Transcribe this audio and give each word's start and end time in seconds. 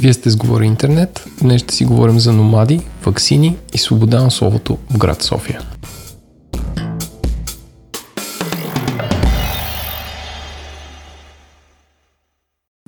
Вие 0.00 0.14
сте 0.14 0.30
сговори 0.30 0.66
интернет. 0.66 1.24
Днес 1.42 1.62
ще 1.62 1.74
си 1.74 1.84
говорим 1.84 2.20
за 2.20 2.32
номади, 2.32 2.80
ваксини 3.04 3.58
и 3.74 3.78
свобода 3.78 4.22
на 4.22 4.30
словото 4.30 4.78
в 4.90 4.98
град 4.98 5.22
София. 5.22 5.60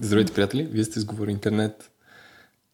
Здравейте, 0.00 0.32
приятели! 0.32 0.68
Вие 0.72 0.84
сте 0.84 1.00
сговори 1.00 1.30
интернет. 1.30 1.90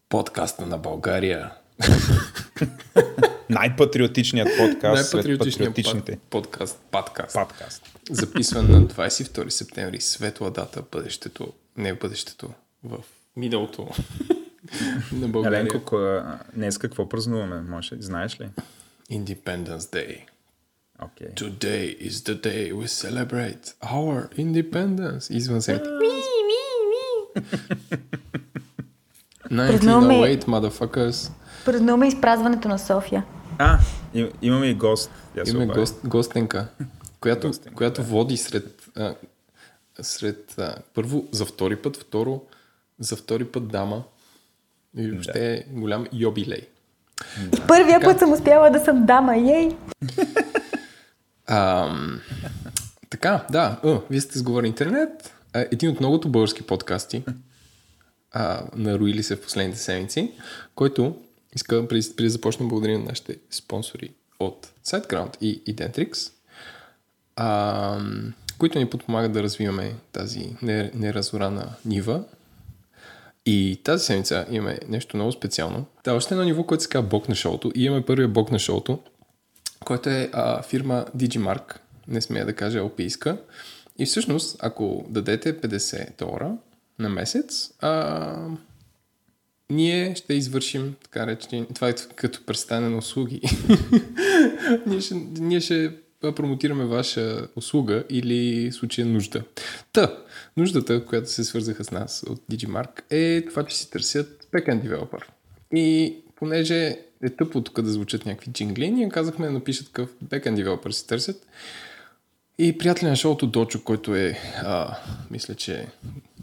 Подкаста 0.09 0.67
на 0.67 0.79
България. 0.79 1.51
Най-патриотичният 3.51 4.49
подкаст 4.59 5.15
Най-патриотичният 5.15 5.71
патриотичните. 5.73 6.19
подкаст. 6.31 6.79
Подкаст. 6.91 7.35
Подкаст. 7.35 7.83
Записван 8.11 8.71
на 8.71 8.83
22 8.83 9.49
септември. 9.49 10.01
Светла 10.01 10.51
дата. 10.51 10.83
Бъдещето. 10.93 11.53
Не 11.77 11.95
бъдещето. 11.95 12.49
В 12.85 12.99
миналото. 13.37 13.89
на 15.13 15.29
България. 15.29 15.61
Еленко, 15.61 15.81
ко- 15.81 16.23
днес 16.55 16.79
какво 16.79 17.09
празнуваме? 17.09 17.61
Може, 17.61 17.95
знаеш 18.01 18.41
ли? 18.41 18.49
Independence 19.13 19.79
Day. 19.79 20.19
Окей. 21.03 21.29
Today 21.29 21.99
is 22.01 22.11
the 22.11 22.41
day 22.43 22.73
we 22.73 22.87
celebrate 22.87 23.75
our 23.85 24.29
independence. 24.37 25.35
Извън 25.35 25.61
земята. 25.61 25.91
Празнуваме- 29.51 30.39
1908, 30.39 30.45
motherfuckers. 30.45 31.31
Празнуваме 31.65 32.09
изпразването 32.09 32.69
на 32.69 32.79
София. 32.79 33.25
А, 33.59 33.79
им, 34.15 34.31
имаме 34.43 34.67
и 34.67 34.75
гост. 34.75 35.11
Имаме 35.49 35.67
гост, 35.67 36.01
гостенка, 36.05 36.69
която, 37.21 37.47
Гостенка, 37.47 37.77
която 37.77 38.03
да. 38.03 38.09
води 38.09 38.37
сред, 38.37 38.89
а, 38.97 39.15
сред 40.01 40.55
а, 40.59 40.77
първо 40.95 41.25
за 41.33 41.45
втори 41.47 41.77
път, 41.77 41.97
второ 41.97 42.43
за 42.99 43.17
втори 43.17 43.45
път 43.45 43.69
дама 43.69 44.03
и 44.97 45.11
въобще 45.11 45.55
е 45.55 45.65
голям 45.73 46.07
юбилей. 46.13 46.69
И 47.57 47.61
първия 47.69 48.01
път 48.01 48.19
съм 48.19 48.33
успяла 48.33 48.71
да 48.71 48.85
съм 48.85 49.07
дама, 49.07 49.37
ей! 49.37 49.77
Ам, 51.47 52.21
така, 53.11 53.47
да, 53.51 53.81
а, 53.85 54.01
вие 54.11 54.21
сте 54.21 54.39
сговори 54.39 54.67
интернет. 54.67 55.35
А, 55.53 55.61
един 55.61 55.91
от 55.91 56.01
многото 56.01 56.29
български 56.29 56.63
подкасти, 56.63 57.25
а, 58.33 58.63
наруили 58.75 59.23
се 59.23 59.37
в 59.37 59.43
последните 59.43 59.79
седмици, 59.79 60.33
който 60.75 61.17
иска 61.57 61.89
преди, 61.89 62.17
преди 62.17 62.27
да 62.27 62.31
започнем 62.31 62.69
благодаря 62.69 62.99
на 62.99 63.05
нашите 63.05 63.39
спонсори 63.51 64.15
от 64.41 64.73
SiteGround 64.85 65.37
и 65.41 65.65
Identrix, 65.65 66.33
а, 67.37 68.01
които 68.59 68.79
ни 68.79 68.91
подпомагат 68.91 69.33
да 69.33 69.43
развиваме 69.43 69.95
тази 70.13 70.57
не- 70.63 70.91
неразорана 70.95 71.75
нива. 71.85 72.25
И 73.47 73.81
тази 73.85 74.05
седмица 74.05 74.47
имаме 74.51 74.79
нещо 74.89 75.17
много 75.17 75.33
специално. 75.33 75.85
Да, 76.05 76.15
още 76.15 76.35
едно 76.35 76.45
ниво, 76.45 76.65
което 76.65 76.83
се 76.83 76.89
казва 76.89 77.09
Бог 77.09 77.29
на 77.29 77.35
шоуто. 77.35 77.73
И 77.75 77.85
имаме 77.85 78.05
първия 78.05 78.29
Бог 78.29 78.51
на 78.51 78.59
шоуто, 78.59 78.99
който 79.85 80.09
е 80.11 80.31
а, 80.33 80.63
фирма 80.63 81.05
Digimark, 81.17 81.77
не 82.09 82.21
смея 82.21 82.47
да 82.47 82.55
кажа 82.55 82.79
алпийска. 82.79 83.39
И 83.99 84.07
всъщност, 84.07 84.57
ако 84.61 85.05
дадете 85.09 85.61
50 85.61 86.19
долара 86.19 86.53
на 86.99 87.09
месец, 87.09 87.71
а, 87.81 88.49
ние 89.71 90.15
ще 90.15 90.35
извършим 90.35 90.95
така 91.03 91.27
речени, 91.27 91.67
това 91.75 91.89
е 91.89 91.95
като 92.15 92.47
представяне 92.47 92.89
на 92.89 92.99
услуги. 92.99 93.41
ние, 94.87 95.01
ще, 95.01 95.15
ние 95.15 95.61
ще 95.61 95.93
промотираме 96.21 96.85
ваша 96.85 97.49
услуга 97.57 98.05
или 98.11 98.73
случая 98.73 99.07
нужда. 99.07 99.43
Та, 99.93 100.17
нуждата, 100.57 101.05
която 101.05 101.31
се 101.31 101.45
свързаха 101.45 101.85
с 101.85 101.91
нас 101.91 102.25
от 102.29 102.43
Digimark 102.51 103.03
е 103.11 103.45
това, 103.49 103.67
че 103.67 103.77
си 103.77 103.91
търсят 103.91 104.49
backend 104.53 104.83
developer. 104.83 105.23
И 105.75 106.17
понеже 106.37 106.99
е 107.23 107.31
тъпо 107.31 107.61
тук 107.61 107.83
да 107.83 107.91
звучат 107.91 108.27
някакви 108.27 108.53
джингли, 108.53 108.91
ние 108.91 109.09
казахме 109.09 109.47
да 109.47 109.53
напишат 109.53 109.87
какъв 109.87 110.11
backend 110.25 110.65
developer 110.65 110.91
си 110.91 111.07
търсят. 111.07 111.47
И 112.59 112.79
приятеля 112.79 113.11
на 113.11 113.17
шоуто 113.17 113.47
Дочо, 113.47 113.85
който 113.85 114.15
е, 114.15 114.39
а, 114.57 114.97
мисля, 115.31 115.55
че 115.55 115.87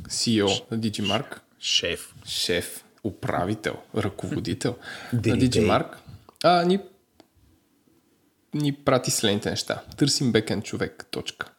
CEO 0.07 0.71
на 0.71 0.79
Digimark, 0.79 1.39
Шеф. 1.59 2.13
шеф, 2.25 2.82
управител, 3.03 3.75
ръководител 3.97 4.75
на 5.13 5.21
Диригей. 5.21 5.49
Digimark, 5.49 5.95
а, 6.43 6.65
ни, 6.65 6.79
ни 8.53 8.73
прати 8.73 9.11
следните 9.11 9.49
неща. 9.49 9.81
Търсим 9.97 10.31
бекенд 10.31 10.65
човек, 10.65 11.05
точка. 11.11 11.51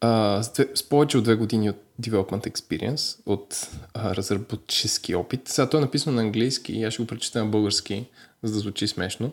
А, 0.00 0.42
с, 0.42 0.52
две, 0.52 0.68
с 0.74 0.88
повече 0.88 1.18
от 1.18 1.24
две 1.24 1.34
години 1.34 1.70
от 1.70 1.76
development 2.00 2.50
experience, 2.50 3.20
от 3.26 3.70
а, 3.94 4.16
разработчески 4.16 5.14
опит. 5.14 5.48
Сега 5.48 5.68
то 5.68 5.76
е 5.76 5.80
написано 5.80 6.16
на 6.16 6.22
английски 6.22 6.72
и 6.72 6.84
аз 6.84 6.94
ще 6.94 7.02
го 7.02 7.06
прочета 7.06 7.44
на 7.44 7.50
български, 7.50 8.06
за 8.42 8.52
да 8.52 8.58
звучи 8.58 8.88
смешно. 8.88 9.32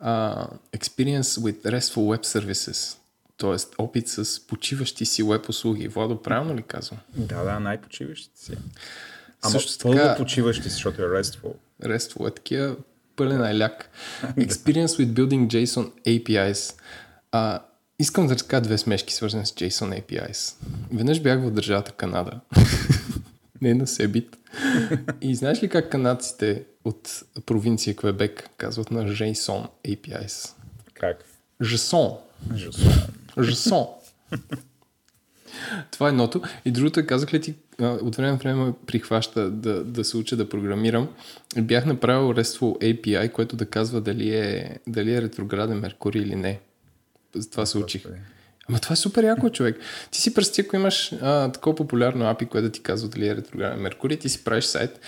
А, 0.00 0.46
experience 0.76 1.22
with 1.22 1.62
RESTful 1.62 2.16
Web 2.16 2.24
Services, 2.24 2.96
т.е. 3.38 3.82
опит 3.82 4.08
с 4.08 4.46
почиващи 4.46 5.06
си 5.06 5.22
веб 5.22 5.48
услуги. 5.48 5.88
Владо, 5.88 6.22
правилно 6.22 6.56
ли 6.56 6.62
казвам? 6.62 6.98
Да, 7.16 7.44
да, 7.44 7.60
най-почиващи 7.60 8.30
си. 8.34 8.52
Ама 9.46 9.60
Също 9.60 9.88
така- 9.90 10.16
почиващи 10.16 10.68
защото 10.68 11.02
е 11.02 11.06
restful. 11.06 11.52
RESTful 11.82 12.28
е 12.28 12.34
такива 12.34 12.76
пълен 13.16 13.42
айляк. 13.42 13.90
Experience 14.24 14.86
with 14.86 15.06
building 15.06 15.46
JSON 15.46 15.90
APIs. 16.06 16.74
А, 17.32 17.60
искам 17.98 18.26
да 18.26 18.34
разкажа 18.34 18.60
две 18.60 18.78
смешки, 18.78 19.14
свързани 19.14 19.46
с 19.46 19.50
JSON 19.50 20.02
APIs. 20.02 20.54
Веднъж 20.92 21.20
бях 21.20 21.40
в 21.40 21.50
държавата 21.50 21.92
Канада. 21.92 22.40
Не 23.60 23.74
на 23.74 23.86
Себит. 23.86 24.36
И 25.20 25.34
знаеш 25.34 25.62
ли 25.62 25.68
как 25.68 25.90
канадците 25.90 26.64
от 26.84 27.22
провинция 27.46 27.96
Квебек 27.96 28.50
казват 28.56 28.90
на 28.90 29.04
JSON 29.04 29.68
APIs? 29.86 30.50
Как? 30.94 31.24
JSON. 31.62 32.16
Жесон. 32.54 32.92
JSON. 33.36 33.88
Това 35.90 36.06
е 36.06 36.10
едното. 36.10 36.42
И 36.64 36.70
другото 36.70 37.00
е, 37.00 37.06
казах 37.06 37.32
ли 37.34 37.40
ти, 37.40 37.54
от 37.80 38.16
време 38.16 38.30
на 38.30 38.36
време 38.36 38.64
ме 38.64 38.72
прихваща 38.86 39.50
да, 39.50 39.84
да 39.84 40.04
се 40.04 40.16
уча 40.16 40.36
да 40.36 40.48
програмирам. 40.48 41.08
Бях 41.60 41.86
направил 41.86 42.34
RESTful 42.34 42.78
API, 42.78 43.32
което 43.32 43.56
да 43.56 43.66
казва 43.66 44.00
дали 44.00 44.36
е, 44.36 44.78
дали 44.86 45.14
е 45.14 45.22
ретрограден 45.22 45.78
Меркурий 45.78 46.22
или 46.22 46.34
не. 46.34 46.60
За 47.34 47.50
това 47.50 47.66
се 47.66 47.78
учих. 47.78 48.04
Ама 48.68 48.78
това 48.78 48.92
е 48.92 48.96
супер 48.96 49.24
яко, 49.24 49.50
човек. 49.50 49.78
Ти 50.10 50.20
си 50.20 50.34
представи, 50.34 50.66
ако 50.66 50.76
имаш 50.76 51.12
а, 51.20 51.52
такова 51.52 51.76
популярно 51.76 52.24
API, 52.24 52.48
което 52.48 52.66
да 52.66 52.72
ти 52.72 52.82
казва 52.82 53.08
дали 53.08 53.28
е 53.28 53.36
ретрограден 53.36 53.80
Меркурий, 53.80 54.18
ти 54.18 54.28
си 54.28 54.44
правиш 54.44 54.64
сайт 54.64 55.00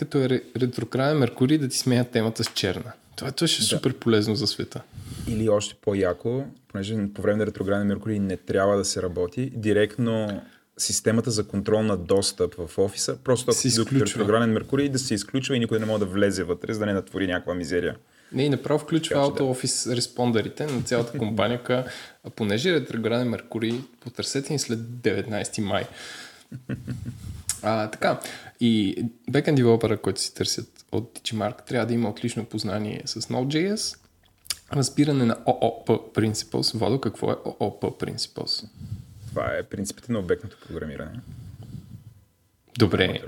като 0.00 0.18
е 0.18 0.28
ре- 0.28 0.42
ретрограден 0.60 1.18
Меркурий 1.18 1.58
да 1.58 1.68
ти 1.68 1.78
смеят 1.78 2.10
темата 2.10 2.44
с 2.44 2.52
черна. 2.54 2.92
Това, 3.16 3.32
това 3.32 3.48
ще 3.48 3.62
е 3.62 3.66
супер 3.66 3.94
полезно 3.94 4.34
за 4.34 4.46
света. 4.46 4.82
Или 5.28 5.48
още 5.48 5.74
по-яко, 5.82 6.44
понеже 6.68 6.96
по 7.14 7.22
време 7.22 7.38
на 7.38 7.46
ретрограден 7.46 7.86
Меркурий 7.86 8.18
не 8.18 8.36
трябва 8.36 8.76
да 8.76 8.84
се 8.84 9.02
работи, 9.02 9.52
директно 9.54 10.42
системата 10.82 11.30
за 11.30 11.46
контрол 11.46 11.82
на 11.82 11.96
достъп 11.96 12.54
в 12.54 12.78
офиса, 12.78 13.16
просто 13.24 13.50
ако 13.50 13.66
изключва. 13.66 14.06
ретрограден 14.06 14.50
Меркурий 14.50 14.88
да 14.88 14.98
се 14.98 15.14
изключва 15.14 15.56
и 15.56 15.58
никой 15.58 15.78
не 15.78 15.86
може 15.86 16.00
да 16.00 16.06
влезе 16.06 16.44
вътре, 16.44 16.72
за 16.72 16.78
да 16.78 16.86
не 16.86 16.92
натвори 16.92 17.26
някаква 17.26 17.54
мизерия. 17.54 17.96
Не, 18.32 18.42
и 18.42 18.48
направо 18.48 18.78
включва 18.78 19.16
Auto 19.16 19.40
Office 19.40 19.96
респондерите 19.96 20.66
на 20.66 20.82
цялата 20.82 21.12
компания, 21.18 21.62
ка, 21.62 21.84
а 22.24 22.30
понеже 22.30 22.70
е 22.70 22.72
ретрограден 22.72 23.28
Меркурий, 23.28 23.80
потърсете 24.00 24.52
ни 24.52 24.58
след 24.58 24.78
19 24.78 25.60
май. 25.60 25.84
А, 27.62 27.90
така, 27.90 28.20
и 28.60 29.04
backend 29.30 29.54
девелопера, 29.54 29.96
който 29.96 30.20
си 30.20 30.34
търсят 30.34 30.84
от 30.92 31.18
Digimark, 31.18 31.66
трябва 31.66 31.86
да 31.86 31.94
има 31.94 32.08
отлично 32.08 32.44
познание 32.44 33.02
с 33.04 33.20
Node.js, 33.20 33.98
разбиране 34.72 35.24
на 35.24 35.36
OOP 35.36 35.86
Principles. 36.14 36.76
Водо, 36.76 37.00
какво 37.00 37.30
е 37.30 37.34
OOP 37.34 37.80
Principles? 37.80 38.64
Това 39.30 39.56
е 39.56 39.62
принципите 39.62 40.12
на 40.12 40.18
обектното 40.18 40.56
програмиране. 40.66 41.20
Добре, 42.78 43.20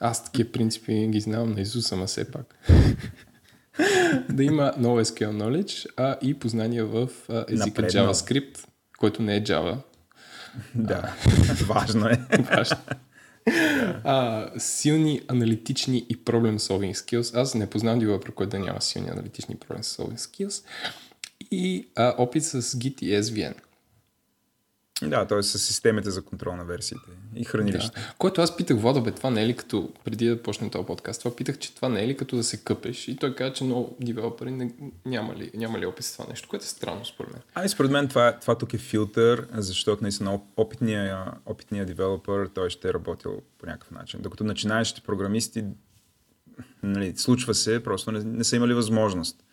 аз 0.00 0.24
такива 0.24 0.52
принципи 0.52 1.08
ги 1.08 1.20
знам 1.20 1.52
на 1.52 1.60
Изус, 1.60 1.92
ама 1.92 2.06
все 2.06 2.30
пак. 2.30 2.58
да 4.30 4.44
има 4.44 4.74
NoSQL 4.78 5.30
knowledge, 5.30 5.86
а 5.96 6.16
и 6.22 6.34
познания 6.34 6.86
в 6.86 7.08
а, 7.28 7.44
езика 7.48 7.66
Напреднал. 7.66 8.14
JavaScript, 8.14 8.58
който 8.98 9.22
не 9.22 9.36
е 9.36 9.44
Java. 9.44 9.76
Да, 10.74 11.14
важно 11.66 12.08
е. 12.08 12.18
Важно. 12.56 12.76
а, 14.04 14.50
силни 14.58 15.20
аналитични 15.28 16.06
и 16.08 16.24
problem 16.24 16.56
solving 16.56 16.94
skills. 16.94 17.40
Аз 17.40 17.54
не 17.54 17.70
познавам 17.70 17.98
девелопер, 17.98 18.32
който 18.32 18.50
да 18.50 18.58
няма 18.58 18.82
силни 18.82 19.08
аналитични 19.08 19.56
problem 19.56 19.82
solving 19.82 20.18
skills. 20.18 20.64
И 21.50 21.88
а, 21.96 22.14
опит 22.18 22.44
с 22.44 22.62
Git 22.62 23.02
и 23.02 23.22
SVN. 23.22 23.54
Да, 25.02 25.26
т.е. 25.26 25.42
с 25.42 25.58
системите 25.58 26.10
за 26.10 26.22
контрол 26.22 26.56
на 26.56 26.64
версиите 26.64 27.10
и 27.36 27.44
хранилище. 27.44 28.00
Да. 28.00 28.14
Което 28.18 28.40
аз 28.40 28.56
питах 28.56 28.78
Водо, 28.78 29.02
бе, 29.02 29.10
това 29.10 29.30
не 29.30 29.42
е 29.42 29.46
ли 29.46 29.56
като, 29.56 29.92
преди 30.04 30.26
да 30.26 30.42
почнем 30.42 30.70
този 30.70 30.86
подкаст, 30.86 31.22
това 31.22 31.36
питах, 31.36 31.58
че 31.58 31.74
това 31.74 31.88
не 31.88 32.04
е 32.04 32.08
ли 32.08 32.16
като 32.16 32.36
да 32.36 32.44
се 32.44 32.56
къпеш 32.56 33.08
и 33.08 33.16
той 33.16 33.34
каза, 33.34 33.52
че 33.52 33.64
много 33.64 33.96
девелопери 34.00 34.50
не, 34.50 34.72
няма, 35.06 35.36
ли, 35.36 35.50
няма 35.54 35.78
ли 35.78 35.86
опит 35.86 36.04
с 36.04 36.12
това 36.12 36.26
нещо, 36.28 36.48
което 36.48 36.64
е 36.64 36.68
странно 36.68 37.04
според 37.04 37.32
мен. 37.32 37.42
Ами 37.54 37.68
според 37.68 37.90
мен 37.90 38.08
това, 38.08 38.38
това 38.40 38.58
тук 38.58 38.74
е 38.74 38.78
филтър, 38.78 39.46
защото 39.52 40.02
наистина 40.02 40.40
опитния, 40.56 41.24
опитния 41.46 41.86
девелопер, 41.86 42.46
той 42.54 42.70
ще 42.70 42.88
е 42.88 42.94
работил 42.94 43.42
по 43.58 43.66
някакъв 43.66 43.90
начин. 43.90 44.20
Докато 44.22 44.44
начинаещите 44.44 45.06
програмисти, 45.06 45.64
нали, 46.82 47.12
случва 47.16 47.54
се, 47.54 47.82
просто 47.82 48.12
не, 48.12 48.24
не 48.24 48.44
са 48.44 48.56
имали 48.56 48.74
възможност. 48.74 49.44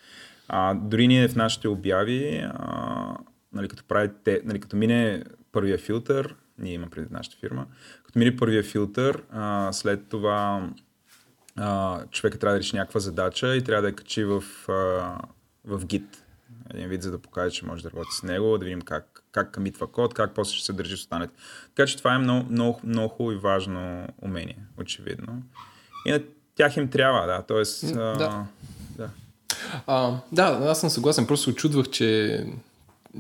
А, 0.48 0.74
дори 0.74 1.08
ние 1.08 1.28
в 1.28 1.36
нашите 1.36 1.68
обяви, 1.68 2.48
а, 2.54 3.18
нали, 3.56 3.68
като, 3.68 3.84
правите, 3.84 4.42
нали, 4.46 4.60
като 4.60 4.76
мине 4.76 5.24
първия 5.52 5.78
филтър, 5.78 6.36
ние 6.58 6.74
имаме 6.74 6.90
преди 6.90 7.08
нашата 7.12 7.38
фирма, 7.38 7.66
като 8.06 8.20
мине 8.20 8.36
първия 8.36 8.64
филтър, 8.64 9.24
а, 9.32 9.74
след 9.74 10.10
това 10.10 10.70
а, 11.56 12.00
човека 12.12 12.38
трябва 12.38 12.54
да 12.54 12.60
реши 12.60 12.76
някаква 12.76 13.00
задача 13.00 13.56
и 13.56 13.64
трябва 13.64 13.82
да 13.82 13.88
я 13.88 13.96
качи 13.96 14.24
в, 14.24 14.44
а, 14.68 14.72
в 15.66 15.86
Git. 15.86 16.06
Един 16.74 16.88
вид, 16.90 17.04
за 17.04 17.12
да 17.12 17.18
покаже, 17.18 17.56
че 17.56 17.66
може 17.66 17.84
да 17.84 17.92
работи 17.92 18.10
с 18.20 18.24
него, 18.24 18.58
да 18.58 18.66
видим 18.66 18.82
как, 18.82 19.24
как 19.32 19.52
камитва 19.52 19.88
код, 19.88 20.14
как 20.14 20.34
после 20.36 20.56
ще 20.56 20.66
се 20.66 20.74
държи 20.74 20.98
с 20.98 21.00
останалите. 21.00 21.34
Така 21.76 21.88
че 21.88 21.98
това 21.98 22.16
е 22.16 22.18
много, 22.18 22.52
много, 22.52 22.80
много 22.84 23.32
и 23.32 23.36
важно 23.36 24.08
умение, 24.22 24.58
очевидно. 24.80 25.44
И 26.06 26.12
на 26.12 26.22
тях 26.56 26.78
им 26.78 26.90
трябва, 26.90 27.28
да. 27.28 27.44
Тоест, 27.48 27.94
да. 27.94 28.18
А, 28.20 28.46
да. 28.98 29.10
А, 29.88 30.18
да, 30.32 30.44
аз 30.44 30.80
съм 30.80 30.90
съгласен. 30.90 31.28
Просто 31.28 31.50
очудвах, 31.50 31.90
че 31.90 32.40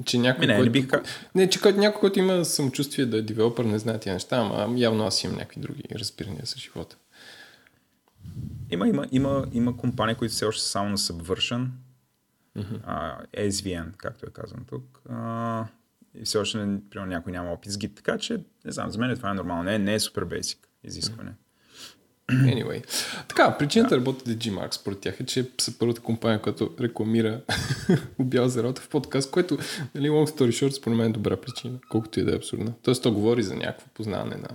че 0.06 0.18
някой, 0.18 0.48
не, 0.48 0.54
не, 0.54 0.60
който, 0.60 0.72
бих... 0.72 0.88
не, 1.36 1.50
че 1.50 1.60
някой, 1.72 2.00
който 2.00 2.20
има 2.20 2.46
самочувствие 2.46 3.06
да 3.06 3.18
е 3.18 3.22
девелопър, 3.22 3.66
не 3.66 3.80
знае 3.80 4.00
тия 4.00 4.14
неща, 4.14 4.38
ама 4.38 4.80
явно 4.80 5.06
аз 5.06 5.24
имам 5.24 5.38
някакви 5.38 5.62
други 5.62 5.84
разбирания 5.96 6.46
с 6.46 6.58
живота. 6.58 6.98
Има, 8.70 8.88
има, 8.88 9.08
има, 9.12 9.46
има 9.54 9.78
компании, 9.78 10.16
които 10.16 10.34
все 10.34 10.46
още 10.46 10.64
са 10.64 10.70
само 10.70 10.90
на 10.90 10.98
Subversion, 10.98 11.68
mm-hmm. 12.58 12.82
uh, 12.82 13.50
SVN, 13.50 13.96
както 13.98 14.26
е 14.26 14.34
казано 14.34 14.62
тук. 14.70 15.02
Uh, 15.10 15.66
и 16.22 16.26
все 16.26 16.38
още, 16.38 16.58
примерно, 16.58 17.06
някой 17.06 17.32
няма 17.32 17.52
опит 17.52 17.72
с 17.72 17.78
Git, 17.78 17.96
така 17.96 18.18
че, 18.18 18.38
не 18.66 18.72
знам, 18.72 18.92
за 18.92 19.00
мен 19.00 19.16
това 19.16 19.32
е 19.32 19.34
нормално. 19.34 19.64
Не, 19.64 19.80
не 19.80 19.94
е 19.94 20.00
супер 20.00 20.26
basic 20.26 20.58
изискване. 20.84 21.32
Mm-hmm. 21.32 21.45
Anyway. 22.32 22.84
Така, 23.28 23.58
причината 23.58 23.90
да 23.90 23.98
работи 23.98 24.36
да 24.36 24.36
Gmark 24.36 24.74
според 24.74 25.00
тях 25.00 25.20
е, 25.20 25.26
че 25.26 25.50
са 25.58 25.80
първата 25.80 26.02
компания, 26.02 26.42
която 26.42 26.70
рекламира 26.80 27.42
обява 28.20 28.50
за 28.50 28.64
рота 28.64 28.82
в 28.82 28.90
подкаст, 28.90 29.32
което, 29.32 29.58
нали, 29.96 30.10
long 30.10 30.38
story 30.38 30.50
short, 30.50 30.70
според 30.70 30.98
мен 30.98 31.10
е 31.10 31.14
добра 31.14 31.38
причина, 31.38 31.80
колкото 31.90 32.20
и 32.20 32.24
да 32.24 32.32
е 32.32 32.36
абсурдна. 32.36 32.74
Тоест, 32.84 33.04
то 33.04 33.12
говори 33.12 33.44
за 33.44 33.56
някакво 33.56 33.88
познаване 33.94 34.36
на... 34.36 34.48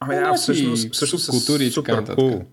Ами 0.00 0.14
да, 0.14 0.34
всъщност, 0.34 0.94
всъщност 0.94 1.30
култури 1.30 1.66
и 1.66 1.72
така 1.72 1.96
нататък. 1.96 2.18
Cool. 2.18 2.44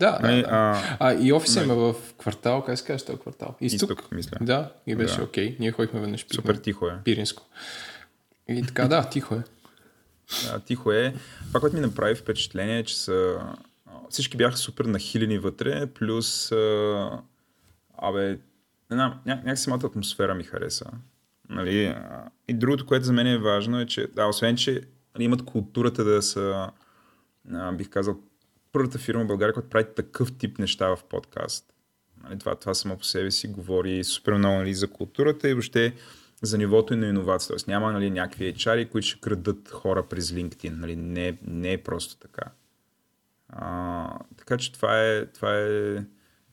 Да, 0.00 0.18
да, 0.18 0.28
да. 0.28 0.44
А, 0.48 0.82
а, 1.00 1.14
и 1.14 1.32
офиса 1.32 1.62
има 1.62 1.74
в 1.74 1.94
квартал, 2.18 2.64
как 2.64 2.78
се 2.78 2.84
казва 2.84 3.06
този 3.06 3.18
квартал? 3.18 3.54
Изток, 3.60 3.90
Изток 3.90 4.12
мисля. 4.12 4.36
Да, 4.40 4.72
и 4.86 4.94
беше 4.94 5.22
окей. 5.22 5.48
Да. 5.48 5.54
Okay. 5.54 5.60
Ние 5.60 5.72
ходихме 5.72 6.00
веднъж. 6.00 6.26
Супер 6.34 6.54
тихо 6.54 6.86
е. 6.86 6.98
Пиринско. 7.04 7.42
И 8.48 8.62
така, 8.62 8.88
да, 8.88 9.08
тихо 9.08 9.34
е. 9.34 9.42
Тихо 10.66 10.92
е. 10.92 11.14
Това, 11.46 11.60
което 11.60 11.76
ми 11.76 11.82
направи 11.82 12.14
впечатление 12.14 12.78
е, 12.78 12.84
че 12.84 12.98
са... 12.98 13.40
всички 14.10 14.36
бяха 14.36 14.56
супер 14.56 14.84
нахилени 14.84 15.38
вътре, 15.38 15.86
плюс 15.86 16.52
а, 16.52 17.10
абе, 17.98 18.38
ня, 18.90 19.20
някак 19.26 19.58
самата 19.58 19.86
атмосфера 19.86 20.34
ми 20.34 20.44
хареса. 20.44 20.90
Нали? 21.48 21.94
И 22.48 22.54
другото, 22.54 22.86
което 22.86 23.06
за 23.06 23.12
мен 23.12 23.26
е 23.26 23.38
важно 23.38 23.80
е, 23.80 23.86
че 23.86 24.06
да, 24.06 24.26
освен, 24.26 24.56
че 24.56 24.82
нали, 25.14 25.24
имат 25.24 25.44
културата 25.44 26.04
да 26.04 26.22
са, 26.22 26.70
а, 27.52 27.72
бих 27.72 27.88
казал, 27.88 28.16
първата 28.72 28.98
фирма 28.98 29.24
в 29.24 29.26
България, 29.26 29.54
която 29.54 29.70
прави 29.70 29.86
такъв 29.96 30.38
тип 30.38 30.58
неща 30.58 30.96
в 30.96 31.04
подкаст. 31.04 31.72
Нали, 32.24 32.38
това, 32.38 32.54
това 32.54 32.74
само 32.74 32.98
по 32.98 33.04
себе 33.04 33.30
си 33.30 33.48
говори 33.48 34.04
супер 34.04 34.32
много 34.32 34.56
нали, 34.56 34.74
за 34.74 34.88
културата 34.88 35.48
и 35.48 35.54
въобще 35.54 35.94
за 36.42 36.58
нивото 36.58 36.94
и 36.94 36.96
на 36.96 37.06
иновация. 37.06 37.48
Тоест 37.48 37.68
няма 37.68 37.92
нали, 37.92 38.10
някакви 38.10 38.54
HR, 38.54 38.88
които 38.88 39.06
ще 39.06 39.20
крадат 39.20 39.70
хора 39.70 40.08
през 40.08 40.30
LinkedIn. 40.30 40.78
Нали, 40.78 40.96
не, 40.96 41.38
не 41.46 41.72
е 41.72 41.82
просто 41.82 42.16
така. 42.16 42.50
А, 43.48 44.18
така 44.36 44.56
че 44.56 44.72
това 44.72 45.02
е, 45.02 45.26
това 45.26 45.58
е 45.58 46.04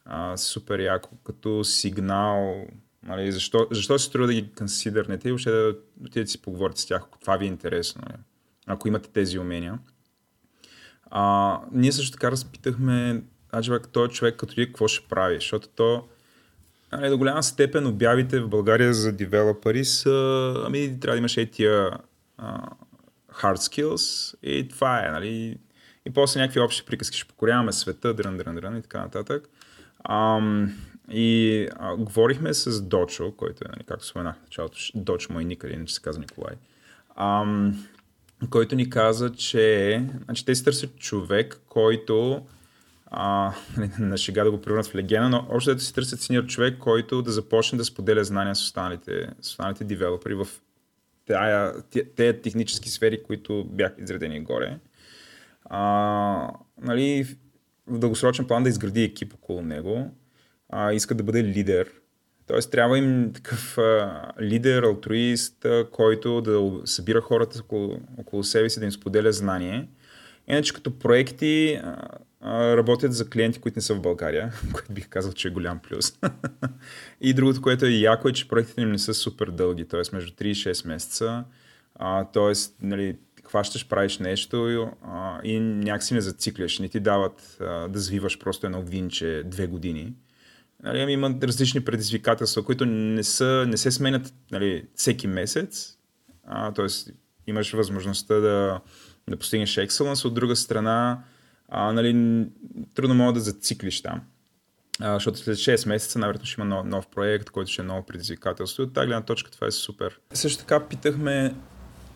а, 0.06 0.38
супер 0.38 0.80
яко 0.80 1.10
като 1.24 1.64
сигнал. 1.64 2.66
Нали, 3.04 3.32
защо, 3.32 3.68
защо 3.72 4.00
се 4.00 4.06
струва 4.06 4.28
да 4.28 4.34
ги 4.34 4.50
консидернете 4.58 5.28
и 5.28 5.32
въобще 5.32 5.52
да 5.52 5.76
отидете 6.06 6.32
си 6.32 6.42
поговорите 6.42 6.82
с 6.82 6.86
тях, 6.86 7.02
ако 7.06 7.20
това 7.20 7.38
ви 7.38 7.46
е 7.46 7.48
интересно. 7.48 8.02
Нали, 8.10 8.20
ако 8.66 8.88
имате 8.88 9.10
тези 9.10 9.40
умения. 9.40 9.80
А, 11.06 11.60
ние 11.72 11.92
също 11.92 12.12
така 12.12 12.32
разпитахме, 12.32 13.24
значи, 13.50 13.72
този 13.92 14.14
човек 14.14 14.36
като 14.36 14.62
ли 14.62 14.68
какво 14.68 14.88
ще 14.88 15.08
прави, 15.08 15.36
защото 15.36 15.68
то 15.68 16.08
нали, 16.98 17.10
до 17.10 17.18
голяма 17.18 17.44
степен 17.44 17.88
обявите 17.88 18.40
в 18.40 18.48
България 18.50 18.94
за 18.94 19.12
девелопери 19.12 19.86
са, 19.86 20.54
ами 20.66 21.00
трябва 21.00 21.16
да 21.16 21.18
имаш 21.18 21.38
и 21.38 21.52
тия 21.52 21.92
hard 23.34 23.58
skills 23.58 24.36
и 24.44 24.68
това 24.68 25.08
е, 25.08 25.12
нали. 25.12 25.58
И 26.06 26.14
после 26.14 26.40
някакви 26.40 26.60
общи 26.60 26.86
приказки, 26.86 27.18
ще 27.18 27.28
покоряваме 27.28 27.72
света, 27.72 28.14
дрън, 28.14 28.38
дрън, 28.38 28.56
дрън 28.56 28.78
и 28.78 28.82
така 28.82 29.00
нататък. 29.00 29.50
Um, 30.10 30.70
и 31.12 31.68
а, 31.76 31.96
говорихме 31.96 32.54
с 32.54 32.82
Дочо, 32.82 33.34
който 33.38 33.64
е, 33.66 33.72
нали, 33.72 33.84
както 33.84 34.06
споменах 34.06 34.36
в 34.36 34.42
началото, 34.42 34.78
Дочо 34.96 35.34
мой 35.34 35.46
никъде, 35.46 35.74
иначе 35.74 35.94
се 35.94 36.02
казва 36.02 36.22
Николай. 36.22 36.56
Um, 37.20 37.74
който 38.50 38.76
ни 38.76 38.90
каза, 38.90 39.32
че 39.32 40.06
значи, 40.26 40.46
те 40.46 40.56
си 40.56 40.64
търсят 40.64 41.00
човек, 41.00 41.62
който 41.70 42.46
нали, 43.78 43.90
на 44.00 44.18
шега 44.18 44.44
да 44.44 44.52
го 44.52 44.62
превърнат 44.62 44.88
в 44.88 44.96
легена, 44.96 45.30
но 45.30 45.48
още 45.50 45.74
да 45.74 45.80
си 45.80 45.94
търсят 45.94 46.22
синьор 46.22 46.46
човек, 46.46 46.78
който 46.80 47.22
да 47.22 47.32
започне 47.32 47.78
да 47.78 47.86
споделя 47.86 48.24
знания 48.24 48.56
с 48.56 48.62
останалите, 48.62 49.30
с 49.42 49.50
останалите 49.50 49.84
девелопери 49.84 50.36
в 50.36 50.48
тези 52.16 52.42
технически 52.42 52.90
сфери, 52.90 53.24
които 53.24 53.64
бяха 53.64 54.02
изредени 54.02 54.44
горе. 54.44 54.80
А, 55.66 56.52
нали, 56.82 57.28
в 57.88 58.00
дългосрочен 58.00 58.48
план 58.48 58.64
да 58.64 58.70
изгради 58.70 59.04
екип 59.04 59.34
около 59.34 59.62
него. 59.62 60.12
А, 60.70 60.94
иска 60.94 61.16
да 61.16 61.24
бъде 61.24 61.44
лидер. 61.44 61.92
Тоест 62.48 62.72
трябва 62.72 62.98
им 62.98 63.32
такъв 63.34 63.78
а, 63.78 64.32
лидер, 64.42 64.84
алтруист, 64.84 65.66
а, 65.66 65.88
който 65.92 66.42
да 66.42 66.72
събира 66.86 67.22
хората 67.22 67.60
около, 67.60 68.00
около 68.18 68.44
себе 68.44 68.70
си, 68.70 68.80
да 68.80 68.86
им 68.86 68.92
споделя 68.92 69.32
знание. 69.32 69.88
Иначе 70.48 70.74
като 70.74 71.00
проекти 71.00 71.80
а, 71.84 72.08
работят 72.48 73.14
за 73.14 73.30
клиенти, 73.30 73.60
които 73.60 73.78
не 73.78 73.82
са 73.82 73.96
в 73.96 74.02
България, 74.02 74.54
което 74.74 74.94
бих 74.94 75.10
казал, 75.10 75.34
че 75.34 75.48
е 75.48 75.52
голям 75.52 75.80
плюс. 75.80 76.14
и 77.22 77.34
другото, 77.34 77.62
което 77.62 77.86
е 77.86 77.90
яко 77.90 78.30
е, 78.30 78.34
че 78.34 78.48
проектите 78.48 78.82
им 78.82 78.92
не 78.92 79.00
са 79.00 79.14
супер 79.14 79.48
дълги, 79.48 79.88
т.е. 79.88 80.02
между 80.14 80.32
3 80.34 80.44
и 80.44 80.56
6 80.56 80.88
месеца. 80.88 81.44
т.е. 82.34 82.54
нали, 82.82 83.18
хващаш, 83.46 83.88
правиш 83.88 84.18
нещо 84.18 84.90
и 85.44 85.60
някакси 85.60 86.14
не 86.14 86.22
зацикляш. 86.22 86.80
Не 86.80 86.90
ти 86.90 87.00
дават 87.00 87.58
да 87.90 88.00
звиваш 88.00 88.40
просто 88.40 88.66
едно 88.66 88.82
винче 88.82 89.44
две 89.46 89.68
години. 89.68 90.14
Нали, 90.84 91.02
ами 91.02 91.14
има 91.14 91.36
различни 91.44 91.86
предизвикателства, 91.86 92.64
които 92.64 92.86
не, 92.86 93.24
са, 93.24 93.66
не 93.68 93.78
се 93.78 93.92
сменят 93.92 94.34
нали, 94.52 94.86
всеки 94.96 95.28
месец. 95.28 95.98
т.е. 96.76 97.12
имаш 97.48 97.74
възможността 97.74 98.36
да, 98.36 98.82
да 99.30 99.38
постигнеш 99.38 99.76
excellence. 99.76 100.26
От 100.26 100.34
друга 100.34 100.56
страна, 100.56 101.24
а, 101.70 101.94
нали, 101.94 102.46
трудно 102.96 103.16
мога 103.16 103.34
да 103.34 103.40
зациклиш 103.40 104.02
там. 104.02 104.22
А, 105.00 105.14
защото 105.14 105.38
след 105.38 105.56
6 105.56 105.88
месеца 105.88 106.20
най-вероятно 106.20 106.46
ще 106.46 106.62
има 106.62 106.76
нов, 106.76 106.86
нов 106.86 107.08
проект, 107.08 107.50
който 107.50 107.72
ще 107.72 107.82
е 107.82 107.86
ново 107.86 108.06
предизвикателство. 108.06 108.84
От 108.84 108.94
тази 108.94 109.08
гледна 109.08 109.26
точка 109.26 109.52
това 109.52 109.68
е 109.68 109.72
супер. 109.72 110.20
Също 110.34 110.60
така 110.60 110.88
питахме 110.88 111.56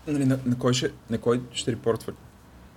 нали, 0.07 0.25
на, 0.25 0.39
на, 0.45 0.57
кой 0.57 0.73
ще, 0.73 0.91
на 1.09 1.17
кой 1.17 1.41
ще 1.51 1.71
репортва 1.71 2.13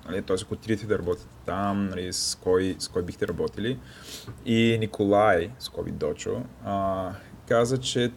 нали, 0.08 0.22
т.е. 0.22 0.36
ако 0.42 0.56
трите 0.56 0.86
да 0.86 0.98
работите 0.98 1.28
там, 1.46 1.88
нали, 1.88 2.12
с, 2.12 2.38
кой, 2.42 2.76
с 2.78 2.88
кой 2.88 3.02
бихте 3.02 3.28
работили. 3.28 3.78
И 4.46 4.76
Николай, 4.80 5.50
с 5.58 5.68
Коби 5.68 5.90
Дочо, 5.90 6.42
а, 6.64 7.10
каза, 7.48 7.78
че 7.78 8.12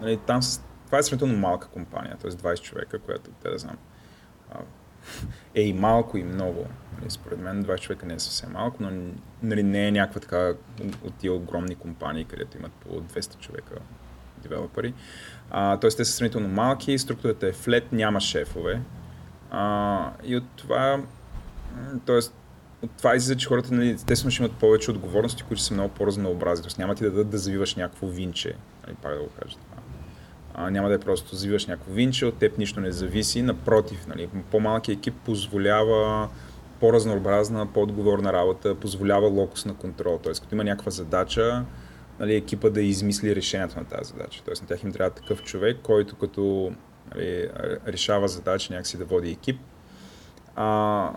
нали, 0.00 0.18
там 0.26 0.40
това 0.86 0.98
е 0.98 1.02
сравнително 1.02 1.36
малка 1.36 1.68
компания, 1.68 2.16
т.е. 2.16 2.30
20 2.30 2.60
човека, 2.60 2.98
която, 2.98 3.30
те 3.42 3.50
да 3.50 3.58
знам, 3.58 3.76
е 5.54 5.62
и 5.62 5.72
малко 5.72 6.18
и 6.18 6.22
много. 6.22 6.66
Нали, 6.98 7.10
според 7.10 7.38
мен 7.38 7.64
20 7.64 7.80
човека 7.80 8.06
не 8.06 8.14
е 8.14 8.18
съвсем 8.18 8.52
малко, 8.52 8.76
но 8.82 8.90
нали, 9.42 9.62
не 9.62 9.88
е 9.88 9.90
някаква 9.90 10.20
така 10.20 10.52
от 11.04 11.14
тия 11.14 11.32
огромни 11.32 11.74
компании, 11.74 12.24
където 12.24 12.56
имат 12.56 12.72
по 12.72 12.88
200 12.88 13.38
човека 13.38 13.74
девелопери. 14.42 14.94
Тоест 15.80 15.96
те 15.96 16.04
са 16.04 16.12
сравнително 16.12 16.48
малки, 16.48 16.98
структурата 16.98 17.46
е 17.46 17.52
флет, 17.52 17.92
няма 17.92 18.20
шефове. 18.20 18.80
А, 19.50 20.12
и 20.24 20.36
от 20.36 20.44
това, 20.56 21.00
т.е. 22.06 22.18
от 22.82 22.90
това 22.98 23.16
излиза, 23.16 23.36
че 23.36 23.48
хората 23.48 23.74
нали, 23.74 23.90
естествено 23.90 24.30
ще 24.30 24.42
имат 24.42 24.56
повече 24.56 24.90
отговорности, 24.90 25.42
които 25.42 25.62
са 25.62 25.74
много 25.74 25.94
по-разнообразни. 25.94 26.62
Тоест 26.62 26.78
няма 26.78 26.94
ти 26.94 27.04
да 27.04 27.10
дадат 27.10 27.30
да 27.30 27.38
завиваш 27.38 27.74
някакво 27.74 28.06
винче. 28.06 28.54
Нали, 28.86 28.96
пак 29.02 29.14
да 29.14 29.20
го 29.20 29.28
кажа 29.40 29.56
това. 29.56 29.67
А, 30.60 30.70
няма 30.70 30.88
да 30.88 30.94
е 30.94 30.98
просто 30.98 31.36
завиваш 31.36 31.66
някакво 31.66 31.92
винче, 31.92 32.26
от 32.26 32.38
теб 32.38 32.58
нищо 32.58 32.80
не 32.80 32.92
зависи. 32.92 33.42
Напротив, 33.42 34.06
нали, 34.06 34.28
по-малкият 34.50 34.98
екип 34.98 35.14
позволява 35.24 36.28
по-разнообразна, 36.80 37.66
по-отговорна 37.66 38.32
работа, 38.32 38.74
позволява 38.74 39.28
локус 39.28 39.64
на 39.64 39.74
контрол. 39.74 40.20
Тоест, 40.22 40.42
като 40.42 40.54
има 40.54 40.64
някаква 40.64 40.90
задача, 40.90 41.64
нали, 42.20 42.34
екипа 42.34 42.70
да 42.70 42.82
измисли 42.82 43.36
решението 43.36 43.78
на 43.78 43.84
тази 43.84 44.12
задача. 44.12 44.42
Тоест, 44.44 44.62
на 44.62 44.68
тях 44.68 44.82
им 44.82 44.92
трябва 44.92 45.10
такъв 45.10 45.42
човек, 45.42 45.76
който 45.82 46.16
като 46.16 46.72
нали, 47.14 47.48
решава 47.86 48.28
задача 48.28 48.72
някакси 48.72 48.98
да 48.98 49.04
води 49.04 49.30
екип. 49.30 49.60
А, 50.56 51.10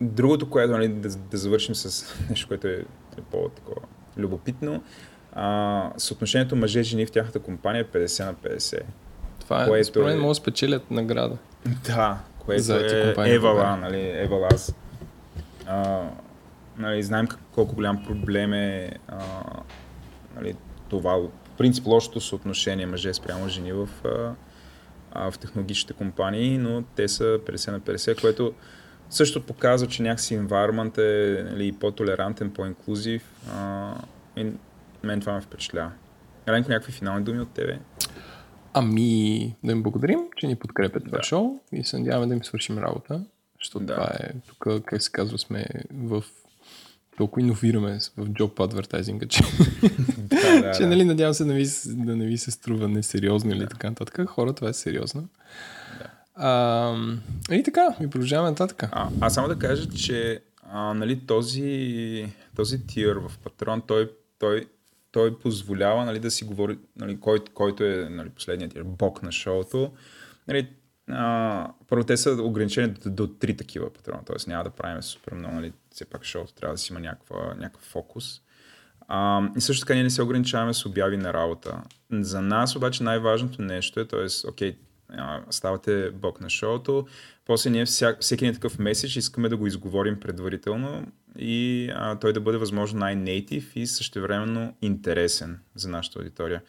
другото, 0.00 0.50
което 0.50 0.72
нали, 0.72 0.88
да, 0.88 1.08
да 1.08 1.36
завършим 1.36 1.74
с 1.74 2.14
нещо, 2.30 2.48
което 2.48 2.68
е 2.68 2.84
по-такова 3.30 3.80
любопитно, 4.16 4.82
а, 5.34 5.90
съотношението 5.96 6.56
мъже-жени 6.56 7.06
в 7.06 7.10
тяхната 7.10 7.38
компания 7.38 7.80
е 7.80 7.98
50 7.98 8.24
на 8.24 8.34
50. 8.34 8.80
Това 9.40 9.62
е, 9.64 9.66
Което 9.68 9.88
според 9.88 10.06
мен 10.06 10.16
е- 10.16 10.20
могат 10.20 10.30
да 10.30 10.34
спечелят 10.34 10.90
награда. 10.90 11.36
Да, 11.86 12.18
което 12.38 12.62
Заети 12.62 12.94
е 12.94 13.34
Евала, 13.34 13.76
нали, 13.76 14.10
Евалас. 14.14 14.74
А, 15.66 16.02
нали, 16.78 17.02
знаем 17.02 17.28
колко 17.54 17.74
голям 17.74 18.04
проблем 18.04 18.52
е 18.52 18.92
а, 19.08 19.18
нали, 20.36 20.54
това, 20.88 21.16
в 21.16 21.28
принцип, 21.58 21.86
лошото 21.86 22.20
съотношение 22.20 22.86
мъже 22.86 23.14
спрямо 23.14 23.48
жени 23.48 23.72
в, 23.72 23.88
а, 24.04 24.32
а, 25.12 25.30
в 25.30 25.38
технологичните 25.38 25.92
компании, 25.92 26.58
но 26.58 26.82
те 26.82 27.08
са 27.08 27.24
50 27.24 27.70
на 27.70 27.80
50, 27.80 28.20
което 28.20 28.54
също 29.10 29.42
показва, 29.42 29.86
че 29.88 30.02
някакси 30.02 30.38
environment 30.38 30.98
е 30.98 31.42
нали, 31.42 31.72
по-толерантен, 31.72 32.50
по-инклюзив. 32.50 33.22
А, 33.54 33.92
и 34.36 34.46
мен 35.04 35.20
това 35.20 35.32
ме 35.32 35.40
впечатлява. 35.40 35.92
Еленко, 36.46 36.70
някакви 36.70 36.92
финални 36.92 37.24
думи 37.24 37.40
от 37.40 37.50
тебе? 37.50 37.78
Ами, 38.74 39.56
да 39.64 39.72
им 39.72 39.82
благодарим, 39.82 40.18
че 40.36 40.46
ни 40.46 40.56
подкрепят 40.56 41.04
това 41.04 41.18
Да. 41.18 41.22
шоу 41.24 41.60
и 41.72 41.84
се 41.84 41.98
надяваме 41.98 42.26
да 42.26 42.34
им 42.34 42.44
свършим 42.44 42.78
работа, 42.78 43.24
защото 43.60 43.84
Да. 43.86 43.94
това 43.94 44.10
е, 44.20 44.30
тук, 44.48 44.84
как 44.84 45.02
се 45.02 45.12
казва, 45.12 45.38
сме 45.38 45.66
в 45.94 46.24
толкова 47.16 47.42
иновираме 47.42 47.98
в 48.16 48.28
job 48.28 48.54
advertising, 48.54 49.28
че, 49.28 49.42
Да, 50.18 50.60
да, 50.62 50.72
че 50.76 50.82
да. 50.82 50.88
нали, 50.88 51.04
надявам 51.04 51.34
се 51.34 51.44
да, 51.44 51.52
ви, 51.54 51.66
да 51.86 52.16
не 52.16 52.26
ви 52.26 52.38
се 52.38 52.50
струва 52.50 52.88
несериозно 52.88 53.50
или 53.50 53.68
така 53.68 53.90
нататък. 53.90 54.28
Хора, 54.28 54.52
това 54.52 54.68
е 54.68 54.72
сериозно. 54.72 55.28
А, 56.34 56.94
и 57.50 57.62
така, 57.62 57.96
и 58.00 58.10
продължаваме 58.10 58.50
нататък. 58.50 58.82
А, 58.92 59.08
аз 59.20 59.34
само 59.34 59.48
да 59.48 59.58
кажа, 59.58 59.88
че 59.90 60.40
а, 60.70 60.94
нали, 60.94 61.20
този, 61.26 62.32
този 62.56 62.86
тир 62.86 63.16
в 63.16 63.38
Патрон, 63.44 63.82
той, 63.86 64.10
той, 64.38 64.66
той 65.14 65.38
позволява 65.38 66.04
нали, 66.04 66.18
да 66.18 66.30
си 66.30 66.44
говори, 66.44 66.78
нали, 66.96 67.20
кой, 67.20 67.44
който 67.54 67.84
е 67.84 68.08
нали, 68.10 68.30
последният 68.30 68.86
бок 68.86 69.22
на 69.22 69.32
шоуто. 69.32 69.92
Нали, 70.48 70.68
а, 71.10 71.72
първо, 71.88 72.04
те 72.04 72.16
са 72.16 72.30
ограничени 72.42 72.88
до, 72.88 73.10
до 73.10 73.26
три 73.26 73.56
такива 73.56 73.92
патрона, 73.92 74.24
т.е. 74.24 74.50
няма 74.50 74.64
да 74.64 74.70
правим 74.70 75.02
супер 75.02 75.34
много, 75.34 75.54
нали, 75.54 75.72
все 75.90 76.04
пак 76.04 76.24
шоуто 76.24 76.54
трябва 76.54 76.74
да 76.74 76.78
си 76.78 76.92
има 76.92 77.00
някаква, 77.00 77.54
някакъв 77.58 77.82
фокус. 77.82 78.40
А, 79.08 79.48
и 79.56 79.60
също 79.60 79.80
така 79.80 79.94
ние 79.94 80.02
не 80.02 80.10
се 80.10 80.22
ограничаваме 80.22 80.74
с 80.74 80.86
обяви 80.86 81.16
на 81.16 81.32
работа. 81.32 81.82
За 82.12 82.42
нас 82.42 82.76
обаче 82.76 83.02
най-важното 83.02 83.62
нещо 83.62 84.00
е, 84.00 84.08
т.е. 84.08 84.48
окей, 84.48 84.76
ставате 85.50 86.10
бок 86.10 86.40
на 86.40 86.50
шоуто, 86.50 87.06
после 87.44 87.70
ние 87.70 87.84
вся, 87.84 88.16
всеки 88.20 88.44
един 88.44 88.54
такъв 88.54 88.78
меседж 88.78 89.16
искаме 89.16 89.48
да 89.48 89.56
го 89.56 89.66
изговорим 89.66 90.20
предварително 90.20 91.06
и 91.38 91.90
а, 91.94 92.18
той 92.18 92.32
да 92.32 92.40
бъде 92.40 92.58
възможно 92.58 92.98
най-нейтив 92.98 93.76
и 93.76 93.86
същевременно 93.86 94.74
интересен 94.82 95.58
за 95.74 95.88
нашата 95.88 96.18
аудитория. 96.18 96.62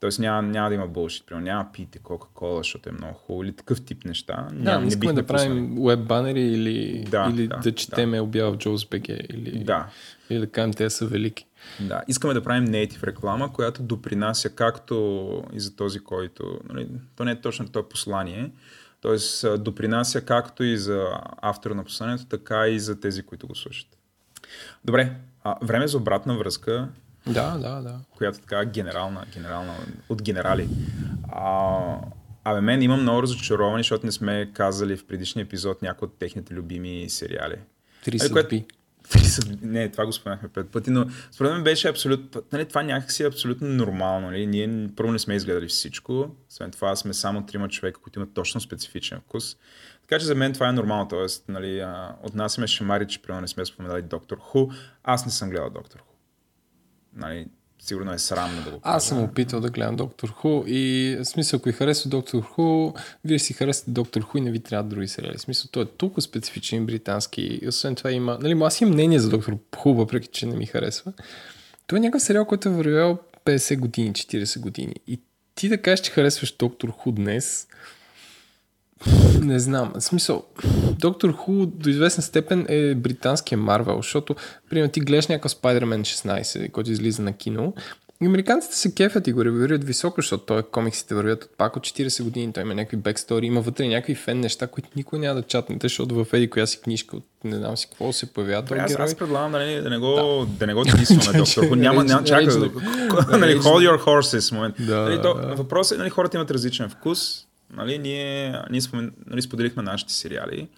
Тоест 0.00 0.18
няма, 0.18 0.42
няма 0.42 0.68
да 0.68 0.74
има 0.74 0.86
булшит, 0.86 1.26
примерно 1.26 1.44
няма 1.44 1.68
пийте 1.72 1.98
Кока-Кола, 1.98 2.56
защото 2.58 2.88
е 2.88 2.92
много 2.92 3.14
хубаво 3.14 3.44
или 3.44 3.52
такъв 3.52 3.84
тип 3.84 4.04
неща. 4.04 4.48
Да, 4.52 4.70
Няма, 4.70 4.80
не 4.80 4.88
искаме 4.88 5.12
да 5.12 5.22
пуснали. 5.26 5.48
правим 5.48 5.84
веб 5.84 6.00
банери 6.00 6.42
или 6.42 7.04
Да, 7.10 7.24
да, 7.24 7.30
или 7.30 7.48
да, 7.48 7.56
да, 7.56 7.60
да 7.62 7.74
четеме 7.74 8.20
обява 8.20 8.52
в 8.52 8.56
JawsBG 8.58 9.26
или, 9.30 9.64
Да, 9.64 9.86
или 10.30 10.38
да 10.38 10.46
кажем, 10.46 10.72
те 10.72 10.90
са 10.90 11.06
велики. 11.06 11.46
Да, 11.80 12.02
искаме 12.08 12.34
да 12.34 12.42
правим 12.42 12.66
native 12.66 13.04
реклама, 13.04 13.52
която 13.52 13.82
допринася 13.82 14.50
както 14.50 15.44
и 15.52 15.60
за 15.60 15.76
този, 15.76 16.00
който... 16.00 16.58
Нали, 16.68 16.88
то 17.16 17.24
не 17.24 17.30
е 17.30 17.40
точно 17.40 17.68
това 17.68 17.88
послание, 17.88 18.50
т.е. 19.02 19.58
допринася 19.58 20.20
както 20.20 20.64
и 20.64 20.76
за 20.78 21.06
автора 21.42 21.74
на 21.74 21.84
посланието, 21.84 22.26
така 22.26 22.68
и 22.68 22.80
за 22.80 23.00
тези, 23.00 23.22
които 23.22 23.46
го 23.46 23.54
слушат. 23.54 23.88
Добре, 24.84 25.12
а, 25.44 25.54
време 25.62 25.88
за 25.88 25.96
обратна 25.96 26.38
връзка, 26.38 26.88
Да, 27.26 27.50
да, 27.52 27.80
да. 27.80 27.98
която 28.10 28.38
е 28.38 28.40
така 28.40 28.64
генерална, 28.64 29.24
генерална 29.34 29.74
от 30.08 30.22
генерали. 30.22 30.68
А, 31.32 31.78
абе, 32.44 32.60
мен 32.60 32.82
имам 32.82 33.02
много 33.02 33.22
разочаровани, 33.22 33.80
защото 33.80 34.06
не 34.06 34.12
сме 34.12 34.50
казали 34.52 34.96
в 34.96 35.06
предишния 35.06 35.42
епизод 35.42 35.82
някои 35.82 36.06
от 36.06 36.18
техните 36.18 36.54
любими 36.54 37.06
сериали. 37.08 37.56
Три 38.04 38.18
съдби. 38.18 38.64
Три 39.10 39.20
са- 39.20 39.42
Не, 39.62 39.88
това 39.88 40.06
го 40.06 40.12
споменахме 40.12 40.48
пет 40.48 40.68
пъти, 40.68 40.90
но 40.90 41.06
според 41.32 41.52
мен 41.52 41.64
беше 41.64 41.88
абсолютно... 41.88 42.42
Нали, 42.52 42.64
това 42.64 42.82
някакси 42.82 43.22
е 43.22 43.26
абсолютно 43.26 43.68
нормално. 43.68 44.26
Нали? 44.26 44.46
Ние 44.46 44.88
първо 44.96 45.12
не 45.12 45.18
сме 45.18 45.34
изгледали 45.34 45.68
всичко, 45.68 46.30
освен 46.50 46.70
това 46.70 46.96
сме 46.96 47.14
само 47.14 47.46
трима 47.46 47.68
човека, 47.68 48.00
които 48.00 48.18
имат 48.18 48.34
точно 48.34 48.60
специфичен 48.60 49.20
вкус. 49.20 49.56
Така 50.10 50.20
че 50.20 50.26
за 50.26 50.34
мен 50.34 50.52
това 50.52 50.68
е 50.68 50.72
нормално. 50.72 51.08
Тоест, 51.08 51.44
нали, 51.48 51.80
а, 51.80 52.14
отнасяме 52.22 52.66
шамари, 52.66 53.06
че 53.06 53.22
примерно 53.22 53.40
не 53.40 53.48
сме 53.48 53.66
споменали 53.66 54.02
Доктор 54.02 54.38
Ху. 54.40 54.68
Аз 55.04 55.26
не 55.26 55.32
съм 55.32 55.50
гледал 55.50 55.70
Доктор 55.70 55.98
Ху. 55.98 56.14
Нали, 57.16 57.46
сигурно 57.82 58.12
е 58.12 58.18
срамно 58.18 58.62
да 58.64 58.70
го 58.70 58.80
кажа. 58.80 58.96
Аз 58.96 59.04
съм 59.04 59.22
опитал 59.22 59.60
да 59.60 59.70
гледам 59.70 59.96
Доктор 59.96 60.28
Ху 60.28 60.62
и 60.66 61.16
в 61.20 61.24
смисъл, 61.24 61.56
ако 61.56 61.68
ви 61.68 61.72
харесва 61.72 62.10
Доктор 62.10 62.42
Ху, 62.42 62.92
вие 63.24 63.38
си 63.38 63.52
харесате 63.52 63.90
Доктор 63.90 64.22
Ху 64.22 64.38
и 64.38 64.40
не 64.40 64.50
ви 64.50 64.60
трябва 64.60 64.88
други 64.88 65.08
сериали. 65.08 65.38
В 65.38 65.40
смисъл, 65.40 65.68
той 65.72 65.82
е 65.82 65.86
толкова 65.86 66.22
специфичен 66.22 66.86
британски 66.86 67.42
и 67.62 67.68
освен 67.68 67.94
това 67.94 68.12
има... 68.12 68.38
Нали, 68.40 68.60
аз 68.62 68.80
имам 68.80 68.94
мнение 68.94 69.18
за 69.18 69.30
Доктор 69.30 69.58
Ху, 69.76 69.94
въпреки 69.94 70.28
че 70.28 70.46
не 70.46 70.56
ми 70.56 70.66
харесва. 70.66 71.12
Това 71.86 71.98
е 71.98 72.00
някакъв 72.00 72.22
сериал, 72.22 72.44
който 72.44 72.68
е 72.68 72.72
вървял 72.72 73.18
50 73.44 73.78
години, 73.78 74.12
40 74.12 74.60
години. 74.60 74.94
И 75.06 75.20
ти 75.54 75.68
да 75.68 75.78
кажеш, 75.78 76.00
че 76.00 76.10
харесваш 76.10 76.56
Доктор 76.56 76.88
Ху 76.88 77.12
днес, 77.12 77.68
не 79.42 79.58
знам. 79.58 79.92
В 79.94 80.00
смисъл, 80.00 80.44
Доктор 80.98 81.32
Ху 81.32 81.66
до 81.66 81.90
известна 81.90 82.22
степен 82.22 82.66
е 82.68 82.94
британския 82.94 83.58
Марвел, 83.58 83.96
защото, 83.96 84.34
примерно, 84.70 84.90
ти 84.90 85.00
гледаш 85.00 85.26
някакъв 85.26 85.52
Spider-Man 85.54 86.00
16, 86.00 86.70
който 86.70 86.90
излиза 86.90 87.22
на 87.22 87.32
кино, 87.32 87.74
и 88.22 88.26
американците 88.26 88.76
се 88.76 88.94
кефят 88.94 89.26
и 89.26 89.32
го 89.32 89.44
ревюират 89.44 89.84
високо, 89.84 90.14
защото 90.20 90.44
той 90.44 90.62
комиксите 90.62 91.14
вървят 91.14 91.44
от 91.44 91.50
пак 91.58 91.76
от 91.76 91.82
40 91.82 92.22
години, 92.22 92.52
той 92.52 92.62
има 92.62 92.74
някакви 92.74 92.96
бекстори, 92.96 93.46
има 93.46 93.60
вътре 93.60 93.88
някакви 93.88 94.14
фен 94.14 94.40
неща, 94.40 94.66
които 94.66 94.88
никой 94.96 95.18
няма 95.18 95.34
да 95.34 95.42
чатнете, 95.42 95.84
защото 95.88 96.24
в 96.24 96.26
еди 96.32 96.50
коя 96.50 96.66
си 96.66 96.80
книжка 96.80 97.16
от 97.16 97.24
не 97.44 97.56
знам 97.56 97.76
си 97.76 97.86
какво 97.86 98.12
се 98.12 98.32
появява 98.32 98.64
този 98.64 98.80
аз, 98.80 98.90
герой. 98.90 99.04
аз 99.04 99.14
предлагам 99.14 99.52
нали, 99.52 99.74
да 99.82 99.90
не 99.90 99.98
го, 99.98 100.06
да. 100.06 100.46
да 100.58 100.66
не 100.66 100.74
го 100.74 100.84
дисваме 100.84 101.38
Доктор. 101.38 101.76
Няма, 101.76 102.04
няма, 102.04 102.24
чакай. 102.24 102.46
да- 102.46 102.58
нали, 103.38 103.58
hold 103.58 103.90
your 103.90 104.04
horses. 104.04 104.54
Момент. 104.54 104.74
Да, 104.78 104.96
нали, 105.00 105.22
то, 105.22 105.34
да. 105.34 105.54
Въпросът 105.54 105.96
е, 105.96 105.98
нали, 105.98 106.10
хората 106.10 106.36
имат 106.36 106.50
различен 106.50 106.88
вкус. 106.88 107.46
Нали, 107.72 107.98
ние, 107.98 108.62
ние 108.70 108.80
спомен, 108.80 109.12
нали, 109.26 109.42
споделихме 109.42 109.82
нашите 109.82 110.12
сериали. 110.12 110.68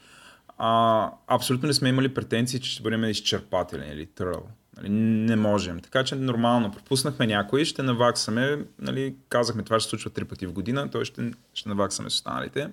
А, 0.58 1.10
абсолютно 1.26 1.66
не 1.66 1.72
сме 1.72 1.88
имали 1.88 2.14
претенции, 2.14 2.60
че 2.60 2.70
ще 2.70 2.82
бъдем 2.82 3.04
изчерпателен 3.04 3.92
или 3.92 4.06
търл. 4.06 4.48
Нали, 4.76 4.88
не 4.88 5.36
можем. 5.36 5.80
Така 5.80 6.04
че 6.04 6.14
нормално. 6.14 6.72
Пропуснахме 6.72 7.26
някои, 7.26 7.64
ще 7.64 7.82
наваксаме. 7.82 8.58
Нали, 8.78 9.14
казахме, 9.28 9.62
това 9.62 9.80
ще 9.80 9.90
случва 9.90 10.10
три 10.10 10.24
пъти 10.24 10.46
в 10.46 10.52
година, 10.52 10.90
той 10.90 11.04
ще, 11.04 11.32
ще 11.54 11.68
наваксаме 11.68 12.10
с 12.10 12.14
останалите. 12.14 12.70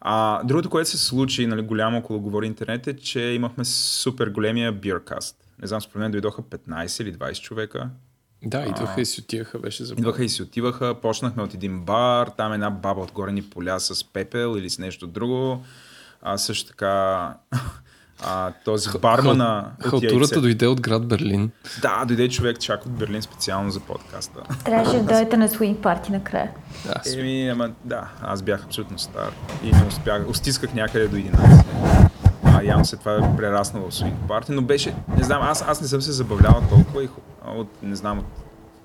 А, 0.00 0.44
другото, 0.44 0.70
което 0.70 0.90
се 0.90 0.98
случи, 0.98 1.46
нали, 1.46 1.62
голямо 1.62 1.98
около 1.98 2.20
говори 2.20 2.46
интернет 2.46 2.86
е, 2.86 2.96
че 2.96 3.20
имахме 3.20 3.64
супер 3.64 4.28
големия 4.28 4.72
биркаст. 4.72 5.36
Не 5.62 5.68
знам, 5.68 5.80
според 5.80 6.00
мен 6.00 6.10
дойдоха 6.10 6.42
15 6.42 7.02
или 7.02 7.14
20 7.14 7.40
човека. 7.40 7.90
Да, 8.44 8.64
идваха 8.66 9.00
и 9.00 9.06
си 9.06 9.20
отиваха, 9.20 9.58
беше 9.58 9.84
за 9.84 9.94
Идваха 9.94 10.24
и 10.24 10.28
си 10.28 10.42
отиваха, 10.42 10.94
почнахме 11.02 11.42
от 11.42 11.54
един 11.54 11.80
бар, 11.80 12.26
там 12.36 12.52
една 12.52 12.70
баба 12.70 13.00
отгоре 13.00 13.32
ни 13.32 13.42
поля 13.42 13.80
с 13.80 14.04
пепел 14.04 14.54
или 14.58 14.70
с 14.70 14.78
нещо 14.78 15.06
друго. 15.06 15.64
А 16.22 16.38
също 16.38 16.68
така 16.68 17.34
а, 18.22 18.52
този 18.64 18.88
бармана 18.98 19.70
Халтурата 19.80 20.40
дойде 20.40 20.66
от 20.66 20.80
град 20.80 21.06
Берлин. 21.06 21.50
Да, 21.82 22.04
дойде 22.04 22.28
човек 22.28 22.60
чак 22.60 22.86
от 22.86 22.92
Берлин 22.92 23.22
специално 23.22 23.70
за 23.70 23.80
подкаста. 23.80 24.40
Трябваше 24.64 24.96
да 24.96 25.02
дойдете 25.02 25.36
на 25.36 25.48
свинг 25.48 25.82
парти 25.82 26.12
накрая. 26.12 26.50
Да, 26.84 27.18
Еми, 27.18 27.48
ама 27.48 27.70
да, 27.84 28.08
аз 28.22 28.42
бях 28.42 28.64
абсолютно 28.64 28.98
стар 28.98 29.32
и 29.62 29.70
не 29.70 29.86
успях, 29.88 30.28
устисках 30.28 30.74
някъде 30.74 31.08
до 31.08 31.16
11. 31.16 32.05
А 32.56 32.62
явно 32.64 32.84
след 32.84 33.00
това 33.00 33.14
е 33.14 33.36
прераснал 33.36 33.90
в 33.90 33.94
свинг 33.94 34.14
парти, 34.28 34.52
но 34.52 34.62
беше, 34.62 34.94
не 35.16 35.24
знам, 35.24 35.42
аз, 35.42 35.62
аз 35.68 35.80
не 35.80 35.88
съм 35.88 36.02
се 36.02 36.12
забавлявал 36.12 36.62
толкова 36.68 37.04
и 37.04 37.08
от, 37.46 37.82
не 37.82 37.96
знам, 37.96 38.18
от, 38.18 38.26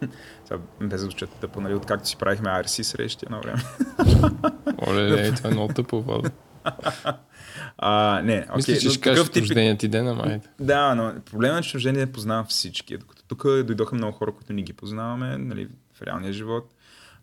сега, 0.45 0.59
без 0.81 0.89
да 0.89 0.97
звучат 0.97 1.29
тъпо, 1.29 1.61
нали, 1.61 1.73
откакто 1.73 2.07
си 2.07 2.15
правихме 2.15 2.49
RC 2.49 2.81
срещи 2.81 3.25
едно 3.25 3.41
време. 3.41 3.63
Оле, 4.87 5.11
ле, 5.11 5.31
това 5.31 5.49
е 5.49 5.53
много 5.53 5.73
тъпо, 5.73 6.01
Владо. 6.01 6.29
А, 7.77 8.21
не, 8.23 8.45
окей, 8.49 8.55
Мисля, 8.55 8.77
че 8.77 8.89
ще 8.89 9.01
кажеш 9.01 9.29
тип... 9.29 9.41
рождения 9.41 9.77
ти 9.77 9.87
ден, 9.87 10.07
ама. 10.07 10.39
Да, 10.59 10.95
но 10.95 11.13
проблемът 11.31 11.65
е, 11.65 11.67
че 11.67 11.75
рождение 11.75 12.05
познавам 12.05 12.45
всички. 12.45 12.97
Докато 12.97 13.23
тук 13.23 13.43
дойдоха 13.43 13.95
много 13.95 14.17
хора, 14.17 14.31
които 14.31 14.53
ни 14.53 14.63
ги 14.63 14.73
познаваме, 14.73 15.37
нали, 15.37 15.67
в 15.93 16.01
реалния 16.01 16.33
живот. 16.33 16.73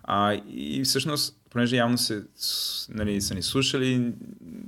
А, 0.03 0.35
и 0.49 0.83
всъщност, 0.85 1.38
понеже 1.51 1.77
явно 1.77 1.99
се, 1.99 2.25
нали, 2.89 3.21
са 3.21 3.35
ни 3.35 3.43
слушали, 3.43 4.13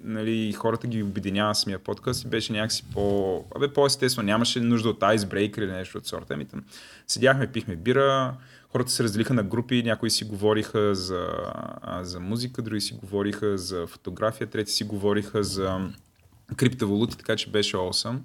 нали, 0.05 0.49
и 0.49 0.53
хората 0.53 0.87
ги 0.87 1.03
обединява 1.03 1.55
самия 1.55 1.79
подкаст 1.79 2.25
и 2.25 2.29
беше 2.29 2.53
някакси 2.53 2.85
по... 2.93 3.45
Абе, 3.57 3.73
по-естествено, 3.73 4.27
нямаше 4.27 4.61
нужда 4.61 4.89
от 4.89 5.03
айсбрейкер 5.03 5.63
или 5.63 5.73
нещо 5.73 5.99
от 5.99 6.07
сорта. 6.07 6.35
Ами, 6.35 6.45
там, 6.45 6.65
седяхме, 7.07 7.53
пихме 7.53 7.77
бира, 7.77 8.37
хората 8.73 8.91
се 8.91 9.05
разделиха 9.05 9.35
на 9.35 9.43
групи, 9.43 9.83
някои 9.83 10.11
си 10.11 10.25
говориха 10.25 10.95
за, 10.95 11.29
за 12.03 12.21
музика, 12.21 12.63
други 12.63 12.81
си 12.81 12.95
говориха 12.95 13.59
за 13.59 13.87
фотография, 13.87 14.47
трети 14.47 14.73
си 14.73 14.85
говориха 14.85 15.45
за 15.45 15.91
криптовалути, 16.57 17.17
така 17.17 17.37
че 17.37 17.51
беше 17.51 17.77
awesome. 17.77 18.19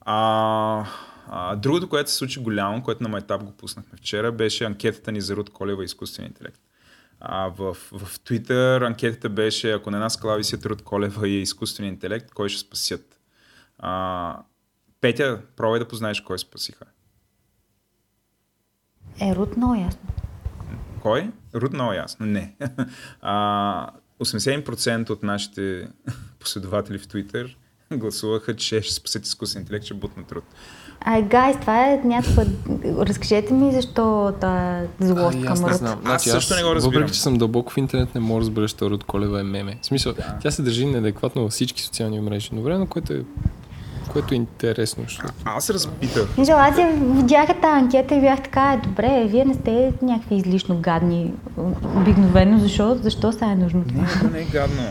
А, 0.00 0.86
а, 1.28 1.56
другото, 1.56 1.88
което 1.88 2.10
се 2.10 2.16
случи 2.16 2.40
голямо, 2.40 2.82
което 2.82 3.02
на 3.02 3.08
майтап 3.08 3.44
го 3.44 3.52
пуснахме 3.52 3.98
вчера, 3.98 4.32
беше 4.32 4.64
анкетата 4.64 5.12
ни 5.12 5.20
за 5.20 5.36
Руд 5.36 5.50
Колева 5.50 5.82
и 5.82 5.84
изкуствен 5.84 6.26
интелект. 6.26 6.60
А, 7.20 7.48
в, 7.48 7.74
в 7.74 8.18
Twitter 8.18 8.86
анкетата 8.86 9.28
беше, 9.28 9.72
ако 9.72 9.90
на 9.90 9.96
една 9.96 10.10
скала 10.10 10.36
висят 10.36 10.66
Руд 10.66 10.82
Колева 10.82 11.28
и 11.28 11.42
изкуствен 11.42 11.88
интелект, 11.88 12.30
кой 12.30 12.48
ще 12.48 12.60
спасят? 12.60 13.20
А, 13.78 14.42
Петя, 15.00 15.40
пробвай 15.56 15.80
да 15.80 15.88
познаеш 15.88 16.20
кой 16.20 16.38
спасиха. 16.38 16.84
Е, 19.20 19.34
Рут, 19.34 19.56
много 19.56 19.74
ясно. 19.74 20.08
Кой? 21.02 21.30
Руд 21.54 21.72
много 21.72 21.92
ясно. 21.92 22.26
Не. 22.26 22.56
А, 23.20 23.90
81% 24.20 25.10
от 25.10 25.22
нашите 25.22 25.88
последователи 26.38 26.98
в 26.98 27.08
Twitter 27.08 27.54
гласуваха, 27.92 28.56
че 28.56 28.82
ще 28.82 28.94
спасят 28.94 29.26
изкуствен 29.26 29.62
интелект, 29.62 29.84
ще 29.84 29.94
бутнат 29.94 30.32
Руд. 30.32 30.44
Ай, 31.04 31.22
гайс, 31.22 31.56
това 31.60 31.84
е 31.84 32.00
някаква... 32.04 32.44
Разкажете 32.98 33.54
ми 33.54 33.72
защо 33.72 34.32
та 34.40 34.80
злост 35.00 35.36
Ай, 35.36 35.42
към 35.42 35.52
аз 35.52 35.60
не 35.60 35.68
Рут. 35.68 35.76
знам. 35.76 35.98
Аз 35.98 36.04
Значи, 36.04 36.30
също 36.30 36.54
не 36.54 36.62
го 36.62 36.74
разбирам. 36.74 36.94
Въпреки, 36.94 37.12
че 37.12 37.22
съм 37.22 37.38
дълбоко 37.38 37.72
в 37.72 37.76
интернет, 37.76 38.14
не 38.14 38.20
мога 38.20 38.34
да 38.34 38.42
разбера, 38.42 38.68
че 38.68 38.76
Руд 38.80 39.04
Колева 39.04 39.40
е 39.40 39.44
меме. 39.44 39.78
В 39.82 39.86
смисъл, 39.86 40.12
Да. 40.12 40.34
тя 40.42 40.50
се 40.50 40.62
държи 40.62 40.86
неадекватно 40.86 41.42
във 41.42 41.50
всички 41.52 41.82
социални 41.82 42.20
мрежи, 42.20 42.50
но 42.52 42.62
време, 42.62 42.86
което 42.86 43.12
е, 43.12 43.22
което 44.08 44.34
е 44.34 44.36
интересно. 44.36 45.02
Защото... 45.02 45.32
Аз 45.44 45.64
се 45.64 45.74
разпитах. 45.74 46.28
Мисля, 46.38 46.54
аз 46.54 46.78
я 46.78 46.88
видях 46.92 47.46
тази 47.46 47.74
анкета 47.74 48.14
и 48.14 48.20
бях 48.20 48.42
така, 48.42 48.72
е, 48.72 48.88
добре, 48.88 49.24
вие 49.28 49.44
не 49.44 49.54
сте 49.54 49.92
някакви 50.02 50.34
излишно 50.34 50.76
гадни 50.76 51.32
обикновено, 51.96 52.58
защо, 52.58 52.98
защо 53.02 53.32
сега 53.32 53.46
е 53.46 53.56
нужно 53.56 53.84
това? 53.84 54.02
Не, 54.24 54.30
не 54.30 54.40
е 54.40 54.44
гадно. 54.44 54.82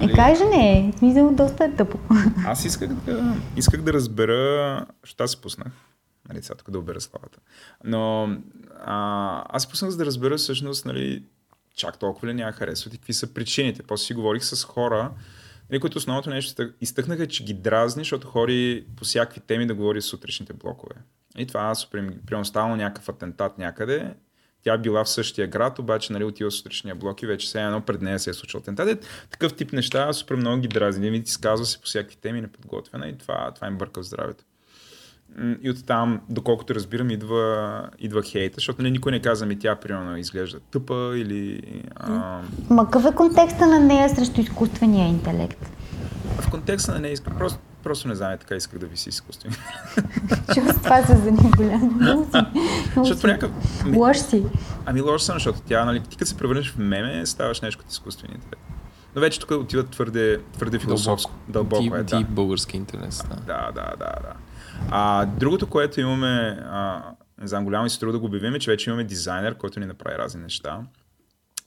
Е, 0.00 0.12
как 0.12 0.36
же 0.36 0.44
не 0.44 0.92
Смисъл, 0.98 1.34
доста 1.34 1.64
е 1.64 1.74
тъпо. 1.74 1.98
Аз 2.46 2.64
исках 2.64 2.88
да, 2.88 3.36
исках 3.56 3.82
да 3.82 3.92
разбера, 3.92 4.86
що 5.04 5.24
аз 5.24 5.30
се 5.30 5.40
пуснах. 5.40 5.72
Нали, 6.28 6.42
сега 6.42 6.54
тук 6.56 6.70
да 6.70 6.78
обера 6.78 7.00
славата. 7.00 7.38
Но 7.84 8.36
а, 8.84 9.44
аз 9.48 9.66
пуснах 9.70 9.90
за 9.90 9.96
да 9.96 10.06
разбера 10.06 10.36
всъщност, 10.36 10.86
нали, 10.86 11.22
чак 11.76 11.98
толкова 11.98 12.28
ли 12.28 12.34
няма 12.34 12.52
харесват 12.52 12.94
и 12.94 12.98
какви 12.98 13.12
са 13.12 13.34
причините. 13.34 13.82
После 13.82 14.04
си 14.04 14.14
говорих 14.14 14.44
с 14.44 14.64
хора, 14.64 15.10
нали, 15.70 15.80
които 15.80 15.98
основното 15.98 16.30
нещо 16.30 16.48
изтък- 16.62 16.74
изтъкнаха, 16.80 17.26
че 17.26 17.44
ги 17.44 17.54
дразни, 17.54 18.00
защото 18.00 18.28
хори 18.28 18.86
по 18.96 19.04
всякакви 19.04 19.40
теми 19.40 19.66
да 19.66 19.74
говори 19.74 20.02
с 20.02 20.04
сутрешните 20.04 20.52
блокове. 20.52 20.94
И 21.38 21.46
това 21.46 21.74
супер, 21.74 22.12
примерно 22.26 22.44
ставало 22.44 22.76
някакъв 22.76 23.08
атентат 23.08 23.58
някъде, 23.58 24.14
тя 24.64 24.78
била 24.78 25.04
в 25.04 25.08
същия 25.08 25.46
град, 25.46 25.78
обаче 25.78 26.12
нали, 26.12 26.24
отива 26.24 26.50
в 26.50 26.54
сутрешния 26.54 26.94
блок 26.94 27.22
и 27.22 27.26
вече 27.26 27.46
все 27.46 27.62
едно 27.62 27.80
пред 27.80 28.02
нея 28.02 28.18
се 28.18 28.30
е 28.30 28.34
случил 28.34 28.60
атентат. 28.60 29.06
Такъв 29.30 29.54
тип 29.54 29.72
неща 29.72 30.12
супер 30.12 30.34
много 30.34 30.60
ги 30.60 30.68
дразни. 30.68 31.04
Винаги 31.04 31.24
изказва 31.24 31.66
се 31.66 31.80
по 31.80 31.86
всякакви 31.86 32.16
теми, 32.16 32.40
неподготвена 32.40 33.08
и 33.08 33.18
това, 33.18 33.52
това 33.54 33.66
им 33.66 33.78
бърка 33.78 34.00
в 34.00 34.06
здравето. 34.06 34.44
И 35.62 35.70
оттам, 35.70 36.20
доколкото 36.28 36.74
разбирам, 36.74 37.10
идва, 37.10 37.88
идва 37.98 38.22
хейта, 38.22 38.54
защото 38.54 38.82
нали, 38.82 38.92
никой 38.92 39.12
не 39.12 39.22
каза 39.22 39.46
ми 39.46 39.58
тя, 39.58 39.76
примерно, 39.76 40.16
изглежда 40.16 40.60
тъпа 40.60 41.12
или... 41.16 41.62
А, 41.96 42.40
Ма 42.70 42.84
какъв 42.84 43.12
е 43.12 43.14
контекста 43.14 43.66
на 43.66 43.80
нея 43.80 44.08
срещу 44.08 44.40
изкуствения 44.40 45.08
интелект? 45.08 45.70
в 46.40 46.50
контекста 46.50 46.92
на 46.92 46.98
нея 46.98 47.16
просто, 47.38 47.58
просто 47.88 48.08
не 48.08 48.14
знам, 48.14 48.38
така 48.38 48.54
исках 48.54 48.78
да 48.78 48.86
виси 48.86 49.08
изкуствено. 49.08 49.56
Защото 50.46 50.72
с 50.72 50.82
това 50.82 51.02
се 51.02 51.16
си. 51.16 51.30
много 52.00 52.30
Защото 52.96 53.20
по 53.20 53.26
някакъв... 53.26 53.50
Лош 53.94 54.16
си. 54.16 54.44
Ами 54.86 55.00
лош 55.00 55.22
съм, 55.22 55.36
защото 55.36 55.60
тя, 55.60 55.84
нали, 55.84 56.00
ти 56.00 56.16
като 56.16 56.28
се 56.28 56.36
превърнеш 56.36 56.72
в 56.72 56.78
меме, 56.78 57.26
ставаш 57.26 57.60
нещо 57.60 57.78
като 57.78 57.90
изкуствен 57.90 58.30
интелект. 58.34 58.62
Но 59.14 59.20
вече 59.20 59.40
тук 59.40 59.50
отива 59.50 59.84
твърде, 59.84 60.40
твърде 60.52 60.78
философско. 60.78 61.30
Дълбоко, 61.48 61.82
Deep, 61.82 62.00
е, 62.00 62.02
да. 62.02 62.24
български 62.28 62.76
интернет. 62.76 63.12
стана. 63.12 63.40
Да, 63.46 63.70
да, 63.74 63.92
да, 63.98 64.12
да. 64.22 64.32
А, 64.90 65.26
другото, 65.26 65.66
което 65.66 66.00
имаме, 66.00 66.58
а, 66.70 67.02
не 67.40 67.48
знам, 67.48 67.64
голямо 67.64 67.86
и 67.86 67.90
се 67.90 67.96
струва 67.96 68.12
да 68.12 68.18
го 68.18 68.26
обявим, 68.26 68.54
е, 68.54 68.58
че 68.58 68.70
вече 68.70 68.90
имаме 68.90 69.04
дизайнер, 69.04 69.54
който 69.54 69.80
ни 69.80 69.86
направи 69.86 70.18
разни 70.18 70.42
неща. 70.42 70.80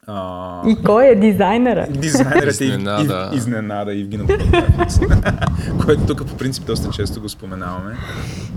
А, 0.07 0.69
И 0.69 0.75
кой 0.85 1.05
е 1.05 1.15
дизайнера? 1.15 1.87
дизайнерът 1.89 2.61
е 2.61 2.65
Изненада. 2.65 3.29
Ив, 3.31 3.33
Ив, 3.33 3.37
изненада 3.37 3.91
Евгена 3.91 4.25
който 5.85 6.05
тук 6.05 6.27
по 6.27 6.37
принцип 6.37 6.65
доста 6.65 6.89
често 6.89 7.21
го 7.21 7.29
споменаваме. 7.29 7.97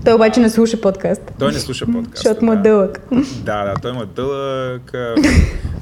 Той 0.05 0.13
обаче 0.13 0.39
не 0.39 0.49
слуша 0.49 0.81
подкаст. 0.81 1.21
Той 1.39 1.51
не 1.51 1.59
слуша 1.59 1.85
подкаст. 1.85 2.15
Защото 2.15 2.45
му 2.45 2.53
е 2.53 2.55
дълъг. 2.55 2.99
Да, 3.43 3.63
да, 3.63 3.73
той 3.81 3.91
му 3.93 4.01
е 4.01 4.05
дълъг. 4.05 4.91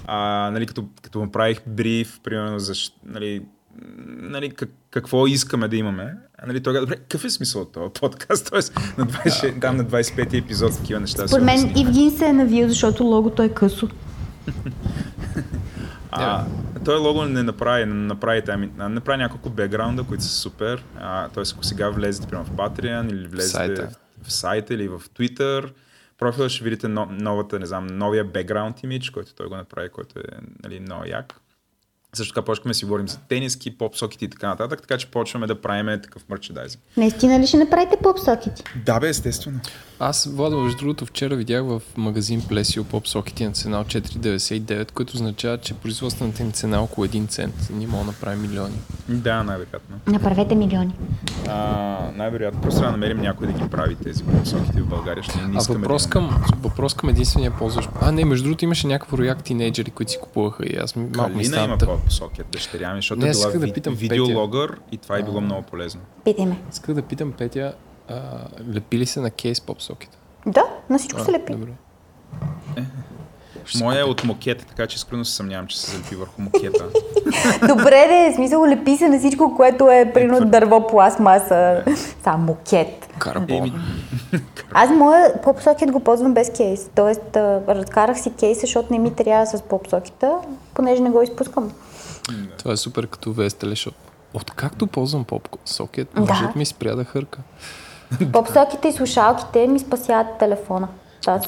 а, 0.08 0.50
нали, 0.52 0.66
като, 0.66 0.86
като 1.02 1.20
му 1.20 1.32
правих 1.32 1.62
бриф, 1.68 2.20
примерно, 2.24 2.60
за, 2.60 2.74
нали, 3.06 3.42
нали, 4.08 4.50
как, 4.50 4.70
какво 4.92 5.28
искаме 5.28 5.68
да 5.68 5.76
имаме. 5.76 6.14
А, 6.38 6.48
нали, 6.48 6.64
той 6.64 6.80
добре, 6.80 6.96
какъв 6.96 7.26
е 7.26 7.30
смисъл 7.30 7.62
от 7.62 7.72
този 7.72 7.94
подкаст? 8.02 8.50
Тоест, 8.52 8.80
на 8.98 9.06
20, 9.06 9.62
там 9.62 9.78
на 9.78 9.86
25 9.86 10.38
епизод 10.38 10.78
такива 10.78 11.00
неща. 11.00 11.28
Според 11.28 11.46
мен. 11.46 11.74
Ивгин 11.78 12.12
се 12.12 12.26
е 12.26 12.34
навил, 12.34 12.68
защото 12.68 13.04
логото 13.04 13.44
е 13.44 13.50
късо. 13.50 13.90
А, 16.16 16.46
той 16.86 16.98
лого 16.98 17.26
не 17.26 17.44
направи, 17.44 17.86
не 17.86 17.94
направи, 17.94 18.42
там, 18.42 18.72
направи 18.78 19.18
няколко 19.18 19.50
бекграунда, 19.50 20.04
които 20.04 20.24
са 20.24 20.30
супер. 20.30 20.84
А, 21.00 21.30
т.е. 21.30 21.44
ако 21.54 21.64
сега 21.64 21.90
влезете 21.90 22.28
примерно 22.28 22.50
в 22.50 22.58
Patreon 22.58 23.12
или 23.12 23.28
влезете 23.28 23.58
сайта. 23.58 23.90
в, 24.22 24.28
в 24.28 24.34
сайта 24.34 24.74
или 24.74 24.88
в 24.88 25.00
Twitter, 25.00 25.72
профила 26.18 26.50
ще 26.50 26.64
видите 26.64 26.88
но, 26.88 27.06
новата, 27.06 27.60
не 27.60 27.66
знам, 27.66 27.88
новия 27.88 28.26
бекграунд 28.26 28.84
имидж, 28.84 29.10
който 29.10 29.36
той 29.36 29.48
го 29.48 29.56
направи, 29.56 29.90
който 29.90 30.20
е 30.20 30.24
нали, 30.64 30.80
много 30.80 31.04
як. 31.06 31.34
Също 32.16 32.34
така 32.34 32.46
почваме 32.46 32.70
да 32.70 32.74
си 32.74 32.86
говорим 32.86 33.08
за 33.08 33.20
тениски, 33.20 33.78
поп-сокети 33.78 34.26
и 34.26 34.30
така 34.30 34.48
нататък, 34.48 34.82
така 34.82 34.98
че 34.98 35.12
почваме 35.12 35.48
да 35.48 35.62
правим 35.62 36.02
такъв 36.02 36.30
мерчендайзинг. 36.30 36.84
Наистина 36.98 37.40
ли 37.40 37.48
ще 37.48 37.58
направите 37.58 37.98
поп-сокети? 38.04 38.64
Да, 38.86 39.00
бе, 39.00 39.10
естествено. 39.10 39.60
Аз, 40.06 40.26
Владо, 40.28 40.58
между 40.58 40.78
другото, 40.78 41.06
вчера 41.06 41.36
видях 41.36 41.64
в 41.64 41.82
магазин 41.98 42.42
Plesio 42.42 42.84
поп 42.84 43.08
сокети 43.08 43.46
на 43.46 43.52
цена 43.52 43.80
от 43.80 43.88
4,99, 43.88 44.92
което 44.92 45.14
означава, 45.14 45.58
че 45.58 45.74
производствената 45.74 46.44
им 46.44 46.52
цена 46.52 46.78
е 46.78 46.80
около 46.80 47.08
1 47.08 47.28
цент. 47.28 47.70
Ние 47.72 47.88
мога 47.88 48.00
да 48.00 48.08
направим 48.08 48.42
милиони. 48.42 48.76
Да, 49.10 49.44
най-вероятно. 49.44 49.98
Направете 50.08 50.56
милиони. 50.56 50.94
А, 51.48 51.56
най-вероятно. 52.16 52.62
Просто 52.62 52.80
трябва 52.80 52.92
да 52.92 52.98
намерим 52.98 53.22
някой 53.22 53.48
да 53.48 53.54
ги 53.54 53.70
прави 53.70 53.96
тези 53.96 54.24
поп-сокети 54.24 54.82
в 54.82 54.88
България. 54.88 55.24
Ще 55.24 55.38
не 55.38 55.58
А 55.58 55.62
въпрос 55.64 56.08
към, 56.08 56.44
въпрос 56.62 56.94
към 56.94 57.10
единствения 57.10 57.52
ползващ. 57.52 57.90
А, 58.02 58.12
не, 58.12 58.26
между 58.26 58.44
другото 58.44 58.66
имаше 58.66 58.88
някакво 58.88 59.18
рояк 59.18 59.44
тинейджери, 59.44 59.92
които 59.92 60.12
си 60.12 60.18
купуваха 60.24 60.66
и 60.66 60.76
аз 60.76 60.96
ми- 60.96 61.10
малко 61.16 61.30
ми 61.30 61.36
Калина 61.36 61.46
стана 61.48 61.66
има 61.66 61.78
тъп. 61.78 61.90
по-сокет 61.90 62.46
дъщеря 62.52 62.90
ми, 62.90 62.98
защото 62.98 63.22
Не, 63.22 63.28
е 63.28 63.32
била 63.32 63.52
да 63.52 63.60
ви, 63.60 63.74
питам 63.74 63.94
видеологър 63.94 64.78
и 64.92 64.98
това 64.98 65.18
е 65.18 65.24
било 65.24 65.42
много 65.42 65.62
полезно. 65.62 66.02
Питай 66.26 66.46
ме. 66.46 66.58
Исках 66.72 66.96
да 66.96 67.02
питам 67.02 67.32
Петя, 67.32 67.74
а, 68.14 68.74
лепи 68.76 68.98
ли 68.98 69.06
се 69.06 69.20
на 69.20 69.32
кейс 69.32 69.62
поп 69.62 69.82
сокета? 69.82 70.18
Да, 70.46 70.64
на 70.90 70.98
всичко 70.98 71.20
се 71.22 71.32
лепи. 71.32 71.54
Добре. 71.54 71.72
Моя 73.80 74.00
е 74.00 74.04
от 74.04 74.24
мокета, 74.24 74.66
така 74.66 74.88
че 74.88 74.96
искрено 74.96 75.26
се 75.26 75.36
съмнявам, 75.36 75.68
че 75.68 75.80
се 75.80 75.92
залепи 75.92 76.16
върху 76.16 76.42
мокета. 76.42 76.86
Добре, 77.68 78.06
де, 78.08 78.32
в 78.32 78.36
смисъл 78.36 78.66
лепи 78.66 78.98
се 78.98 79.08
на 79.08 79.20
всичко, 79.20 79.56
което 79.56 79.90
е 79.90 80.12
прино 80.14 80.46
дърво, 80.46 80.88
пластмаса, 80.88 81.84
сам 82.24 82.42
мокет. 82.42 83.10
Карбон. 83.18 83.82
Аз 84.72 84.90
моя 84.90 85.42
поп-сокет 85.42 85.92
го 85.92 86.00
ползвам 86.00 86.34
без 86.34 86.52
кейс. 86.58 86.90
Тоест, 86.96 87.36
а, 87.36 87.62
разкарах 87.68 88.20
си 88.20 88.34
кейса, 88.40 88.62
защото 88.62 88.94
не 88.94 89.00
ми 89.00 89.16
трябва 89.16 89.46
с 89.46 89.62
поп-сокета, 89.62 90.38
понеже 90.74 91.02
не 91.02 91.10
го 91.10 91.22
изпускам. 91.22 91.72
Това 92.58 92.74
е 92.74 92.78
супер 92.78 93.08
като 93.08 93.34
VS 93.34 93.50
Teleshop. 93.50 93.94
Откакто 94.34 94.88
ползвам 94.88 95.24
поп 95.24 95.48
сокет, 95.66 96.08
Да. 96.14 96.22
мъжът 96.22 96.56
ми 96.56 96.66
спря 96.66 96.96
да 96.96 97.04
хърка. 97.04 97.40
Поп-сокета 98.32 98.88
и 98.88 98.92
слушалките 98.94 99.68
ми 99.68 99.80
спасяват 99.80 100.38
телефона. 100.40 100.88
Аз 101.28 101.48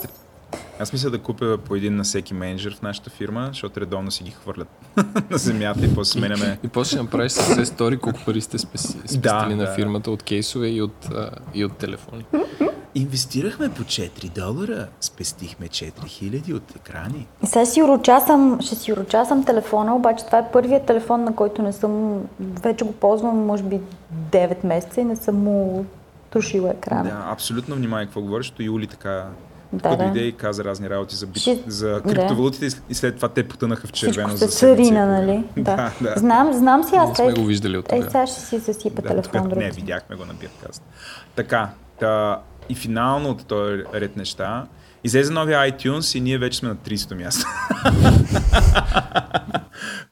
аз 0.79 0.93
мисля 0.93 1.09
да 1.09 1.19
купя 1.19 1.57
по 1.65 1.75
един 1.75 1.95
на 1.95 2.03
всеки 2.03 2.33
менеджер 2.33 2.75
в 2.75 2.81
нашата 2.81 3.09
фирма, 3.09 3.47
защото 3.47 3.81
редовно 3.81 4.11
си 4.11 4.23
ги 4.23 4.31
хвърлят 4.31 4.67
на 5.29 5.37
земята 5.37 5.85
и 5.85 5.95
после 5.95 6.19
сменяме. 6.19 6.59
И 6.63 6.67
после 6.67 6.89
ще 6.89 7.03
направиш 7.03 7.31
с 7.31 7.41
все 7.41 7.65
стори 7.65 7.97
колко 7.97 8.19
пари 8.25 8.41
сте 8.41 8.57
спестили 8.57 9.17
Да, 9.17 9.45
на 9.45 9.57
да. 9.57 9.73
фирмата 9.73 10.11
от 10.11 10.23
кейсове 10.23 10.67
и 10.67 10.81
от, 10.81 11.05
а, 11.13 11.29
и 11.53 11.65
от 11.65 11.77
телефони. 11.77 12.25
Инвестирахме 12.95 13.69
по 13.69 13.83
4 13.83 14.29
долара, 14.29 14.87
спестихме 15.01 15.67
4000 15.67 16.53
от 16.53 16.75
екрани. 16.75 17.27
И 17.43 17.47
сега 17.47 17.65
си 17.65 17.83
урочасам, 17.83 18.57
ще 18.61 18.75
си 18.75 18.93
урочасам 18.93 19.45
телефона, 19.45 19.95
обаче 19.95 20.25
това 20.25 20.37
е 20.37 20.51
първият 20.51 20.85
телефон, 20.85 21.23
на 21.23 21.35
който 21.35 21.61
не 21.61 21.73
съм, 21.73 22.21
вече 22.39 22.85
го 22.85 22.91
ползвам 22.91 23.45
може 23.45 23.63
би 23.63 23.79
9 24.31 24.65
месеца 24.65 25.01
и 25.01 25.05
не 25.05 25.15
съм 25.15 25.35
му 25.35 25.85
тушила 26.35 26.69
екрана. 26.71 27.03
Да, 27.03 27.31
абсолютно 27.31 27.75
внимай 27.75 28.05
какво 28.05 28.21
говориш, 28.21 28.45
защото 28.45 28.63
Юли 28.63 28.87
така 28.87 29.25
Да, 29.73 29.89
да. 29.89 29.97
дойде 29.97 30.19
и 30.19 30.31
каза 30.31 30.63
разни 30.63 30.89
работи 30.89 31.15
за, 31.15 31.27
бит... 31.27 31.41
Ще- 31.41 31.63
за 31.67 31.89
да. 31.89 32.01
криптовалутите 32.01 32.67
и 32.89 32.93
след 32.93 33.15
това 33.15 33.27
те 33.27 33.47
потънаха 33.47 33.87
в 33.87 33.91
червено 33.91 34.29
Всичко 34.29 34.45
за 34.45 34.51
седмици. 34.51 34.83
царина, 34.83 35.05
нали? 35.07 35.43
Да, 35.57 35.91
да. 36.01 36.13
Знам, 36.17 36.53
знам 36.53 36.83
си 36.83 36.95
аз. 36.95 37.09
Не 37.09 37.15
сме 37.15 37.33
го 37.33 37.45
виждали 37.45 37.77
от 37.77 37.91
Ей, 37.91 38.01
сега 38.01 38.27
ще 38.27 38.39
си 38.41 38.59
засипа 38.59 39.01
Да, 39.01 39.07
телефон 39.07 39.41
тук, 39.41 39.49
друг. 39.49 39.59
не, 39.59 39.71
видяхме 39.71 40.15
го 40.15 40.25
на 40.25 40.33
Биркаст. 40.33 40.83
Така, 41.35 41.69
та, 41.99 42.41
и 42.69 42.75
финално 42.75 43.29
от 43.29 43.45
този 43.45 43.83
ред 43.93 44.15
неща, 44.17 44.65
излезе 45.03 45.33
новия 45.33 45.59
iTunes 45.61 46.17
и 46.17 46.21
ние 46.21 46.37
вече 46.37 46.57
сме 46.57 46.69
на 46.69 46.75
30-то 46.75 47.15
място. 47.15 47.45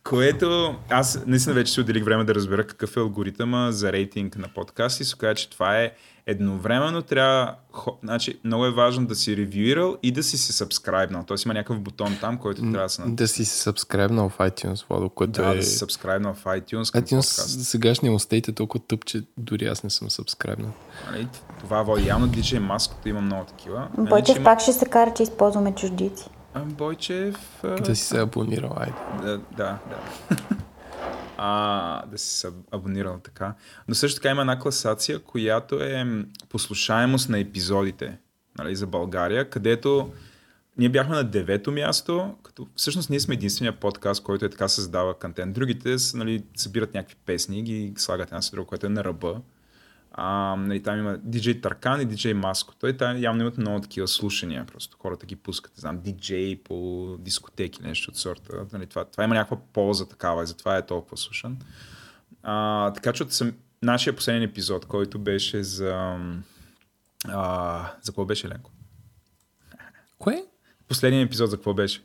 Което 0.03 0.75
аз 0.89 1.19
наистина 1.27 1.55
вече 1.55 1.73
си 1.73 1.81
отделих 1.81 2.03
време 2.05 2.23
да 2.23 2.35
разбера 2.35 2.63
какъв 2.63 2.97
е 2.97 2.99
алгоритъма 2.99 3.71
за 3.71 3.91
рейтинг 3.91 4.37
на 4.37 4.47
подкаст 4.47 4.99
и 4.99 5.03
се 5.03 5.15
казва, 5.17 5.35
че 5.35 5.49
това 5.49 5.77
е 5.77 5.91
едновременно 6.27 7.01
трябва, 7.01 7.55
значи 8.03 8.39
много 8.43 8.65
е 8.65 8.71
важно 8.71 9.07
да 9.07 9.15
си 9.15 9.37
ревюирал 9.37 9.97
и 10.03 10.11
да 10.11 10.23
си 10.23 10.37
се 10.37 10.53
сабскрайбнал. 10.53 11.23
Тоест 11.23 11.45
има 11.45 11.53
някакъв 11.53 11.79
бутон 11.79 12.17
там, 12.21 12.37
който 12.37 12.61
трябва 12.61 12.77
да 12.77 12.89
се 12.89 13.01
натисне. 13.01 13.15
Да 13.15 13.27
си 13.27 13.45
се 13.45 13.57
сабскрайбнал 13.57 14.29
в 14.29 14.37
iTunes, 14.37 14.85
Владо, 14.89 15.09
което 15.09 15.31
Да, 15.31 15.49
е... 15.49 15.55
да 15.55 15.63
си 15.63 15.77
сабскрайбнал 15.77 16.33
в 16.33 16.43
iTunes 16.43 16.91
към 16.91 17.01
iTunes 17.01 17.09
подкаст. 17.37 17.61
сегашния 17.61 18.11
му 18.11 18.19
стейт 18.19 18.47
е 18.47 18.53
толкова 18.53 18.83
тъп, 18.87 19.05
че 19.05 19.23
дори 19.37 19.65
аз 19.65 19.83
не 19.83 19.89
съм 19.89 20.09
сабскрайбнал. 20.09 20.71
Нали, 21.11 21.27
това 21.59 21.83
води 21.83 22.07
явно 22.07 22.27
DJ 22.27 22.59
Маското 22.59 23.09
има 23.09 23.21
много 23.21 23.45
такива. 23.45 23.87
Нали, 23.97 24.07
че 24.07 24.09
Бойчев 24.09 24.35
има- 24.35 24.43
пак 24.43 24.59
ще 24.59 24.73
се 24.73 24.85
кара, 24.85 25.13
че 25.13 25.23
използваме 25.23 25.75
чуждици. 25.75 26.29
Бойчев... 26.57 27.35
Да 27.63 27.95
си 27.95 28.03
се 28.03 28.19
абонирал, 28.19 28.73
айде. 28.77 28.93
Да, 29.21 29.37
да. 29.57 29.77
да. 29.89 30.37
а, 31.37 32.05
да 32.05 32.17
си 32.17 32.37
се 32.37 32.49
абонирал 32.71 33.19
така. 33.23 33.55
Но 33.87 33.95
също 33.95 34.21
така 34.21 34.31
има 34.31 34.41
една 34.41 34.59
класация, 34.59 35.19
която 35.19 35.75
е 35.83 36.25
послушаемост 36.49 37.29
на 37.29 37.39
епизодите 37.39 38.17
нали, 38.57 38.75
за 38.75 38.87
България, 38.87 39.49
където 39.49 40.11
ние 40.77 40.89
бяхме 40.89 41.15
на 41.15 41.23
девето 41.23 41.71
място, 41.71 42.35
като 42.43 42.67
всъщност 42.75 43.09
ние 43.09 43.19
сме 43.19 43.33
единствения 43.33 43.79
подкаст, 43.79 44.23
който 44.23 44.45
е 44.45 44.49
така 44.49 44.67
създава 44.67 45.19
контент. 45.19 45.53
Другите 45.53 45.95
нали, 46.13 46.43
събират 46.55 46.93
някакви 46.93 47.15
песни 47.25 47.59
и 47.59 47.63
ги 47.63 47.93
слагат 47.97 48.27
една 48.27 48.41
с 48.41 48.51
друга, 48.51 48.67
което 48.67 48.85
е 48.85 48.89
на 48.89 49.03
ръба. 49.03 49.41
А, 50.13 50.55
нали, 50.55 50.83
там 50.83 50.99
има 50.99 51.17
DJ 51.17 51.61
Таркан 51.61 52.01
и 52.01 52.07
DJ 52.07 52.33
Маско. 52.33 52.75
Той 52.75 52.97
там 52.97 53.17
явно 53.17 53.41
имат 53.41 53.57
много 53.57 53.81
такива 53.81 54.07
слушания. 54.07 54.65
Просто 54.65 54.97
хората 54.99 55.25
ги 55.25 55.35
пускат. 55.35 55.73
Знам, 55.75 55.99
DJ 55.99 56.63
по 56.63 57.07
дискотеки, 57.19 57.83
нещо 57.83 58.11
от 58.11 58.17
сорта. 58.17 58.65
Нали, 58.73 58.87
това, 58.87 59.05
това 59.05 59.23
има 59.23 59.35
някаква 59.35 59.57
полза 59.73 60.07
такава 60.07 60.43
и 60.43 60.47
затова 60.47 60.77
е 60.77 60.85
толкова 60.85 61.17
слушан. 61.17 61.57
А, 62.43 62.93
така 62.93 63.13
че 63.13 63.23
от 63.23 63.33
съм, 63.33 63.53
нашия 63.81 64.15
последен 64.15 64.43
епизод, 64.43 64.85
който 64.85 65.19
беше 65.19 65.63
за... 65.63 66.17
А, 67.27 67.79
за 68.01 68.11
какво 68.11 68.25
беше, 68.25 68.49
Ленко? 68.49 68.71
Кое? 70.19 70.43
Последният 70.87 71.27
епизод 71.27 71.49
за 71.49 71.57
какво 71.57 71.73
беше? 71.73 72.03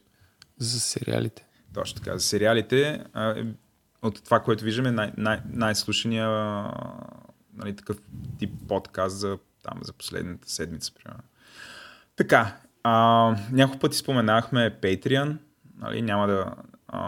За 0.58 0.80
сериалите. 0.80 1.46
Точно 1.74 1.96
така. 1.96 2.18
За 2.18 2.24
сериалите, 2.24 3.04
а, 3.12 3.30
е, 3.30 3.44
от 4.02 4.24
това, 4.24 4.40
което 4.40 4.64
виждаме, 4.64 4.90
най- 4.90 5.12
най- 5.16 5.40
най-слушания 5.50 6.28
нали, 7.58 7.76
такъв 7.76 7.96
тип 8.38 8.50
подкаст 8.68 9.16
за, 9.16 9.38
там, 9.62 9.78
за 9.82 9.92
последната 9.92 10.50
седмица. 10.50 10.92
Примерно. 10.94 11.22
Така, 12.16 12.56
а, 12.82 12.92
няколко 13.52 13.80
пъти 13.80 13.96
споменахме 13.96 14.78
Patreon. 14.82 15.36
Нали, 15.78 16.02
няма 16.02 16.26
да... 16.26 16.54
А, 16.88 17.00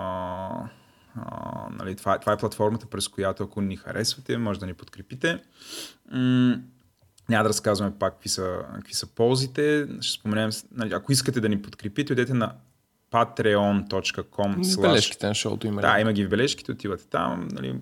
а, 1.17 1.67
нали, 1.71 1.97
това, 1.97 2.19
това 2.19 2.33
е 2.33 2.37
платформата, 2.37 2.87
през 2.87 3.09
която 3.09 3.43
ако 3.43 3.61
ни 3.61 3.77
харесвате, 3.77 4.39
може 4.39 4.61
да 4.61 4.67
ни 4.67 4.75
подкрепите. 4.75 5.43
М- 6.13 6.57
няма 7.29 7.43
да 7.43 7.49
разказваме 7.49 7.99
пак 7.99 8.13
какви 8.13 8.29
са, 8.29 8.59
какви 8.75 8.95
са 8.95 9.07
ползите. 9.07 9.87
Ще 10.01 10.19
споменем, 10.19 10.51
нали, 10.73 10.93
ако 10.95 11.13
искате 11.13 11.41
да 11.41 11.49
ни 11.49 11.63
подкрепите, 11.63 12.13
отидете 12.13 12.35
на 12.35 12.55
patreon.com 13.13 14.81
бележките 14.81 15.27
на 15.27 15.35
шоуто 15.35 15.67
има. 15.67 15.81
да, 15.81 16.01
има 16.01 16.13
ги 16.13 16.25
в 16.25 16.29
бележките, 16.29 16.73
отивате 16.73 17.07
там, 17.07 17.49
нали, 17.53 17.81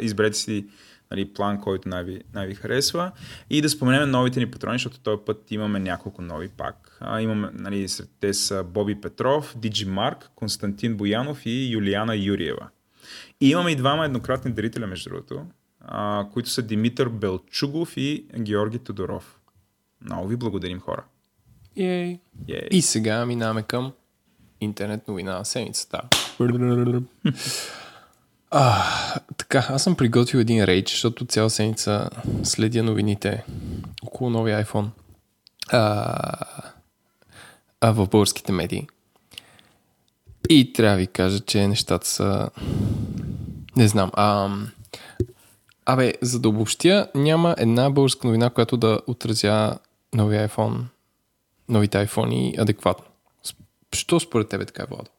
изберете 0.00 0.36
си 0.36 0.66
нали, 1.10 1.32
план, 1.32 1.60
който 1.60 1.88
най-ви, 1.88 2.20
най-ви 2.34 2.54
харесва. 2.54 3.12
И 3.50 3.62
да 3.62 3.70
споменем 3.70 4.10
новите 4.10 4.40
ни 4.40 4.50
патрони, 4.50 4.74
защото 4.74 5.00
този 5.00 5.22
път 5.26 5.50
имаме 5.50 5.78
няколко 5.78 6.22
нови 6.22 6.48
пак. 6.48 6.96
А, 7.00 7.20
имаме, 7.20 7.48
нали, 7.52 7.88
сред 7.88 8.10
те 8.20 8.34
са 8.34 8.64
Боби 8.64 9.00
Петров, 9.00 9.54
Диджи 9.58 9.84
Марк, 9.84 10.30
Константин 10.34 10.96
Боянов 10.96 11.46
и 11.46 11.70
Юлиана 11.72 12.16
Юриева. 12.16 12.68
И 13.40 13.50
имаме 13.50 13.70
и 13.70 13.76
двама 13.76 14.04
еднократни 14.04 14.52
дарителя, 14.52 14.86
между 14.86 15.10
другото, 15.10 15.46
а, 15.80 16.26
които 16.32 16.50
са 16.50 16.62
Димитър 16.62 17.08
Белчугов 17.08 17.96
и 17.96 18.26
Георги 18.38 18.78
Тодоров. 18.78 19.40
Много 20.04 20.28
ви 20.28 20.36
благодарим, 20.36 20.80
хора. 20.80 21.04
Ей. 21.76 22.20
Ей. 22.48 22.68
И 22.70 22.82
сега 22.82 23.26
минаваме 23.26 23.62
към 23.62 23.92
интернет 24.60 25.08
новина 25.08 25.38
на 25.38 25.44
седмицата. 25.44 26.02
А, 28.50 28.84
така, 29.36 29.66
аз 29.70 29.82
съм 29.82 29.96
приготвил 29.96 30.38
един 30.38 30.64
рейдж, 30.64 30.90
защото 30.90 31.24
цяла 31.24 31.50
седмица 31.50 32.10
следя 32.42 32.82
новините 32.82 33.44
около 34.02 34.30
новия 34.30 34.64
iPhone 34.64 34.88
а, 35.72 36.14
а 37.80 37.92
в 37.92 38.08
българските 38.08 38.52
медии. 38.52 38.86
И 40.48 40.72
трябва 40.72 40.96
да 40.96 41.00
ви 41.00 41.06
кажа, 41.06 41.40
че 41.40 41.68
нещата 41.68 42.06
са... 42.06 42.50
Не 43.76 43.88
знам. 43.88 44.10
А, 44.14 44.50
абе, 45.86 46.14
за 46.22 46.40
да 46.40 46.48
обобщя, 46.48 47.10
няма 47.14 47.54
една 47.58 47.90
българска 47.90 48.26
новина, 48.26 48.50
която 48.50 48.76
да 48.76 49.00
отразя 49.06 49.78
новия 50.14 50.48
iPhone, 50.48 50.82
новите 51.68 52.06
iPhone 52.06 52.60
адекватно. 52.62 53.04
Що 53.94 54.20
според 54.20 54.48
тебе 54.48 54.64
така 54.64 54.82
е, 54.82 54.86
Владо? 54.86 55.10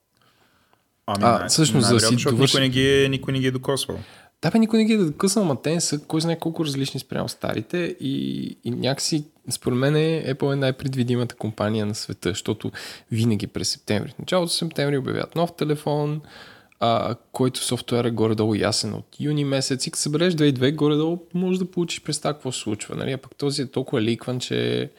Ами, 1.08 1.24
А, 1.24 1.40
най- 1.40 1.48
всъщност, 1.48 1.88
за 1.88 1.94
да 1.94 2.00
си 2.00 2.16
довърши- 2.16 2.42
никой, 2.42 2.62
не 2.62 2.70
ги 2.70 3.04
е, 3.04 3.10
никой 3.10 3.34
не 3.34 3.40
ги 3.40 3.48
е 3.48 3.52
докосвал. 3.52 3.98
Да, 4.42 4.52
бе, 4.52 4.60
никой 4.60 4.80
не 4.80 4.86
ги 4.86 4.94
е 4.94 4.98
докъснал, 4.98 5.46
ама 5.46 5.62
те 5.62 5.82
са 5.82 6.00
кой 6.00 6.22
знае 6.22 6.40
колко 6.40 6.66
различни 6.66 7.00
спрямо 7.00 7.30
старите 7.30 7.96
и, 8.00 8.38
и 8.64 8.72
някакси, 8.72 9.24
според 9.50 9.78
мен 9.78 9.94
Apple 9.94 10.54
е 10.54 10.56
най-предвидимата 10.56 11.36
компания 11.36 11.86
на 11.86 11.96
света, 11.96 12.30
защото 12.30 12.72
винаги 13.12 13.48
през 13.48 13.70
септември, 13.70 14.12
в 14.12 14.20
началото 14.20 14.46
на 14.46 14.50
септември 14.50 14.98
обявят 14.98 15.36
нов 15.36 15.56
телефон, 15.56 16.22
а, 16.80 17.16
който 17.32 17.60
софтуер 17.60 18.06
е 18.06 18.12
горе-долу 18.12 18.56
ясен 18.56 18.94
от 18.94 19.06
юни 19.20 19.46
месец 19.46 19.88
и 19.88 19.92
като 19.92 20.02
събереш 20.02 20.34
2.2, 20.34 20.76
горе-долу 20.76 21.20
може 21.34 21.60
да 21.60 21.72
получиш 21.72 22.02
представа 22.02 22.34
какво 22.34 22.52
се 22.52 22.60
случва. 22.60 22.96
Нали? 22.96 23.12
А 23.12 23.18
пък 23.18 23.36
този 23.36 23.62
е 23.62 23.68
толкова 23.68 24.02
ликван, 24.02 24.40
че 24.40 24.90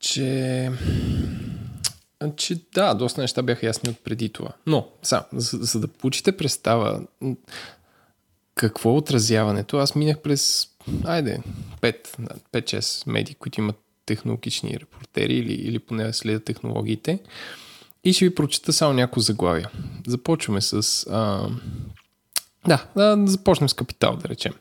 че 0.00 0.70
че 2.36 2.60
да, 2.74 2.94
доста 2.94 3.20
неща 3.20 3.42
бяха 3.42 3.66
ясни 3.66 3.90
от 3.90 4.04
преди 4.04 4.28
това. 4.28 4.50
Но, 4.66 4.88
сега, 5.02 5.26
за, 5.32 5.58
за 5.58 5.80
да 5.80 5.88
получите 5.88 6.36
представа 6.36 7.00
какво 8.54 8.90
е 8.90 8.96
отразяването, 8.96 9.78
аз 9.78 9.94
минах 9.94 10.18
през, 10.18 10.68
айде, 11.04 11.40
5, 11.80 11.96
5-6 12.52 13.10
медии, 13.10 13.34
които 13.34 13.60
имат 13.60 13.76
технологични 14.06 14.80
репортери 14.80 15.34
или, 15.34 15.52
или 15.52 15.78
поне 15.78 16.12
следят 16.12 16.44
технологиите. 16.44 17.18
И 18.04 18.12
ще 18.12 18.24
ви 18.24 18.34
прочета 18.34 18.72
само 18.72 18.94
някои 18.94 19.22
заглавия. 19.22 19.70
Започваме 20.06 20.60
с... 20.60 21.06
А, 21.10 21.48
да, 22.66 22.86
да 22.96 23.26
започнем 23.26 23.68
с 23.68 23.74
Капитал, 23.74 24.16
да 24.16 24.28
речем. 24.28 24.54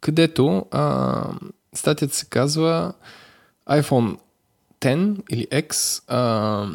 Където 0.00 0.66
а, 0.70 1.24
статията 1.74 2.14
се 2.14 2.26
казва 2.26 2.92
iPhone 3.70 4.18
10 4.80 5.16
или 5.30 5.46
а, 6.08 6.66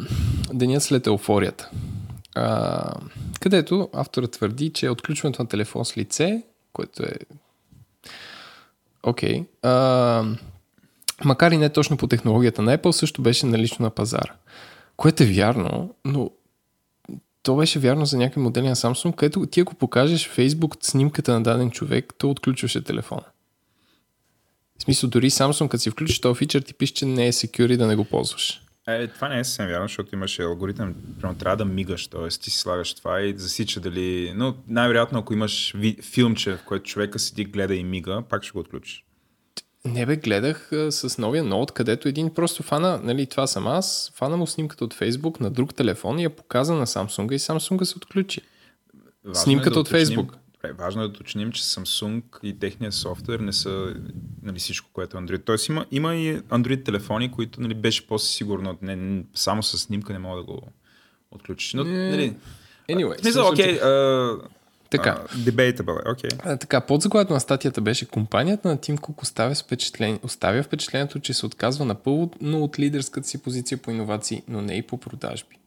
денят 0.52 0.82
след 0.82 1.06
еуфорията. 1.06 1.70
А, 2.34 2.92
където 3.40 3.88
авторът 3.92 4.32
твърди, 4.32 4.70
че 4.70 4.90
отключването 4.90 5.42
на 5.42 5.48
телефон 5.48 5.84
с 5.84 5.96
лице, 5.96 6.42
което 6.72 7.02
е 7.02 7.14
окей, 9.02 9.44
okay, 9.62 10.38
макар 11.24 11.52
и 11.52 11.56
не 11.56 11.68
точно 11.68 11.96
по 11.96 12.06
технологията 12.06 12.62
на 12.62 12.78
Apple, 12.78 12.90
също 12.90 13.22
беше 13.22 13.46
налично 13.46 13.82
на 13.84 13.90
пазара. 13.90 14.32
Което 14.96 15.22
е 15.22 15.26
вярно, 15.26 15.94
но 16.04 16.30
то 17.42 17.56
беше 17.56 17.78
вярно 17.78 18.06
за 18.06 18.18
някакви 18.18 18.40
модели 18.40 18.68
на 18.68 18.76
Samsung, 18.76 19.14
където 19.14 19.46
ти 19.46 19.60
ако 19.60 19.74
покажеш 19.74 20.30
Facebook 20.30 20.76
снимката 20.80 21.32
на 21.32 21.42
даден 21.42 21.70
човек, 21.70 22.14
то 22.18 22.30
отключваше 22.30 22.84
телефона. 22.84 23.24
В 24.78 24.82
смисъл, 24.82 25.10
дори 25.10 25.30
Samsung, 25.30 25.68
като 25.68 25.82
си 25.82 25.90
включиш 25.90 26.20
този 26.20 26.38
фичър, 26.38 26.62
ти 26.62 26.74
пише, 26.74 26.94
че 26.94 27.06
не 27.06 27.26
е 27.26 27.32
secure 27.32 27.72
и 27.72 27.76
да 27.76 27.86
не 27.86 27.96
го 27.96 28.04
ползваш. 28.04 28.60
Е, 28.88 29.06
това 29.06 29.28
не 29.28 29.38
е 29.38 29.44
съвсем 29.44 29.66
вярно, 29.68 29.84
защото 29.88 30.14
имаше 30.14 30.42
алгоритъм, 30.42 30.94
примерно 31.20 31.38
трябва 31.38 31.56
да 31.56 31.64
мигаш, 31.64 32.06
т.е. 32.06 32.28
ти 32.28 32.50
си 32.50 32.58
слагаш 32.58 32.94
това 32.94 33.22
и 33.22 33.38
засича 33.38 33.80
дали... 33.80 34.32
Но 34.36 34.56
най-вероятно, 34.68 35.18
ако 35.18 35.32
имаш 35.32 35.72
ви... 35.76 35.96
филмче, 36.02 36.56
в 36.56 36.64
което 36.64 36.84
човека 36.84 37.18
седи, 37.18 37.44
гледа 37.44 37.74
и 37.74 37.84
мига, 37.84 38.22
пак 38.28 38.42
ще 38.42 38.52
го 38.52 38.58
отключиш. 38.58 39.04
Не 39.84 40.06
бе, 40.06 40.16
гледах 40.16 40.72
а, 40.72 40.92
с 40.92 41.18
новия 41.18 41.44
ноут, 41.44 41.72
където 41.72 42.08
един 42.08 42.34
просто 42.34 42.62
фана, 42.62 43.00
нали, 43.02 43.26
това 43.26 43.46
съм 43.46 43.66
аз, 43.66 44.12
фана 44.14 44.36
му 44.36 44.46
снимката 44.46 44.84
от 44.84 44.94
Facebook 44.94 45.40
на 45.40 45.50
друг 45.50 45.74
телефон 45.74 46.18
и 46.18 46.22
я 46.22 46.30
показа 46.30 46.74
на 46.74 46.86
Samsung 46.86 47.32
и 47.34 47.38
Samsung 47.38 47.84
се 47.84 47.96
отключи. 47.96 48.40
Важно 49.24 49.42
Снимката 49.42 49.70
е 49.70 49.72
да 49.72 49.80
от 49.80 49.88
уточним- 49.88 50.28
Facebook. 50.72 50.78
Важно 50.78 51.02
е 51.02 51.04
да 51.04 51.10
уточним, 51.10 51.52
че 51.52 51.62
Samsung 51.62 52.22
и 52.42 52.58
техния 52.58 52.92
софтуер 52.92 53.40
не 53.40 53.52
са 53.52 53.94
нали, 54.42 54.58
всичко, 54.58 54.90
което 54.92 55.16
е 55.16 55.20
Android. 55.20 55.44
Тоест 55.44 55.68
има, 55.68 55.86
има 55.90 56.14
и 56.14 56.38
Android 56.38 56.84
телефони, 56.84 57.32
които 57.32 57.60
нали, 57.60 57.74
беше 57.74 58.06
по-сигурно. 58.06 58.78
Не, 58.82 58.96
не, 58.96 59.24
само 59.34 59.62
с 59.62 59.78
снимка 59.78 60.12
не 60.12 60.18
мога 60.18 60.36
да 60.36 60.42
го 60.42 60.62
отключиш. 61.30 61.74
Но, 61.74 61.84
Не. 61.84 62.10
нали, 62.10 62.36
Anyway, 62.88 63.20
смисъл, 63.20 63.46
смисъл, 63.46 63.48
окей, 63.48 63.80
Така. 64.90 65.24
а, 65.30 65.36
debatable, 65.36 66.06
е, 66.06 66.10
окей. 66.10 66.30
А, 66.38 66.56
така, 66.56 66.80
подзаглавието 66.80 67.32
на 67.32 67.40
статията 67.40 67.80
беше 67.80 68.06
компанията 68.06 68.68
на 68.68 68.80
Тим 68.80 68.98
Кук 68.98 69.22
оставя, 69.22 69.54
впечатление, 69.54 70.18
оставя 70.22 70.62
впечатлението, 70.62 71.20
че 71.20 71.34
се 71.34 71.46
отказва 71.46 71.84
напълно 71.84 72.64
от 72.64 72.78
лидерската 72.78 73.28
си 73.28 73.42
позиция 73.42 73.78
по 73.78 73.90
иновации, 73.90 74.42
но 74.48 74.62
не 74.62 74.74
и 74.74 74.82
по 74.82 74.96
продажби. 74.96 75.58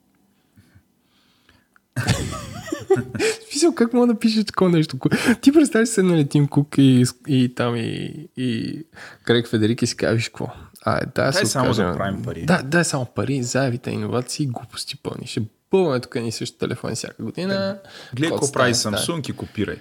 Смисъл, 3.49 3.75
как 3.75 3.93
мога 3.93 4.07
да 4.07 4.19
пишеш 4.19 4.45
такова 4.45 4.71
нещо? 4.71 4.97
Ти 5.41 5.51
представиш 5.51 5.89
се, 5.89 6.03
нали, 6.03 6.27
Тим 6.27 6.47
Кук 6.47 6.75
и, 6.77 7.05
и 7.27 7.55
там 7.55 7.75
и, 7.75 8.27
и 8.37 8.83
Крейг 9.23 9.47
Федерик 9.47 9.81
и 9.81 9.87
си 9.87 9.97
кажеш 9.97 10.27
какво? 10.27 10.47
А, 10.81 10.97
е, 10.97 11.05
да, 11.15 11.31
Дай 11.31 11.45
само 11.45 11.65
да 11.65 11.71
откажем. 11.71 11.97
правим 11.97 12.21
пари. 12.21 12.45
Да, 12.45 12.61
дай 12.63 12.83
само 12.83 13.05
пари, 13.05 13.43
заявите, 13.43 13.91
иновации, 13.91 14.45
глупости 14.45 14.97
пълни. 14.97 15.27
Ще 15.27 15.41
бълваме 15.71 15.99
тук 15.99 16.15
ни 16.15 16.31
същи 16.31 16.57
телефони 16.57 16.95
всяка 16.95 17.23
година. 17.23 17.79
Гледай 18.13 18.29
Код 18.29 18.39
какво 18.39 18.53
прави. 18.53 18.73
Samsung 18.73 19.29
и 19.29 19.33
копирай. 19.33 19.77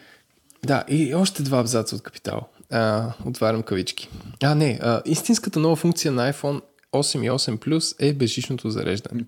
Да, 0.67 0.85
и 0.89 1.15
още 1.15 1.43
два 1.43 1.61
абзаца 1.61 1.97
от 1.97 2.03
Капитал. 2.03 2.49
А, 2.71 3.13
отварям 3.25 3.63
кавички. 3.63 4.09
А, 4.43 4.55
не, 4.55 4.79
а, 4.83 5.03
истинската 5.05 5.61
нова 5.61 5.77
функция 5.77 6.13
на 6.13 6.33
iPhone 6.33 6.61
8 6.93 7.25
и 7.27 7.31
8 7.31 7.59
Plus 7.59 8.09
е 8.09 8.15
безжичното 8.15 8.71
зареждане. 8.71 9.25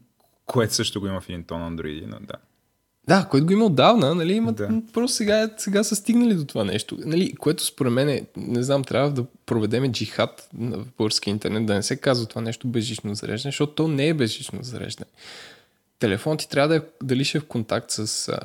Което 0.47 0.75
също 0.75 1.01
го 1.01 1.07
има 1.07 1.21
в 1.21 1.29
един 1.29 1.45
тон 1.45 1.77
Android, 1.77 2.07
но 2.07 2.17
да. 2.21 2.35
Да, 3.09 3.27
който 3.31 3.47
го 3.47 3.53
има 3.53 3.65
отдавна, 3.65 4.15
нали, 4.15 4.33
има, 4.33 4.53
Да. 4.53 4.69
просто 4.93 5.17
сега, 5.17 5.51
сега 5.57 5.85
са 5.85 5.97
стигнали 5.97 6.35
до 6.35 6.45
това 6.45 6.65
нещо. 6.65 6.99
Нали, 7.05 7.35
което 7.35 7.65
според 7.65 7.93
мен, 7.93 8.09
е, 8.09 8.23
не 8.37 8.63
знам, 8.63 8.85
трябва 8.85 9.11
да 9.11 9.25
проведеме 9.47 9.93
джихад 9.93 10.49
на 10.59 10.79
български 10.99 11.31
интернет, 11.31 11.67
да 11.67 11.75
не 11.75 11.83
се 11.83 11.97
казва 11.97 12.27
това 12.27 12.41
нещо 12.41 12.69
безжично 12.69 13.15
зареждане, 13.15 13.53
защото 13.53 13.73
то 13.73 13.89
не 13.89 14.09
е 14.09 14.15
безжично 14.15 14.59
зареждане. 14.63 15.11
Телефон 15.99 16.37
ти 16.37 16.49
трябва 16.49 16.69
да 16.69 16.77
е 16.77 16.81
дали 17.03 17.25
ще 17.25 17.39
е 17.39 17.41
в 17.41 17.47
контакт 17.47 17.91
с 17.91 18.29
а, 18.29 18.41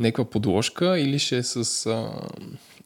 някаква 0.00 0.24
подложка 0.24 0.98
или 0.98 1.18
ще 1.18 1.36
е 1.36 1.42
с... 1.42 1.86
А, 1.86 2.10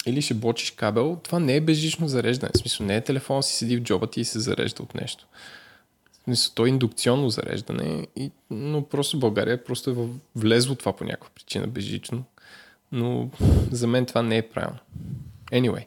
или 0.06 0.22
ще 0.22 0.34
бочиш 0.34 0.70
кабел, 0.70 1.18
това 1.22 1.38
не 1.38 1.56
е 1.56 1.60
безжично 1.60 2.08
зареждане. 2.08 2.50
В 2.54 2.58
смисъл, 2.58 2.86
не 2.86 2.96
е 2.96 3.00
телефон 3.00 3.42
си 3.42 3.54
седи 3.54 3.76
в 3.76 3.82
джоба 3.82 4.06
ти 4.06 4.20
и 4.20 4.24
се 4.24 4.40
зарежда 4.40 4.82
от 4.82 4.94
нещо. 4.94 5.26
То 6.54 6.66
е 6.66 6.68
индукционно 6.68 7.30
зареждане, 7.30 8.06
и, 8.16 8.30
но 8.50 8.88
просто 8.88 9.18
България 9.18 9.64
просто 9.64 9.90
е 9.90 9.94
влезло 10.36 10.74
това 10.74 10.96
по 10.96 11.04
някаква 11.04 11.30
причина 11.34 11.66
безжично. 11.66 12.24
Но 12.92 13.30
за 13.70 13.86
мен 13.86 14.06
това 14.06 14.22
не 14.22 14.36
е 14.36 14.48
правилно. 14.48 14.78
Anyway. 15.52 15.86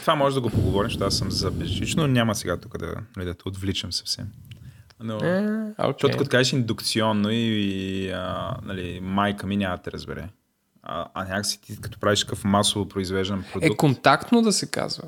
Това 0.00 0.14
може 0.14 0.34
да 0.34 0.40
го 0.40 0.50
поговорим, 0.50 0.90
защото 0.90 1.04
аз 1.04 1.16
съм 1.16 1.30
за 1.30 1.50
безжично, 1.50 2.02
но 2.02 2.08
няма 2.08 2.34
сега 2.34 2.56
тук 2.56 2.78
да, 2.78 2.94
нали, 3.16 3.26
да 3.26 3.34
те 3.34 3.48
отвличам 3.48 3.92
съвсем. 3.92 4.26
Но, 5.00 5.16
Е, 5.16 5.72
Защото 5.78 6.08
okay. 6.08 6.18
като 6.18 6.30
кажеш 6.30 6.52
индукционно 6.52 7.30
и, 7.30 7.36
и 7.36 8.10
а, 8.10 8.56
нали, 8.62 9.00
майка 9.02 9.46
ми 9.46 9.56
няма 9.56 9.76
да 9.76 9.82
те 9.82 9.92
разбере. 9.92 10.28
А, 10.82 11.06
а 11.14 11.24
някакси 11.24 11.60
ти 11.60 11.80
като 11.80 11.98
правиш 11.98 12.20
такъв 12.20 12.44
масово 12.44 12.88
произвеждан 12.88 13.40
Е 13.40 13.52
продукт, 13.52 13.76
контактно 13.76 14.42
да 14.42 14.52
се 14.52 14.70
казва. 14.70 15.04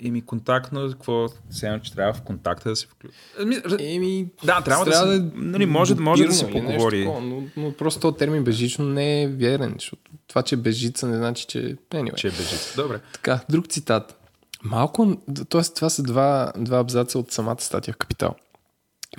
Еми 0.00 0.22
контактно, 0.22 0.88
какво 0.90 1.26
едно, 1.62 1.78
че 1.78 1.92
трябва 1.92 2.12
в 2.12 2.22
контакта 2.22 2.68
да 2.68 2.76
се 2.76 2.86
включи. 2.86 3.14
Ами, 3.40 3.56
Еми, 3.80 4.26
Да, 4.44 4.60
трябва 4.60 4.84
да 4.84 4.92
се- 4.92 5.30
нали, 5.34 5.66
може- 5.66 5.94
може 5.94 6.24
да 6.24 6.32
се 6.32 6.50
поговори. 6.50 7.00
такова, 7.00 7.20
но, 7.20 7.42
но 7.56 7.72
просто 7.72 8.00
този 8.00 8.16
термин 8.16 8.44
безжично 8.44 8.84
не 8.84 9.22
е 9.22 9.28
верен, 9.28 9.74
защото 9.74 10.02
това, 10.26 10.42
че 10.42 10.54
е 10.54 10.58
безжица 10.58 11.06
не 11.06 11.16
значи, 11.16 11.46
че... 11.46 11.76
Anyway. 11.90 12.14
Че 12.14 12.26
е 12.26 12.30
безжица. 12.30 12.82
Добре. 12.82 13.00
Така, 13.12 13.40
друг 13.48 13.66
цитат. 13.66 14.20
Малко, 14.64 15.16
т.е. 15.48 15.62
това 15.64 15.90
са 15.90 16.02
два, 16.02 16.52
два 16.56 16.78
абзаца 16.78 17.18
от 17.18 17.32
самата 17.32 17.56
статия 17.60 17.94
в 17.94 17.98
Капитал. 17.98 18.34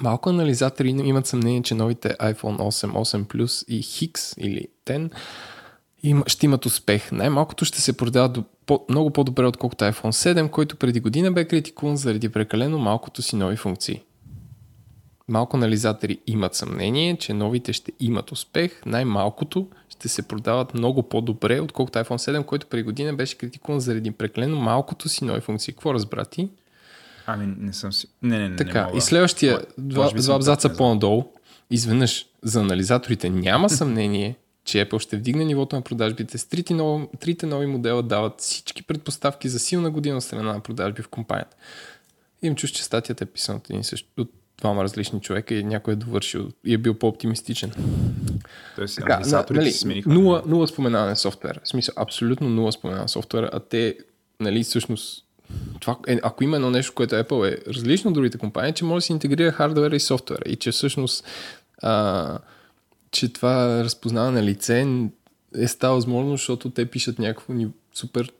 Малко 0.01 0.29
анализатори 0.29 0.89
имат 0.89 1.27
съмнение, 1.27 1.61
че 1.61 1.75
новите 1.75 2.09
iPhone 2.09 2.57
8, 2.57 2.91
8 2.91 3.23
Plus 3.25 3.65
и 3.67 3.83
Hix 3.83 4.33
или 4.37 4.67
10 4.85 5.09
има, 6.03 6.23
ще 6.27 6.45
имат 6.45 6.65
успех. 6.65 7.11
Най-малкото 7.11 7.65
ще 7.65 7.81
се 7.81 7.97
продават 7.97 8.33
до, 8.33 8.43
по, 8.65 8.85
много 8.89 9.09
по-добре, 9.09 9.45
отколкото 9.45 9.83
iPhone 9.85 10.35
7, 10.35 10.49
който 10.49 10.75
преди 10.75 10.99
година 10.99 11.31
бе 11.31 11.45
критикуван 11.45 11.97
заради 11.97 12.29
прекалено 12.29 12.77
малкото 12.77 13.21
си 13.21 13.35
нови 13.35 13.55
функции. 13.55 14.01
Малко 15.27 15.57
анализатори 15.57 16.19
имат 16.27 16.55
съмнение, 16.55 17.17
че 17.17 17.33
новите 17.33 17.73
ще 17.73 17.91
имат 17.99 18.31
успех. 18.31 18.81
Най-малкото 18.85 19.67
ще 19.89 20.09
се 20.09 20.27
продават 20.27 20.73
много 20.73 21.03
по-добре, 21.03 21.59
отколкото 21.59 21.99
iPhone 21.99 22.37
7, 22.39 22.45
който 22.45 22.67
преди 22.67 22.83
година 22.83 23.13
беше 23.13 23.37
критикуван 23.37 23.79
заради 23.79 24.11
прекалено 24.11 24.57
малкото 24.57 25.09
си 25.09 25.25
нови 25.25 25.41
функции. 25.41 25.73
Какво 25.73 25.93
разбрати? 25.93 26.49
Ами 27.27 27.55
не 27.59 27.73
съм 27.73 27.93
си... 27.93 28.07
Не, 28.21 28.37
не, 28.37 28.43
не, 28.43 28.49
не 28.49 28.55
Така, 28.55 28.85
мога. 28.85 28.97
и 28.97 29.01
следващия, 29.01 29.59
два, 29.77 30.11
абзаца 30.29 30.77
по-надолу, 30.77 31.23
изведнъж 31.71 32.25
за 32.43 32.59
анализаторите 32.59 33.29
няма 33.29 33.69
съмнение, 33.79 34.35
че 34.65 34.85
Apple 34.85 34.99
ще 34.99 35.17
вдигне 35.17 35.45
нивото 35.45 35.75
на 35.75 35.81
продажбите. 35.81 36.37
С 36.37 36.45
трите 36.45 36.73
нови, 36.73 37.07
трите 37.19 37.45
нови 37.45 37.65
модела 37.65 38.03
дават 38.03 38.41
всички 38.41 38.83
предпоставки 38.83 39.49
за 39.49 39.59
силна 39.59 39.91
година 39.91 40.21
страна 40.21 40.53
на 40.53 40.59
продажби 40.59 41.01
в 41.01 41.07
компанията. 41.07 41.55
Им 42.41 42.55
чуш, 42.55 42.69
че 42.69 42.83
статията 42.83 43.23
е 43.23 43.27
писана 43.27 43.57
от 43.57 43.69
един 43.69 43.81
и 43.81 43.83
същ, 43.83 44.07
от 44.17 44.31
двама 44.57 44.83
различни 44.83 45.21
човека 45.21 45.55
и 45.55 45.63
някой 45.63 45.93
е 45.93 45.95
довършил 45.95 46.51
и 46.65 46.73
е 46.73 46.77
бил 46.77 46.93
по-оптимистичен. 46.93 47.71
Тоест, 48.75 48.95
Така, 48.95 49.19
на, 49.19 49.45
нали, 49.51 49.71
смениха. 49.71 50.09
нула, 50.09 50.43
нула 50.45 50.67
споменаване 50.67 51.09
на 51.09 51.15
софтуера. 51.15 51.59
В 51.63 51.67
смисъл, 51.67 51.93
абсолютно 51.97 52.49
нула 52.49 52.71
споменаване 52.71 53.03
на 53.03 53.09
софтуера, 53.09 53.49
а 53.53 53.59
те, 53.59 53.97
нали, 54.39 54.63
всъщност, 54.63 55.25
това, 55.79 55.97
е, 56.07 56.19
ако 56.23 56.43
има 56.43 56.55
едно 56.55 56.69
нещо, 56.69 56.93
което 56.95 57.15
Apple 57.15 57.53
е 57.53 57.73
различно 57.73 58.07
от 58.09 58.13
другите 58.13 58.37
компании, 58.37 58.73
че 58.73 58.85
може 58.85 59.03
да 59.03 59.05
се 59.05 59.13
интегрира 59.13 59.51
хардвера 59.51 59.95
и 59.95 59.99
софтуера 59.99 60.43
и 60.45 60.55
че 60.55 60.71
всъщност 60.71 61.25
а, 61.81 62.39
че 63.15 63.33
това 63.33 63.83
разпознаване 63.83 64.41
на 64.41 64.47
лице 64.47 64.87
е 65.57 65.67
става 65.67 65.95
възможно, 65.95 66.31
защото 66.31 66.69
те 66.69 66.85
пишат 66.85 67.19
някакво 67.19 67.53
ни 67.53 67.67
супер 67.93 68.31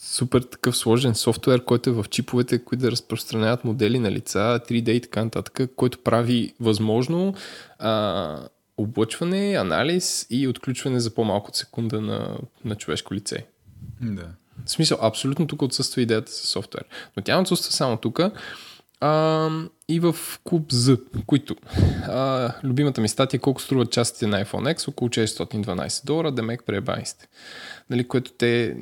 супер 0.00 0.40
такъв 0.40 0.76
сложен 0.76 1.14
софтуер, 1.14 1.64
който 1.64 1.90
е 1.90 1.92
в 1.92 2.04
чиповете, 2.10 2.64
които 2.64 2.82
да 2.82 2.90
разпространяват 2.90 3.64
модели 3.64 3.98
на 3.98 4.10
лица, 4.10 4.60
3D 4.68 4.90
и 4.90 5.00
така 5.00 5.24
нататък, 5.24 5.70
който 5.76 5.98
прави 5.98 6.54
възможно 6.60 7.34
а, 7.78 8.38
облъчване, 8.76 9.54
анализ 9.54 10.26
и 10.30 10.48
отключване 10.48 11.00
за 11.00 11.14
по-малко 11.14 11.48
от 11.48 11.56
секунда 11.56 12.00
на, 12.00 12.38
на 12.64 12.74
човешко 12.74 13.14
лице. 13.14 13.46
Да. 14.00 14.26
В 14.64 14.70
смисъл, 14.70 14.98
абсолютно 15.00 15.46
тук 15.46 15.62
отсъства 15.62 16.02
идеята 16.02 16.32
за 16.32 16.38
софтуер. 16.38 16.84
Но 17.16 17.22
тя 17.22 17.40
отсъства 17.40 17.72
само 17.72 17.96
тук. 17.96 18.20
А, 19.00 19.50
и 19.88 20.00
в 20.00 20.16
клуб 20.44 20.72
Z, 20.72 21.00
които 21.26 21.56
а, 22.08 22.52
любимата 22.64 23.00
ми 23.00 23.08
статия 23.08 23.38
е 23.38 23.40
колко 23.40 23.62
струват 23.62 23.92
частите 23.92 24.26
на 24.26 24.44
iPhone 24.44 24.74
X, 24.74 24.88
около 24.88 25.08
412 25.08 26.04
долара, 26.04 26.32
демек 26.32 26.62
пребани 26.66 27.06
сте. 27.06 27.28
Нали, 27.90 28.08
което 28.08 28.32
те, 28.32 28.76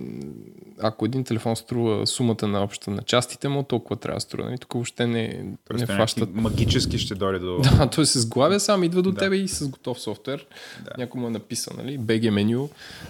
ако 0.83 1.05
един 1.05 1.25
телефон 1.25 1.57
струва 1.57 2.07
сумата 2.07 2.47
на 2.49 2.63
общата 2.63 2.91
на 2.91 3.03
частите 3.03 3.49
му, 3.49 3.63
толкова 3.63 3.97
трябва 3.97 4.17
да 4.17 4.21
струва. 4.21 4.45
Нали? 4.45 4.59
Тук 4.59 4.73
въобще 4.73 5.07
не, 5.07 5.45
Тоест, 5.69 5.89
не 5.89 5.97
фащат 5.97 6.35
магически 6.35 6.99
ще 6.99 7.15
дойде 7.15 7.39
до... 7.39 7.59
да, 7.79 7.91
той 7.91 8.07
се 8.07 8.21
сглавя 8.21 8.61
сам, 8.61 8.85
идва 8.85 9.03
до 9.03 9.13
Да. 9.13 9.19
тебе 9.19 9.37
и 9.37 9.49
с 9.49 9.69
готов 9.69 10.01
софтуер. 10.01 10.47
Да. 10.85 10.91
Някой 10.99 11.21
му 11.21 11.27
е 11.27 11.31
написал, 11.31 11.75
нали? 11.79 11.99
BG 12.01 12.31
меню, 12.31 12.69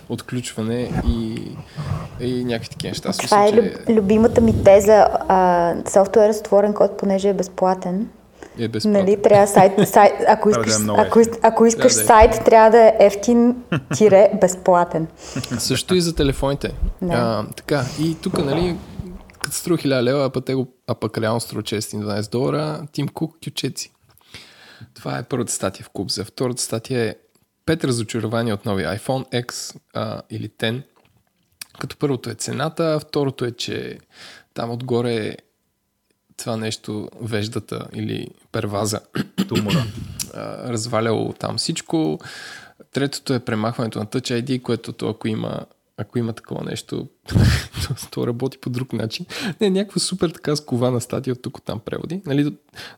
отключване 0.09 1.03
и, 1.09 1.37
и 2.21 2.45
някакви 2.45 2.69
такива 2.69 2.91
неща. 2.91 3.13
Смисъл, 3.13 3.39
Това 3.39 3.47
е 3.47 3.51
че 3.51 3.57
люб, 3.57 3.89
любимата 3.89 4.41
ми 4.41 4.65
теза. 4.65 5.07
А, 5.29 5.75
софтуер 5.91 6.33
с 6.33 6.41
отворен 6.41 6.75
код, 6.75 6.99
понеже 6.99 7.29
е 7.29 7.35
безплатен. 7.35 8.09
Е 8.59 8.69
безплатно. 8.69 9.01
Нали, 9.01 9.23
трябва 9.23 9.47
сайт, 9.47 9.73
сайт 9.89 10.13
ако, 10.29 10.51
Трябва 10.51 10.65
да 10.65 10.71
искаш, 10.71 10.89
е 10.89 10.91
ако, 10.99 11.21
ефтин. 11.21 11.35
ако 11.43 11.67
искаш 11.67 11.93
Да, 11.93 11.99
да 11.99 12.03
е. 12.03 12.07
сайт, 12.07 12.45
трябва 12.45 12.71
да 12.71 12.79
е 12.79 12.97
ефтин-безплатен. 13.01 15.07
Също 15.59 15.95
и 15.95 16.01
за 16.01 16.15
телефоните. 16.15 16.75
Да. 17.03 17.15
А, 17.15 17.47
така, 17.57 17.85
и 18.01 18.17
тук, 18.23 18.45
нали, 18.45 18.77
като 19.43 19.57
струва 19.57 19.79
1000 19.79 20.03
лева, 20.03 20.25
а 20.25 20.31
пък, 20.31 20.45
а 20.87 20.95
пък 20.95 21.19
реално 21.19 21.41
струва 21.41 21.63
612 21.63 22.31
долара, 22.31 22.87
Тим 22.93 23.09
Кук, 23.09 23.37
кючеци. 23.45 23.93
Това 24.95 25.19
е 25.19 25.23
първата 25.23 25.53
статия 25.53 25.87
в 25.87 25.91
Куб. 25.91 26.11
За 26.11 26.25
втората 26.25 26.63
статия 26.63 27.05
е 27.05 27.15
пет 27.67 27.85
разочарования 27.85 28.55
от 28.55 28.65
нови 28.65 28.83
iPhone 28.83 29.45
X 29.45 29.77
а, 29.95 30.23
или 30.31 30.49
10. 30.49 30.83
Като 31.79 31.97
първото 31.97 32.31
е 32.31 32.35
цената, 32.35 33.01
второто 33.01 33.45
е, 33.45 33.51
че 33.51 33.99
там 34.55 34.71
отгоре 34.71 35.37
това 36.37 36.57
нещо, 36.57 37.09
веждата 37.21 37.89
или 37.95 38.29
перваза, 38.53 39.01
Тумора. 39.49 39.85
разваляло 40.65 41.33
там 41.33 41.57
всичко. 41.57 42.19
Третото 42.93 43.35
е 43.35 43.41
премахването 43.41 43.99
на 43.99 44.07
Touch 44.07 44.43
ID, 44.43 44.63
което 44.63 44.93
то, 44.93 45.09
ако 45.09 45.29
има 45.29 45.67
ако 45.97 46.19
има 46.19 46.33
такова 46.33 46.65
нещо, 46.65 47.09
то, 47.29 48.09
то 48.11 48.27
работи 48.27 48.59
по 48.59 48.71
друг 48.71 48.93
начин. 48.93 49.27
Не, 49.61 49.71
някаква 49.71 50.01
супер 50.01 50.31
така 50.31 50.57
скована 50.57 51.01
статия 51.01 51.33
от 51.33 51.43
тук 51.43 51.59
от 51.59 51.65
там 51.65 51.81
преводи. 51.81 52.23
Нали, 52.27 52.45
до, 52.45 52.53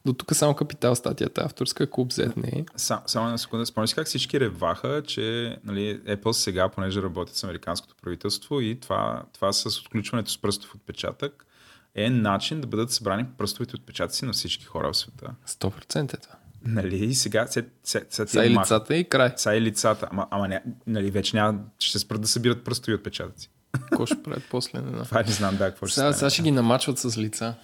до 0.05 0.13
тук 0.13 0.35
само 0.35 0.55
капитал 0.55 0.95
статията, 0.95 1.43
авторска, 1.45 1.91
клуб 1.91 2.13
Z 2.13 2.37
не 2.37 2.61
е. 2.61 2.65
Сам, 2.77 3.01
само 3.07 3.29
на 3.29 3.39
секунда, 3.39 3.67
спомняш 3.67 3.95
как 3.95 4.07
всички 4.07 4.41
реваха, 4.41 5.03
че 5.07 5.57
нали, 5.65 6.01
Apple 6.01 6.33
сега, 6.33 6.69
понеже 6.69 7.03
работят 7.03 7.37
с 7.37 7.45
американското 7.45 7.95
правителство 8.03 8.61
и 8.61 8.81
това, 8.81 9.23
това 9.33 9.53
с 9.53 9.81
отключването 9.81 10.31
с 10.31 10.39
пръстов 10.39 10.75
отпечатък 10.75 11.47
е 11.95 12.11
начин 12.11 12.61
да 12.61 12.67
бъдат 12.67 12.91
събрани 12.91 13.25
пръстовите 13.39 13.77
отпечатъци 13.77 14.25
на 14.25 14.33
всички 14.33 14.65
хора 14.65 14.93
в 14.93 14.97
света. 14.97 15.31
100% 15.49 16.15
е 16.15 16.17
това. 16.17 16.35
Нали, 16.67 17.05
и 17.05 17.15
сега, 17.15 17.47
Са 17.47 18.45
и 18.45 18.51
лицата 18.51 18.97
и 18.97 19.05
край. 19.05 19.33
Са 19.37 19.55
и 19.55 19.61
лицата. 19.61 20.09
Ама, 20.11 20.27
ама 20.31 20.49
не, 20.49 20.63
нали, 20.87 21.11
вече 21.11 21.37
няма, 21.37 21.59
ще 21.79 21.99
спрат 21.99 22.21
да 22.21 22.29
събират 22.29 22.65
пръстови 22.65 22.95
отпечатъци. 22.95 23.51
Какво 23.73 24.07
ще 24.07 24.23
правят 24.23 24.43
после? 24.51 24.81
Не 24.81 24.91
знам. 24.91 25.05
Това 25.05 25.23
не 25.23 25.33
знам, 25.33 25.57
да, 25.57 25.71
какво 25.71 25.87
ще 25.87 25.95
Сега, 25.95 26.13
сега 26.13 26.31
ще 26.31 26.43
ги 26.43 26.51
намачват 26.51 26.99
с 26.99 27.19
лица. 27.19 27.55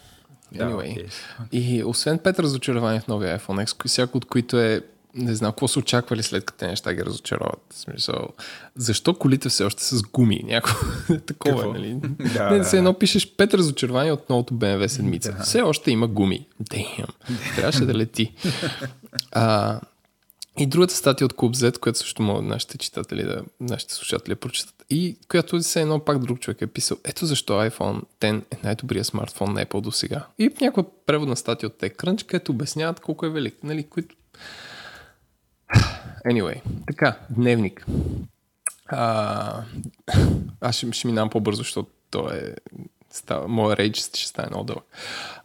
Да, 0.52 0.64
Anyway. 0.64 0.92
окей. 0.92 1.06
И 1.52 1.84
освен 1.84 2.18
пет 2.18 2.38
разочарования 2.38 3.00
в 3.00 3.08
новия 3.08 3.38
iPhone 3.38 3.66
X, 3.66 3.88
всяко 3.88 4.18
от 4.18 4.24
които 4.24 4.60
е 4.60 4.82
не 5.14 5.34
знам 5.34 5.52
какво 5.52 5.68
са 5.68 5.78
очаквали 5.78 6.22
след 6.22 6.44
като 6.44 6.58
те 6.58 6.66
неща 6.66 6.94
ги 6.94 7.04
разочароват. 7.04 7.62
Смисъл, 7.70 8.28
защо 8.76 9.14
колите 9.14 9.48
все 9.48 9.64
още 9.64 9.84
с 9.84 10.02
гуми? 10.02 10.40
Някакво 10.44 10.86
такова, 11.26 11.56
Какво? 11.56 11.72
нали? 11.72 11.94
Да, 12.34 12.50
не, 12.50 12.58
да, 12.58 12.64
все 12.64 12.76
едно 12.76 12.94
пишеш 12.94 13.36
пет 13.36 13.54
разочарования 13.54 14.14
от 14.14 14.30
новото 14.30 14.54
BMW 14.54 14.86
седмица. 14.86 15.32
Да. 15.32 15.42
Все 15.42 15.62
още 15.62 15.90
има 15.90 16.08
гуми. 16.08 16.46
Damn. 16.62 17.08
Трябваше 17.56 17.84
да 17.84 17.94
лети. 17.94 18.34
А, 19.32 19.80
и 20.58 20.66
другата 20.66 20.94
статия 20.94 21.24
от 21.24 21.32
Club 21.32 21.54
Z, 21.54 21.78
която 21.78 21.98
също 21.98 22.22
могат 22.22 22.44
нашите 22.44 22.78
читатели, 22.78 23.22
да, 23.22 23.42
нашите 23.60 23.94
слушатели 23.94 24.34
да 24.34 24.40
прочитат. 24.40 24.74
И 24.90 25.16
която 25.28 25.58
все 25.58 25.80
едно 25.80 26.00
пак 26.00 26.18
друг 26.18 26.40
човек 26.40 26.62
е 26.62 26.66
писал. 26.66 26.96
Ето 27.04 27.26
защо 27.26 27.52
iPhone 27.52 28.02
10 28.20 28.42
е 28.50 28.58
най-добрият 28.64 29.06
смартфон 29.06 29.52
на 29.52 29.66
Apple 29.66 29.80
до 29.80 29.92
сега. 29.92 30.26
И 30.38 30.50
някаква 30.60 30.84
преводна 31.06 31.36
статия 31.36 31.66
от 31.66 31.80
TechCrunch, 31.80 32.26
където 32.26 32.52
обясняват 32.52 33.00
колко 33.00 33.26
е 33.26 33.30
велик. 33.30 33.54
Нали, 33.62 33.82
които... 33.82 34.14
Anyway, 36.26 36.62
така, 36.87 37.16
дневник. 37.30 37.87
А, 38.87 39.62
аз 40.61 40.76
ще, 40.76 40.92
ще 40.92 41.06
минавам 41.06 41.30
по-бързо, 41.30 41.59
защото 41.62 41.90
то 42.11 42.30
е... 42.30 42.54
Става, 43.12 43.48
моя 43.48 43.76
рейдж 43.76 43.98
ще 43.98 44.26
стане 44.26 44.48
много 44.50 44.64
дълъг. 44.64 44.85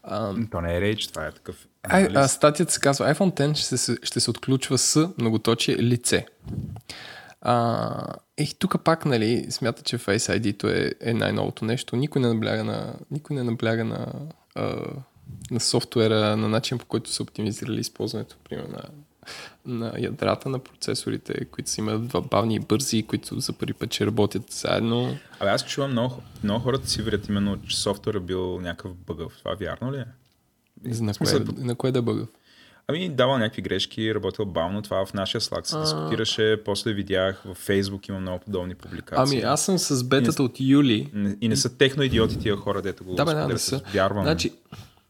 А, 0.04 0.34
То 0.52 0.62
не 0.62 0.76
е 0.76 0.82
рейдж, 0.82 1.08
това 1.08 1.26
е 1.26 1.32
такъв. 1.32 1.68
Ай, 1.84 2.08
а, 2.16 2.28
статията 2.28 2.74
се 2.74 2.80
казва 2.80 3.16
iPhone 3.16 3.34
10 3.34 3.56
ще 3.56 3.78
се, 3.78 3.98
ще 4.04 4.20
се 4.20 4.30
отключва 4.30 4.78
с 4.78 5.10
многоточие 5.18 5.76
лице. 5.76 6.26
А, 7.42 8.16
и 8.38 8.54
тук 8.60 8.84
пак, 8.84 9.06
нали, 9.06 9.46
смята, 9.50 9.84
че 9.84 9.98
Face 9.98 10.40
ID-то 10.40 10.68
е, 10.68 10.92
е 11.02 11.14
най-новото 11.14 11.66
нещо. 11.66 11.96
Никой 11.96 12.22
не 12.22 12.28
набляга 12.28 12.64
на, 12.64 12.94
никой 13.12 13.36
не 13.36 13.44
набляга 13.44 13.86
на, 13.86 14.08
а, 14.56 14.76
на 15.52 15.60
софтуера, 15.60 16.38
на 16.38 16.50
начин 16.50 16.78
по 16.78 16.86
който 16.86 17.10
са 17.10 17.24
оптимизирали 17.24 17.80
използването, 17.80 18.36
примерно, 18.50 18.70
на, 18.72 18.84
на 19.66 19.94
ядрата 20.00 20.50
на 20.50 20.60
процесорите, 20.60 21.46
които 21.46 21.70
са 21.70 21.82
имат 21.82 22.08
два 22.08 22.22
бавни 22.22 22.56
и 22.56 22.60
бързи, 22.60 23.04
които 23.04 23.40
за 23.40 23.54
първи 23.54 23.74
път 23.74 23.94
ще 23.94 24.06
работят 24.06 24.52
заедно. 24.52 25.18
Абе, 25.40 25.50
аз 25.50 25.66
чувам 25.66 25.92
много, 25.92 26.22
много 26.44 26.60
хората 26.64 26.90
си 26.90 27.02
верят 27.02 27.30
именно, 27.30 27.62
че 27.68 27.78
софтуера 27.78 28.20
бил 28.20 28.60
някакъв 28.62 28.92
бъгъв. 28.96 29.34
Това 29.40 29.56
вярно 29.56 29.94
ли 29.94 29.98
е? 29.98 30.06
На 31.02 31.14
кое, 31.14 31.40
на 31.58 31.76
кое 31.76 31.92
да 31.92 32.02
бъга? 32.02 32.26
Ами, 32.88 33.10
давал 33.10 33.38
някакви 33.38 33.62
грешки, 33.62 34.16
работил 34.16 34.46
бавно. 34.46 34.82
Това 34.82 35.06
в 35.06 35.14
нашия 35.14 35.42
Slack 35.42 35.64
се 35.64 35.80
дискутираше. 35.80 36.62
После 36.66 36.94
видях 36.94 37.42
в 37.46 37.68
Facebook 37.68 38.10
има 38.10 38.20
много 38.20 38.40
подобни 38.40 38.76
публикации. 38.76 39.38
Ами 39.38 39.46
аз 39.46 39.66
съм 39.66 39.78
с 39.78 40.04
бетата 40.04 40.44
от 40.44 40.60
юли 40.60 41.10
Не- 41.14 41.38
И 41.42 41.48
не 41.48 41.56
са 41.56 41.78
техно 41.78 42.04
идиоти 42.04 42.40
тия 42.40 42.56
хора, 42.56 42.82
дето 42.82 43.04
го 43.04 43.16
Да, 43.16 43.26
бе, 43.26 43.34
да, 43.34 43.48
не 43.48 43.58
са. 43.58 43.82
Вярвам. 43.94 44.24
Значи, 44.24 44.52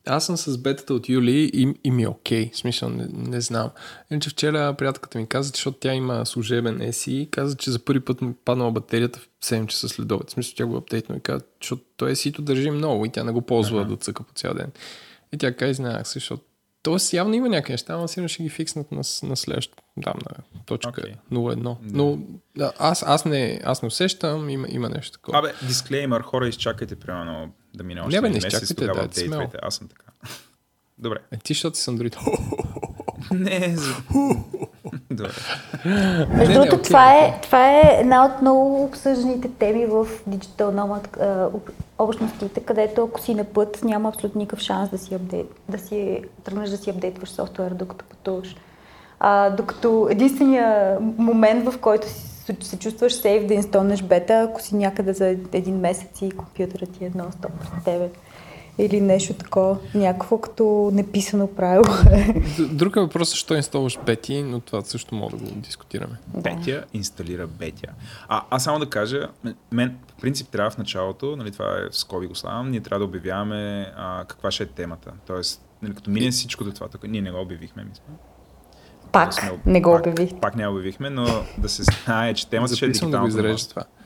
аз 0.06 0.26
съм 0.26 0.38
с 0.38 0.58
бетата 0.58 0.94
от 0.94 1.10
юли 1.10 1.52
и, 1.54 1.74
и 1.84 1.92
ми 1.92 2.04
е 2.04 2.08
окей. 2.08 2.50
В 2.54 2.58
смисъл, 2.58 2.90
не, 2.90 3.08
не 3.14 3.42
знам. 3.42 3.70
Иначе 4.12 4.30
вчера 4.30 4.76
приятелката 4.78 5.18
ми 5.18 5.28
каза, 5.28 5.50
защото 5.50 5.78
тя 5.78 5.94
има 5.94 6.26
служебен 6.26 6.80
SE, 6.80 7.30
каза, 7.30 7.56
че 7.56 7.72
за 7.72 7.80
първи 7.80 8.00
път 8.00 8.22
му 8.22 8.34
паднала 8.46 8.72
батерията 8.72 9.20
в 9.20 9.28
7 9.44 9.68
часа 9.68 9.90
след 9.90 10.12
обед. 10.12 10.30
В 10.30 10.32
смисъл, 10.32 10.54
тя 10.58 10.66
го 10.66 10.78
апдейтна 10.78 11.16
и 11.16 11.20
каза, 11.20 11.44
защото 11.62 11.84
той 11.98 12.16
SE-то 12.16 12.42
държи 12.42 12.72
много 12.72 13.06
и 13.06 13.10
тя 13.10 13.24
не 13.24 13.32
го 13.32 13.42
ползва 13.42 13.82
ага. 13.82 13.90
да 13.90 13.98
цъка 13.98 14.24
по 14.24 14.34
цял 14.34 14.54
ден. 14.54 14.72
И 15.34 15.38
тя 15.38 15.56
каза, 15.56 15.74
знаех 15.74 16.08
се, 16.08 16.14
защото 16.14 16.44
Тоест 16.86 17.14
явно 17.14 17.34
има 17.34 17.50
някакви 17.50 17.74
неща, 17.74 17.94
ама 17.94 18.08
сигурно 18.08 18.30
ще 18.30 18.44
ги 18.44 18.50
фикснат 18.50 18.92
на, 18.92 19.02
на 19.24 19.36
следващото, 19.36 19.84
там 20.04 20.14
на 20.30 20.62
точка 20.66 20.92
okay. 20.92 21.16
01. 21.32 21.78
Но 21.82 22.20
да, 22.58 22.74
аз, 22.80 23.04
аз, 23.08 23.26
не, 23.26 23.62
аз 23.64 23.82
не 23.82 23.88
усещам, 23.88 24.50
има, 24.50 24.68
има 24.70 24.90
нещо 24.90 25.12
такова. 25.12 25.40
Абе, 25.40 25.54
дисклеймер, 25.68 26.22
хора, 26.22 26.48
изчакайте 26.48 26.96
примерно 26.96 27.54
да 27.74 27.84
мине 27.84 28.02
още 28.02 28.16
Не, 28.16 28.22
бе, 28.22 28.30
не 28.30 28.34
месец, 28.34 28.46
изчакайте, 28.48 28.76
тогава 28.76 29.00
дайте 29.00 29.20
смело. 29.20 29.34
апдейтвайте. 29.34 29.68
Аз 29.68 29.76
съм 29.76 29.88
така. 29.88 30.04
Добре. 30.98 31.18
Е, 31.32 31.38
ти, 31.38 31.54
защото 31.54 31.78
си 31.78 31.84
с 31.84 31.88
Android. 31.88 32.18
Не, 33.32 33.78
за... 33.78 33.96
Добре. 35.12 35.30
Между 36.30 36.54
не, 36.54 36.54
другото, 36.54 36.82
това, 36.82 37.14
е, 37.14 37.40
това 37.42 37.70
е 37.72 37.98
една 38.00 38.26
от 38.26 38.42
много 38.42 38.84
обсъжданите 38.84 39.50
теми 39.50 39.86
в 39.86 40.08
Digital 40.30 40.58
Nomad 40.60 41.50
общностите, 42.00 42.60
където 42.60 43.04
ако 43.04 43.22
си 43.22 43.36
на 43.36 43.44
път, 43.44 43.84
няма 43.84 44.10
абсолютно 44.10 44.40
никакъв 44.40 44.60
шанс 44.60 44.90
да 44.90 44.98
си, 44.98 45.16
апдейт, 45.16 45.48
да 45.70 45.78
си 45.80 46.22
тръгнеш 46.44 46.70
да 46.70 46.78
си 46.78 46.90
апдейтваш 46.90 47.30
софтуер, 47.30 47.72
докато 47.72 48.06
пътуваш. 48.06 48.56
А, 49.20 49.50
докато 49.50 50.08
единствения 50.12 50.98
момент, 51.18 51.70
в 51.70 51.78
който 51.80 52.10
си, 52.10 52.46
се- 52.62 52.80
чувстваш 52.80 53.14
сейф 53.14 53.48
да 53.48 53.54
инсталнеш 53.54 54.02
бета, 54.02 54.48
ако 54.50 54.62
си 54.62 54.76
някъде 54.76 55.14
за 55.14 55.28
един 55.28 55.80
месец 55.80 56.22
и 56.22 56.32
компютърът 56.32 56.92
ти 56.92 57.06
е 57.06 57.12
нон-стоп 57.12 57.50
пред 57.62 57.84
тебе. 57.86 58.10
Или 58.78 59.02
нещо 59.02 59.34
такова, 59.34 59.78
някакво 59.96 60.38
като 60.38 60.90
неписано 60.94 61.48
правило. 61.48 61.84
Друг 62.72 62.96
е 62.96 63.00
въпрос, 63.00 63.30
защо 63.30 63.56
инсталваш 63.56 64.00
Бети, 64.06 64.44
но 64.44 64.60
това 64.60 64.82
също 64.82 65.16
мога 65.16 65.38
да 65.38 65.44
го 65.44 65.52
дискутираме. 65.52 66.18
Бетя 66.28 66.84
инсталира 66.94 67.48
Бетя. 67.48 67.88
А, 68.28 68.42
аз 68.50 68.64
само 68.64 68.80
да 68.80 68.86
кажа, 68.86 69.28
мен, 69.72 69.98
по 70.08 70.16
принцип, 70.16 70.50
трябва 70.50 70.70
в 70.72 70.78
началото, 70.78 71.36
нали, 71.36 71.52
това 71.52 71.66
е 71.66 71.90
в 71.92 71.98
скоби 71.98 72.28
го 72.28 72.36
слагам, 72.36 72.72
ние 72.72 72.80
трябва 72.80 73.00
да 73.00 73.06
обявяваме 73.06 73.92
а, 73.98 74.26
каква 74.26 74.52
ще 74.52 74.64
е 74.64 74.68
темата. 74.68 75.12
Тоест, 75.28 75.62
нали, 75.82 75.96
като 75.96 76.10
мине 76.10 76.32
всичко 76.32 76.64
до 76.64 76.72
това, 76.72 76.88
тук 76.88 77.04
ние 77.04 77.22
не 77.22 77.32
го 77.32 77.42
обявихме, 77.42 77.84
мисля. 77.84 78.04
Пак 79.12 79.34
сме- 79.34 79.60
не 79.66 79.82
го 79.82 79.92
пак- 79.92 80.02
обявих. 80.02 80.34
Пак 80.36 80.56
не 80.56 80.68
го 80.68 80.72
обявихме, 80.72 81.10
но 81.10 81.26
да 81.58 81.70
се 81.70 81.84
знае, 81.84 82.34
че 82.34 82.48
темата 82.48 82.76
ще 82.76 82.86
е 82.86 82.88
Записвам 82.88 83.12
да. 83.12 83.18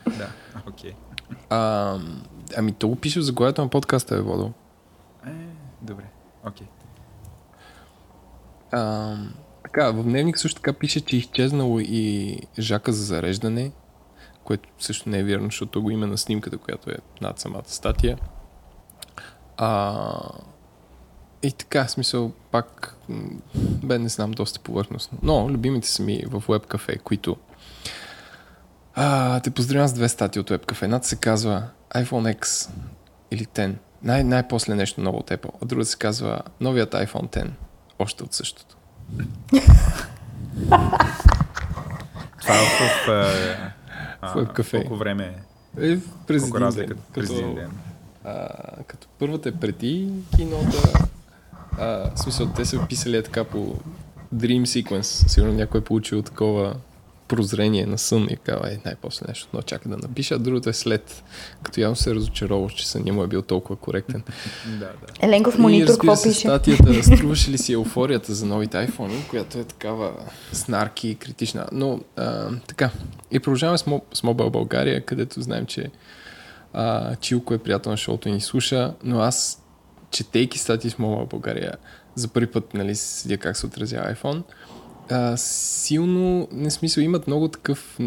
Да, 0.08 0.28
окей. 0.68 0.92
А, 1.50 1.98
ами 2.56 2.72
то 2.72 2.88
го 2.88 2.96
пише 2.96 3.20
в 3.20 3.22
заглавието 3.22 3.62
на 3.62 3.68
подкаста, 3.68 4.16
е 4.16 4.20
водил. 4.20 4.52
Е, 5.26 5.30
добре, 5.82 6.04
окей. 6.46 6.66
А, 8.72 9.16
така, 9.62 9.90
в 9.90 10.02
дневник 10.02 10.38
също 10.38 10.60
така 10.60 10.72
пише, 10.72 11.00
че 11.00 11.16
е 11.16 11.18
изчезнало 11.18 11.80
и 11.80 12.36
жака 12.58 12.92
за 12.92 13.04
зареждане, 13.04 13.72
което 14.44 14.68
също 14.78 15.08
не 15.08 15.18
е 15.18 15.24
вярно, 15.24 15.44
защото 15.44 15.82
го 15.82 15.90
има 15.90 16.06
на 16.06 16.18
снимката, 16.18 16.58
която 16.58 16.90
е 16.90 16.96
над 17.20 17.38
самата 17.38 17.62
статия. 17.66 18.18
А, 19.56 20.30
и 21.42 21.52
така, 21.52 21.88
смисъл, 21.88 22.32
пак, 22.50 22.96
бе, 23.84 23.98
не 23.98 24.08
знам, 24.08 24.30
доста 24.30 24.60
повърхностно. 24.60 25.18
Но, 25.22 25.48
любимите 25.50 25.88
са 25.88 26.02
ми 26.02 26.22
в 26.26 26.42
WebCafe, 26.46 27.00
които 27.00 27.36
а, 28.94 29.40
те 29.40 29.50
поздравявам 29.50 29.88
с 29.88 29.92
две 29.92 30.08
статии 30.08 30.40
от 30.40 30.50
WebCafe. 30.50 30.82
Едната 30.82 31.06
се 31.06 31.16
казва 31.16 31.68
iPhone 31.94 32.36
X 32.36 32.70
или 33.30 33.44
10. 33.46 33.72
Най- 34.02 34.24
най-после 34.24 34.74
нещо 34.74 35.00
ново 35.00 35.18
от 35.18 35.30
Apple. 35.30 35.50
А 35.62 35.66
другата 35.66 35.90
се 35.90 35.96
казва 35.98 36.40
новият 36.60 36.92
iPhone 36.92 37.36
10. 37.36 37.50
Още 37.98 38.24
от 38.24 38.34
същото. 38.34 38.76
Това 42.40 42.54
е 42.54 42.64
в... 42.64 43.08
а, 43.08 43.32
а, 44.20 44.28
В 44.28 44.34
WebCafe. 44.36 44.80
Колко 44.80 44.96
време 44.96 45.34
е? 45.78 45.92
Е, 45.92 45.98
през 46.26 46.42
Колко 46.42 46.56
един 46.56 46.86
ден. 46.86 46.98
през 47.14 47.30
един 47.30 47.42
Като, 47.42 47.54
ден? 47.54 47.70
а, 48.24 48.48
като 48.86 49.08
първата 49.18 49.48
е 49.48 49.52
преди 49.52 50.12
кинота. 50.36 51.06
А, 51.78 51.86
в 51.86 52.18
смисъл, 52.18 52.46
те 52.46 52.64
са 52.64 52.86
писали 52.88 53.16
е 53.16 53.22
така 53.22 53.44
по 53.44 53.74
Dream 54.34 54.62
Sequence. 54.62 55.02
Сигурно 55.02 55.52
някой 55.54 55.80
е 55.80 55.84
получил 55.84 56.22
такова 56.22 56.74
прозрение 57.30 57.86
на 57.86 57.98
сън 57.98 58.26
и 58.30 58.36
казва, 58.36 58.72
е, 58.72 58.78
най-после 58.84 59.26
нещо, 59.28 59.48
но 59.52 59.62
чака 59.62 59.88
да 59.88 59.96
напиша, 59.96 60.34
а 60.34 60.38
другото 60.38 60.68
е 60.68 60.72
след, 60.72 61.24
като 61.62 61.80
явно 61.80 61.96
се 61.96 62.14
разочаровал, 62.14 62.68
че 62.68 62.88
сън 62.88 63.02
му 63.12 63.24
е 63.24 63.26
бил 63.26 63.42
толкова 63.42 63.76
коректен. 63.76 64.22
Да, 64.66 64.78
да. 64.78 65.26
Еленков 65.26 65.58
монитор, 65.58 65.92
какво 65.92 66.16
се, 66.16 66.28
пише? 66.28 66.40
статията 66.40 67.02
струваше 67.02 67.50
ли 67.50 67.58
си 67.58 67.72
еуфорията 67.72 68.34
за 68.34 68.46
новите 68.46 68.76
iPhone, 68.76 69.28
която 69.28 69.58
е 69.58 69.64
такава 69.64 70.12
снарки 70.52 71.08
и 71.08 71.14
критична. 71.14 71.66
Но 71.72 72.00
а, 72.16 72.48
така, 72.66 72.90
и 73.30 73.40
продължаваме 73.40 73.78
с, 73.78 73.82
Мо- 73.82 74.02
с 74.14 74.22
Mobile 74.22 74.50
България, 74.50 75.04
където 75.04 75.42
знаем, 75.42 75.66
че 75.66 75.90
а, 76.72 77.16
Чилко 77.16 77.54
е 77.54 77.58
приятел 77.58 77.90
на 77.90 77.96
шоуто 77.96 78.28
и 78.28 78.32
ни 78.32 78.40
слуша, 78.40 78.94
но 79.04 79.20
аз, 79.20 79.62
четейки 80.10 80.58
статии 80.58 80.90
с 80.90 80.94
Mobile 80.94 81.30
България, 81.30 81.72
за 82.14 82.28
първи 82.28 82.46
път 82.46 82.74
нали, 82.74 82.94
седя 82.94 83.38
как 83.38 83.56
се 83.56 83.66
отразява 83.66 84.14
iPhone, 84.14 84.42
а, 85.10 85.36
силно, 85.36 86.48
не 86.52 86.70
смисъл, 86.70 87.02
имат 87.02 87.26
много 87.26 87.48
такъв 87.48 87.98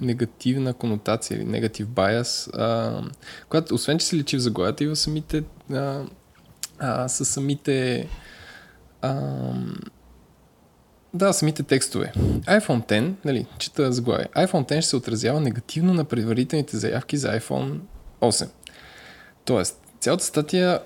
негативна 0.00 0.74
конотация 0.74 1.36
или 1.36 1.44
негатив 1.44 1.88
байас, 1.88 2.50
а, 2.54 3.00
която 3.48 3.74
освен, 3.74 3.98
че 3.98 4.06
се 4.06 4.16
лечи 4.16 4.36
в 4.36 4.40
заглавията 4.40 4.84
и 4.84 4.86
в 4.86 4.96
самите 4.96 5.44
а, 5.72 6.02
а, 6.78 7.08
с 7.08 7.24
самите 7.24 8.08
а, 9.02 9.32
да, 11.14 11.32
самите 11.32 11.62
текстове. 11.62 12.12
iPhone 12.42 12.88
10, 12.88 13.12
нали, 13.24 13.46
чета 13.58 13.92
заглавие. 13.92 14.26
iPhone 14.36 14.68
10 14.70 14.80
ще 14.80 14.82
се 14.82 14.96
отразява 14.96 15.40
негативно 15.40 15.94
на 15.94 16.04
предварителните 16.04 16.76
заявки 16.76 17.16
за 17.16 17.40
iPhone 17.40 17.78
8. 18.20 18.48
Тоест, 19.44 19.80
цялата 20.00 20.24
статия 20.24 20.80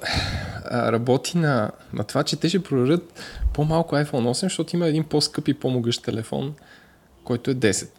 а, 0.65 0.93
работи 0.93 1.39
на, 1.39 1.71
на 1.93 2.05
това, 2.05 2.23
че 2.23 2.37
те 2.37 2.49
ще 2.49 2.63
продадат 2.63 3.21
по-малко 3.53 3.95
iPhone 3.95 4.31
8, 4.31 4.33
защото 4.33 4.77
има 4.77 4.87
един 4.87 5.05
по-скъп 5.05 5.49
и 5.49 5.55
по-могъщ 5.55 6.03
телефон, 6.03 6.55
който 7.25 7.51
е 7.51 7.55
10. 7.55 7.91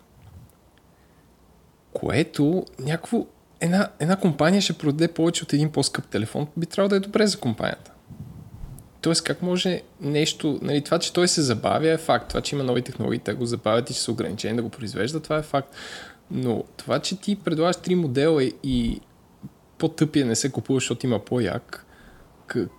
Което 1.93 2.65
някакво 2.79 3.25
една, 3.61 3.89
една 3.99 4.15
компания 4.15 4.61
ще 4.61 4.73
продаде 4.73 5.07
повече 5.07 5.43
от 5.43 5.53
един 5.53 5.71
по-скъп 5.71 6.05
телефон, 6.05 6.47
би 6.57 6.65
трябвало 6.65 6.89
да 6.89 6.95
е 6.95 6.99
добре 6.99 7.27
за 7.27 7.39
компанията. 7.39 7.91
Тоест, 9.01 9.23
как 9.23 9.41
може 9.41 9.81
нещо, 10.01 10.59
нали, 10.61 10.81
това, 10.81 10.99
че 10.99 11.13
той 11.13 11.27
се 11.27 11.41
забавя 11.41 11.89
е 11.89 11.97
факт, 11.97 12.27
това, 12.29 12.41
че 12.41 12.55
има 12.55 12.63
нови 12.63 12.81
технологии, 12.81 13.19
те 13.19 13.33
го 13.33 13.45
забавят 13.45 13.89
и 13.89 13.93
че 13.93 14.01
са 14.01 14.11
ограничени 14.11 14.55
да 14.55 14.61
го 14.61 14.69
произвежда, 14.69 15.19
това 15.19 15.37
е 15.37 15.41
факт. 15.41 15.75
Но 16.31 16.63
това, 16.77 16.99
че 16.99 17.19
ти 17.19 17.35
предлагаш 17.35 17.75
три 17.75 17.95
модела 17.95 18.43
и 18.43 19.01
по-тъпия 19.77 20.25
не 20.25 20.35
се 20.35 20.51
купува, 20.51 20.77
защото 20.77 21.05
има 21.05 21.19
по-як, 21.19 21.85
как... 22.47 22.69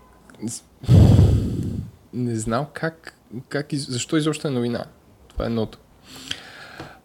не 2.12 2.36
знам 2.36 2.66
как, 2.72 3.18
как 3.48 3.74
защо 3.74 4.16
изобщо 4.16 4.48
е 4.48 4.50
новина. 4.50 4.84
Това 5.28 5.44
е 5.44 5.48
едното. 5.48 5.78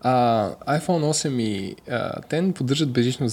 А, 0.01 0.49
iPhone 0.79 1.03
8 1.27 1.41
и 1.41 1.75
а, 1.89 2.21
10 2.21 2.53
поддържат 2.53 2.91
бежично 2.91 3.27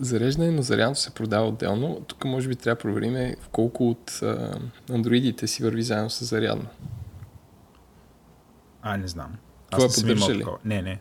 зареждане, 0.00 0.50
но 0.50 0.62
зарядното 0.62 1.00
се 1.00 1.10
продава 1.10 1.48
отделно. 1.48 2.00
Тук 2.06 2.24
може 2.24 2.48
би 2.48 2.56
трябва 2.56 2.74
да 2.74 2.80
проверим 2.80 3.34
в 3.40 3.48
колко 3.48 3.90
от 3.90 4.20
а, 4.22 4.58
андроидите 4.92 5.46
си 5.46 5.62
върви 5.62 5.82
заедно 5.82 6.10
с 6.10 6.24
зарядно. 6.24 6.66
А, 8.82 8.96
не 8.96 9.08
знам. 9.08 9.32
Това 9.70 9.88
поддържа 9.94 10.34
ли? 10.34 10.44
Не, 10.64 10.82
не. 10.82 11.00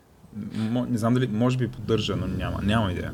М- 0.53 0.87
не 0.89 0.97
знам 0.97 1.13
дали, 1.13 1.27
може 1.27 1.57
би 1.57 1.67
поддържа, 1.67 2.15
но 2.15 2.27
няма, 2.27 2.59
няма 2.63 2.91
идея. 2.91 3.13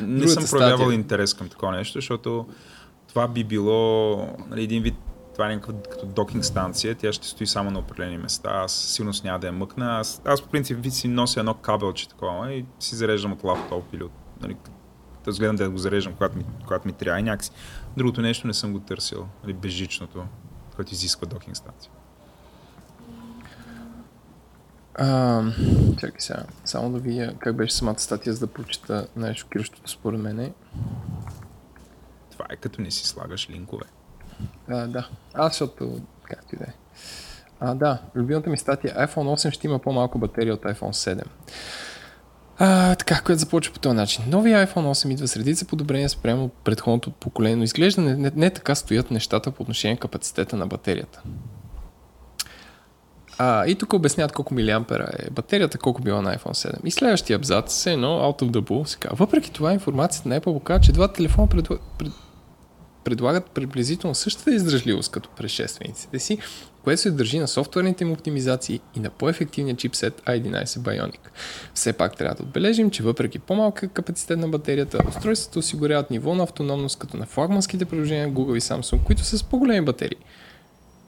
Не 0.00 0.18
Другата 0.18 0.40
съм 0.40 0.58
проявявал 0.58 0.78
статия. 0.78 0.94
интерес 0.94 1.34
към 1.34 1.48
такова 1.48 1.72
нещо, 1.72 1.98
защото 1.98 2.46
това 3.08 3.28
би 3.28 3.44
било 3.44 4.16
нали, 4.50 4.62
един 4.62 4.82
вид 4.82 4.94
това 5.38 5.50
е 5.50 5.54
някаква 5.54 5.82
като 5.90 6.06
докинг 6.06 6.44
станция, 6.44 6.94
тя 6.94 7.12
ще 7.12 7.26
стои 7.26 7.46
само 7.46 7.70
на 7.70 7.78
определени 7.78 8.18
места, 8.18 8.50
аз 8.50 8.72
сигурно 8.72 9.12
няма 9.24 9.38
да 9.38 9.46
я 9.46 9.52
мъкна. 9.52 9.98
Аз, 9.98 10.22
аз 10.24 10.42
по 10.42 10.48
принцип 10.48 10.78
вид 10.82 10.92
си 10.94 11.08
нося 11.08 11.40
едно 11.40 11.54
кабелче 11.54 12.08
такова 12.08 12.52
и 12.52 12.64
си 12.80 12.96
зареждам 12.96 13.32
от 13.32 13.44
лаптоп 13.44 13.84
или 13.94 14.04
от, 14.04 14.12
нали, 14.40 14.56
да 15.24 15.32
гледам 15.32 15.56
да 15.56 15.70
го 15.70 15.78
зареждам, 15.78 16.12
когато 16.14 16.36
ми, 16.36 16.44
когато 16.66 16.86
ми 16.86 16.92
трябва 16.92 17.20
и 17.20 17.22
някакси. 17.22 17.50
Другото 17.96 18.20
нещо 18.20 18.46
не 18.46 18.54
съм 18.54 18.72
го 18.72 18.80
търсил, 18.80 19.28
нали, 19.42 19.52
безжичното, 19.52 20.24
което 20.76 20.92
изисква 20.92 21.26
докинг 21.26 21.56
станция. 21.56 21.92
А, 24.94 25.42
чакай 26.00 26.20
сега, 26.20 26.42
само 26.64 26.92
да 26.92 26.98
видя 26.98 27.34
как 27.38 27.56
беше 27.56 27.74
самата 27.74 27.98
статия, 27.98 28.32
за 28.32 28.46
да 28.46 28.52
прочита 28.52 29.06
най-шокиращото 29.16 29.90
според 29.90 30.20
мен. 30.20 30.52
Това 32.30 32.46
е 32.50 32.56
като 32.56 32.80
не 32.82 32.90
си 32.90 33.06
слагаш 33.06 33.50
линкове. 33.50 33.84
А, 34.68 34.86
да. 34.86 35.08
Аз, 35.34 35.52
защото, 35.52 36.00
както 36.24 36.54
и 36.54 36.58
да 36.58 36.64
е. 36.64 36.74
А, 37.60 37.74
да, 37.74 37.98
любимата 38.14 38.50
ми 38.50 38.58
статия 38.58 38.94
iPhone 38.94 39.48
8 39.48 39.50
ще 39.50 39.66
има 39.66 39.78
по-малко 39.78 40.18
батерия 40.18 40.54
от 40.54 40.62
iPhone 40.62 41.20
7. 41.20 41.22
А, 42.58 42.94
така, 42.94 43.20
което 43.20 43.40
започва 43.40 43.74
по 43.74 43.80
този 43.80 43.96
начин. 43.96 44.24
Новия 44.28 44.66
iPhone 44.66 44.90
8 44.90 45.12
идва 45.12 45.28
с 45.28 45.36
редица 45.36 45.64
подобрения 45.64 46.08
спрямо 46.08 46.48
предходното 46.48 47.10
поколение, 47.10 47.56
но 47.56 47.64
изглежда 47.64 48.00
не, 48.00 48.16
не, 48.16 48.32
не 48.36 48.50
така 48.50 48.74
стоят 48.74 49.10
нещата 49.10 49.50
по 49.50 49.62
отношение 49.62 49.94
на 49.94 50.00
капацитета 50.00 50.56
на 50.56 50.66
батерията. 50.66 51.22
А, 53.38 53.66
и 53.66 53.74
тук 53.74 53.92
обясняват 53.92 54.32
колко 54.32 54.54
милиампера 54.54 55.10
е 55.18 55.30
батерията, 55.30 55.78
колко 55.78 56.02
била 56.02 56.22
на 56.22 56.36
iPhone 56.36 56.72
7. 56.72 56.74
И 56.84 56.90
следващия 56.90 57.36
абзац 57.36 57.86
е 57.86 57.92
едно 57.92 58.08
out 58.08 58.42
of 58.42 58.50
the 58.50 58.60
blue. 58.60 58.84
Сега, 58.84 59.10
въпреки 59.12 59.52
това 59.52 59.72
информацията 59.72 60.28
на 60.28 60.40
Apple 60.40 60.58
показва, 60.58 60.80
че 60.80 60.92
два 60.92 61.12
телефона 61.12 61.48
пред, 61.48 61.68
пред, 61.98 62.12
предлагат 63.08 63.50
приблизително 63.50 64.14
същата 64.14 64.54
издръжливост 64.54 65.12
като 65.12 65.28
предшествениците 65.36 66.18
си, 66.18 66.38
което 66.84 67.02
се 67.02 67.10
държи 67.10 67.38
на 67.38 67.48
софтуерните 67.48 68.04
им 68.04 68.12
оптимизации 68.12 68.80
и 68.96 69.00
на 69.00 69.10
по-ефективния 69.10 69.76
чипсет 69.76 70.22
i11 70.26 70.64
Bionic. 70.64 71.18
Все 71.74 71.92
пак 71.92 72.16
трябва 72.16 72.34
да 72.34 72.42
отбележим, 72.42 72.90
че 72.90 73.02
въпреки 73.02 73.38
по-малка 73.38 73.88
капацитет 73.88 74.38
на 74.38 74.48
батерията, 74.48 74.98
устройствата 75.08 75.58
осигуряват 75.58 76.10
ниво 76.10 76.34
на 76.34 76.42
автономност 76.42 76.98
като 76.98 77.16
на 77.16 77.26
флагманските 77.26 77.84
приложения 77.84 78.28
Google 78.28 78.56
и 78.56 78.60
Samsung, 78.60 79.02
които 79.04 79.22
са 79.22 79.38
с 79.38 79.44
по-големи 79.44 79.84
батерии. 79.84 80.18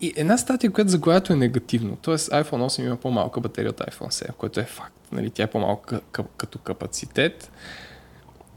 И 0.01 0.13
една 0.17 0.39
статия, 0.39 0.71
която 0.71 0.91
заглавието 0.91 1.33
е 1.33 1.37
негативно, 1.37 1.97
т.е. 1.97 2.15
iPhone 2.15 2.67
8 2.67 2.87
има 2.87 2.97
по-малка 2.97 3.41
батерия 3.41 3.71
от 3.71 3.79
iPhone 3.79 4.29
7, 4.29 4.33
което 4.33 4.61
е 4.61 4.65
факт. 4.65 4.95
Нали, 5.13 5.31
тя 5.31 5.43
е 5.43 5.51
по-малка 5.51 6.01
като 6.37 6.59
капацитет, 6.59 7.51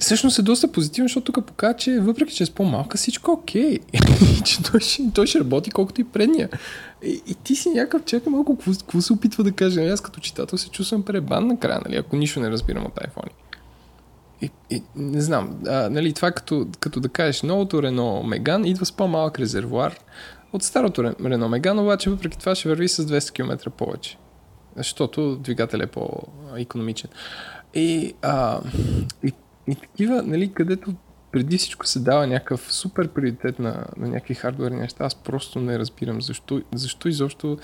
всъщност 0.03 0.39
е 0.39 0.41
доста 0.41 0.71
позитивно, 0.71 1.07
защото 1.07 1.31
тук 1.31 1.45
показва, 1.45 1.77
че 1.77 1.99
въпреки, 1.99 2.35
че 2.35 2.43
е 2.43 2.45
с 2.45 2.49
по-малка, 2.49 2.97
всичко 2.97 3.31
е 3.31 3.33
окей. 3.33 3.79
че 4.45 4.63
той 4.63 4.79
ще, 4.79 5.03
той 5.13 5.27
ще 5.27 5.39
работи 5.39 5.71
колкото 5.71 6.01
и 6.01 6.03
предния. 6.03 6.49
И, 7.03 7.21
и 7.27 7.35
ти 7.35 7.55
си 7.55 7.69
някакъв 7.69 8.03
чакай 8.05 8.31
малко, 8.31 8.57
какво, 8.57 9.01
се 9.01 9.13
опитва 9.13 9.43
да 9.43 9.51
каже. 9.51 9.79
Нали, 9.79 9.89
аз 9.89 10.01
като 10.01 10.19
читател 10.19 10.57
се 10.57 10.69
чувствам 10.69 11.03
пребан 11.03 11.47
накрая, 11.47 11.81
нали, 11.85 11.95
ако 11.97 12.15
нищо 12.15 12.39
не 12.39 12.51
разбирам 12.51 12.85
от 12.85 12.95
iPhone. 12.95 13.29
И, 14.41 14.49
и, 14.69 14.83
не 14.95 15.21
знам, 15.21 15.57
а, 15.67 15.89
нали, 15.89 16.13
това 16.13 16.31
като, 16.31 16.67
като 16.79 16.99
да 16.99 17.09
кажеш 17.09 17.41
новото 17.41 17.83
Рено 17.83 18.23
Меган 18.23 18.65
идва 18.65 18.85
с 18.85 18.91
по-малък 18.91 19.39
резервуар 19.39 19.99
от 20.53 20.63
старото 20.63 21.03
Рено 21.03 21.49
Меган, 21.49 21.79
обаче 21.79 22.09
въпреки 22.09 22.39
това 22.39 22.55
ще 22.55 22.69
върви 22.69 22.87
с 22.87 23.05
200 23.05 23.31
км 23.31 23.69
повече. 23.69 24.17
Защото 24.75 25.35
двигател 25.35 25.77
е 25.77 25.87
по-економичен. 25.87 27.09
И, 27.73 28.13
а, 28.21 28.59
и 29.23 29.33
и 29.67 29.75
такива, 29.75 30.23
нали, 30.23 30.53
където 30.53 30.93
преди 31.31 31.57
всичко 31.57 31.87
се 31.87 31.99
дава 31.99 32.27
някакъв 32.27 32.73
супер 32.73 33.07
приоритет 33.07 33.59
на, 33.59 33.85
на 33.97 34.07
някакви 34.07 34.33
хардуерни 34.33 34.79
неща, 34.79 35.05
аз 35.05 35.15
просто 35.15 35.59
не 35.59 35.79
разбирам 35.79 36.21
защо, 36.21 36.61
защо 36.73 37.07
изобщо 37.07 37.57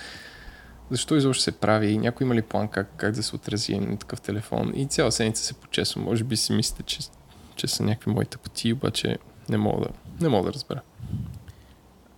защо 0.91 1.15
изобщо 1.15 1.43
се 1.43 1.51
прави 1.51 1.87
и 1.87 1.97
някой 1.97 2.25
има 2.25 2.35
ли 2.35 2.41
план 2.41 2.67
как, 2.67 2.89
как 2.97 3.11
да 3.11 3.23
се 3.23 3.35
отрази 3.35 3.79
на 3.79 3.97
такъв 3.97 4.21
телефон 4.21 4.71
и 4.75 4.85
цяла 4.85 5.11
седмица 5.11 5.43
се 5.43 5.53
почесвам. 5.53 6.05
Може 6.05 6.23
би 6.23 6.37
си 6.37 6.53
мислите, 6.53 6.83
че, 6.83 6.99
че 7.55 7.67
са 7.67 7.83
някакви 7.83 8.11
мои 8.11 8.25
тъпоти, 8.25 8.73
обаче 8.73 9.17
не 9.49 9.57
мога 9.57 9.81
да, 9.81 9.89
не 10.21 10.29
мога 10.29 10.45
да 10.45 10.53
разбера. 10.53 10.81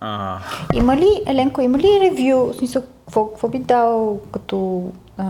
А... 0.00 0.40
Има 0.74 0.96
ли, 0.96 1.22
Еленко, 1.26 1.60
има 1.60 1.78
ли 1.78 2.00
ревю, 2.00 2.52
в 2.52 2.54
смисъл, 2.54 2.82
какво, 2.82 3.26
какво 3.30 3.48
би 3.48 3.58
дал 3.58 4.20
като, 4.32 4.90
а, 5.16 5.24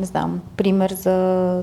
не 0.00 0.06
знам, 0.06 0.42
пример 0.56 0.90
за 0.90 1.62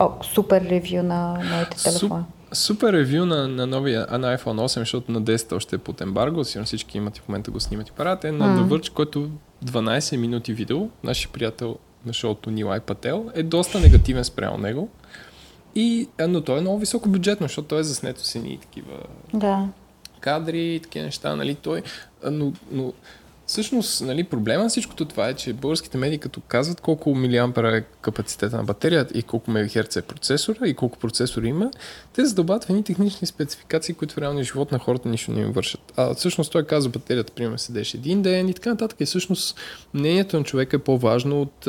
о, 0.00 0.10
супер 0.22 0.62
ревю 0.62 1.02
на 1.02 1.42
моите 1.50 1.76
телефони. 1.76 2.24
Супер 2.52 2.92
ревю 2.92 3.24
на, 3.24 3.48
на 3.48 3.66
новия 3.66 4.06
на 4.10 4.38
iPhone 4.38 4.66
8, 4.66 4.78
защото 4.78 5.12
на 5.12 5.22
10 5.22 5.56
още 5.56 5.76
е 5.76 5.78
под 5.78 6.00
ембарго, 6.00 6.44
сигурно 6.44 6.66
всички 6.66 6.98
имат 6.98 7.16
и 7.18 7.20
в 7.20 7.28
момента 7.28 7.50
го 7.50 7.60
снимат 7.60 7.88
и 7.88 7.92
парат, 7.92 8.24
е 8.24 8.32
на 8.32 8.58
mm. 8.58 8.68
Verge, 8.68 8.92
който 8.92 9.30
12 9.64 10.16
минути 10.16 10.52
видео, 10.52 10.88
нашия 11.04 11.30
приятел 11.32 11.76
на 12.06 12.12
шоуто 12.12 12.50
Нилай 12.50 12.80
Пател, 12.80 13.30
е 13.34 13.42
доста 13.42 13.80
негативен 13.80 14.24
спрямо 14.24 14.58
него. 14.58 14.88
И, 15.74 16.08
но 16.28 16.40
той 16.40 16.58
е 16.58 16.60
много 16.60 16.78
високо 16.78 17.08
бюджетно, 17.08 17.44
защото 17.44 17.68
той 17.68 17.80
е 17.80 17.82
заснето 17.82 18.24
си 18.24 18.38
ни 18.38 18.58
такива 18.58 18.96
да. 19.34 19.68
кадри 20.20 20.74
и 20.74 20.80
такива 20.80 21.04
неща, 21.04 21.36
нали, 21.36 21.54
той, 21.54 21.82
но, 22.30 22.52
но 22.72 22.92
Всъщност, 23.50 24.00
нали, 24.00 24.24
проблема 24.24 24.62
на 24.62 24.68
всичкото 24.68 25.04
това 25.04 25.28
е, 25.28 25.34
че 25.34 25.52
българските 25.52 25.98
медии 25.98 26.18
като 26.18 26.40
казват 26.48 26.80
колко 26.80 27.14
милиампера 27.14 27.76
е 27.76 27.82
капацитета 28.00 28.56
на 28.56 28.64
батерията 28.64 29.18
и 29.18 29.22
колко 29.22 29.50
мегахерца 29.50 29.98
е 29.98 30.02
процесора 30.02 30.66
и 30.66 30.74
колко 30.74 30.98
процесори 30.98 31.48
има, 31.48 31.70
те 32.12 32.24
задълбават 32.24 32.70
едни 32.70 32.84
технични 32.84 33.26
спецификации, 33.26 33.94
които 33.94 34.14
в 34.14 34.18
реалния 34.18 34.44
живот 34.44 34.72
на 34.72 34.78
хората 34.78 35.08
нищо 35.08 35.32
не 35.32 35.40
им 35.40 35.52
вършат. 35.52 35.92
А 35.96 36.14
всъщност 36.14 36.52
той 36.52 36.66
казва 36.66 36.90
батерията, 36.90 37.32
примерно, 37.32 37.58
седеше 37.58 37.96
един 37.96 38.22
ден 38.22 38.48
и 38.48 38.54
така 38.54 38.70
нататък. 38.70 39.00
И 39.00 39.04
всъщност 39.04 39.60
мнението 39.94 40.38
на 40.38 40.44
човека 40.44 40.76
е 40.76 40.80
по-важно 40.80 41.42
от 41.42 41.68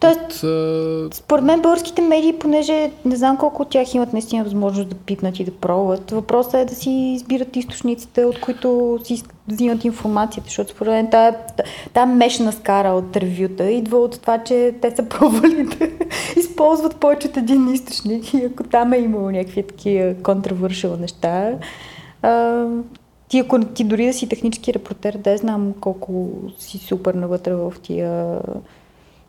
Тоест, 0.00 0.42
от, 0.42 1.14
според 1.14 1.44
мен 1.44 1.62
българските 1.62 2.02
медии, 2.02 2.38
понеже 2.38 2.90
не 3.04 3.16
знам 3.16 3.36
колко 3.36 3.62
от 3.62 3.70
тях 3.70 3.94
имат 3.94 4.12
наистина 4.12 4.44
възможност 4.44 4.88
да 4.88 4.94
пипнат 4.94 5.40
и 5.40 5.44
да 5.44 5.50
пробват, 5.50 6.10
въпросът 6.10 6.54
е 6.54 6.64
да 6.64 6.74
си 6.74 6.90
избират 6.90 7.56
източниците, 7.56 8.24
от 8.24 8.40
които 8.40 8.98
си 9.04 9.22
взимат 9.50 9.84
информацията, 9.84 10.48
защото 10.48 10.70
според 10.70 10.92
мен 10.92 11.10
тая, 11.10 11.36
тая 11.92 12.06
мешна 12.06 12.52
скара 12.52 12.88
от 12.88 13.16
ревюта 13.16 13.70
идва 13.70 13.98
от 13.98 14.20
това, 14.20 14.38
че 14.38 14.74
те 14.82 14.96
са 14.96 15.08
пробвали 15.08 15.64
да 15.64 15.88
използват 16.40 16.96
повече 16.96 17.28
от 17.28 17.36
един 17.36 17.68
източник. 17.68 18.34
И 18.34 18.44
ако 18.44 18.62
там 18.62 18.92
е 18.92 18.98
имало 18.98 19.30
някакви 19.30 19.62
такива 19.62 20.14
контравършил 20.22 20.96
неща, 20.96 21.52
а, 22.22 22.64
ти, 23.28 23.38
ако 23.38 23.64
ти 23.64 23.84
дори 23.84 24.06
да 24.06 24.12
си 24.12 24.28
технически 24.28 24.74
репортер, 24.74 25.18
да 25.18 25.36
знам 25.36 25.74
колко 25.80 26.30
си 26.58 26.78
супер 26.78 27.14
навътре 27.14 27.54
в 27.54 27.72
тия... 27.82 28.38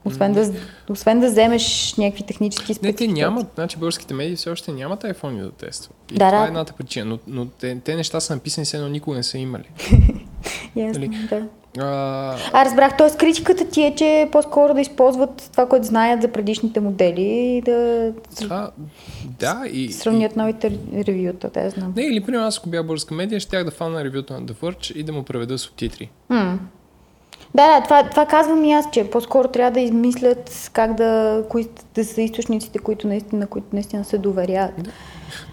Освен, 0.06 0.34
да, 0.34 0.52
освен 0.90 1.20
да 1.20 1.28
вземеш 1.28 1.96
някакви 1.98 2.24
технически 2.24 2.64
Не, 2.64 2.68
те 2.68 2.74
спецификации. 2.76 3.14
нямат, 3.14 3.48
значи 3.56 3.78
българските 3.78 4.14
медии 4.14 4.36
все 4.36 4.50
още 4.50 4.72
нямат 4.72 5.02
iPhone 5.04 5.42
да 5.42 5.52
тестват. 5.52 5.98
И 6.12 6.14
Да, 6.14 6.26
това 6.26 6.40
да. 6.40 6.46
е 6.46 6.48
едната 6.48 6.74
причина, 6.74 7.06
но, 7.06 7.20
но 7.28 7.46
те, 7.46 7.78
те 7.80 7.96
неща 7.96 8.20
са 8.20 8.34
написани, 8.36 8.66
все 8.66 8.78
едно 8.78 8.90
никога 8.90 9.18
не 9.18 9.24
са 9.24 9.38
имали. 9.38 9.64
Ясно, 10.76 11.06
Нали? 11.06 11.28
да. 11.30 11.48
А, 11.80 12.38
А, 12.54 12.66
разбрах, 12.66 12.98
т.е. 12.98 13.18
критиката 13.18 13.66
ти 13.66 13.82
е, 13.82 13.96
че 13.96 14.30
по-скоро 14.32 14.74
да 14.74 14.82
използват 14.82 15.50
това, 15.52 15.68
което 15.68 15.86
знаят 15.86 16.22
за 16.22 16.28
предишните 16.28 16.80
модели 16.80 17.22
и 17.22 17.62
да 17.62 18.12
а, 18.50 18.70
да, 19.40 19.64
и, 19.72 19.92
сравнят 19.92 20.36
новите 20.36 20.72
ревюта, 20.98 21.50
да 21.50 21.70
знам. 21.70 21.94
Не, 21.96 22.04
или 22.04 22.22
примерно 22.22 22.46
аз 22.46 22.58
ако 22.58 22.70
бях 22.70 22.86
българска 22.86 23.14
медия, 23.14 23.40
щях 23.40 23.64
да 23.64 23.72
фана 23.72 24.04
ревюта 24.04 24.34
на 24.34 24.42
The 24.42 24.54
Verge 24.54 24.94
и 24.94 25.04
да 25.04 25.14
му 25.14 25.24
преведа 25.24 25.58
субтитри. 25.58 26.10
М. 26.30 26.60
Да, 27.56 27.80
да, 27.80 27.84
това, 27.84 28.10
това 28.10 28.26
казвам 28.26 28.66
и 28.66 28.74
аз, 28.74 28.86
че 28.92 29.10
по-скоро 29.10 29.48
трябва 29.48 29.72
да 29.72 29.80
измислят 29.80 30.70
как 30.74 30.96
да, 30.96 31.44
кои 31.50 31.68
да 31.96 32.06
са 32.06 32.22
източниците, 32.22 32.80
които 32.80 33.08
наистина, 33.08 33.40
на 33.40 33.48
които 33.48 33.68
наистина 33.74 34.06
се 34.06 34.18
доверяват. 34.18 34.90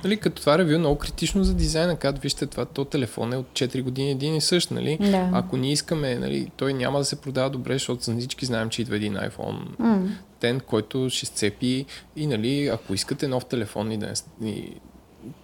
Нали, 0.05 0.17
като 0.17 0.41
това 0.41 0.59
ревю 0.59 0.75
е 0.75 0.79
много 0.79 0.99
критично 0.99 1.45
за 1.45 1.55
дизайна, 1.55 1.97
казват, 1.97 2.23
вижте, 2.23 2.47
това 2.47 2.65
то 2.65 2.85
телефон 2.85 3.33
е 3.33 3.37
от 3.37 3.47
4 3.47 3.83
години 3.83 4.11
един 4.11 4.37
и 4.37 4.41
същ, 4.41 4.71
нали? 4.71 4.99
Да. 5.01 5.31
Ако 5.33 5.57
ние 5.57 5.73
искаме, 5.73 6.15
нали, 6.15 6.51
той 6.57 6.75
няма 6.75 6.99
да 6.99 7.05
се 7.05 7.21
продава 7.21 7.51
добре, 7.51 7.73
защото 7.73 8.03
за 8.03 8.17
всички 8.17 8.47
знаем, 8.47 8.71
че 8.71 8.83
идва 8.83 8.97
един 8.97 9.15
iPhone 9.15 9.79
М. 9.79 10.09
тен, 10.41 10.61
който 10.61 11.11
ще 11.11 11.27
сцепи 11.27 11.87
и, 12.17 12.27
нали, 12.27 12.67
ако 12.67 12.95
искате 12.95 13.29
нов 13.29 13.45
телефон 13.45 13.93
и 13.93 13.99
да 13.99 14.13
не... 14.41 14.51
И, 14.51 14.75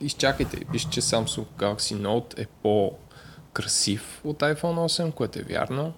изчакайте, 0.00 0.64
пише, 0.72 0.90
че 0.90 1.00
Samsung 1.00 1.44
Galaxy 1.58 1.96
Note 1.96 2.42
е 2.42 2.46
по-красив 2.62 4.20
от 4.24 4.38
iPhone 4.38 4.62
8, 4.62 5.12
което 5.12 5.38
е 5.38 5.42
вярно. 5.42 5.92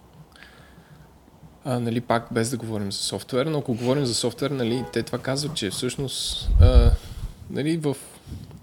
А, 1.68 1.80
нали, 1.80 2.00
пак 2.00 2.26
без 2.32 2.50
да 2.50 2.56
говорим 2.56 2.92
за 2.92 2.98
софтуер, 2.98 3.46
но 3.46 3.58
ако 3.58 3.74
говорим 3.74 4.06
за 4.06 4.14
софтуер, 4.14 4.50
нали, 4.50 4.84
те 4.92 5.02
това 5.02 5.18
казват, 5.18 5.54
че 5.54 5.70
всъщност 5.70 6.48
а, 6.60 6.90
нали, 7.50 7.76
в, 7.76 7.96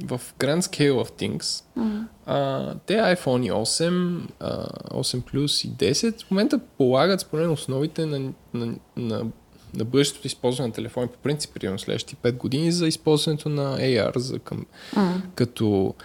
в 0.03 0.21
Grand 0.39 0.61
Scale 0.61 0.91
of 0.91 1.21
Things 1.21 1.63
а, 2.25 2.73
те 2.85 2.93
iPhone 2.93 3.51
8, 3.51 4.21
а, 4.39 4.67
8 4.89 5.21
Plus 5.21 5.67
и 5.67 5.93
10 5.93 6.23
в 6.23 6.31
момента 6.31 6.59
полагат 6.77 7.19
според 7.19 7.49
основите 7.49 8.05
на, 8.05 8.19
на, 8.53 8.75
на, 8.97 9.25
на 9.73 9.85
бъдещото 9.85 10.27
използване 10.27 10.67
на 10.67 10.73
телефони 10.73 11.07
по 11.07 11.17
принцип, 11.17 11.53
примерно 11.53 11.79
следващите 11.79 12.31
5 12.31 12.37
години 12.37 12.71
за 12.71 12.87
използването 12.87 13.49
на 13.49 13.77
AR 13.77 14.17
за 14.17 14.39
към, 14.39 14.65
като 15.35 15.95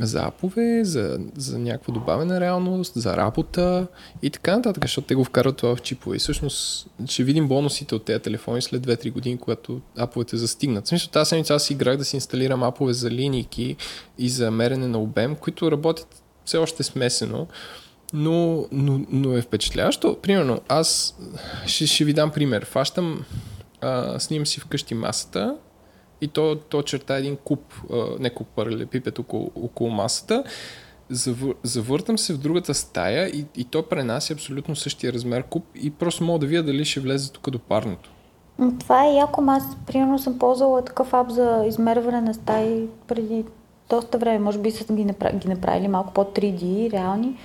за 0.00 0.22
апове, 0.22 0.84
за, 0.84 1.18
за 1.36 1.58
някаква 1.58 1.94
добавена 1.94 2.40
реалност, 2.40 2.92
за 2.94 3.16
работа 3.16 3.86
и 4.22 4.30
така 4.30 4.56
нататък, 4.56 4.84
защото 4.84 5.06
те 5.06 5.14
го 5.14 5.24
вкарват 5.24 5.56
това 5.56 5.76
в 5.76 5.82
чипове. 5.82 6.16
И 6.16 6.18
всъщност 6.18 6.88
ще 7.06 7.24
видим 7.24 7.48
бонусите 7.48 7.94
от 7.94 8.04
тези 8.04 8.22
телефони 8.22 8.62
след 8.62 8.86
2-3 8.86 9.12
години, 9.12 9.38
когато 9.38 9.80
аповете 9.96 10.36
застигнат. 10.36 10.84
В 10.84 10.88
смисъл, 10.88 11.10
тази 11.10 11.28
седмица 11.28 11.54
аз 11.54 11.70
играх 11.70 11.96
да 11.96 12.04
си 12.04 12.16
инсталирам 12.16 12.62
апове 12.62 12.92
за 12.92 13.10
линейки 13.10 13.76
и 14.18 14.28
за 14.28 14.50
мерене 14.50 14.86
на 14.86 14.98
обем, 14.98 15.36
които 15.36 15.70
работят 15.70 16.22
все 16.44 16.58
още 16.58 16.82
смесено, 16.82 17.46
но, 18.12 18.66
но, 18.72 19.00
но 19.10 19.36
е 19.36 19.42
впечатляващо. 19.42 20.18
Примерно, 20.22 20.60
аз 20.68 21.18
ще, 21.66 21.86
ще 21.86 22.04
ви 22.04 22.12
дам 22.12 22.30
пример. 22.30 22.64
Фащам, 22.64 23.24
снимам 24.18 24.46
си 24.46 24.60
вкъщи 24.60 24.94
масата, 24.94 25.56
и 26.20 26.28
то, 26.28 26.56
то 26.56 26.82
черта 26.82 27.16
един 27.16 27.36
куп, 27.36 27.74
не 28.18 28.30
куп 28.30 28.48
паралелепипед 28.48 29.18
около, 29.18 29.50
около 29.54 29.90
масата. 29.90 30.44
Завър, 31.10 31.54
завъртам 31.62 32.18
се 32.18 32.32
в 32.32 32.38
другата 32.38 32.74
стая 32.74 33.28
и, 33.28 33.44
и 33.56 33.64
то 33.64 33.82
пренася 33.82 34.32
абсолютно 34.32 34.76
същия 34.76 35.12
размер 35.12 35.42
куп 35.42 35.64
и 35.74 35.90
просто 35.90 36.24
мога 36.24 36.38
да 36.38 36.46
видя 36.46 36.62
дали 36.62 36.84
ще 36.84 37.00
влезе 37.00 37.32
тук 37.32 37.50
до 37.50 37.58
парното. 37.58 38.10
Това 38.80 39.06
е 39.06 39.14
яко, 39.14 39.44
аз 39.48 39.62
примерно 39.86 40.18
съм 40.18 40.38
ползвала 40.38 40.84
такъв 40.84 41.14
ап 41.14 41.30
за 41.30 41.64
измерване 41.66 42.20
на 42.20 42.34
стаи 42.34 42.86
преди 43.06 43.44
доста 43.90 44.18
време. 44.18 44.38
Може 44.38 44.58
би 44.58 44.70
са 44.70 44.94
ги, 44.94 45.04
направ... 45.04 45.36
ги 45.36 45.48
направили 45.48 45.88
малко 45.88 46.12
по-3D, 46.12 46.92
реални. 46.92 47.36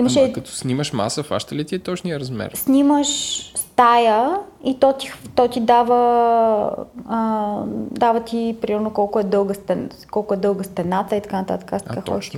Имаше... 0.00 0.20
Ама 0.20 0.32
като 0.32 0.50
снимаш 0.50 0.92
маса, 0.92 1.22
фаща 1.22 1.54
ли 1.54 1.64
ти 1.64 1.74
е 1.74 1.78
точния 1.78 2.20
размер? 2.20 2.52
снимаш 2.54 3.08
стая 3.56 4.36
и 4.64 4.74
то 4.80 4.92
ти, 4.92 5.12
то 5.34 5.48
ти 5.48 5.60
дава, 5.60 6.70
а, 7.08 7.56
дава 7.90 8.20
ти 8.20 8.56
примерно 8.60 8.90
колко 8.90 9.20
е 9.20 9.22
дълга, 9.22 9.54
стен, 9.54 9.90
колко 10.10 10.34
е 10.34 10.36
дълга 10.36 10.64
стената 10.64 11.16
и 11.16 11.20
така 11.20 11.36
нататък. 11.36 11.72
Аз 11.72 11.82
така 11.82 12.00
ходих. 12.00 12.30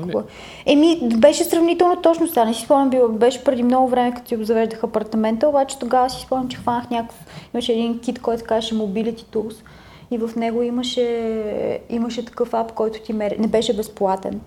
Еми, 0.66 1.08
беше 1.16 1.44
сравнително 1.44 2.02
точно 2.02 2.28
сега. 2.28 2.44
Не 2.44 2.54
си 2.54 2.64
спомням, 2.64 2.90
било, 2.90 3.08
беше 3.08 3.44
преди 3.44 3.62
много 3.62 3.88
време, 3.88 4.14
като 4.14 4.28
си 4.28 4.36
обзавеждах 4.36 4.84
апартамента, 4.84 5.48
обаче 5.48 5.78
тогава 5.78 6.10
си 6.10 6.22
спомням, 6.22 6.48
че 6.48 6.56
хванах 6.56 6.90
някакъв, 6.90 7.26
имаше 7.54 7.72
един 7.72 7.98
кит, 7.98 8.22
който 8.22 8.44
казваше 8.44 8.74
Mobility 8.74 9.22
Tools 9.22 9.56
и 10.10 10.18
в 10.18 10.30
него 10.36 10.62
имаше, 10.62 11.80
имаше 11.90 12.24
такъв 12.24 12.54
ап, 12.54 12.72
който 12.72 13.00
ти 13.00 13.12
мери. 13.12 13.36
Не 13.38 13.46
беше 13.46 13.76
безплатен. 13.76 14.40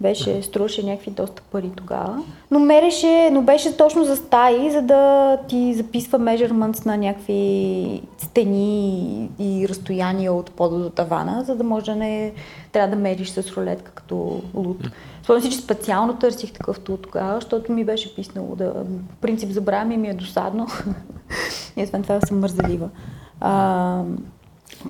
Беше, 0.00 0.42
струваше 0.42 0.82
някакви 0.86 1.10
доста 1.10 1.42
пари 1.42 1.70
тогава. 1.76 2.22
Но 2.50 2.58
мереше, 2.58 3.30
но 3.32 3.42
беше 3.42 3.76
точно 3.76 4.04
за 4.04 4.16
стаи, 4.16 4.70
за 4.70 4.82
да 4.82 5.36
ти 5.48 5.74
записва 5.74 6.18
measurements 6.18 6.86
на 6.86 6.96
някакви 6.96 8.02
стени 8.18 9.30
и 9.38 9.68
разстояния 9.68 10.32
от 10.32 10.50
пода 10.50 10.78
до 10.78 10.90
тавана, 10.90 11.44
за 11.44 11.56
да 11.56 11.64
може 11.64 11.84
да 11.84 11.96
не 11.96 12.32
трябва 12.72 12.96
да 12.96 13.02
мериш 13.02 13.30
с 13.30 13.56
рулетка 13.56 13.90
като 13.90 14.42
лут. 14.54 14.90
Спомням 15.22 15.42
си, 15.42 15.50
че 15.50 15.58
специално 15.58 16.16
търсих 16.16 16.52
такъв 16.52 16.80
тул 16.80 16.96
тогава, 16.96 17.34
защото 17.34 17.72
ми 17.72 17.84
беше 17.84 18.14
писнало 18.14 18.56
да... 18.56 18.72
Принцип 19.20 19.50
забравям 19.50 19.92
и 19.92 19.96
ми 19.96 20.08
е 20.08 20.14
досадно. 20.14 20.66
и 21.76 21.82
освен 21.82 22.02
това 22.02 22.20
съм 22.20 22.40
мързелива. 22.40 22.88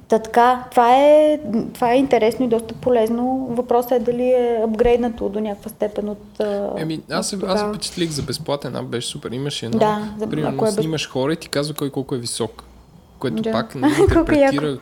Та 0.09 0.19
така, 0.19 0.65
това 0.71 0.97
е, 0.97 1.41
това 1.75 1.93
е 1.93 1.97
интересно 1.97 2.45
и 2.45 2.49
доста 2.49 2.75
полезно. 2.75 3.47
Въпросът 3.51 3.93
е 3.93 3.99
дали 3.99 4.23
е 4.23 4.63
апгрейднато 4.65 5.29
до 5.29 5.41
някаква 5.41 5.71
степен 5.71 6.09
от. 6.09 6.41
Еми, 6.77 7.01
аз, 7.11 7.33
от 7.33 7.43
аз 7.43 7.61
се 7.61 7.67
впечатлих 7.69 8.11
за 8.11 8.23
безплатен 8.23 8.77
ап, 8.77 8.87
беше 8.87 9.09
супер. 9.09 9.31
Имаше 9.31 9.67
едно, 9.67 9.79
Да, 9.79 10.15
за- 10.19 10.27
примерно, 10.27 10.57
е 10.59 10.61
без- 10.61 10.75
снимаш 10.75 11.09
хора 11.09 11.33
и 11.33 11.37
ти 11.37 11.49
казва 11.49 11.75
кой 11.75 11.91
колко 11.91 12.15
е 12.15 12.19
висок. 12.19 12.65
Което 13.19 13.43
Да. 13.43 13.53
пак 13.53 13.75
нали, 13.75 13.93
Колко 13.93 14.03
интерпретира, 14.03 14.79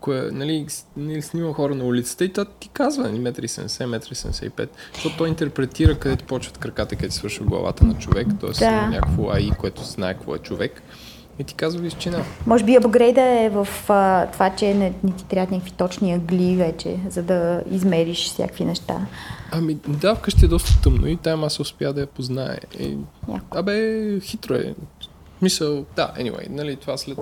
кое, 0.00 0.22
нали, 0.32 0.66
нали, 0.96 1.22
снима 1.22 1.52
хора 1.52 1.74
на 1.74 1.84
улицата 1.84 2.24
и 2.24 2.32
то 2.32 2.44
ти 2.44 2.68
казва 2.68 3.02
нали, 3.02 3.18
1,70 3.18 3.86
м, 3.86 3.96
1,75 3.96 4.68
защото 4.94 5.16
той 5.16 5.28
интерпретира 5.28 5.98
където 5.98 6.24
почват 6.24 6.58
краката, 6.58 6.96
където 6.96 7.14
свършва 7.14 7.44
главата 7.44 7.84
на 7.84 7.94
човек, 7.94 8.26
т.е. 8.40 8.50
Да. 8.60 8.86
някакво 8.86 9.22
AI, 9.22 9.56
което 9.56 9.82
знае 9.82 10.14
какво 10.14 10.34
е 10.34 10.38
човек 10.38 10.82
и 11.38 11.44
ти 11.44 11.54
казва 11.54 11.80
височина. 11.80 12.24
Може 12.46 12.64
би 12.64 12.76
апгрейда 12.76 13.22
е 13.22 13.48
в 13.48 13.68
а, 13.88 14.26
това, 14.26 14.56
че 14.56 14.74
не, 14.74 14.92
не 15.04 15.12
ти 15.12 15.24
трябват 15.24 15.50
някакви 15.50 15.70
точни 15.70 16.12
агли 16.12 16.56
вече, 16.56 16.96
за 17.08 17.22
да 17.22 17.62
измериш 17.70 18.24
всякакви 18.24 18.64
неща. 18.64 19.06
Ами 19.52 19.74
да, 19.88 20.14
вкъщи 20.14 20.44
е 20.44 20.48
доста 20.48 20.82
тъмно 20.82 21.06
и 21.06 21.16
тая 21.16 21.36
маса 21.36 21.62
успя 21.62 21.92
да 21.92 22.00
я 22.00 22.06
познае. 22.06 22.58
И, 22.78 22.96
Яко. 23.28 23.58
абе, 23.58 24.20
хитро 24.20 24.54
е. 24.54 24.74
Мисъл, 25.42 25.84
да, 25.96 26.12
anyway, 26.18 26.48
нали, 26.50 26.76
това 26.76 26.96
след... 26.96 27.18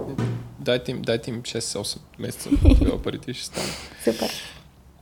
Дайте 0.60 0.90
им, 0.90 1.02
дайте 1.02 1.30
им 1.30 1.42
6-8 1.42 1.98
месеца, 2.18 2.50
тогава 2.78 3.02
парите 3.02 3.32
ще 3.34 3.44
стане. 3.44 3.68
Супер. 4.04 4.30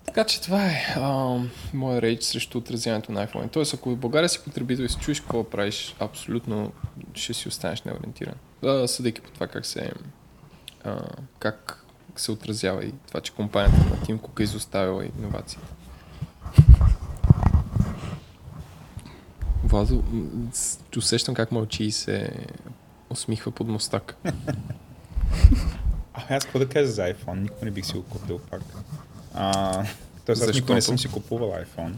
Така 0.06 0.24
че 0.24 0.40
това 0.40 0.66
е 0.66 0.94
а, 0.96 1.38
моя 1.74 2.02
рейдж 2.02 2.24
срещу 2.24 2.58
отразяването 2.58 3.12
на 3.12 3.26
iPhone. 3.26 3.52
Тоест, 3.52 3.74
ако 3.74 3.90
в 3.90 3.96
България 3.96 4.28
си 4.28 4.40
потребител 4.44 4.82
и 4.82 4.88
се 4.88 4.98
чуеш 4.98 5.20
какво 5.20 5.44
правиш, 5.44 5.94
абсолютно 6.00 6.72
ще 7.14 7.34
си 7.34 7.48
останеш 7.48 7.82
неориентиран. 7.82 8.34
Съдейки 8.86 9.20
по 9.20 9.30
това 9.30 9.46
как 9.46 9.66
се, 9.66 9.92
а, 10.84 11.00
как 11.38 11.84
се 12.16 12.32
отразява 12.32 12.84
и 12.84 12.92
това, 13.08 13.20
че 13.20 13.32
компанията 13.32 13.90
на 13.90 14.02
Тим 14.02 14.18
Кук 14.18 14.40
е 14.40 14.42
изоставила 14.42 15.04
иновациите. 15.04 15.66
Владо, 19.64 20.04
усещам 20.98 21.34
как 21.34 21.52
мълчи 21.52 21.84
и 21.84 21.92
се 21.92 22.30
усмихва 23.10 23.50
под 23.50 23.68
мустак. 23.68 24.16
А, 26.14 26.34
аз 26.36 26.44
какво 26.44 26.58
да 26.58 26.68
кажа 26.68 26.90
за 26.90 27.02
iPhone? 27.02 27.40
Никога 27.40 27.64
не 27.64 27.70
бих 27.70 27.86
си 27.86 27.92
го 27.92 28.02
купил 28.02 28.38
пак. 28.38 28.62
А, 29.34 29.84
тоест 30.26 30.42
аз 30.42 30.54
никога 30.54 30.74
не 30.74 30.82
съм 30.82 30.98
си 30.98 31.08
купувал 31.08 31.50
iPhone. 31.50 31.94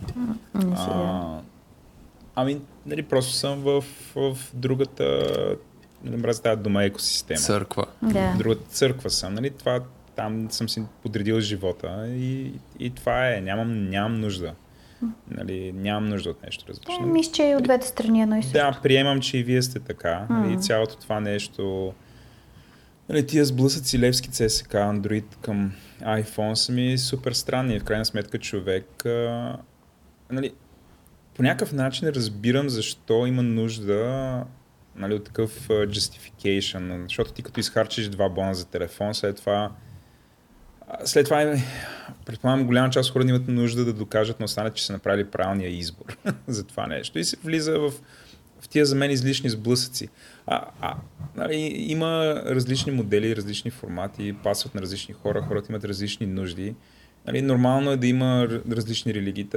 А, 0.54 1.40
ами, 2.34 2.60
нали, 2.86 3.02
просто 3.02 3.32
съм 3.32 3.60
в, 3.60 3.84
в 4.14 4.38
другата, 4.54 5.56
не 6.04 6.16
мразя 6.16 6.42
тази 6.42 6.60
дома 6.62 6.84
екосистема. 6.84 7.40
Църква. 7.40 7.86
Да. 8.02 8.32
В 8.34 8.38
другата 8.38 8.64
църква 8.68 9.10
съм, 9.10 9.34
нали, 9.34 9.50
това, 9.50 9.80
там 10.16 10.50
съм 10.50 10.68
си 10.68 10.82
подредил 11.02 11.40
живота 11.40 12.06
и, 12.08 12.52
и 12.78 12.90
това 12.90 13.28
е, 13.34 13.40
нямам, 13.40 13.90
нямам 13.90 14.20
нужда. 14.20 14.54
Нали, 15.30 15.72
нямам 15.72 16.08
нужда 16.08 16.30
от 16.30 16.42
нещо 16.42 16.64
Е, 16.66 16.68
различно. 16.68 17.06
мисля, 17.06 17.32
че 17.32 17.42
и 17.42 17.54
от 17.56 17.62
двете 17.62 17.86
страни 17.86 18.20
е 18.20 18.22
едно 18.22 18.36
и 18.36 18.42
също. 18.42 18.58
Да, 18.58 18.80
приемам, 18.82 19.20
че 19.20 19.38
и 19.38 19.42
вие 19.42 19.62
сте 19.62 19.80
така. 19.80 20.26
Нали, 20.30 20.60
цялото 20.60 20.96
това 20.96 21.20
нещо, 21.20 21.92
нали, 23.08 23.26
тия 23.26 23.44
сблъсъци 23.44 23.98
Левски 23.98 24.30
CSK, 24.30 24.74
Android 24.74 25.24
към 25.40 25.72
iPhone 26.02 26.54
са 26.54 26.72
ми 26.72 26.98
супер 26.98 27.32
странни. 27.32 27.80
В 27.80 27.84
крайна 27.84 28.04
сметка 28.04 28.38
човек, 28.38 29.06
а, 29.06 29.56
нали, 30.30 30.52
по 31.34 31.42
някакъв 31.42 31.72
начин 31.72 32.08
разбирам 32.08 32.68
защо 32.68 33.26
има 33.26 33.42
нужда 33.42 34.44
нали, 34.96 35.14
от 35.14 35.24
такъв 35.24 35.68
justification, 35.68 37.02
защото 37.02 37.32
ти 37.32 37.42
като 37.42 37.60
изхарчиш 37.60 38.08
два 38.08 38.28
бона 38.28 38.54
за 38.54 38.66
телефон, 38.66 39.14
след 39.14 39.36
това 39.36 39.70
след 41.04 41.24
това, 41.24 41.56
предполагам, 42.26 42.66
голяма 42.66 42.90
част 42.90 43.08
от 43.08 43.12
хората 43.12 43.30
имат 43.30 43.48
нужда 43.48 43.84
да 43.84 43.92
докажат 43.92 44.40
на 44.40 44.44
останалите, 44.44 44.76
че 44.76 44.86
са 44.86 44.92
направили 44.92 45.24
правилния 45.24 45.70
избор 45.70 46.16
за 46.46 46.64
това 46.64 46.86
нещо. 46.86 47.18
И 47.18 47.24
се 47.24 47.36
влиза 47.44 47.78
в, 47.78 47.92
в 48.60 48.68
тия 48.68 48.86
за 48.86 48.96
мен 48.96 49.10
излишни 49.10 49.50
сблъсъци. 49.50 50.08
А, 50.46 50.64
а, 50.80 50.96
нали, 51.36 51.56
има 51.76 52.42
различни 52.46 52.92
модели, 52.92 53.36
различни 53.36 53.70
формати, 53.70 54.36
пасват 54.42 54.74
на 54.74 54.82
различни 54.82 55.14
хора, 55.14 55.42
хората 55.42 55.72
имат 55.72 55.84
различни 55.84 56.26
нужди. 56.26 56.74
Нали, 57.26 57.42
нормално 57.42 57.90
е 57.90 57.96
да 57.96 58.06
има 58.06 58.48
различни 58.70 59.14
религии. 59.14 59.48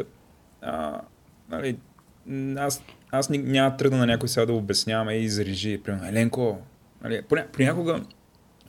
Нали, 1.50 1.78
аз, 2.58 2.84
аз 3.12 3.30
няма 3.30 3.78
тръгна 3.78 3.98
на 3.98 4.06
някой 4.06 4.30
сега 4.30 4.46
да 4.46 4.54
обяснявам 4.54 5.10
и 5.10 5.30
за 5.30 5.46
режи. 5.46 5.82
Примерно, 5.84 6.08
Еленко, 6.08 6.58
нали, 7.04 7.22
понякога 7.54 8.02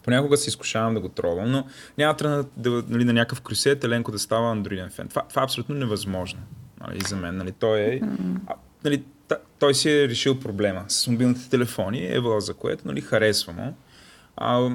Понякога 0.02 0.36
се 0.36 0.48
изкушавам 0.48 0.94
да 0.94 1.00
го 1.00 1.08
тролвам, 1.08 1.50
но 1.50 1.64
няма 1.98 2.16
трябва 2.16 2.44
да, 2.56 2.84
нали, 2.88 3.04
на 3.04 3.12
някакъв 3.12 3.40
крюсет 3.40 3.84
Еленко 3.84 4.12
да 4.12 4.18
става 4.18 4.50
андроиден 4.50 4.90
фен. 4.90 5.08
Това, 5.08 5.22
това 5.28 5.42
е 5.42 5.44
абсолютно 5.44 5.74
невъзможно 5.74 6.40
нали, 6.80 7.00
за 7.00 7.16
мен. 7.16 7.36
Нали, 7.36 7.52
той, 7.52 7.80
е, 7.80 8.00
а, 8.46 8.54
нали, 8.84 9.02
той 9.58 9.74
си 9.74 9.90
е 9.90 10.08
решил 10.08 10.40
проблема 10.40 10.84
с 10.88 11.06
мобилните 11.06 11.48
телефони, 11.48 12.06
е 12.06 12.20
за 12.38 12.54
което 12.54 12.88
нали, 12.88 13.00
харесва 13.00 13.52
му. 13.52 13.74
А, 14.36 14.70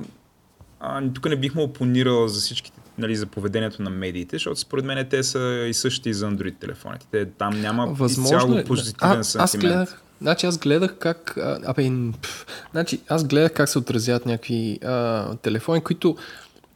а, 0.80 1.10
тук 1.14 1.30
не 1.30 1.36
бих 1.36 1.56
му 1.56 1.64
опонирал 1.64 2.28
за 2.28 2.42
всичките 2.42 2.80
нали, 2.98 3.16
за 3.16 3.26
поведението 3.26 3.82
на 3.82 3.90
медиите, 3.90 4.36
защото 4.36 4.60
според 4.60 4.86
мен 4.86 5.08
те 5.10 5.24
са 5.24 5.66
и 5.70 5.74
същи 5.74 6.14
за 6.14 6.32
Android 6.32 6.60
телефоните. 6.60 7.06
Те, 7.12 7.26
там 7.26 7.62
няма 7.62 7.88
Възможно 7.88 8.38
изцяло 8.38 8.58
е. 8.58 8.64
позитивен 8.64 9.20
а, 9.20 9.24
сентимент. 9.24 9.44
Аз 9.44 9.58
гледах, 9.58 10.02
Значи 10.22 10.46
аз 10.46 10.58
гледах 10.58 10.98
как... 10.98 11.38
А, 11.38 11.60
абе, 11.66 11.92
пф, 12.22 12.46
значи 12.72 13.02
аз 13.08 13.24
гледах 13.24 13.54
как 13.54 13.70
се 13.70 13.80
отразяват 13.80 14.26
някакви 14.26 14.80
а, 14.84 15.36
телефони, 15.36 15.82
които 15.82 16.18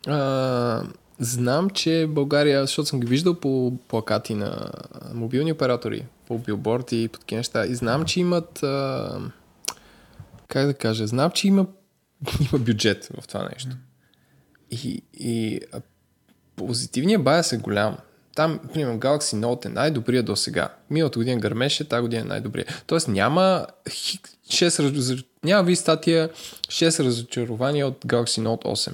а, 0.08 0.84
знам, 1.20 1.70
че 1.70 2.08
България, 2.10 2.62
защото 2.62 2.90
съм 2.90 3.00
ги 3.00 3.08
виждал 3.08 3.36
по 3.36 3.78
плакати 3.88 4.34
на 4.34 4.72
мобилни 5.14 5.52
оператори, 5.52 6.06
по 6.28 6.38
билборд 6.38 6.92
и 6.92 7.08
по 7.08 7.20
такива 7.20 7.40
неща, 7.40 7.66
и 7.66 7.76
знам, 7.76 8.06
че 8.06 8.20
имат... 8.20 8.64
А, 8.64 9.20
как 10.48 10.66
да 10.66 10.74
кажа? 10.74 11.08
Знам, 11.08 11.32
че 11.32 11.48
има, 11.48 11.66
има 12.52 12.60
бюджет 12.60 13.10
в 13.22 13.28
това 13.28 13.50
нещо. 13.54 13.76
И, 14.72 15.02
и 15.14 15.62
позитивният 16.68 17.24
байс 17.24 17.54
е 17.54 17.58
голям 17.58 17.98
там, 18.40 18.60
примерно, 18.74 19.00
Galaxy 19.00 19.46
Note 19.46 19.66
е 19.66 19.70
най-добрия 19.70 20.24
до 20.24 20.36
сега. 20.36 20.70
Миналата 20.90 21.20
година 21.20 21.40
гърмеше, 21.40 21.90
тази 21.90 22.02
година 22.02 22.22
е 22.22 22.26
най-добрия. 22.26 22.66
Тоест 22.88 23.08
няма 23.08 23.68
6, 23.90 25.26
няма 25.44 25.64
ви 25.64 25.76
статия 25.76 26.30
6 26.68 27.04
разочарования 27.04 27.88
от 27.88 28.06
Galaxy 28.06 28.42
Note 28.42 28.94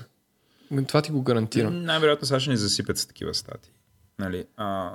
8. 0.72 0.88
Това 0.88 1.02
ти 1.02 1.12
го 1.12 1.22
гарантирам. 1.22 1.82
Най-вероятно 1.82 2.28
сега 2.28 2.40
ще 2.40 2.50
ни 2.50 2.58
засипят 2.58 2.98
с 2.98 3.06
такива 3.06 3.34
статии. 3.34 3.72
Нали? 4.20 4.46
А, 4.58 4.92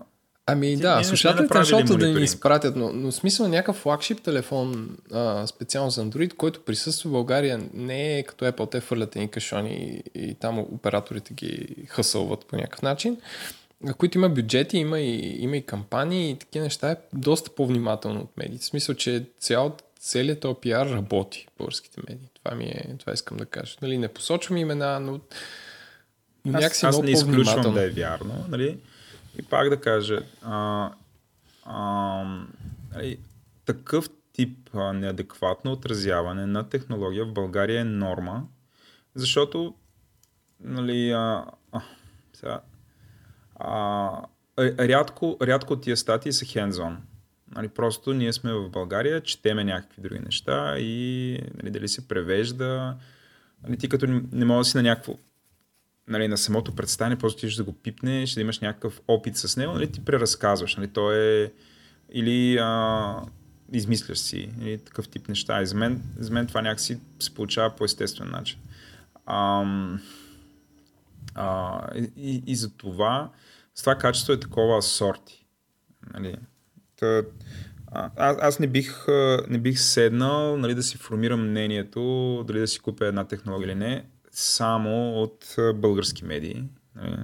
Ами 0.53 0.77
Ти, 0.77 0.83
да, 0.83 1.05
слушателите 1.05 1.59
на 1.59 1.65
шоуто 1.65 1.97
да 1.97 2.09
ни 2.09 2.23
изпратят, 2.23 2.77
но, 2.77 2.93
но 2.93 3.13
смисъл 3.13 3.49
някакъв 3.49 3.77
флагшип 3.77 4.23
телефон 4.23 4.97
а, 5.13 5.47
специално 5.47 5.91
за 5.91 6.05
Android, 6.05 6.35
който 6.35 6.65
присъства 6.65 7.09
в 7.09 7.13
България, 7.13 7.61
не 7.75 8.19
е 8.19 8.23
като 8.23 8.45
Apple, 8.45 8.71
те 8.71 8.81
фърлят 8.81 9.17
едни 9.17 9.29
кашони 9.29 10.03
и, 10.15 10.23
и 10.29 10.35
там 10.35 10.59
операторите 10.59 11.35
ги 11.35 11.67
хъсълват 11.89 12.47
по 12.47 12.57
някакъв 12.57 12.83
начин 12.83 13.17
които 13.99 14.19
има 14.19 14.29
бюджети, 14.29 14.79
има 14.79 15.01
и, 15.01 15.43
има 15.43 15.57
и 15.57 15.63
кампании 15.63 16.31
и 16.31 16.37
такива 16.37 16.65
неща, 16.65 16.91
е 16.91 16.97
доста 17.13 17.51
по-внимателно 17.51 18.21
от 18.21 18.37
медиите. 18.37 18.63
В 18.63 18.67
смисъл, 18.67 18.95
че 18.95 19.25
цял, 19.39 19.77
целият 20.01 20.41
този 20.41 20.55
пиар 20.61 20.87
работи 20.87 21.47
българските 21.59 22.01
медии. 22.09 22.29
Това, 22.35 22.57
ми 22.57 22.65
е, 22.65 22.97
това 22.99 23.13
искам 23.13 23.37
да 23.37 23.47
кажа. 23.47 23.77
Нали, 23.83 23.99
не 23.99 24.09
посочвам 24.09 24.57
имена, 24.57 25.01
но, 25.01 25.21
някакси 26.45 26.87
аз, 26.87 26.97
аз 26.97 27.03
не 27.03 27.11
изключвам 27.11 27.75
да 27.75 27.85
е 27.85 27.89
вярно. 27.89 28.45
Нали? 28.49 28.79
И 29.41 29.43
пак 29.43 29.69
да 29.69 29.81
кажа, 29.81 30.23
а, 30.43 30.91
а, 31.65 32.25
нали, 32.95 33.19
такъв 33.65 34.11
тип 34.33 34.71
а, 34.75 34.93
неадекватно 34.93 35.73
отразяване 35.73 36.47
на 36.47 36.69
технология 36.69 37.25
в 37.25 37.33
България 37.33 37.81
е 37.81 37.85
норма, 37.85 38.47
защото 39.15 39.75
нали, 40.61 41.11
а, 41.11 41.45
а, 41.73 41.83
сега, 42.33 42.61
а, 43.57 44.11
рядко, 44.59 45.37
рядко 45.43 45.77
тия 45.77 45.97
статии 45.97 46.33
са 46.33 46.45
hands-on. 46.45 46.97
Нали, 47.55 47.69
просто 47.69 48.13
ние 48.13 48.33
сме 48.33 48.53
в 48.53 48.71
България, 48.71 49.21
четеме 49.21 49.65
някакви 49.65 50.03
други 50.03 50.21
неща 50.21 50.79
и 50.79 51.39
нали, 51.55 51.71
дали 51.71 51.89
се 51.89 52.09
превежда. 52.09 52.97
Нали, 53.63 53.77
ти 53.77 53.89
като 53.89 54.07
не 54.33 54.45
можеш 54.45 54.69
да 54.69 54.71
си 54.71 54.77
на 54.77 54.83
някакво 54.83 55.15
нали, 56.09 56.29
на 56.29 56.39
самото 56.39 56.75
представяне, 56.75 57.19
просто 57.19 57.41
ти 57.41 57.51
ще 57.51 57.63
да 57.63 57.65
го 57.65 57.73
пипнеш, 57.73 58.35
да 58.35 58.41
имаш 58.41 58.61
някакъв 58.61 59.01
опит 59.09 59.37
с 59.37 59.57
него, 59.57 59.73
нали, 59.73 59.93
ти 59.93 60.05
преразказваш. 60.05 60.77
Нали, 60.77 60.89
то 60.89 61.13
е 61.13 61.53
или 62.13 62.59
а, 62.61 63.15
измисляш 63.73 64.19
си 64.19 64.51
или 64.61 64.79
такъв 64.79 65.09
тип 65.09 65.29
неща. 65.29 65.63
И 65.63 65.67
за 65.67 65.75
мен, 65.77 66.03
за 66.19 66.33
мен 66.33 66.47
това 66.47 66.63
някакси 66.63 67.01
се 67.19 67.35
получава 67.35 67.77
по 67.77 67.85
естествен 67.85 68.31
начин. 68.31 68.59
А, 69.27 69.65
а, 71.35 71.81
и, 72.17 72.43
и 72.47 72.57
за 72.57 72.77
това 72.77 73.31
с 73.75 73.83
това 73.83 73.95
качество 73.95 74.33
е 74.33 74.41
такова 74.41 74.83
сорти. 74.83 75.47
Нали? 76.15 76.37
Та, 76.97 77.23
а, 77.87 78.11
аз 78.17 78.59
не 78.59 78.67
бих, 78.67 79.07
не 79.49 79.59
бих 79.59 79.81
седнал 79.81 80.57
нали, 80.57 80.75
да 80.75 80.83
си 80.83 80.97
формирам 80.97 81.51
мнението 81.51 82.45
дали 82.47 82.61
да 82.61 82.69
си 82.69 82.81
купя 82.81 83.07
една 83.07 83.25
технология 83.25 83.67
или 83.67 83.75
не, 83.75 84.05
само 84.31 85.23
от 85.23 85.57
български 85.75 86.25
медии. 86.25 86.65
Нали? 86.97 87.17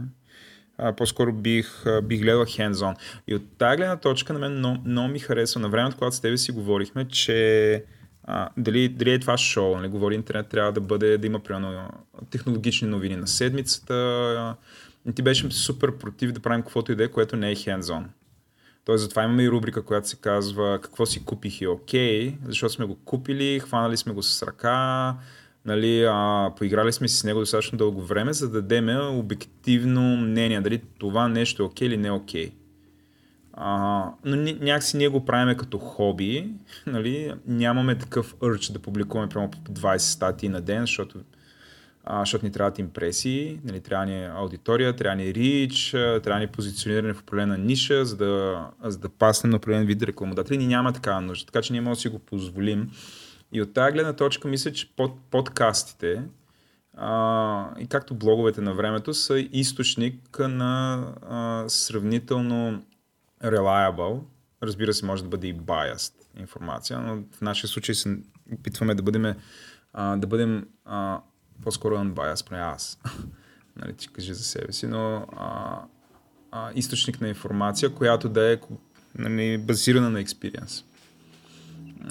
А, 0.79 0.93
по-скоро 0.93 1.33
бих, 1.33 1.85
бих 2.03 2.21
гледал 2.21 2.45
hands-on. 2.45 2.97
И 3.27 3.35
от 3.35 3.43
тази 3.59 3.77
гледна 3.77 3.97
точка 3.97 4.33
на 4.33 4.39
мен 4.39 4.53
много, 4.53 4.83
много 4.85 5.09
ми 5.09 5.19
харесва. 5.19 5.61
На 5.61 5.69
времето, 5.69 5.97
когато 5.97 6.17
с 6.17 6.21
тебе 6.21 6.39
си 6.39 6.53
говорихме, 6.53 7.09
че 7.09 7.85
а, 8.25 8.49
дали, 8.57 8.89
дали 8.89 9.13
е 9.13 9.19
това 9.19 9.37
шоу, 9.39 9.77
нали, 9.77 9.89
говори 9.89 10.15
интернет, 10.15 10.49
трябва 10.49 10.73
да 10.73 10.81
бъде, 10.81 11.19
да 11.19 11.27
има 11.27 11.41
примерно 11.41 11.91
технологични 12.31 12.89
новини 12.89 13.17
на 13.17 13.27
седмицата, 13.27 14.57
и 15.09 15.13
ти 15.13 15.23
беше 15.23 15.51
супер 15.51 15.99
против 15.99 16.33
да 16.33 16.41
правим 16.41 16.63
каквото 16.63 16.93
и 16.93 16.97
да 16.97 17.05
е, 17.05 17.09
което 17.09 17.37
не 17.37 17.51
е 17.51 17.57
hands-on. 17.57 18.05
Тоест, 18.85 19.03
затова 19.03 19.25
имаме 19.25 19.43
и 19.43 19.51
рубрика, 19.51 19.83
която 19.83 20.09
се 20.09 20.17
казва 20.17 20.79
какво 20.83 21.07
си 21.07 21.25
купих 21.25 21.61
и 21.61 21.67
окей, 21.67 22.31
okay, 22.31 22.37
защото 22.45 22.73
сме 22.73 22.85
го 22.85 22.97
купили, 23.05 23.61
хванали 23.61 23.97
сме 23.97 24.13
го 24.13 24.23
с 24.23 24.43
ръка, 24.43 25.17
нали, 25.67 26.05
а, 26.05 26.51
поиграли 26.57 26.93
сме 26.93 27.09
си 27.09 27.17
с 27.17 27.25
него 27.25 27.41
достатъчно 27.41 27.79
дълго 27.79 28.03
време, 28.03 28.33
за 28.33 28.51
да 28.51 28.63
дадем 28.63 29.19
обективно 29.19 30.17
мнение, 30.17 30.61
дали 30.61 30.83
това 30.99 31.29
нещо 31.29 31.63
е 31.63 31.67
окей 31.67 31.89
okay 31.89 31.91
или 31.91 31.97
не 31.97 32.09
е 32.09 32.13
окей. 32.13 32.47
Okay. 32.47 32.53
Но 34.25 34.37
някакси 34.37 34.97
ние 34.97 35.09
го 35.09 35.25
правиме 35.25 35.57
като 35.57 35.79
хоби, 35.79 36.51
нали, 36.87 37.33
нямаме 37.47 37.99
такъв 37.99 38.35
урч 38.43 38.67
да 38.69 38.79
публикуваме 38.79 39.29
прямо 39.29 39.51
по 39.51 39.59
20 39.59 39.97
статии 39.97 40.49
на 40.49 40.61
ден, 40.61 40.81
защото 40.81 41.19
а, 42.09 42.21
защото 42.21 42.45
ни 42.45 42.53
трябват 42.53 42.79
импресии, 42.79 43.61
нали, 43.65 43.81
трябва 43.81 44.07
ни 44.07 44.25
аудитория, 44.25 44.97
трябва 44.97 45.17
ни 45.17 45.35
рич, 45.35 45.91
трябва 45.91 46.39
ни 46.39 46.47
позициониране 46.47 47.13
в 47.13 47.21
определена 47.21 47.59
ниша, 47.59 48.05
за 48.05 48.17
да, 48.17 48.67
за 48.85 48.99
да 48.99 49.09
паснем 49.09 49.51
на 49.51 49.57
определен 49.57 49.87
вид 49.87 50.03
рекламодатели. 50.03 50.59
Ни 50.59 50.67
няма 50.67 50.93
такава 50.93 51.21
нужда, 51.21 51.47
така 51.47 51.63
че 51.63 51.73
ние 51.73 51.81
можем 51.81 51.95
да 51.95 52.01
си 52.01 52.09
го 52.09 52.19
позволим. 52.19 52.91
И 53.57 53.63
от 53.63 53.73
тази 53.73 53.93
гледна 53.93 54.13
точка 54.13 54.49
мисля, 54.49 54.73
че 54.73 54.97
под, 54.97 55.21
подкастите 55.31 56.23
а, 56.95 57.71
и 57.79 57.87
както 57.87 58.15
блоговете 58.15 58.61
на 58.61 58.75
времето 58.75 59.15
са 59.15 59.39
източник 59.39 60.39
на 60.39 61.05
а, 61.31 61.65
сравнително 61.69 62.83
reliable, 63.45 64.21
разбира 64.63 64.95
се, 64.95 65.07
може 65.07 65.23
да 65.23 65.29
бъде 65.29 65.47
и 65.47 65.55
biased 65.55 66.13
информация, 66.39 67.01
но 67.01 67.23
в 67.33 67.41
нашия 67.41 67.69
случай 67.69 67.95
се 67.95 68.19
опитваме 68.53 68.95
да 68.95 69.03
бъдем, 69.03 69.35
а, 69.93 70.17
да 70.17 70.27
бъдем 70.27 70.69
а, 70.85 71.21
по-скоро 71.63 71.95
unbiased, 71.95 72.49
поне 72.49 72.61
аз. 72.61 72.99
нали, 73.77 73.93
ти 73.93 74.09
кажи 74.09 74.35
за 74.35 74.45
себе 74.45 74.73
си, 74.73 74.87
но 74.87 75.27
а, 75.37 75.81
а, 76.51 76.71
източник 76.75 77.21
на 77.21 77.29
информация, 77.29 77.95
която 77.95 78.29
да 78.29 78.53
е 78.53 78.59
нали, 79.19 79.59
базирана 79.59 80.11
на 80.11 80.21
експириенс. 80.21 80.85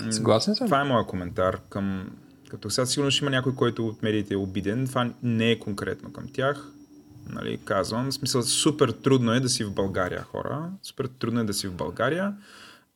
Съгласен 0.09 0.55
съм. 0.55 0.67
Това 0.67 0.81
е 0.81 0.83
моят 0.83 1.07
коментар 1.07 1.59
към... 1.69 2.09
Като 2.49 2.69
сега 2.69 2.85
сигурно 2.85 3.11
ще 3.11 3.25
има 3.25 3.31
някой, 3.31 3.55
който 3.55 3.87
от 3.87 4.03
медиите 4.03 4.33
е 4.33 4.37
обиден. 4.37 4.87
Това 4.87 5.11
не 5.23 5.51
е 5.51 5.59
конкретно 5.59 6.13
към 6.13 6.27
тях. 6.33 6.71
Нали, 7.29 7.59
казвам. 7.65 8.11
В 8.11 8.13
смисъл, 8.13 8.43
супер 8.43 8.89
трудно 8.89 9.33
е 9.33 9.39
да 9.39 9.49
си 9.49 9.63
в 9.63 9.73
България, 9.73 10.21
хора. 10.23 10.69
Супер 10.83 11.05
трудно 11.05 11.39
е 11.39 11.43
да 11.43 11.53
си 11.53 11.67
в 11.67 11.73
България 11.73 12.33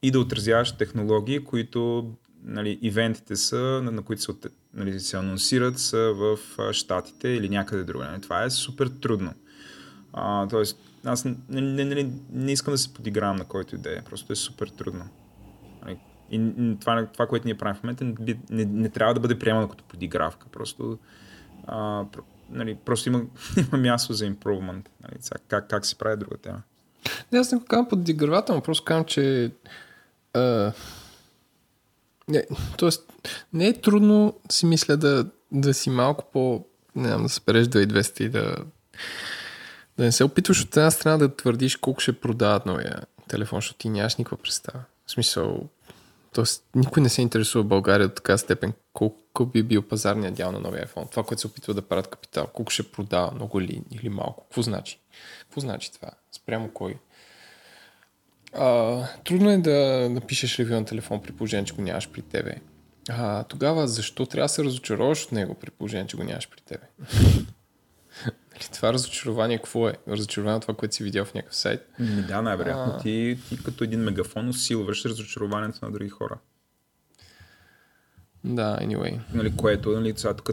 и 0.02 0.12
да 0.12 0.20
отразяваш 0.20 0.72
технологии, 0.72 1.44
които 1.44 2.12
нали, 2.44 2.80
ивентите 2.82 3.36
са, 3.36 3.82
на, 3.84 3.92
на 3.92 4.02
които 4.02 4.22
се, 4.22 4.32
нали, 4.74 5.00
се 5.00 5.18
анонсират, 5.18 5.80
са 5.80 6.14
в 6.16 6.38
Штатите 6.74 7.30
или 7.30 7.50
някъде 7.50 7.84
друга. 7.84 8.06
Нали. 8.06 8.22
Това 8.22 8.44
е 8.44 8.50
супер 8.50 8.88
трудно. 8.88 9.34
А, 10.14 10.48
тоест, 10.48 10.80
аз 11.06 11.26
не, 11.26 11.36
не, 11.50 11.86
не, 11.86 12.12
не 12.32 12.52
искам 12.52 12.74
да 12.74 12.78
се 12.78 12.94
подигравам 12.94 13.36
на 13.36 13.46
който 13.46 13.76
идея, 13.76 14.04
просто 14.10 14.34
е 14.34 14.36
супер 14.36 14.68
трудно. 14.68 15.06
И 16.32 16.54
това, 16.80 17.06
това 17.06 17.28
което 17.28 17.48
ние 17.48 17.58
правим 17.58 17.76
в 17.76 17.84
момента, 17.84 18.04
не, 18.04 18.16
не, 18.50 18.66
не 18.66 18.90
трябва 18.90 19.14
да 19.14 19.20
бъде 19.20 19.40
приемано 19.40 19.70
като 19.70 19.84
подигравка. 19.84 20.48
Просто, 20.52 20.98
а, 21.68 22.06
нали, 22.50 22.78
просто 22.86 23.10
има, 23.10 23.22
има 23.58 23.78
място 23.78 24.14
за 24.14 24.26
improvement. 24.26 24.88
Нали, 25.04 25.40
как, 25.48 25.70
как 25.70 25.86
се 25.86 25.98
прави 25.98 26.18
друга 26.18 26.38
тема. 26.38 26.62
Не, 27.32 27.40
аз 27.40 27.52
не 27.52 27.58
го 27.58 27.66
казвам 27.66 27.90
подигравателно, 27.90 28.62
просто 28.62 28.86
казвам, 28.86 29.06
че 29.06 29.52
а, 30.34 30.72
не, 32.28 32.44
тоест, 32.78 33.14
не 33.54 33.68
е 33.68 33.82
трудно, 33.82 34.40
си 34.52 34.66
мисля, 34.66 34.98
да, 34.98 35.26
да 35.52 35.74
си 35.74 35.90
малко 35.90 36.26
по... 36.34 36.66
Не 36.96 37.08
знам, 37.08 37.24
да 37.24 37.30
се 37.30 37.42
переш 37.42 37.68
2200 37.68 38.22
и 38.22 38.30
да... 38.30 38.56
Да 39.98 40.04
не 40.04 40.12
се 40.12 40.24
опитваш 40.24 40.62
от 40.62 40.78
една 40.78 40.92
страна 40.92 41.18
да 41.18 41.36
твърдиш 41.36 41.76
колко 41.76 42.00
ще 42.00 42.20
продават 42.20 42.66
новия 42.66 43.02
телефон, 43.28 43.58
защото 43.58 43.78
ти 43.78 43.90
нямаш 43.90 44.16
никаква 44.16 44.38
представа. 44.38 44.84
В 45.06 45.12
смисъл, 45.12 45.70
Тоест, 46.34 46.66
никой 46.76 47.04
не 47.04 47.10
се 47.10 47.22
интересува 47.22 47.64
България 47.64 48.08
от 48.08 48.16
така 48.16 48.38
степен 48.38 48.74
колко 48.94 49.46
би 49.46 49.64
бил 49.64 49.82
пазарният 49.82 50.36
дял 50.36 50.52
на 50.52 50.60
новия 50.60 50.88
iPhone. 50.88 51.12
Това, 51.12 51.24
което 51.24 51.42
се 51.42 51.48
опитва 51.48 51.74
да 51.74 51.82
правят 51.82 52.08
капитал. 52.08 52.48
Колко 52.54 52.72
ще 52.72 52.92
продава, 52.92 53.32
много 53.32 53.62
ли 53.62 53.82
или 53.92 54.10
малко. 54.10 54.44
Какво 54.44 54.62
значи? 54.62 55.00
Какво 55.40 55.62
значи 55.62 55.94
това? 55.94 56.10
Спрямо 56.32 56.72
кой? 56.74 56.96
А, 58.54 59.04
трудно 59.24 59.50
е 59.50 59.58
да 59.58 60.08
напишеш 60.10 60.60
ревю 60.60 60.74
на 60.74 60.86
телефон 60.86 61.22
при 61.22 61.32
положение, 61.32 61.66
че 61.66 61.74
го 61.74 61.82
нямаш 61.82 62.10
при 62.10 62.22
тебе. 62.22 62.56
А, 63.10 63.44
тогава 63.44 63.88
защо 63.88 64.26
трябва 64.26 64.46
да 64.46 64.50
се 64.50 64.64
разочароваш 64.64 65.26
от 65.26 65.32
него 65.32 65.54
при 65.54 65.70
положение, 65.70 66.08
че 66.08 66.18
го 66.18 66.24
нямаш 66.24 66.50
при 66.50 66.62
тебе? 66.62 66.84
Нали, 68.54 68.70
това 68.74 68.94
разочарование 68.94 69.58
какво 69.58 69.90
е? 69.90 69.94
Разочарование 70.08 70.56
от 70.56 70.62
това, 70.62 70.74
което 70.74 70.96
си 70.96 71.04
видял 71.04 71.26
в 71.26 71.34
някакъв 71.34 71.56
сайт? 71.56 71.82
Ми, 72.00 72.22
да, 72.22 72.42
най-вероятно. 72.42 72.94
А... 72.96 72.98
Ти, 72.98 73.38
ти 73.50 73.64
като 73.64 73.84
един 73.84 74.00
мегафон 74.00 74.50
усилваш 74.50 75.06
разочарованието 75.06 75.86
на 75.86 75.92
други 75.92 76.10
хора. 76.10 76.38
Да, 78.44 78.78
anyway. 78.82 79.20
Нали, 79.34 79.56
което, 79.56 79.92
нали, 79.92 80.14
сега 80.18 80.34
тук 80.34 80.50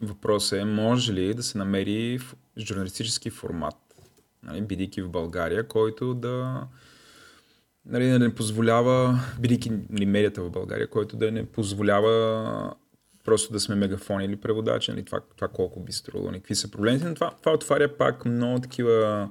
въпросът 0.00 0.58
е, 0.58 0.64
може 0.64 1.12
ли 1.12 1.34
да 1.34 1.42
се 1.42 1.58
намери 1.58 2.20
журналистически 2.58 3.30
формат, 3.30 3.76
нали, 4.42 4.62
бидейки 4.62 5.02
в 5.02 5.08
България, 5.08 5.68
който 5.68 6.14
да 6.14 6.66
нали, 7.86 8.08
да 8.08 8.18
не 8.18 8.34
позволява, 8.34 9.20
бидейки 9.40 9.72
нали, 9.90 10.06
медията 10.06 10.42
в 10.42 10.50
България, 10.50 10.90
който 10.90 11.16
да 11.16 11.32
не 11.32 11.46
позволява 11.46 12.74
просто 13.26 13.52
да 13.52 13.60
сме 13.60 13.74
мегафони 13.74 14.24
или 14.24 14.36
преводачи, 14.36 14.90
нали, 14.90 15.04
това, 15.04 15.20
това 15.36 15.48
колко 15.48 15.80
би 15.80 15.92
струвало, 15.92 16.26
нали, 16.26 16.40
какви 16.40 16.54
са 16.54 16.70
проблемите, 16.70 17.08
но 17.08 17.14
това, 17.14 17.30
това 17.40 17.52
отваря 17.52 17.96
пак 17.96 18.24
много 18.24 18.60
такива 18.60 19.28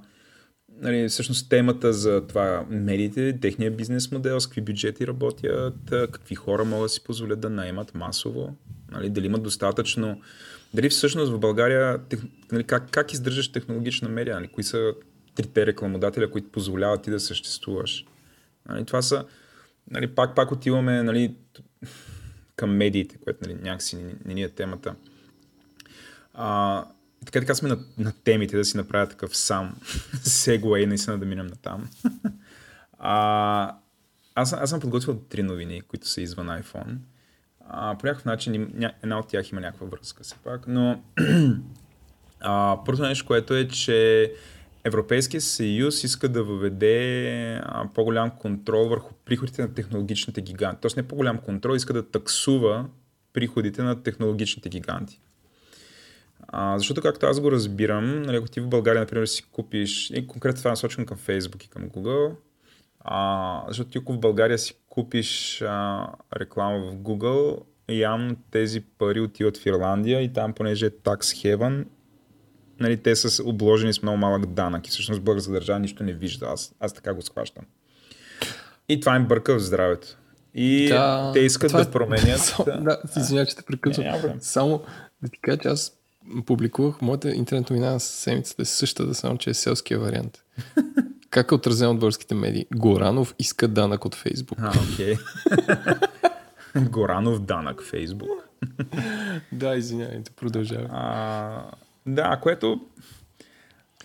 нали, 0.82 1.10
всъщност 1.10 1.50
темата 1.50 1.94
за 1.94 2.28
това 2.28 2.66
медиите, 2.70 3.38
техния 3.42 3.72
бизнес 3.72 4.12
модел, 4.12 4.40
с 4.40 4.48
какви 4.48 4.62
бюджети 4.62 5.08
работят, 5.08 5.76
какви 5.90 6.36
хора 6.36 6.66
могат 6.66 6.86
да 6.86 6.90
си 6.90 7.04
позволят 7.04 7.40
да 7.40 7.50
наемат 7.50 7.96
масово, 7.96 8.56
нали, 8.92 9.10
дали 9.10 9.26
имат 9.26 9.44
достатъчно, 9.44 10.22
дали 10.74 10.90
всъщност 10.90 11.32
в 11.32 11.40
България 11.40 11.98
тех, 12.10 12.20
нали, 12.52 12.64
как, 12.64 12.90
как 12.92 13.14
издържаш 13.14 13.52
технологична 13.52 14.10
медия, 14.10 14.36
нали, 14.36 14.48
кои 14.48 14.64
са 14.64 14.94
трите 15.36 15.66
рекламодателя, 15.66 16.32
които 16.32 16.52
позволяват 16.52 17.02
ти 17.02 17.12
да 17.12 17.20
съществуваш. 17.20 18.06
Нали, 18.70 18.86
това 18.86 19.02
са, 19.02 19.26
нали, 19.92 20.08
пак, 20.08 20.36
пак 20.36 20.52
отиваме 20.52 21.04
нали, 21.04 21.36
към 22.56 22.76
медиите, 22.76 23.18
което 23.18 23.40
нали, 23.42 23.54
някакси 23.62 23.96
не, 24.26 24.34
ни 24.34 24.44
е 24.44 24.50
темата. 24.50 24.96
А, 26.34 26.86
така 27.26 27.40
така 27.40 27.56
сме 27.56 27.70
на, 27.70 27.80
на 27.98 28.14
темите, 28.24 28.58
да 28.58 28.66
си 28.66 28.78
направя 28.78 29.08
такъв 29.08 29.38
сам 29.38 29.76
сегуей, 30.24 30.86
наистина 30.86 31.20
да 31.20 31.26
минем 31.26 31.48
на 31.48 31.56
там. 31.56 31.90
а, 33.00 33.78
аз, 34.36 34.54
аз 34.54 34.70
съм 34.70 34.80
подготвил 34.80 35.20
три 35.20 35.44
новини, 35.44 35.82
които 35.82 36.08
са 36.08 36.22
извън 36.22 36.48
iPhone. 36.48 36.98
А, 37.70 37.98
по 37.98 38.06
някакъв 38.08 38.26
начин 38.26 38.72
ня, 38.74 38.94
една 39.04 39.20
от 39.20 39.28
тях 39.28 39.52
има 39.52 39.62
някаква 39.62 39.88
връзка 39.88 40.24
все 40.24 40.36
пак, 40.36 40.68
но 40.68 41.04
а, 42.40 42.78
първото 42.86 43.08
нещо, 43.08 43.26
което 43.26 43.54
е, 43.54 43.68
че 43.68 44.32
Европейския 44.86 45.42
съюз 45.42 46.04
иска 46.04 46.30
да 46.30 46.44
въведе 46.44 47.62
по-голям 47.94 48.32
контрол 48.32 48.88
върху 48.88 49.14
приходите 49.26 49.62
на 49.62 49.74
технологичните 49.74 50.42
гиганти. 50.42 50.82
Тоест 50.82 50.98
не 50.98 51.08
по-голям 51.08 51.38
контрол, 51.38 51.76
иска 51.76 51.94
да 51.94 52.10
таксува 52.10 52.86
приходите 53.34 53.84
на 53.84 54.04
технологичните 54.04 54.70
гиганти. 54.70 55.20
А, 56.48 56.78
защото, 56.78 57.02
както 57.02 57.26
аз 57.26 57.40
го 57.40 57.52
разбирам, 57.52 58.22
нали, 58.22 58.38
ако 58.38 58.48
ти 58.48 58.60
в 58.60 58.68
България, 58.68 59.00
например, 59.02 59.26
си 59.26 59.44
купиш, 59.52 60.10
и 60.10 60.28
конкретно 60.28 60.58
това 60.58 60.70
е 60.70 60.72
насочено 60.72 61.06
към 61.06 61.18
Facebook 61.18 61.66
и 61.66 61.70
към 61.70 61.90
Google, 61.90 62.36
а, 63.00 63.64
защото 63.68 63.90
ти 63.90 63.98
ако 63.98 64.14
в 64.14 64.20
България 64.20 64.60
си 64.60 64.76
купиш 64.90 65.62
а, 65.62 66.08
реклама 66.40 66.80
в 66.80 66.96
Google, 66.96 67.60
явно 67.90 68.36
тези 68.52 68.82
пари 68.82 69.22
отиват 69.22 69.58
в 69.58 69.66
Ирландия 69.66 70.22
и 70.22 70.34
там, 70.34 70.54
понеже 70.54 70.86
е 70.86 70.90
tax 70.90 71.18
heaven, 71.20 71.86
нали, 72.80 72.98
те 72.98 73.16
са 73.16 73.44
обложени 73.44 73.94
с 73.94 74.02
много 74.02 74.18
малък 74.18 74.46
данък 74.46 74.88
и 74.88 74.90
всъщност 74.90 75.22
българска 75.22 75.52
държава 75.52 75.80
нищо 75.80 76.04
не 76.04 76.14
вижда. 76.14 76.46
Аз, 76.46 76.76
аз 76.80 76.94
така 76.94 77.14
го 77.14 77.22
схващам. 77.22 77.66
И 78.90 79.00
това 79.00 79.16
им 79.16 79.26
бърка 79.26 79.56
в 79.56 79.60
здравето. 79.60 80.08
И 80.54 80.88
да, 80.88 81.32
те 81.34 81.40
искат 81.40 81.72
да 81.72 81.82
е... 81.82 81.92
променят. 81.92 82.40
Само, 82.40 82.84
да, 82.84 83.02
извиня, 83.18 83.46
че 83.46 83.56
те 83.56 83.62
прекъсвам. 83.62 84.06
Само 84.40 84.82
да 85.22 85.30
ти 85.30 85.40
кажа, 85.42 85.58
че 85.58 85.68
аз 85.68 85.92
публикувах 86.46 87.02
моята 87.02 87.32
интернет 87.32 87.70
новина 87.70 87.92
на 87.92 88.00
седмицата 88.00 88.62
е 88.62 88.66
същата, 88.66 89.14
само 89.14 89.38
че 89.38 89.50
е 89.50 89.54
селския 89.54 90.00
вариант. 90.00 90.44
как 91.30 91.52
е 91.52 91.56
отразен 91.56 91.90
от 91.90 92.00
българските 92.00 92.36
медии? 92.36 92.66
Горанов 92.76 93.36
иска 93.40 93.68
данък 93.68 94.06
от 94.06 94.16
Фейсбук. 94.16 94.58
А, 94.62 94.74
окей. 94.94 95.16
Горанов 96.90 97.40
данък 97.40 97.84
Фейсбук. 97.84 98.30
да, 99.52 99.76
извинявайте, 99.76 100.32
продължавай. 100.32 100.88
Да, 102.06 102.40
което 102.42 102.82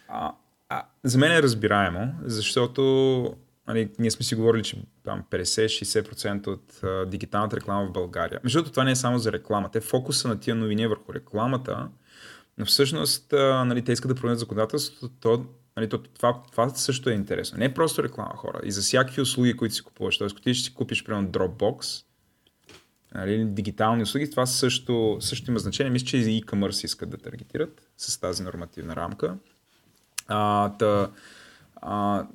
а, 0.08 0.32
а, 0.68 0.84
за 1.04 1.18
мен 1.18 1.32
е 1.32 1.42
разбираемо, 1.42 2.14
защото 2.24 2.82
нали, 3.68 3.90
ние 3.98 4.10
сме 4.10 4.24
си 4.24 4.34
говорили, 4.34 4.62
че 4.62 4.76
50-60% 5.06 6.46
от 6.46 6.80
а, 6.82 7.06
дигиталната 7.06 7.56
реклама 7.56 7.86
в 7.86 7.92
България. 7.92 8.40
Между 8.44 8.58
другото, 8.58 8.72
това 8.72 8.84
не 8.84 8.90
е 8.90 8.96
само 8.96 9.18
за 9.18 9.32
рекламата. 9.32 9.78
Е 9.78 9.80
фокуса 9.80 10.28
на 10.28 10.40
тия 10.40 10.54
новини 10.54 10.86
върху 10.86 11.14
рекламата, 11.14 11.88
но 12.58 12.64
всъщност 12.64 13.32
а, 13.32 13.64
нали, 13.64 13.82
те 13.82 13.92
искат 13.92 14.08
да 14.08 14.14
променят 14.14 14.38
законодателството, 14.38 15.14
то, 15.20 15.44
нали, 15.76 15.88
то, 15.88 16.02
това, 16.02 16.42
това 16.52 16.68
също 16.68 17.10
е 17.10 17.12
интересно. 17.12 17.58
Не 17.58 17.64
е 17.64 17.74
просто 17.74 18.02
реклама, 18.02 18.36
хора. 18.36 18.60
И 18.64 18.72
за 18.72 18.80
всякакви 18.80 19.22
услуги, 19.22 19.56
които 19.56 19.74
си 19.74 19.82
купуваш. 19.82 20.18
Тоест, 20.18 20.32
ако 20.32 20.42
ти 20.42 20.54
ще 20.54 20.64
си 20.64 20.74
купиш, 20.74 21.04
примерно, 21.04 21.28
Dropbox, 21.28 22.04
нали, 23.14 23.44
дигитални 23.44 24.02
услуги, 24.02 24.30
това 24.30 24.46
също, 24.46 25.16
също 25.20 25.50
има 25.50 25.60
значение. 25.60 25.90
Мисля, 25.90 26.06
че 26.06 26.16
и 26.16 26.42
e-commerce 26.42 26.84
искат 26.84 27.10
да 27.10 27.16
таргетират 27.16 27.89
с 28.00 28.20
тази 28.20 28.42
нормативна 28.42 28.96
рамка. 28.96 29.34
А, 30.28 30.72
та, 30.78 31.10
а, 31.76 32.26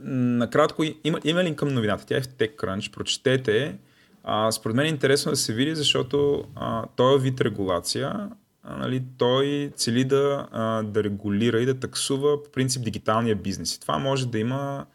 накратко, 0.00 0.84
има, 1.04 1.20
има 1.24 1.44
линк 1.44 1.58
към 1.58 1.68
новината. 1.68 2.06
Тя 2.06 2.16
е 2.16 2.20
в 2.20 2.28
TechCrunch. 2.28 2.92
Прочетете. 2.92 3.78
А, 4.24 4.52
според 4.52 4.76
мен 4.76 4.86
е 4.86 4.88
интересно 4.88 5.32
да 5.32 5.36
се 5.36 5.54
види, 5.54 5.74
защото 5.74 6.44
а, 6.56 6.84
той 6.96 7.14
е 7.14 7.18
вид 7.18 7.40
регулация. 7.40 8.30
А, 8.62 8.76
нали, 8.76 9.02
той 9.18 9.72
цели 9.76 10.04
да, 10.04 10.48
а, 10.52 10.82
да 10.82 11.04
регулира 11.04 11.60
и 11.60 11.66
да 11.66 11.80
таксува 11.80 12.42
по 12.42 12.50
принцип 12.50 12.84
дигиталния 12.84 13.36
бизнес. 13.36 13.74
И 13.74 13.80
това 13.80 13.98
може 13.98 14.28
да 14.28 14.38
има. 14.38 14.86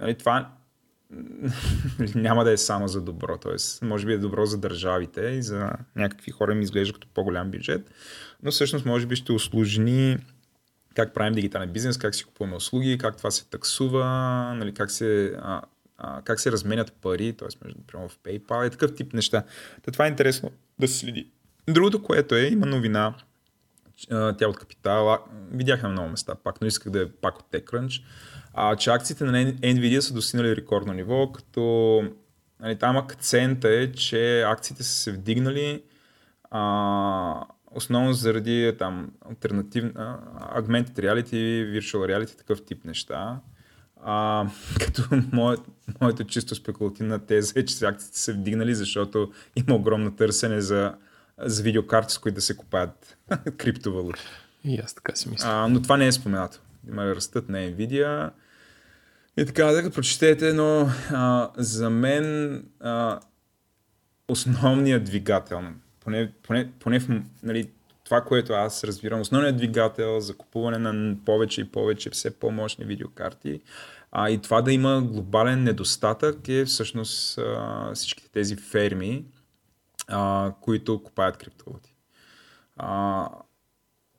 Нали, 0.00 0.14
това 0.14 0.50
няма 2.14 2.44
да 2.44 2.52
е 2.52 2.56
само 2.56 2.88
за 2.88 3.02
добро. 3.02 3.38
Т.е. 3.38 3.84
може 3.86 4.06
би 4.06 4.12
е 4.12 4.18
добро 4.18 4.46
за 4.46 4.58
държавите 4.58 5.20
и 5.20 5.42
за 5.42 5.70
някакви 5.96 6.30
хора 6.30 6.54
ми 6.54 6.62
изглежда 6.62 6.94
като 6.94 7.08
по-голям 7.14 7.50
бюджет, 7.50 7.90
но 8.42 8.50
всъщност 8.50 8.86
може 8.86 9.06
би 9.06 9.16
ще 9.16 9.32
услужни 9.32 10.18
как 10.94 11.14
правим 11.14 11.34
дигитален 11.34 11.72
бизнес, 11.72 11.98
как 11.98 12.14
си 12.14 12.24
купуваме 12.24 12.56
услуги, 12.56 12.98
как 12.98 13.16
това 13.16 13.30
се 13.30 13.44
таксува, 13.44 14.04
нали, 14.56 14.74
как, 14.74 14.90
се, 14.90 15.36
а, 15.42 15.62
а, 15.98 16.22
как 16.22 16.40
се 16.40 16.52
разменят 16.52 16.92
пари, 16.92 17.32
т.е. 17.32 17.48
между 17.64 17.78
например, 17.78 18.08
в 18.08 18.18
PayPal 18.18 18.66
и 18.66 18.70
такъв 18.70 18.94
тип 18.94 19.12
неща. 19.12 19.44
Та 19.82 19.90
това 19.90 20.06
е 20.06 20.08
интересно 20.08 20.50
да 20.78 20.88
се 20.88 20.98
следи. 20.98 21.30
Другото, 21.68 22.02
което 22.02 22.34
е, 22.34 22.42
има 22.42 22.66
новина, 22.66 23.14
тя 24.08 24.48
от 24.48 24.58
капитала, 24.58 25.18
видях 25.50 25.82
на 25.82 25.88
много 25.88 26.08
места, 26.08 26.34
пак, 26.34 26.60
но 26.60 26.66
исках 26.66 26.92
да 26.92 27.02
е 27.02 27.08
пак 27.08 27.38
от 27.38 27.46
TechCrunch, 27.52 28.02
а, 28.54 28.76
че 28.76 28.90
акциите 28.90 29.24
на 29.24 29.32
Nvidia 29.52 29.98
са 29.98 30.14
достигнали 30.14 30.56
рекордно 30.56 30.92
ниво, 30.92 31.32
като 31.32 32.04
нали, 32.60 32.78
там 32.78 32.96
акцента 32.96 33.68
е, 33.68 33.92
че 33.92 34.42
акциите 34.42 34.82
са 34.82 34.92
се 34.92 35.12
вдигнали 35.12 35.82
а, 36.50 37.44
основно 37.70 38.12
заради 38.12 38.74
там 38.78 39.10
альтернативни 39.30 39.90
augmented 40.56 40.98
reality, 40.98 41.34
virtual 41.80 41.96
reality, 41.96 42.38
такъв 42.38 42.64
тип 42.64 42.84
неща. 42.84 43.40
А, 44.04 44.46
като 44.80 45.02
моят, 45.32 45.60
моето 46.00 46.24
чисто 46.24 46.54
спекулативна 46.54 47.26
теза 47.26 47.52
е, 47.56 47.64
че 47.64 47.84
акциите 47.84 48.18
са 48.18 48.32
вдигнали, 48.32 48.74
защото 48.74 49.32
има 49.56 49.76
огромно 49.76 50.16
търсене 50.16 50.60
за, 50.60 50.94
за 51.38 51.62
видеокарти, 51.62 52.14
с 52.14 52.18
които 52.18 52.34
да 52.34 52.40
се 52.40 52.56
купаят 52.56 53.16
криптовалути. 53.56 54.22
И 54.64 54.78
аз 54.84 54.94
така 54.94 55.16
си 55.16 55.28
мисля. 55.28 55.48
А, 55.48 55.68
но 55.68 55.82
това 55.82 55.96
не 55.96 56.06
е 56.06 56.12
споменато. 56.12 56.58
Има 56.88 57.14
растат 57.14 57.48
на 57.48 57.58
Nvidia. 57.58 58.30
И 59.36 59.46
така, 59.46 59.64
да 59.64 59.90
прочетете, 59.90 60.52
но 60.52 60.90
а, 61.10 61.50
за 61.56 61.90
мен 61.90 62.56
а, 62.80 63.20
основният 64.28 65.04
двигател, 65.04 65.62
поне, 66.00 66.32
поне, 66.42 66.72
поне 66.80 67.00
в, 67.00 67.08
нали, 67.42 67.70
това, 68.04 68.20
което 68.20 68.52
аз 68.52 68.84
разбирам, 68.84 69.20
основният 69.20 69.56
двигател 69.56 70.20
за 70.20 70.36
купуване 70.36 70.78
на 70.78 71.16
повече 71.24 71.60
и 71.60 71.68
повече 71.68 72.10
все 72.10 72.38
по-мощни 72.38 72.84
видеокарти 72.84 73.60
а, 74.12 74.30
и 74.30 74.38
това 74.38 74.62
да 74.62 74.72
има 74.72 75.02
глобален 75.02 75.62
недостатък 75.62 76.48
е 76.48 76.64
всъщност 76.64 77.38
а, 77.38 77.90
всичките 77.94 78.30
тези 78.30 78.56
ферми, 78.56 79.24
а, 80.08 80.52
които 80.60 81.02
купаят 81.02 81.36
криптовалути. 81.36 81.94
А, 82.76 83.28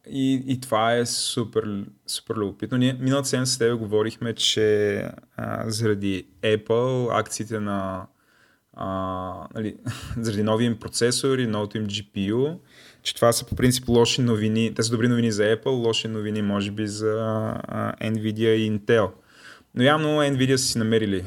и, 0.10 0.44
и 0.48 0.62
това 0.62 0.96
е 0.96 1.06
супер, 1.06 1.86
супер 2.08 2.36
любопитно. 2.36 2.78
Ние 2.78 2.98
миналата 3.00 3.28
седмица 3.28 3.54
с 3.54 3.58
тебе 3.58 3.74
говорихме, 3.74 4.34
че 4.34 4.96
а, 5.38 5.70
заради 5.70 6.28
Apple 6.42 7.20
акциите 7.20 7.60
на 7.60 8.08
а, 8.74 8.88
нали, 9.54 9.76
заради 10.18 10.44
новия 10.44 10.68
им 10.68 10.80
процесор 10.80 11.38
и 11.38 11.48
новото 11.48 11.78
им 11.78 11.88
GPU, 11.88 12.58
че 13.04 13.16
това 13.16 13.32
са 13.32 13.46
по 13.46 13.56
принцип 13.56 13.90
лоши 13.90 14.22
новини. 14.22 14.74
Те 14.76 14.84
са 14.84 14.92
добри 14.92 15.08
новини 15.08 15.32
за 15.32 15.44
Apple, 15.44 15.86
лоши 15.86 16.08
новини 16.08 16.42
може 16.42 16.72
би 16.72 16.88
за 16.88 17.16
а, 17.64 17.96
Nvidia 18.02 18.50
и 18.50 18.72
Intel. 18.72 19.12
Но 19.76 19.84
явно 19.84 20.08
Nvidia 20.08 20.56
са 20.56 20.66
си 20.66 20.78
намерили, 20.78 21.26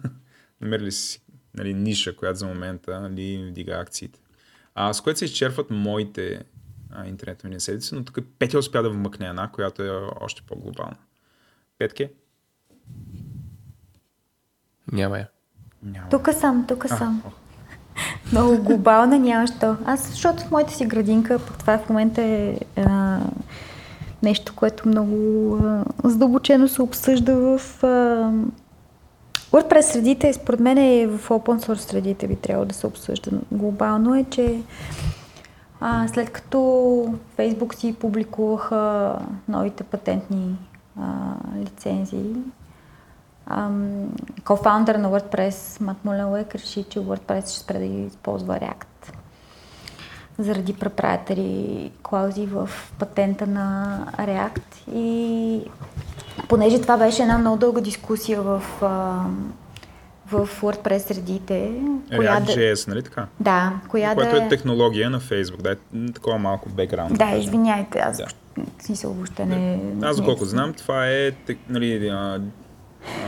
намерили 0.60 0.92
си 0.92 1.22
нали, 1.54 1.74
ниша, 1.74 2.16
която 2.16 2.38
за 2.38 2.46
момента 2.46 3.00
нали, 3.00 3.46
вдига 3.50 3.72
акциите. 3.72 4.20
А, 4.74 4.92
с 4.92 5.00
което 5.00 5.18
се 5.18 5.24
изчерпват 5.24 5.70
моите 5.70 6.42
а, 6.92 7.06
интернет 7.06 7.62
седмици, 7.62 7.94
но 7.94 8.04
тук 8.04 8.18
Петя 8.38 8.58
успя 8.58 8.82
да 8.82 8.90
вмъкне 8.90 9.26
една, 9.26 9.48
която 9.48 9.82
е 9.82 9.90
още 10.20 10.42
по-глобална. 10.42 10.96
Петке? 11.78 12.10
Няма 14.92 15.18
я. 15.18 15.28
Няма. 15.82 16.08
Тук 16.08 16.28
съм, 16.32 16.64
тук 16.68 16.88
съм. 16.88 17.22
Много 18.32 18.62
глобална, 18.62 19.18
няма 19.18 19.46
що. 19.46 19.76
Аз, 19.84 20.10
защото 20.10 20.42
в 20.42 20.50
моята 20.50 20.72
си 20.72 20.86
градинка, 20.86 21.38
това 21.58 21.78
в 21.78 21.88
момента 21.88 22.22
е 22.22 22.58
а, 22.76 23.20
нещо, 24.22 24.52
което 24.56 24.88
много 24.88 25.54
а, 25.56 25.84
задълбочено 26.04 26.68
се 26.68 26.82
обсъжда 26.82 27.34
в 27.34 27.84
а, 27.84 28.32
WordPress 29.50 29.80
средите, 29.80 30.32
според 30.32 30.60
мен 30.60 30.78
е 30.78 31.06
в 31.06 31.28
open 31.28 31.66
source 31.66 31.90
средите 31.90 32.28
би 32.28 32.36
трябвало 32.36 32.66
да 32.66 32.74
се 32.74 32.86
обсъжда 32.86 33.30
глобално 33.52 34.14
е, 34.14 34.24
че 34.30 34.62
а, 35.80 36.08
след 36.08 36.32
като 36.32 36.58
Facebook 37.38 37.74
си 37.74 37.94
публикуваха 37.94 39.14
новите 39.48 39.84
патентни 39.84 40.58
а, 41.00 41.34
лицензии, 41.56 42.34
кофаундър 44.44 44.94
на 44.94 45.10
WordPress 45.10 45.80
Мат 45.80 46.04
Муленлек 46.04 46.54
реши, 46.54 46.84
че 46.84 47.00
WordPress 47.00 47.48
ще 47.48 47.58
спре 47.58 47.78
да 47.78 47.84
използва 47.84 48.54
React 48.54 49.12
заради 50.38 50.74
препратери 50.74 51.90
клаузи 52.02 52.46
в 52.46 52.70
патента 52.98 53.46
на 53.46 53.98
React. 54.18 54.90
И 54.92 55.60
понеже 56.48 56.80
това 56.80 56.96
беше 56.96 57.22
една 57.22 57.38
много 57.38 57.56
дълга 57.56 57.80
дискусия 57.80 58.42
в, 58.42 58.62
в 60.30 60.48
WordPress 60.62 60.98
средите. 60.98 61.70
React.js, 62.10 62.88
нали 62.88 63.02
така? 63.02 63.26
Да. 63.40 63.72
Коя 63.88 64.14
Което 64.14 64.36
да 64.36 64.42
е... 64.42 64.46
е 64.46 64.48
технология 64.48 65.10
на 65.10 65.20
Facebook, 65.20 65.62
да 65.62 65.72
е 65.72 65.76
такова 66.14 66.38
малко 66.38 66.68
бекграунд. 66.68 67.18
Да, 67.18 67.36
извиняйте, 67.36 67.98
аз 67.98 68.16
да. 68.16 68.26
смисъл 68.80 69.12
въобще 69.12 69.46
не... 69.46 69.80
Аз, 70.02 70.20
колко 70.20 70.44
знам, 70.44 70.72
това 70.74 71.08
е 71.08 71.32
нали, 71.68 72.12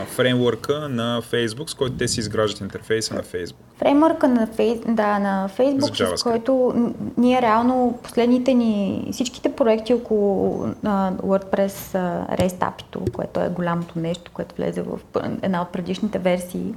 фреймворка 0.07 0.89
на 0.89 1.23
Facebook, 1.23 1.71
с 1.71 1.75
който 1.75 1.97
те 1.97 2.09
си 2.09 2.21
изграждат 2.21 2.61
интерфейса 2.61 3.15
на 3.15 3.23
Facebook. 3.23 3.55
Фреймворка 3.79 4.29
на, 4.29 4.47
фейс, 4.47 4.81
да, 4.89 5.19
на 5.19 5.49
Facebook, 5.59 6.17
с 6.17 6.23
който 6.23 6.75
ние 7.17 7.43
реално 7.43 7.99
последните 8.03 8.55
ни, 8.55 9.09
всичките 9.13 9.53
проекти 9.53 9.95
около 9.95 10.67
uh, 10.67 11.13
WordPress 11.13 11.69
uh, 11.69 12.39
REST 12.39 12.59
api 12.59 13.13
което 13.13 13.41
е 13.41 13.49
голямото 13.49 13.99
нещо, 13.99 14.31
което 14.35 14.55
влезе 14.55 14.83
в 14.83 14.99
една 15.43 15.63
от 15.63 15.69
предишните 15.69 16.19
версии, 16.19 16.75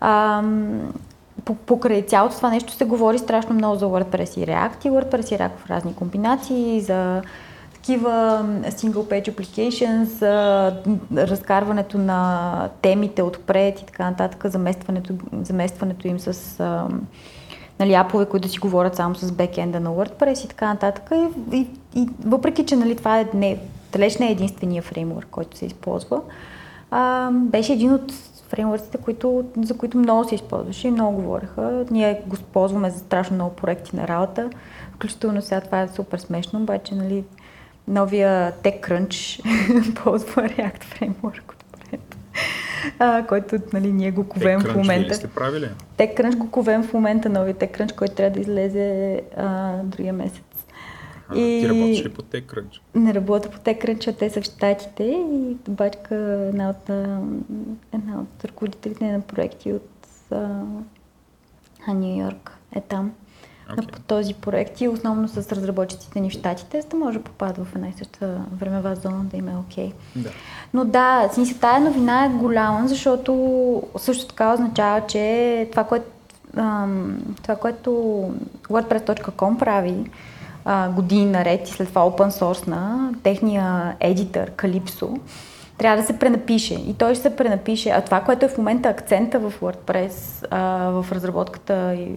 uh, 0.00 0.80
покрай 1.66 2.02
цялото 2.02 2.36
това 2.36 2.50
нещо 2.50 2.72
се 2.72 2.84
говори 2.84 3.18
страшно 3.18 3.54
много 3.54 3.76
за 3.76 3.86
WordPress 3.86 4.38
и 4.38 4.46
React 4.46 4.86
и 4.86 4.90
WordPress 4.90 5.34
и 5.34 5.38
React 5.38 5.56
в 5.64 5.70
разни 5.70 5.94
комбинации, 5.94 6.80
за 6.80 7.22
такива 7.82 8.44
single 8.68 9.08
page 9.10 9.28
applications, 9.30 10.22
разкарването 11.16 11.98
на 11.98 12.68
темите 12.82 13.22
отпред 13.22 13.80
и 13.80 13.86
така 13.86 14.10
нататък, 14.10 14.46
заместването, 14.46 15.14
заместването 15.42 16.08
им 16.08 16.18
с 16.18 16.58
нали, 17.80 17.94
апове, 17.94 18.26
които 18.26 18.48
си 18.48 18.58
говорят 18.58 18.96
само 18.96 19.14
с 19.14 19.32
бекенда 19.32 19.80
на 19.80 19.90
WordPress 19.90 20.44
и 20.44 20.48
така 20.48 20.68
нататък. 20.68 21.10
И, 21.14 21.56
и, 21.56 21.68
и 21.94 22.08
въпреки, 22.24 22.66
че 22.66 22.76
нали, 22.76 22.96
това 22.96 23.20
е 23.20 23.28
не, 23.34 23.58
далеч 23.92 24.18
не 24.18 24.28
е 24.28 24.32
единствения 24.32 24.82
фреймворк, 24.82 25.28
който 25.30 25.58
се 25.58 25.66
използва, 25.66 26.20
а, 26.90 27.30
беше 27.30 27.72
един 27.72 27.94
от 27.94 28.12
фреймворците, 28.48 28.98
които, 28.98 29.44
за 29.62 29.76
които 29.76 29.98
много 29.98 30.28
се 30.28 30.34
използваше 30.34 30.88
и 30.88 30.90
много 30.90 31.22
говореха. 31.22 31.84
Ние 31.90 32.22
го 32.26 32.34
използваме 32.34 32.90
за 32.90 32.98
страшно 32.98 33.36
много 33.36 33.54
проекти 33.54 33.96
на 33.96 34.08
работа, 34.08 34.50
включително 34.94 35.42
сега 35.42 35.60
това 35.60 35.82
е 35.82 35.88
супер 35.88 36.18
смешно, 36.18 36.60
обаче 36.60 36.94
нали, 36.94 37.24
новия 37.88 38.52
TechCrunch 38.62 39.42
ползва 40.04 40.42
React 40.42 40.84
Framework 40.84 41.52
отпред, 41.52 42.16
а, 42.98 43.26
който 43.26 43.58
нали, 43.72 43.92
ние 43.92 44.10
го 44.10 44.28
ковем 44.28 44.60
в 44.60 44.76
момента. 44.76 45.14
Сте 45.14 45.28
правили? 45.28 45.68
TechCrunch 45.98 46.36
го 46.36 46.50
ковем 46.50 46.82
в 46.82 46.92
момента, 46.92 47.28
новия 47.28 47.54
TechCrunch, 47.54 47.94
който 47.94 48.14
трябва 48.14 48.34
да 48.34 48.40
излезе 48.40 49.20
а, 49.36 49.76
другия 49.82 50.12
месец. 50.12 50.42
А, 51.28 51.38
и... 51.38 51.60
Ти 51.60 51.68
работиш 51.68 52.04
ли 52.04 52.08
по 52.08 52.22
TechCrunch? 52.22 52.80
Не 52.94 53.14
работя 53.14 53.50
по 53.50 53.58
TechCrunch, 53.58 54.18
те 54.18 54.30
са 54.30 54.40
в 54.40 54.44
Штатите 54.44 55.04
и 55.04 55.56
бачка 55.68 56.14
една 56.52 56.70
от, 56.70 56.88
една 57.94 58.20
от 58.20 58.44
ръководителите 58.44 59.12
на 59.12 59.20
проекти 59.20 59.72
от 59.72 59.90
Нью 61.88 62.24
Йорк 62.24 62.58
е 62.76 62.80
там 62.80 63.12
okay. 63.76 63.92
по 63.92 64.00
този 64.00 64.34
проект 64.34 64.80
и 64.80 64.88
основно 64.88 65.28
с 65.28 65.52
разработчиците 65.52 66.20
ни 66.20 66.30
в 66.30 66.32
Штатите, 66.32 66.80
за 66.80 66.88
да 66.88 66.96
може 66.96 67.18
да 67.18 67.24
попада 67.24 67.64
в 67.64 67.74
една 67.74 67.88
и 67.88 67.92
съща 67.98 68.40
времева 68.52 68.96
зона, 68.96 69.24
да 69.24 69.36
им 69.36 69.48
е 69.48 69.56
окей. 69.56 69.88
Okay. 69.88 69.92
Да. 70.16 70.30
Но 70.74 70.84
да, 70.84 71.28
смисъл, 71.32 71.58
тая 71.60 71.80
новина 71.80 72.24
е 72.24 72.28
голяма, 72.28 72.88
защото 72.88 73.82
също 73.96 74.26
така 74.26 74.52
означава, 74.52 75.06
че 75.06 75.68
това, 75.70 75.84
което, 75.84 76.06
ам, 76.56 77.18
това, 77.42 77.56
което 77.56 77.90
WordPress.com 78.70 79.58
прави 79.58 80.10
а, 80.64 80.88
години 80.88 81.26
наред 81.26 81.68
и 81.68 81.72
след 81.72 81.88
това 81.88 82.02
open 82.02 82.30
source 82.30 82.68
на 82.68 83.10
техния 83.22 83.96
едитър 84.00 84.50
Calypso, 84.50 85.20
трябва 85.78 86.00
да 86.00 86.06
се 86.06 86.18
пренапише. 86.18 86.74
И 86.74 86.94
той 86.94 87.14
ще 87.14 87.22
се 87.22 87.36
пренапише. 87.36 87.90
А 87.90 88.00
това, 88.00 88.20
което 88.20 88.44
е 88.44 88.48
в 88.48 88.58
момента 88.58 88.88
акцента 88.88 89.38
в 89.38 89.52
WordPress, 89.60 90.46
а, 90.50 90.90
в 90.90 91.12
разработката 91.12 91.94
и 91.94 92.08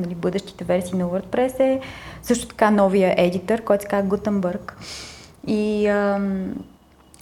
нали, 0.00 0.14
бъдещите 0.14 0.64
версии 0.64 0.98
на 0.98 1.04
WordPress 1.04 1.60
е 1.60 1.80
също 2.22 2.48
така 2.48 2.70
новия 2.70 3.14
едитър, 3.16 3.62
който 3.62 3.82
се 3.82 3.88
казва 3.88 4.16
Gutenberg. 4.16 4.72
И, 5.46 5.82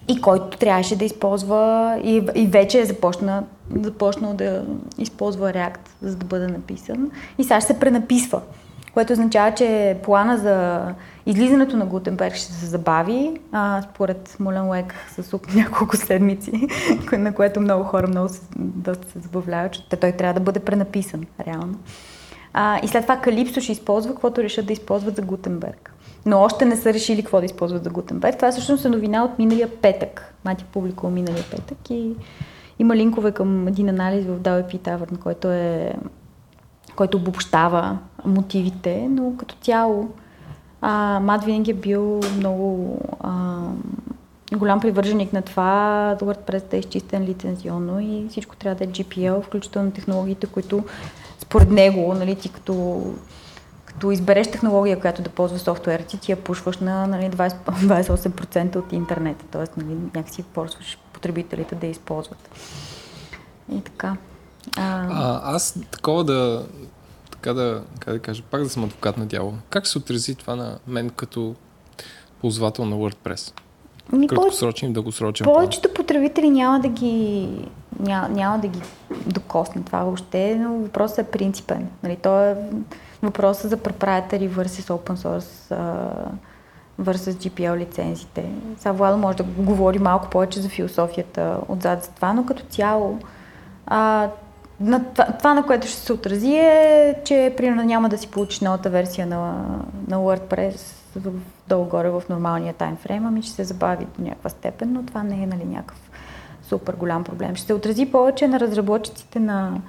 и 0.09 0.21
който 0.21 0.59
трябваше 0.59 0.97
да 0.97 1.05
използва 1.05 1.95
и, 2.05 2.23
и 2.35 2.47
вече 2.47 2.81
е 2.81 2.85
започна, 2.85 3.45
започнал 3.81 4.35
да 4.35 4.65
използва 4.99 5.53
React, 5.53 5.89
за 6.03 6.17
да 6.17 6.25
бъде 6.25 6.47
написан. 6.47 7.11
И 7.39 7.45
сега 7.45 7.61
ще 7.61 7.73
се 7.73 7.81
пренаписва, 7.81 8.41
което 8.95 9.13
означава, 9.13 9.55
че 9.55 9.97
плана 10.03 10.39
за 10.39 10.81
излизането 11.27 11.77
на 11.77 11.87
Гутенберг 11.87 12.35
ще 12.35 12.53
се 12.53 12.67
забави, 12.67 13.41
а, 13.53 13.83
според 13.83 14.37
Мулен 14.41 14.73
Лек 14.75 14.95
с 15.09 15.39
няколко 15.55 15.97
седмици, 15.97 16.67
на 17.13 17.35
което 17.35 17.61
много 17.61 17.85
хора 17.85 18.09
много 18.09 18.29
се, 18.29 18.41
доста 18.57 19.11
се 19.11 19.19
забавляват, 19.19 19.73
че 19.73 19.89
той 19.89 20.13
трябва 20.13 20.35
да 20.35 20.41
бъде 20.41 20.61
пренаписан, 20.61 21.25
реално. 21.47 21.79
А, 22.61 22.81
и 22.83 22.89
след 22.89 23.03
това 23.03 23.17
Калипсо 23.17 23.61
ще 23.61 23.73
използва, 23.73 24.13
каквото 24.13 24.43
решат 24.43 24.67
да 24.67 24.73
използват 24.73 25.17
за 25.17 25.23
Гутенберг. 25.23 25.95
Но 26.27 26.41
още 26.41 26.65
не 26.65 26.77
са 26.77 26.93
решили 26.93 27.23
какво 27.23 27.39
да 27.39 27.47
използват 27.47 27.85
за 27.85 27.91
Гутенберг. 27.91 28.37
Това 28.37 28.51
всъщност 28.51 28.85
е 28.85 28.89
новина 28.89 29.25
от 29.25 29.39
миналия 29.39 29.81
петък. 29.81 30.35
Мати 30.45 30.65
публикува 30.65 31.13
миналия 31.13 31.45
петък 31.51 31.91
и 31.91 32.15
има 32.79 32.97
линкове 32.97 33.33
към 33.33 33.69
един 33.69 33.89
анализ 33.89 34.27
в 34.27 34.41
WP 34.41 34.79
Tavern, 34.79 35.19
който 35.19 35.49
е 35.49 35.93
който 36.97 37.17
обобщава 37.17 37.99
мотивите, 38.25 39.07
но 39.11 39.37
като 39.37 39.55
цяло 39.55 40.09
а, 40.81 41.21
Мат 41.21 41.45
винаги 41.45 41.71
е 41.71 41.75
бил 41.75 42.21
много 42.37 42.99
а, 43.21 43.59
голям 44.57 44.81
привърженик 44.81 45.33
на 45.33 45.43
това 45.43 46.17
WordPress 46.21 46.71
да 46.71 46.77
е 46.77 46.81
изчистен 46.81 47.23
лицензионно 47.25 48.01
и 48.01 48.27
всичко 48.31 48.57
трябва 48.57 48.75
да 48.75 48.85
е 48.85 48.89
GPL, 48.89 49.43
включително 49.43 49.91
технологиите, 49.91 50.47
които 50.47 50.85
според 51.49 51.71
него, 51.71 52.15
нали, 52.15 52.37
ти 52.37 52.49
като, 52.49 53.05
като 53.85 54.11
избереш 54.11 54.51
технология, 54.51 55.01
която 55.01 55.23
да 55.23 55.31
ползва 55.31 55.59
софтуер, 55.59 56.01
ти 56.01 56.19
ти 56.19 56.33
я 56.33 56.37
пушваш 56.37 56.79
на 56.79 57.07
нали, 57.07 57.31
20, 57.31 57.55
28% 57.67 58.77
от 58.77 58.93
интернета, 58.93 59.45
т.е. 59.45 59.81
Нали, 59.81 59.99
някакси 60.15 60.43
порсваш 60.43 60.99
потребителите 61.13 61.75
да 61.75 61.87
я 61.87 61.91
използват. 61.91 62.51
И 63.73 63.81
така. 63.81 64.17
А... 64.77 65.07
А, 65.11 65.55
аз 65.55 65.79
такова 65.91 66.25
да 66.25 66.67
така 67.31 67.53
да, 67.53 67.83
как 68.01 68.15
да 68.15 68.21
кажа, 68.21 68.43
пак 68.51 68.63
да 68.63 68.69
съм 68.69 68.85
адвокат 68.85 69.19
на 69.19 69.27
дявола. 69.27 69.55
Как 69.71 69.87
се 69.87 69.99
отрази 69.99 70.35
това 70.35 70.57
на 70.57 70.79
мен 70.87 71.11
като 71.11 71.55
ползвател 72.41 72.85
на 72.85 72.97
WordPress? 72.97 73.53
Ми, 74.13 74.29
Краткосрочен 74.29 74.91
и 74.91 74.93
дългосрочен 74.93 75.45
Повечето 75.45 75.89
потребители 75.95 76.51
няма 76.51 76.81
да 76.81 76.89
ги 76.89 77.49
няма, 78.01 78.29
няма 78.29 78.59
да 78.59 78.69
ги 78.69 78.83
докосне 79.27 79.83
това 79.83 79.99
въобще, 79.99 80.57
но 80.57 80.75
въпросът 80.75 81.19
е 81.19 81.31
принципен. 81.31 81.89
Нали, 82.03 82.17
то 82.17 82.41
е 82.41 82.57
въпросът 83.23 83.71
за 83.71 83.77
proprietary 83.77 84.51
versus 84.51 84.89
open 84.89 85.17
source 85.17 85.75
uh, 85.75 86.29
versus 87.01 87.33
GPL 87.33 87.77
лицензите. 87.77 88.45
Сега 88.79 88.93
Владо 88.93 89.19
може 89.19 89.37
да 89.37 89.43
говори 89.43 89.99
малко 89.99 90.31
повече 90.31 90.61
за 90.61 90.69
философията 90.69 91.59
отзад 91.69 92.05
за 92.05 92.11
това, 92.11 92.33
но 92.33 92.47
като 92.47 92.63
цяло 92.63 93.19
а, 93.87 94.29
на 94.81 95.05
това, 95.05 95.27
това, 95.39 95.55
на 95.55 95.67
което 95.67 95.87
ще 95.87 95.97
се 95.97 96.13
отрази 96.13 96.55
е, 96.55 97.15
че 97.25 97.55
примерно 97.57 97.85
няма 97.85 98.09
да 98.09 98.19
си 98.19 98.31
получиш 98.31 98.61
новата 98.61 98.91
версия 98.91 99.27
на, 99.27 99.65
на 100.09 100.17
WordPress 100.17 100.79
долу-горе 101.69 102.11
в 102.11 102.23
нормалния 102.31 102.75
таймфрейм, 102.75 103.27
ами 103.27 103.43
ще 103.43 103.53
се 103.53 103.65
забави 103.65 104.07
до 104.19 104.25
някаква 104.25 104.51
степен, 104.51 104.93
но 104.93 105.03
това 105.03 105.23
не 105.23 105.43
е 105.43 105.47
нали, 105.47 105.65
някакъв 105.65 106.08
супер 106.69 106.95
голям 106.95 107.25
проблем. 107.25 107.57
Ще 107.57 107.67
се 107.67 107.75
отрази 107.75 108.07
повече 108.07 108.49
на 108.49 108.61
разработчиците 108.61 109.41
на 109.41 109.81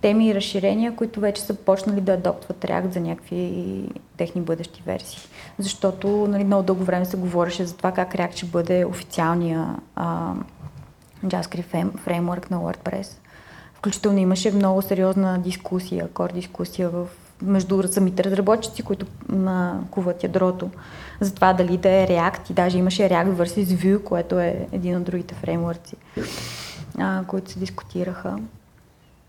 теми 0.00 0.28
и 0.28 0.34
разширения, 0.34 0.96
които 0.96 1.20
вече 1.20 1.42
са 1.42 1.54
почнали 1.54 2.00
да 2.00 2.12
адоптват 2.12 2.64
React 2.64 2.92
за 2.92 3.00
някакви 3.00 3.84
техни 4.16 4.40
бъдещи 4.40 4.82
версии. 4.86 5.18
Защото 5.58 6.08
нали, 6.08 6.44
много 6.44 6.62
дълго 6.62 6.84
време 6.84 7.04
се 7.04 7.16
говореше 7.16 7.64
за 7.64 7.76
това 7.76 7.92
как 7.92 8.14
React 8.14 8.36
ще 8.36 8.46
бъде 8.46 8.84
официалния 8.84 9.76
а, 9.96 10.34
JavaScript 11.24 11.98
фреймворк 11.98 12.50
на 12.50 12.56
WordPress. 12.56 13.06
Включително 13.74 14.18
имаше 14.18 14.52
много 14.52 14.82
сериозна 14.82 15.38
дискусия, 15.38 16.08
кор 16.08 16.32
дискусия 16.32 16.88
в, 16.90 17.06
между 17.42 17.82
самите 17.82 18.24
разработчици, 18.24 18.82
които 18.82 19.06
на, 19.28 19.80
куват 19.90 20.22
ядрото, 20.22 20.70
за 21.20 21.34
това 21.34 21.52
дали 21.52 21.76
да 21.76 21.88
е 21.88 22.06
React 22.06 22.50
и 22.50 22.52
даже 22.52 22.78
имаше 22.78 23.02
React 23.02 23.34
versus 23.34 23.64
Vue, 23.64 24.02
което 24.02 24.38
е 24.38 24.66
един 24.72 24.96
от 24.96 25.04
другите 25.04 25.34
фреймворци, 25.34 25.96
а, 26.98 27.24
които 27.26 27.50
се 27.50 27.58
дискутираха. 27.58 28.38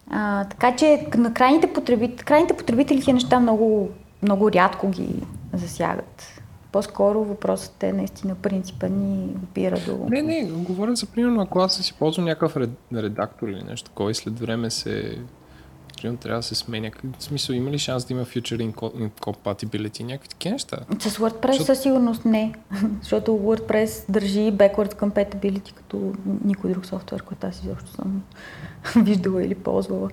А, 0.09 0.45
така 0.45 0.75
че 0.75 1.07
на 1.17 1.33
крайните 1.33 1.73
потребители, 1.73 2.25
крайните 2.25 2.57
потребители 2.57 2.99
тези 2.99 3.13
неща 3.13 3.39
много, 3.39 3.89
много 4.21 4.51
рядко 4.51 4.89
ги 4.89 5.15
засягат. 5.53 6.41
По-скоро 6.71 7.23
въпросът 7.23 7.83
е 7.83 7.93
наистина 7.93 8.35
принципен 8.35 9.13
и 9.13 9.27
опира 9.43 9.79
до... 9.87 10.05
Не, 10.09 10.21
не, 10.21 10.43
говоря 10.43 10.95
за 10.95 11.05
примерно, 11.05 11.41
ако 11.41 11.59
аз 11.59 11.75
си 11.75 11.93
ползвам 11.93 12.25
някакъв 12.25 12.57
редактор 12.93 13.47
или 13.47 13.63
нещо 13.63 13.89
такова 13.89 14.11
и 14.11 14.15
след 14.15 14.39
време 14.39 14.69
се 14.69 15.17
примерно 16.03 16.17
трябва 16.17 16.39
да 16.39 16.43
се 16.43 16.55
сменя. 16.55 16.91
В 17.19 17.23
смисъл, 17.23 17.53
има 17.53 17.71
ли 17.71 17.79
шанс 17.79 18.05
да 18.05 18.13
има 18.13 18.25
future 18.25 18.73
incompatibility, 18.73 20.03
някакви 20.03 20.29
такива 20.29 20.53
неща? 20.53 20.77
С 20.99 21.17
WordPress 21.17 21.51
Защо... 21.51 21.65
със 21.65 21.81
сигурност 21.81 22.25
не, 22.25 22.53
защото 23.01 23.31
WordPress 23.31 24.11
държи 24.11 24.39
backward 24.39 24.95
compatibility 24.95 25.73
като 25.73 26.13
никой 26.45 26.71
друг 26.71 26.85
софтуер, 26.85 27.23
който 27.23 27.47
аз 27.47 27.63
изобщо 27.63 27.91
съм 27.91 28.23
виждала 29.03 29.43
или 29.43 29.55
ползвала. 29.55 30.09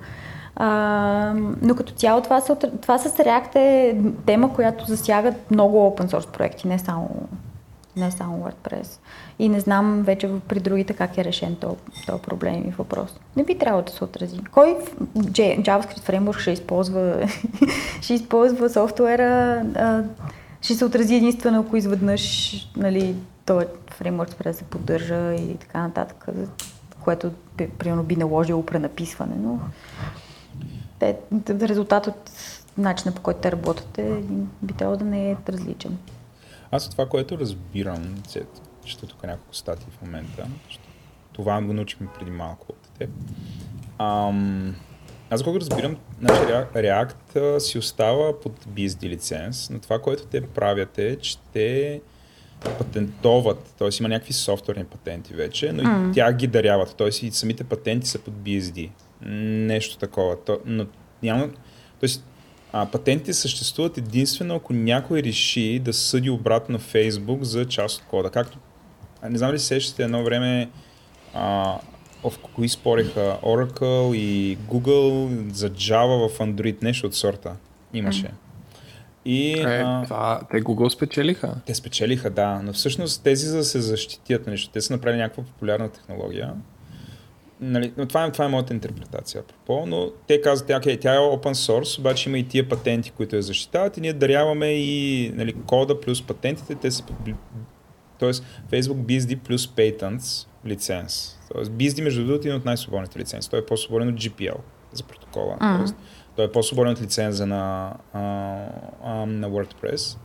А, 0.57 1.35
но 1.63 1.75
като 1.75 1.93
цяло 1.93 2.23
това, 2.23 2.41
са, 2.41 2.57
това 2.57 2.99
с 2.99 3.17
React 3.17 3.57
е 3.57 4.01
тема, 4.27 4.55
която 4.55 4.85
засягат 4.85 5.51
много 5.51 5.77
open 5.77 6.11
source 6.11 6.31
проекти, 6.31 6.69
не 6.69 6.79
само, 6.79 7.29
не 7.97 8.11
само 8.11 8.39
WordPress. 8.39 8.99
И 9.39 9.49
не 9.49 9.61
знам 9.61 10.03
вече 10.03 10.31
при 10.49 10.61
другите 10.61 10.95
как 10.95 11.19
е 11.19 11.25
решен 11.25 11.57
този 11.57 11.77
то 12.07 12.19
проблем 12.19 12.65
и 12.69 12.71
въпрос. 12.71 13.21
Не 13.37 13.45
би 13.45 13.59
трябвало 13.59 13.85
да 13.85 13.93
се 13.93 14.05
отрази. 14.05 14.41
Кой 14.53 14.77
JavaScript 15.17 16.01
фреймворк 16.01 16.39
ще 16.39 16.51
използва, 16.51 17.29
ще 18.01 18.15
използва 18.15 18.71
софтуера, 18.71 19.63
а, 19.75 20.03
ще 20.63 20.75
се 20.75 20.85
отрази 20.85 21.15
единствено, 21.15 21.61
ако 21.61 21.77
изведнъж 21.77 22.55
нали, 22.77 23.17
този 23.47 23.67
фреймворк 23.91 24.31
спре 24.31 24.49
да 24.49 24.55
се 24.55 24.65
поддържа 24.65 25.35
и 25.35 25.57
така 25.57 25.83
нататък, 25.83 26.27
което 27.05 27.31
примерно 27.79 28.03
би 28.03 28.17
наложило 28.17 28.67
пренаписване, 28.67 29.35
но 29.39 29.59
те, 30.99 31.17
резултат 31.49 32.07
от 32.07 32.31
начина 32.79 33.15
по 33.15 33.23
който 33.23 33.41
те 33.41 33.53
работят 33.53 33.99
е, 33.99 34.23
би 34.63 34.75
трябвало 34.75 34.99
да 34.99 35.05
не 35.05 35.31
е 35.31 35.37
различен. 35.49 35.99
Аз 36.71 36.87
от 36.87 36.93
това, 36.93 37.07
което 37.07 37.39
разбирам, 37.39 38.23
ще 38.85 39.07
тук 39.07 39.23
няколко 39.23 39.55
статии 39.55 39.87
в 39.91 40.03
момента, 40.03 40.47
това 41.33 41.63
го 41.63 41.73
научихме 41.73 42.09
преди 42.19 42.31
малко 42.31 42.67
от 42.69 42.99
теб. 42.99 43.11
Ам, 43.99 44.77
аз 45.31 45.43
колко 45.43 45.61
разбирам, 45.61 45.97
значи 46.21 46.41
React 46.75 47.59
си 47.59 47.79
остава 47.79 48.41
под 48.41 48.65
BSD 48.65 49.09
лиценз, 49.09 49.71
но 49.71 49.79
това, 49.79 49.99
което 49.99 50.27
те 50.27 50.47
правят 50.47 50.99
е, 50.99 51.17
че 51.17 51.39
те 51.53 52.01
патентоват, 52.79 53.75
т.е. 53.79 53.89
има 54.01 54.09
някакви 54.09 54.33
софтуерни 54.33 54.85
патенти 54.85 55.35
вече, 55.35 55.73
но 55.73 55.83
mm. 55.83 56.11
и 56.11 56.15
тя 56.15 56.33
ги 56.33 56.47
даряват, 56.47 56.97
т.е. 56.97 57.09
и 57.09 57.31
самите 57.31 57.65
патенти 57.65 58.09
са 58.09 58.19
под 58.19 58.35
BSD. 58.35 58.91
Нещо 59.23 59.99
такова. 59.99 60.45
То, 60.45 60.59
но 60.65 60.87
няма... 61.23 61.49
Тоест, 62.01 62.25
а, 62.73 62.87
патентите 62.87 63.33
съществуват 63.33 63.99
единствено 63.99 64.55
ако 64.55 64.73
някой 64.73 65.23
реши 65.23 65.79
да 65.79 65.93
съди 65.93 66.31
обратно 66.31 66.73
на 66.73 66.79
Facebook 66.79 67.43
за 67.43 67.69
част 67.69 68.01
от 68.01 68.07
кода. 68.07 68.31
Както, 68.31 68.59
не 69.31 69.39
знам 69.39 69.53
ли 69.53 69.59
се 69.59 69.67
сещате 69.67 70.03
едно 70.03 70.25
време 70.25 70.71
а, 71.35 71.75
в 72.25 72.39
кои 72.55 72.69
спореха 72.69 73.39
Oracle 73.43 74.17
и 74.17 74.59
Google 74.59 75.49
за 75.53 75.71
Java 75.71 76.29
в 76.29 76.39
Android, 76.39 76.83
нещо 76.83 77.07
от 77.07 77.15
сорта. 77.15 77.57
Имаше. 77.95 78.27
Mm. 78.27 78.33
И, 79.25 79.53
е, 79.61 79.65
а, 79.65 80.03
това, 80.05 80.41
те 80.51 80.63
Google 80.63 80.89
спечелиха. 80.89 81.55
Те 81.67 81.75
спечелиха, 81.75 82.31
да, 82.31 82.61
но 82.63 82.73
всъщност 82.73 83.23
тези 83.23 83.47
за 83.47 83.57
да 83.57 83.65
се 83.65 83.81
защитят 83.81 84.47
нещо, 84.47 84.71
те 84.73 84.81
са 84.81 84.93
направили 84.93 85.21
някаква 85.21 85.45
популярна 85.45 85.89
технология 85.89 86.55
Нали, 87.61 87.93
но 87.97 88.07
това, 88.07 88.25
е, 88.25 88.33
това 88.33 88.45
е 88.45 88.49
моята 88.49 88.75
интерпретация. 88.75 89.41
Апропо, 89.41 89.87
но 89.87 90.11
те 90.27 90.41
казват, 90.41 90.71
okay, 90.71 91.01
тя 91.01 91.15
е 91.15 91.19
open 91.19 91.53
source, 91.53 91.99
обаче 91.99 92.29
има 92.29 92.39
и 92.39 92.49
тия 92.49 92.69
патенти, 92.69 93.11
които 93.11 93.37
я 93.37 93.43
защитават 93.43 93.97
и 93.97 94.01
ние 94.01 94.13
даряваме 94.13 94.67
и 94.67 95.33
нали, 95.35 95.55
кода 95.67 96.01
плюс 96.01 96.23
патентите, 96.23 96.75
те 96.75 96.91
са 96.91 97.05
Тоест 98.19 98.45
Facebook 98.73 98.97
BSD 98.97 99.39
плюс 99.39 99.67
Patents 99.67 100.47
лиценз. 100.67 101.39
Тоест 101.53 101.71
BSD 101.73 102.03
между 102.03 102.27
другото 102.27 102.47
е 102.47 102.49
един 102.49 102.59
от 102.59 102.65
най-свободните 102.65 103.19
лицензи. 103.19 103.51
Той 103.51 103.59
е 103.59 103.67
по-свободен 103.67 104.09
от 104.09 104.15
GPL 104.15 104.57
за 104.93 105.05
протокола. 105.05 105.57
Mm-hmm. 105.57 105.77
Тоест, 105.77 105.97
той 106.37 106.45
е 106.45 106.53
по-свободен 106.53 106.93
от 106.93 107.03
лиценза 107.03 107.47
на, 107.47 107.95
а, 108.13 108.21
а, 109.05 109.27
на 109.27 109.51
WordPress. 109.51 110.19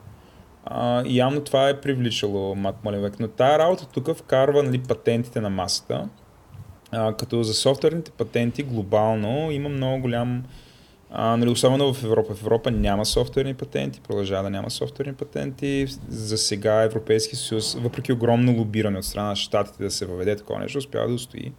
А, 0.65 1.03
и 1.05 1.17
явно 1.17 1.41
това 1.41 1.69
е 1.69 1.81
привличало 1.81 2.55
Мат 2.55 2.83
Маливек. 2.83 3.19
Но 3.19 3.27
тая 3.27 3.59
работа 3.59 3.85
тук 3.85 4.17
вкарва 4.17 4.63
нали, 4.63 4.83
патентите 4.83 5.41
на 5.41 5.49
масата 5.49 6.09
а, 6.95 7.13
като 7.13 7.43
за 7.43 7.53
софтуерните 7.53 8.11
патенти 8.11 8.63
глобално 8.63 9.51
има 9.51 9.69
много 9.69 10.01
голям, 10.01 10.43
а, 11.11 11.37
нали, 11.37 11.49
особено 11.49 11.93
в 11.93 12.03
Европа. 12.03 12.35
В 12.35 12.41
Европа 12.41 12.71
няма 12.71 13.05
софтуерни 13.05 13.53
патенти, 13.53 14.01
продължава 14.01 14.43
да 14.43 14.49
няма 14.49 14.69
софтуерни 14.69 15.13
патенти. 15.13 15.87
За 16.09 16.37
сега 16.37 16.83
Европейски 16.83 17.35
съюз, 17.35 17.73
въпреки 17.73 18.13
огромно 18.13 18.57
лобиране 18.57 18.97
от 18.97 19.05
страна 19.05 19.27
на 19.27 19.35
щатите 19.35 19.83
да 19.83 19.91
се 19.91 20.05
въведе 20.05 20.35
такова 20.35 20.59
нещо, 20.59 20.77
успява 20.77 21.07
да 21.07 21.13
устои. 21.13 21.51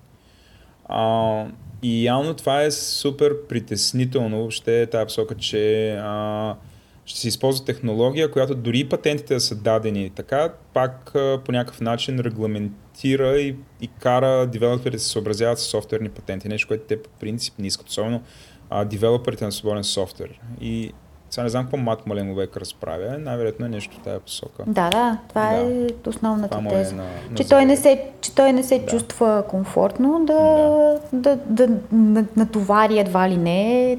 А, 0.88 1.44
и 1.82 2.04
явно 2.04 2.34
това 2.34 2.62
е 2.62 2.70
супер 2.70 3.46
притеснително 3.48 4.38
въобще 4.38 4.86
тази 4.86 5.04
посока, 5.04 5.34
че 5.34 5.90
а, 6.00 6.54
ще 7.06 7.20
се 7.20 7.28
използва 7.28 7.64
технология, 7.64 8.30
която 8.30 8.54
дори 8.54 8.88
патентите 8.88 9.34
да 9.34 9.40
са 9.40 9.54
дадени 9.54 10.10
така, 10.10 10.52
пак 10.74 11.10
по 11.44 11.52
някакъв 11.52 11.80
начин 11.80 12.20
регламентира 12.20 13.38
и, 13.38 13.56
и 13.80 13.88
кара 13.88 14.46
девелоперите 14.46 14.96
да 14.96 15.02
се 15.02 15.08
съобразяват 15.08 15.58
с 15.58 15.62
софтуерни 15.62 16.08
патенти. 16.08 16.48
Нещо, 16.48 16.68
което 16.68 16.84
те 16.84 17.02
по 17.02 17.10
принцип 17.10 17.54
не 17.58 17.66
искат, 17.66 17.88
особено 17.88 18.22
а, 18.70 18.84
девелоперите 18.84 19.44
на 19.44 19.52
свободен 19.52 19.84
софтуер. 19.84 20.40
И 20.60 20.92
сега 21.30 21.42
не 21.42 21.48
знам 21.48 21.64
какво 21.64 21.76
Мат 21.76 22.06
Маленовек 22.06 22.56
разправя, 22.56 23.18
най-вероятно 23.18 23.66
е 23.66 23.68
нещо 23.68 23.96
в 23.96 24.02
тази 24.02 24.20
посока. 24.20 24.64
Да, 24.66 24.90
да, 24.90 25.18
това 25.28 25.50
да. 25.50 25.56
е 25.56 25.88
основната 26.06 26.58
това 26.58 26.70
е 26.70 26.72
теза. 26.72 26.94
Е 26.94 26.96
на, 26.96 27.04
на 27.30 27.36
че, 27.36 27.48
той 27.48 27.64
не 27.64 27.76
се, 27.76 28.04
че 28.20 28.34
той 28.34 28.52
не 28.52 28.62
се 28.62 28.78
да. 28.78 28.86
чувства 28.86 29.44
комфортно 29.48 30.24
да, 30.26 30.34
да. 31.12 31.36
Да, 31.46 31.66
да, 31.66 31.66
да 31.92 32.24
натовари 32.36 32.98
едва 32.98 33.30
ли 33.30 33.36
не 33.36 33.98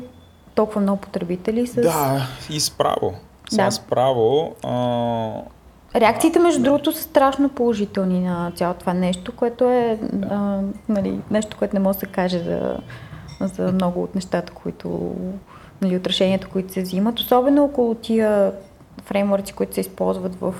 толкова 0.58 0.82
много 0.82 1.01
потребители 1.01 1.68
с... 1.68 1.82
Да, 1.82 2.28
и 2.49 2.60
справо. 2.60 3.14
Да. 3.51 3.72
справо... 3.72 4.55
А... 4.64 5.99
Реакциите, 5.99 6.39
между 6.39 6.64
другото, 6.64 6.91
са 6.91 7.01
страшно 7.01 7.49
положителни 7.49 8.20
на 8.20 8.51
цялото 8.55 8.80
това 8.80 8.93
нещо, 8.93 9.36
което 9.36 9.70
е 9.70 9.99
да. 10.01 10.28
а, 10.32 10.62
нали, 10.89 11.20
нещо, 11.32 11.58
което 11.58 11.76
не 11.76 11.80
може 11.80 11.95
да 11.95 11.99
се 11.99 12.05
каже 12.05 12.39
за, 12.39 12.78
за 13.41 13.72
много 13.72 14.03
от 14.03 14.16
нещата, 14.16 14.53
които, 14.53 15.16
нали, 15.82 15.95
от 15.97 16.08
решенията, 16.08 16.47
които 16.47 16.74
се 16.74 16.82
взимат. 16.82 17.20
Особено 17.20 17.64
около 17.64 17.95
тия 17.95 18.51
фреймворци, 19.05 19.53
които 19.53 19.74
се 19.74 19.82
използват 19.82 20.36
в 20.36 20.55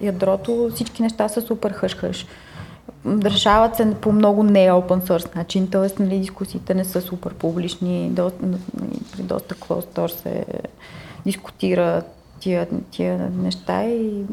ядрото, 0.00 0.70
всички 0.74 1.02
неща 1.02 1.28
са 1.28 1.40
супер 1.40 1.72
хъш-хъш. 1.72 2.26
Решават 3.06 3.76
се 3.76 3.94
по 4.00 4.12
много 4.12 4.42
не 4.42 4.70
open 4.70 5.08
source 5.08 5.36
начин, 5.36 5.70
т.е. 5.70 6.02
Нали, 6.02 6.18
дискусиите 6.18 6.74
не 6.74 6.84
са 6.84 7.00
супер 7.00 7.34
публични, 7.34 8.10
доста, 8.10 8.46
нали, 8.46 9.00
при 9.12 9.22
доста 9.22 9.54
closed 9.54 9.98
door 9.98 10.22
се 10.22 10.44
дискутира 11.26 12.02
тия, 12.40 12.68
тия 12.90 13.30
неща 13.42 13.84
и... 13.84 14.24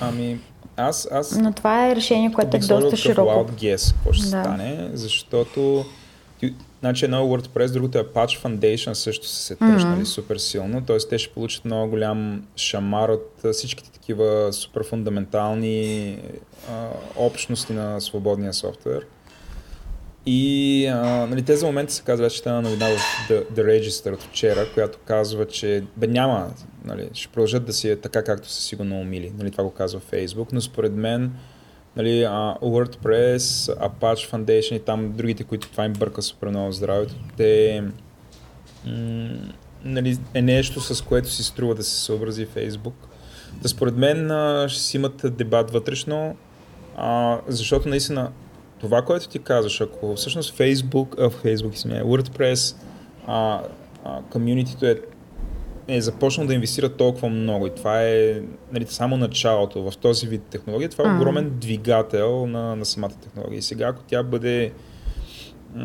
Ами, 0.00 0.38
аз, 0.76 1.08
аз... 1.12 1.38
Но 1.38 1.52
това 1.52 1.88
е 1.88 1.96
решение, 1.96 2.32
което 2.32 2.56
е 2.56 2.60
доста 2.60 2.96
широко. 2.96 3.30
Wild 3.30 3.50
guess, 3.50 3.92
какво 3.92 4.12
ще 4.12 4.22
да. 4.22 4.28
стане, 4.28 4.90
защото 4.92 5.84
Значи 6.80 7.04
едно 7.04 7.18
е 7.18 7.20
WordPress, 7.20 7.72
другото 7.72 7.98
е 7.98 8.04
Patch 8.04 8.42
Foundation, 8.42 8.92
също 8.92 9.26
са 9.26 9.42
се 9.42 9.56
тръщнали 9.56 10.00
mm-hmm. 10.00 10.04
супер 10.04 10.36
силно, 10.36 10.84
т.е. 10.84 10.98
те 10.98 11.18
ще 11.18 11.34
получат 11.34 11.64
много 11.64 11.90
голям 11.90 12.46
шамар 12.56 13.08
от 13.08 13.52
всичките 13.52 13.90
такива 13.90 14.52
супер 14.52 14.84
фундаментални 14.84 16.18
а, 16.70 16.88
общности 17.16 17.72
на 17.72 18.00
свободния 18.00 18.54
софтуер. 18.54 19.06
И 20.26 20.86
а, 20.86 21.26
нали, 21.26 21.42
те 21.42 21.56
за 21.56 21.66
момента 21.66 21.92
се 21.92 22.02
казва, 22.02 22.30
че 22.30 22.42
тази 22.42 22.62
новина 22.62 22.86
в 22.86 22.98
The, 23.28 23.50
The 23.50 23.64
Register 23.64 24.14
от 24.14 24.22
вчера, 24.22 24.66
която 24.74 24.98
казва, 25.04 25.46
че 25.46 25.84
бе 25.96 26.06
няма, 26.06 26.50
нали, 26.84 27.08
ще 27.12 27.28
продължат 27.28 27.66
да 27.66 27.72
си 27.72 27.90
е 27.90 27.96
така, 27.96 28.24
както 28.24 28.48
са 28.48 28.62
си 28.62 28.76
го 28.76 28.84
наумили. 28.84 29.32
Нали, 29.38 29.50
това 29.50 29.64
го 29.64 29.70
казва 29.70 30.00
Facebook, 30.00 30.48
но 30.52 30.60
според 30.60 30.92
мен 30.92 31.32
нали, 31.96 32.22
а, 32.22 32.54
WordPress, 32.62 33.38
Apache 33.88 34.30
Foundation 34.30 34.72
и 34.72 34.84
там 34.84 35.12
другите, 35.12 35.44
които 35.44 35.70
това 35.70 35.84
им 35.84 35.92
бърка 35.92 36.22
супер 36.22 36.48
много 36.48 36.72
здравето, 36.72 37.14
те 37.36 37.82
м- 38.86 39.28
нали, 39.84 40.18
е 40.34 40.42
нещо, 40.42 40.80
с 40.80 41.02
което 41.02 41.30
си 41.30 41.44
струва 41.44 41.74
да 41.74 41.82
се 41.82 42.04
съобрази 42.04 42.46
Facebook. 42.46 42.94
Да 43.62 43.68
според 43.68 43.96
мен 43.96 44.30
а, 44.30 44.68
ще 44.68 44.82
си 44.82 44.96
имат 44.96 45.36
дебат 45.36 45.70
вътрешно, 45.70 46.36
а, 46.96 47.38
защото 47.48 47.88
наистина 47.88 48.30
това, 48.80 49.02
което 49.02 49.28
ти 49.28 49.38
казваш, 49.38 49.80
ако 49.80 50.14
всъщност 50.16 50.58
Facebook, 50.58 51.14
а, 51.18 51.30
Facebook, 51.30 51.74
извиня, 51.74 52.04
WordPress, 52.04 52.76
а, 53.26 53.60
а, 54.04 54.22
комьюнитито 54.30 54.86
е 54.86 55.00
е 55.88 56.00
започнал 56.00 56.46
да 56.46 56.54
инвестира 56.54 56.88
толкова 56.88 57.28
много 57.28 57.66
и 57.66 57.70
това 57.70 58.02
е 58.02 58.40
нали, 58.72 58.86
само 58.88 59.16
началото 59.16 59.90
в 59.90 59.96
този 59.98 60.26
вид 60.26 60.42
технология. 60.42 60.88
Това 60.88 61.04
е 61.04 61.08
mm. 61.08 61.16
огромен 61.16 61.50
двигател 61.50 62.46
на, 62.46 62.76
на 62.76 62.84
самата 62.84 63.10
технология. 63.22 63.58
И 63.58 63.62
сега, 63.62 63.86
ако 63.86 64.02
тя 64.02 64.22
бъде 64.22 64.72
м- 65.74 65.82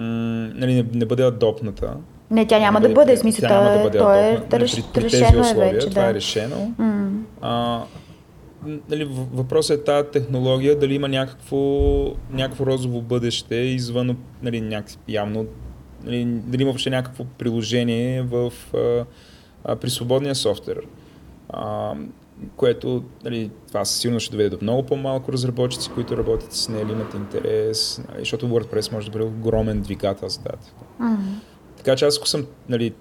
нали, 0.56 0.74
не, 0.74 0.86
не 0.94 1.06
бъде 1.06 1.24
адопната, 1.24 1.98
не, 2.32 2.48
тя 2.48 2.60
няма 2.60 2.82
да 2.82 2.90
бъде, 2.90 3.16
в 3.16 3.20
смисъл, 3.20 3.50
тя 3.50 3.62
няма 3.62 3.78
да 3.78 3.84
бъде 3.84 3.98
то 3.98 4.14
е, 4.14 4.42
нали, 4.52 4.66
при, 4.94 5.02
при 5.02 5.10
тези 5.10 5.24
е 5.24 5.40
условия, 5.40 5.74
вече, 5.74 5.90
това 5.90 6.02
да. 6.02 6.10
е 6.10 6.14
решено. 6.14 6.74
Mm. 6.80 7.12
А, 7.42 7.84
нали, 8.90 9.10
въпросът 9.34 9.80
е 9.80 9.84
тази 9.84 10.10
технология, 10.10 10.80
дали 10.80 10.96
има 10.96 11.08
някакво, 11.08 11.58
някакво 12.32 12.66
розово 12.66 13.02
бъдеще 13.02 13.56
извън, 13.56 14.18
нали, 14.44 14.62
някакво, 14.62 15.00
явно, 15.08 15.46
нали, 16.04 16.26
дали 16.26 16.62
има 16.62 16.72
въобще 16.72 16.90
някакво 16.90 17.24
приложение 17.38 18.22
в 18.22 18.54
а, 19.66 19.76
при 19.76 19.90
свободния 19.90 20.36
софтуер. 20.36 20.82
А, 21.50 21.94
което 22.56 23.04
нали, 23.24 23.52
това 23.68 23.86
сигурно 23.86 24.20
ще 24.20 24.32
доведе 24.32 24.50
до 24.50 24.58
много 24.62 24.84
по-малко 24.84 25.32
разработчици, 25.32 25.90
които 25.90 26.18
работят 26.18 26.54
с 26.54 26.70
нея 26.70 26.84
или 26.84 26.92
имат 26.92 27.14
интерес, 27.14 28.02
нали, 28.10 28.20
защото 28.20 28.48
WordPress 28.48 28.92
може 28.92 29.12
да 29.12 29.12
бъде 29.12 29.26
огромен 29.26 29.82
двигател 29.82 30.30
за 30.30 30.40
дата. 30.40 30.74
Mm-hmm. 31.02 31.18
Така 31.78 31.96
че 31.96 32.06
аз 32.06 32.18
ако 32.18 32.28
съм, 32.28 32.46
нали, 32.70 32.94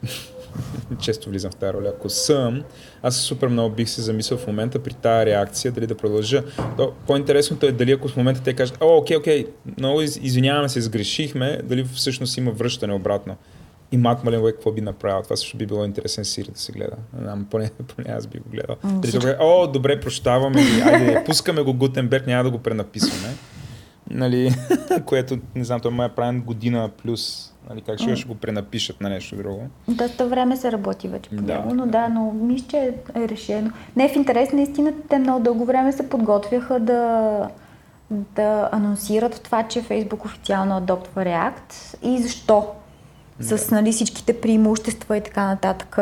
често 1.00 1.30
влизам 1.30 1.50
в 1.50 1.56
тази 1.56 1.72
роля, 1.72 1.92
ако 1.96 2.08
съм, 2.08 2.62
аз 3.02 3.16
супер 3.16 3.48
много 3.48 3.74
бих 3.74 3.88
се 3.88 4.02
замислил 4.02 4.38
в 4.38 4.46
момента 4.46 4.78
при 4.78 4.94
тази 4.94 5.26
реакция, 5.26 5.72
дали 5.72 5.86
да 5.86 5.96
продължа. 5.96 6.42
То, 6.76 6.92
по-интересното 7.06 7.66
е 7.66 7.72
дали 7.72 7.92
ако 7.92 8.08
в 8.08 8.16
момента 8.16 8.42
те 8.42 8.54
кажат, 8.54 8.78
о, 8.80 8.96
окей, 8.96 9.16
окей, 9.16 9.46
много 9.78 10.00
извиняваме 10.02 10.68
се, 10.68 10.80
сгрешихме, 10.80 11.60
дали 11.64 11.84
всъщност 11.84 12.36
има 12.36 12.50
връщане 12.50 12.94
обратно. 12.94 13.36
И 13.93 13.97
Мак 13.97 14.24
Маленвей 14.24 14.53
какво 14.53 14.72
би 14.72 14.80
направил? 14.80 15.22
Това 15.22 15.37
също 15.37 15.57
би 15.57 15.66
било 15.66 15.85
интересен 15.85 16.24
сири 16.24 16.51
да 16.51 16.59
се 16.59 16.72
гледа. 16.72 16.97
Знам, 17.20 17.47
поне, 17.51 17.70
поне 17.97 18.14
аз 18.16 18.26
би 18.26 18.39
го 18.39 18.51
гледал. 18.51 18.76
Mm, 18.76 19.12
добре, 19.12 19.37
о, 19.41 19.66
добре, 19.66 20.01
прощаваме 20.01 20.62
ги, 20.62 20.80
айде, 20.80 21.24
пускаме 21.26 21.62
го 21.62 21.74
Гутенберг, 21.74 22.26
няма 22.26 22.45
да 22.45 22.51
го 22.51 22.59
пренаписваме. 22.59 23.35
Нали, 24.11 24.55
което, 25.07 25.39
не 25.55 25.64
знам, 25.64 25.80
той 25.80 25.91
ме 25.91 26.05
е 26.05 26.09
правен 26.09 26.43
година 26.43 26.91
плюс. 27.03 27.51
Нали, 27.70 27.80
как 27.80 27.99
ще, 27.99 28.11
mm. 28.11 28.16
ще 28.16 28.28
го 28.28 28.35
пренапишат 28.35 29.01
на 29.01 29.09
нещо 29.09 29.37
друго. 29.37 29.62
Доста 29.89 30.26
време 30.26 30.57
се 30.57 30.72
работи 30.72 31.09
вече 31.09 31.30
по 31.30 31.43
да. 31.43 31.55
него, 31.55 31.74
но 31.74 31.87
да, 31.87 32.09
но 32.09 32.32
мисля, 32.32 32.66
че 32.68 32.95
е 33.16 33.28
решено. 33.28 33.70
Не, 33.97 34.09
в 34.09 34.16
интерес 34.16 34.53
наистина, 34.53 34.93
те 35.09 35.18
много 35.18 35.45
дълго 35.45 35.64
време 35.64 35.93
се 35.93 36.09
подготвяха 36.09 36.80
да, 36.80 37.49
да 38.11 38.68
анонсират 38.72 39.41
това, 39.43 39.62
че 39.62 39.82
Facebook 39.82 40.24
официално 40.24 40.76
адоптва 40.76 41.24
React 41.24 41.97
и 42.03 42.22
защо 42.22 42.66
с 43.41 43.70
нали, 43.70 43.93
всичките 43.93 44.41
преимущества 44.41 45.16
и 45.16 45.20
така 45.20 45.47
нататък. 45.47 45.99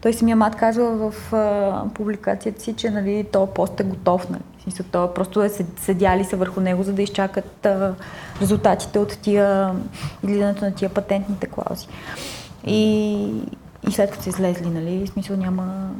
Той 0.00 0.12
самия 0.12 0.36
мат 0.36 0.56
казва 0.56 1.10
в 1.10 1.32
а, 1.32 1.84
публикацията 1.94 2.62
си, 2.62 2.72
че 2.72 2.90
нали, 2.90 3.26
то 3.32 3.46
пост 3.46 3.80
е 3.80 3.84
готов. 3.84 4.30
Нали. 4.30 4.42
Смисъл, 4.62 4.86
то 4.92 5.14
просто 5.14 5.42
е 5.42 5.48
седяли 5.76 6.24
са 6.24 6.36
върху 6.36 6.60
него, 6.60 6.82
за 6.82 6.92
да 6.92 7.02
изчакат 7.02 7.66
а, 7.66 7.94
резултатите 8.40 8.98
от 8.98 9.18
тия, 9.18 9.74
излизането 10.24 10.64
на 10.64 10.74
тия 10.74 10.90
патентните 10.90 11.46
клаузи. 11.46 11.86
И, 12.66 13.14
и 13.88 13.92
след 13.92 14.10
като 14.10 14.22
са 14.22 14.28
излезли, 14.28 14.70
нали, 14.70 15.06
смисъл 15.06 15.36
няма, 15.36 15.90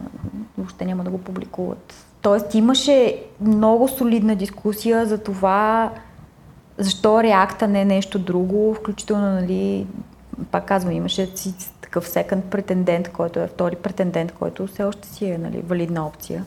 въобще 0.58 0.84
няма 0.84 1.04
да 1.04 1.10
го 1.10 1.18
публикуват. 1.18 1.94
Тоест 2.22 2.54
имаше 2.54 3.22
много 3.40 3.88
солидна 3.88 4.36
дискусия 4.36 5.06
за 5.06 5.18
това, 5.18 5.90
защо 6.78 7.22
реакта 7.22 7.68
не 7.68 7.80
е 7.80 7.84
нещо 7.84 8.18
друго, 8.18 8.74
включително 8.74 9.30
нали, 9.30 9.86
пак 10.50 10.66
казвам, 10.66 10.92
имаше 10.92 11.26
си 11.34 11.54
такъв 11.80 12.08
секънд 12.08 12.44
претендент, 12.44 13.08
който 13.08 13.40
е 13.40 13.46
втори 13.46 13.76
претендент, 13.76 14.32
който 14.32 14.66
все 14.66 14.84
още 14.84 15.08
си 15.08 15.26
е 15.26 15.38
нали, 15.38 15.62
валидна 15.62 16.06
опция, 16.06 16.44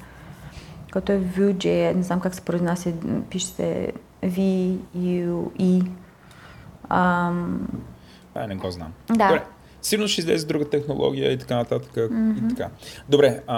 който 0.94 1.12
е 1.12 1.20
Vue.js, 1.20 1.94
не 1.94 2.04
знам 2.04 2.20
как 2.20 2.36
се 2.36 2.42
произнася, 2.42 2.94
пише 3.30 3.46
се 3.46 3.92
V-U-E. 4.24 5.88
Ам... 6.90 7.68
А, 8.36 8.48
не 8.48 8.56
го 8.56 8.72
знам. 8.72 8.94
Да. 9.08 9.28
Добре. 9.28 9.44
Сигурно 9.82 10.08
ще 10.08 10.22
излезе 10.22 10.48
друга 10.48 10.70
технология 10.70 11.32
и 11.32 11.38
така 11.38 11.56
нататък. 11.56 11.92
Mm-hmm. 11.96 12.46
И 12.46 12.56
така. 12.56 12.70
Добре. 13.10 13.44
А... 13.48 13.58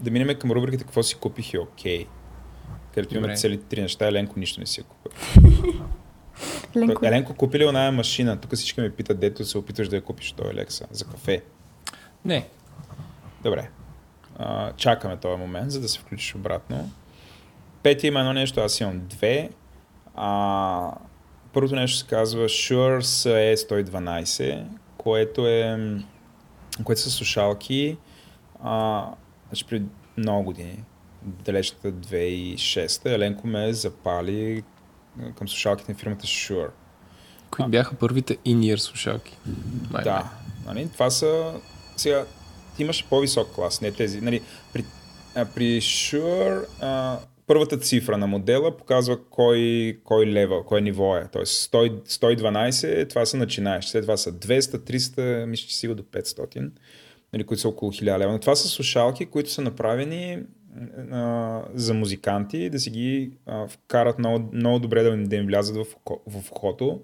Да 0.00 0.10
минем 0.10 0.38
към 0.38 0.50
рубриката 0.50 0.84
какво 0.84 1.02
си 1.02 1.14
купих 1.14 1.52
и 1.52 1.58
окей. 1.58 2.04
Okay. 2.04 2.06
Където 2.94 3.16
имаме 3.16 3.36
цели 3.36 3.60
три 3.60 3.82
неща, 3.82 4.06
Еленко 4.06 4.38
нищо 4.38 4.60
не 4.60 4.66
си 4.66 4.80
е 4.80 4.84
купил. 4.84 5.12
Еленко. 6.76 7.06
Еленко, 7.06 7.34
купи 7.34 7.58
ли 7.58 7.66
оная 7.66 7.92
машина? 7.92 8.40
Тук 8.40 8.54
всички 8.54 8.80
ме 8.80 8.90
питат, 8.90 9.20
дето 9.20 9.44
се 9.44 9.58
опитваш 9.58 9.88
да 9.88 9.96
я 9.96 10.02
купиш 10.02 10.32
този 10.32 10.54
Лекса 10.54 10.86
за 10.90 11.04
кафе. 11.04 11.42
Не. 12.24 12.48
Добре. 13.42 13.68
А, 14.38 14.72
чакаме 14.72 15.16
този 15.16 15.38
момент, 15.40 15.70
за 15.70 15.80
да 15.80 15.88
се 15.88 15.98
включиш 15.98 16.34
обратно. 16.34 16.90
Пети 17.82 18.06
има 18.06 18.20
едно 18.20 18.32
нещо, 18.32 18.60
аз 18.60 18.80
имам 18.80 19.00
две. 19.06 19.50
А, 20.14 20.92
първото 21.52 21.74
нещо 21.74 21.96
се 21.96 22.06
казва 22.06 22.44
Shure 22.44 23.00
SE112, 23.00 24.64
което 24.98 25.46
е 25.46 25.78
което 26.84 27.00
са 27.00 27.10
слушалки 27.10 27.96
а, 28.62 29.04
значи 29.48 29.64
при 29.64 29.82
много 30.16 30.44
години, 30.44 30.84
далечната 31.22 31.92
2006 31.92 33.14
Еленко 33.14 33.46
ме 33.46 33.72
запали 33.72 34.62
към 35.38 35.48
слушалките 35.48 35.92
на 35.92 35.98
фирмата 35.98 36.26
Shure. 36.26 36.70
Кои 37.50 37.66
бяха 37.68 37.94
първите 37.94 38.36
in-ear 38.36 38.76
слушалки? 38.76 39.36
Май, 39.90 40.04
да. 40.04 40.30
Нали, 40.66 40.88
това 40.92 41.10
са... 41.10 41.54
Сега, 41.96 42.24
ти 42.76 42.82
имаш 42.82 43.06
по-висок 43.10 43.54
клас, 43.54 43.80
не 43.80 43.92
тези. 43.92 44.20
Нали, 44.20 44.42
при, 44.72 44.84
а, 45.34 45.44
при 45.44 45.80
Shure 45.80 46.64
а, 46.80 47.18
първата 47.46 47.78
цифра 47.78 48.18
на 48.18 48.26
модела 48.26 48.76
показва 48.76 49.24
кой, 49.30 49.98
кой 50.04 50.26
лева, 50.26 50.64
кой 50.64 50.80
ниво 50.80 51.16
е. 51.16 51.28
Тоест 51.32 51.72
100, 51.72 52.08
112, 52.08 53.08
това 53.08 53.26
са 53.26 53.36
начинаещи. 53.36 53.90
След 53.90 54.02
това 54.02 54.16
са 54.16 54.32
200, 54.32 54.60
300, 54.60 55.44
мисля, 55.44 55.66
че 55.68 55.76
стига 55.76 55.94
до 55.94 56.02
500, 56.02 56.70
нали, 57.32 57.44
които 57.44 57.60
са 57.60 57.68
около 57.68 57.92
1000 57.92 58.18
лева. 58.18 58.32
Но 58.32 58.38
това 58.38 58.56
са 58.56 58.68
слушалки, 58.68 59.26
които 59.26 59.50
са 59.50 59.62
направени 59.62 60.38
за 61.74 61.94
музиканти, 61.94 62.70
да 62.70 62.78
си 62.78 62.90
ги 62.90 63.30
а, 63.46 63.68
вкарат 63.68 64.18
много, 64.18 64.50
много 64.52 64.78
добре 64.78 65.02
да, 65.02 65.36
им 65.36 65.46
влязат 65.46 65.76
в, 65.76 65.86
в 66.26 66.50
ухото, 66.52 67.00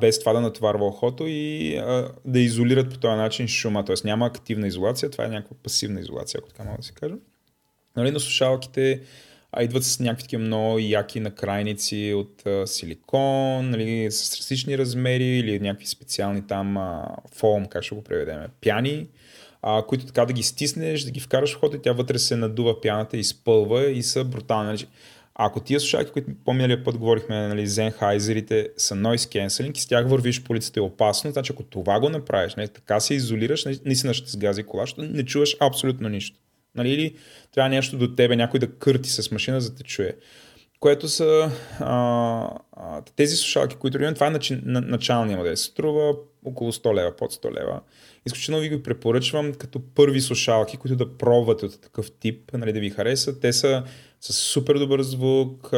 без 0.00 0.18
това 0.18 0.32
да 0.32 0.40
натоварва 0.40 0.86
ухото 0.86 1.24
и 1.26 1.80
да 2.24 2.40
изолират 2.40 2.90
по 2.90 2.98
този 2.98 3.16
начин 3.16 3.48
шума. 3.48 3.84
Тоест 3.84 4.04
няма 4.04 4.26
активна 4.26 4.66
изолация, 4.66 5.10
това 5.10 5.24
е 5.24 5.28
някаква 5.28 5.56
пасивна 5.62 6.00
изолация, 6.00 6.38
ако 6.38 6.48
така 6.48 6.64
мога 6.64 6.76
да 6.76 6.82
се 6.82 6.92
каже. 6.92 7.14
Нали, 7.96 8.10
но 8.10 8.20
слушалките 8.20 9.00
а, 9.52 9.62
идват 9.62 9.84
с 9.84 10.00
някакви 10.00 10.22
такива 10.22 10.42
много 10.42 10.78
яки 10.78 11.20
накрайници 11.20 12.14
от 12.16 12.46
а, 12.46 12.66
силикон, 12.66 13.70
нали, 13.70 14.10
с 14.10 14.38
различни 14.38 14.78
размери 14.78 15.24
или 15.24 15.60
някакви 15.60 15.86
специални 15.86 16.46
там 16.46 16.76
а, 16.76 17.08
фолм, 17.34 17.66
как 17.66 17.82
ще 17.82 17.94
го 17.94 18.04
преведем, 18.04 18.40
пяни 18.60 19.08
а, 19.68 19.82
които 19.86 20.06
така 20.06 20.24
да 20.24 20.32
ги 20.32 20.42
стиснеш, 20.42 21.02
да 21.02 21.10
ги 21.10 21.20
вкараш 21.20 21.54
в 21.54 21.60
хода 21.60 21.76
и 21.76 21.82
тя 21.82 21.92
вътре 21.92 22.18
се 22.18 22.36
надува 22.36 22.80
пяната, 22.80 23.16
изпълва 23.16 23.90
и 23.90 24.02
са 24.02 24.24
брутални. 24.24 24.68
Значи, 24.68 24.86
ако 25.34 25.60
тия 25.60 25.80
слушалки, 25.80 26.10
които 26.10 26.30
по-миналия 26.44 26.84
път 26.84 26.98
говорихме, 26.98 27.48
нали, 27.48 27.66
Зенхайзерите 27.66 28.68
са 28.76 28.94
noise 28.94 29.46
cancelling 29.46 29.78
с 29.78 29.86
тях 29.86 30.08
вървиш 30.08 30.42
по 30.42 30.52
улицата 30.52 30.80
е 30.80 30.82
опасно, 30.82 31.30
значи 31.30 31.52
ако 31.52 31.62
това 31.62 32.00
го 32.00 32.08
направиш, 32.08 32.54
нали, 32.54 32.68
така 32.68 33.00
се 33.00 33.14
изолираш, 33.14 33.64
нали, 33.64 33.78
наистина 33.84 34.14
ще 34.14 34.30
сгази 34.30 34.62
кола, 34.62 34.82
защото 34.82 35.02
не 35.02 35.24
чуваш 35.24 35.56
абсолютно 35.60 36.08
нищо. 36.08 36.38
Нали, 36.74 36.90
или 36.90 37.14
трябва 37.52 37.68
нещо 37.68 37.98
до 37.98 38.14
тебе, 38.14 38.36
някой 38.36 38.60
да 38.60 38.72
кърти 38.72 39.10
с 39.10 39.30
машина, 39.30 39.60
за 39.60 39.70
да 39.70 39.76
те 39.76 39.82
чуе. 39.82 40.12
Което 40.80 41.08
са 41.08 41.50
а, 41.80 42.50
а, 42.72 43.02
тези 43.16 43.36
слушалки, 43.36 43.76
които 43.76 44.02
имам, 44.02 44.14
това 44.14 44.26
е 44.26 44.30
начин, 44.30 44.62
на, 44.64 44.80
началния 44.80 45.36
модел. 45.38 45.56
Струва 45.56 46.14
около 46.44 46.72
100 46.72 46.94
лева, 46.94 47.16
под 47.16 47.32
100 47.32 47.60
лева. 47.60 47.80
Изключително 48.26 48.60
ви 48.60 48.76
го 48.76 48.82
препоръчвам 48.82 49.54
като 49.54 49.94
първи 49.94 50.20
слушалки, 50.20 50.76
които 50.76 50.96
да 50.96 51.18
пробвате 51.18 51.66
от 51.66 51.80
такъв 51.80 52.10
тип, 52.20 52.50
нали, 52.52 52.72
да 52.72 52.80
ви 52.80 52.90
харесат. 52.90 53.40
Те 53.40 53.52
са 53.52 53.84
с 54.20 54.32
супер 54.32 54.78
добър 54.78 55.02
звук, 55.02 55.70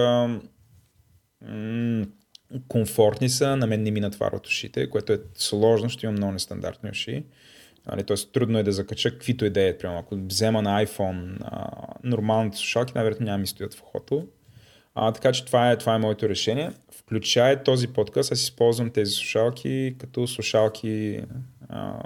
комфортни 2.69 3.29
са, 3.29 3.57
на 3.57 3.67
мен 3.67 3.83
не 3.83 3.91
ми 3.91 4.01
натварват 4.01 4.47
ушите, 4.47 4.91
което 4.91 5.13
е 5.13 5.19
сложно, 5.35 5.89
ще 5.89 6.07
имам 6.07 6.15
много 6.15 6.33
нестандартни 6.33 6.91
уши. 6.91 7.25
Нали, 7.87 8.05
Тоест 8.05 8.33
трудно 8.33 8.59
е 8.59 8.63
да 8.63 8.73
закача 8.73 9.11
каквито 9.11 9.45
идеи. 9.45 9.79
Прямо 9.79 9.99
ако 9.99 10.17
взема 10.17 10.63
на 10.63 10.87
iPhone 10.87 11.37
а, 11.41 11.69
нормалните 12.05 12.57
слушалки, 12.57 12.93
най-вероятно 12.95 13.27
няма 13.27 13.39
ми 13.39 13.47
стоят 13.47 13.75
в 13.75 13.83
ухото. 13.83 14.29
А, 14.95 15.13
така 15.13 15.33
че 15.33 15.45
това 15.45 15.71
е, 15.71 15.79
това 15.79 15.95
е 15.95 15.99
моето 15.99 16.29
решение. 16.29 16.71
Включая 16.93 17.63
този 17.63 17.89
подкаст, 17.89 18.33
аз 18.33 18.41
използвам 18.41 18.91
тези 18.91 19.13
слушалки 19.13 19.95
като 19.99 20.27
слушалки 20.27 21.21
а, 21.69 22.01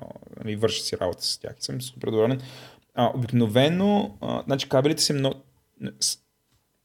и 0.47 0.56
върша 0.56 0.82
си 0.82 0.97
работа 1.01 1.24
с 1.24 1.39
тях. 1.39 1.55
Съм 1.59 1.82
супер 1.82 2.10
доволен. 2.10 2.40
А, 2.94 3.10
обикновено, 3.14 4.16
а, 4.20 4.43
значи 4.47 4.68
кабелите 4.68 5.02
са 5.02 5.14
много... 5.14 5.34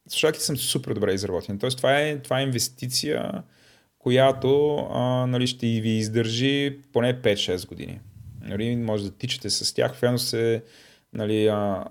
Слушалките 0.10 0.45
са 0.45 0.56
супер 0.56 0.94
добре 0.94 1.14
изработени. 1.14 1.60
Тоест 1.60 1.78
това 1.78 1.99
е, 1.99 2.20
това 2.20 2.40
е 2.40 2.44
инвестиция, 2.44 3.44
която 3.99 4.76
а, 4.76 5.26
нали, 5.26 5.48
ще 5.48 5.68
ви 5.68 5.90
издържи 5.90 6.80
поне 6.94 7.22
5-6 7.22 7.68
години. 7.68 7.99
Нали, 8.41 8.76
може 8.76 9.04
да 9.04 9.18
тичате 9.18 9.49
с 9.49 9.74
тях. 9.74 9.95
Фено 9.95 10.18
се 10.18 10.64
нали, 11.14 11.48
а, 11.48 11.86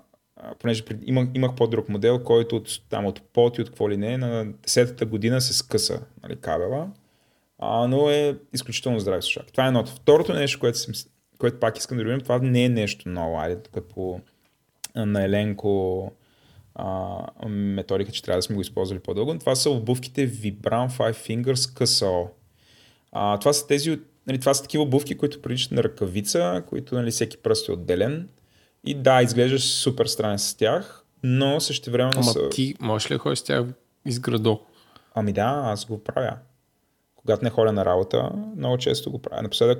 понеже 0.59 0.83
имах, 1.05 1.27
имах 1.33 1.55
по-друг 1.55 1.89
модел, 1.89 2.23
който 2.23 2.55
от, 2.55 2.81
там 2.89 3.05
от 3.05 3.21
пот 3.33 3.57
и 3.57 3.61
от 3.61 3.69
какво 3.69 3.89
ли 3.89 3.97
не, 3.97 4.17
на 4.17 4.45
10-та 4.45 5.05
година 5.05 5.41
се 5.41 5.53
скъса 5.53 6.01
нали, 6.23 6.35
кабела, 6.35 6.89
а, 7.59 7.87
но 7.87 8.09
е 8.09 8.37
изключително 8.53 8.99
здрав 8.99 9.23
слушалки. 9.23 9.51
Това 9.51 9.63
е 9.63 9.67
едното. 9.67 9.91
Второто 9.91 10.33
нещо, 10.33 10.59
което, 10.59 10.77
съм, 10.77 10.93
което 11.37 11.59
пак 11.59 11.77
искам 11.77 11.97
да 11.97 12.03
любим, 12.03 12.21
това 12.21 12.39
не 12.39 12.63
е 12.63 12.69
нещо 12.69 13.09
ново. 13.09 13.39
Айде, 13.39 13.63
тук 13.63 13.85
по 13.89 14.21
на 14.95 15.23
Еленко 15.23 16.11
а, 16.75 17.17
методика, 17.47 18.11
че 18.11 18.23
трябва 18.23 18.37
да 18.37 18.41
сме 18.41 18.55
го 18.55 18.61
използвали 18.61 18.99
по-дълго. 18.99 19.39
Това 19.39 19.55
са 19.55 19.69
обувките 19.69 20.31
Vibram 20.31 20.89
Five 20.89 21.43
Fingers 21.43 21.53
KSO. 21.53 22.27
А, 23.11 23.37
това 23.37 23.53
са 23.53 23.67
тези, 23.67 23.99
нали, 24.27 24.39
това 24.39 24.53
са 24.53 24.61
такива 24.61 24.83
обувки, 24.83 25.17
които 25.17 25.41
приличат 25.41 25.71
на 25.71 25.83
ръкавица, 25.83 26.63
които 26.69 26.95
нали, 26.95 27.11
всеки 27.11 27.37
пръст 27.37 27.69
е 27.69 27.71
отделен 27.71 28.29
и 28.85 28.93
да, 28.93 29.21
изглеждаш 29.21 29.63
супер 29.63 30.05
странен 30.05 30.39
с 30.39 30.55
тях, 30.55 31.05
но 31.23 31.59
също 31.59 31.91
време 31.91 32.11
Ама 32.13 32.23
са... 32.23 32.49
ти 32.49 32.75
можеш 32.79 33.11
ли 33.11 33.15
да 33.15 33.19
ходиш 33.19 33.39
с 33.39 33.43
тях 33.43 33.65
из 34.05 34.19
градо? 34.19 34.59
Ами 35.15 35.33
да, 35.33 35.61
аз 35.65 35.85
го 35.85 36.03
правя. 36.03 36.37
Когато 37.27 37.43
не 37.43 37.49
ходя 37.49 37.71
на 37.71 37.85
работа, 37.85 38.31
много 38.57 38.77
често 38.77 39.11
го 39.11 39.21
правя. 39.21 39.41
Напоследък 39.41 39.79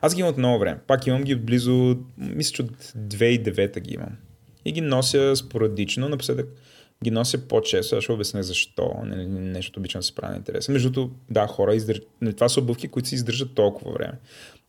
аз 0.00 0.14
ги 0.14 0.20
имам 0.20 0.30
от 0.30 0.38
много 0.38 0.58
време. 0.58 0.80
Пак 0.86 1.06
имам 1.06 1.22
ги 1.22 1.34
близо, 1.34 1.96
мисля, 2.18 2.52
че 2.54 2.62
от 2.62 2.70
2009 2.70 3.80
ги 3.80 3.94
имам. 3.94 4.16
И 4.64 4.72
ги 4.72 4.80
нося 4.80 5.36
спорадично. 5.36 6.08
Напоследък 6.08 6.48
ги 7.04 7.10
нося 7.10 7.48
по-често. 7.48 7.96
Аз 7.96 8.04
ще 8.04 8.12
обясня 8.12 8.42
защо. 8.42 8.92
Не, 9.04 9.26
нещо 9.26 9.80
обичам 9.80 9.98
да 9.98 10.02
се 10.02 10.14
прави 10.14 10.30
на 10.30 10.36
интереса. 10.36 10.72
Между 10.72 10.90
другото, 10.90 11.14
да, 11.30 11.46
хора, 11.46 11.74
издърж... 11.74 12.00
това 12.34 12.48
са 12.48 12.60
обувки, 12.60 12.88
които 12.88 13.08
се 13.08 13.14
издържат 13.14 13.54
толкова 13.54 13.92
време. 13.92 14.12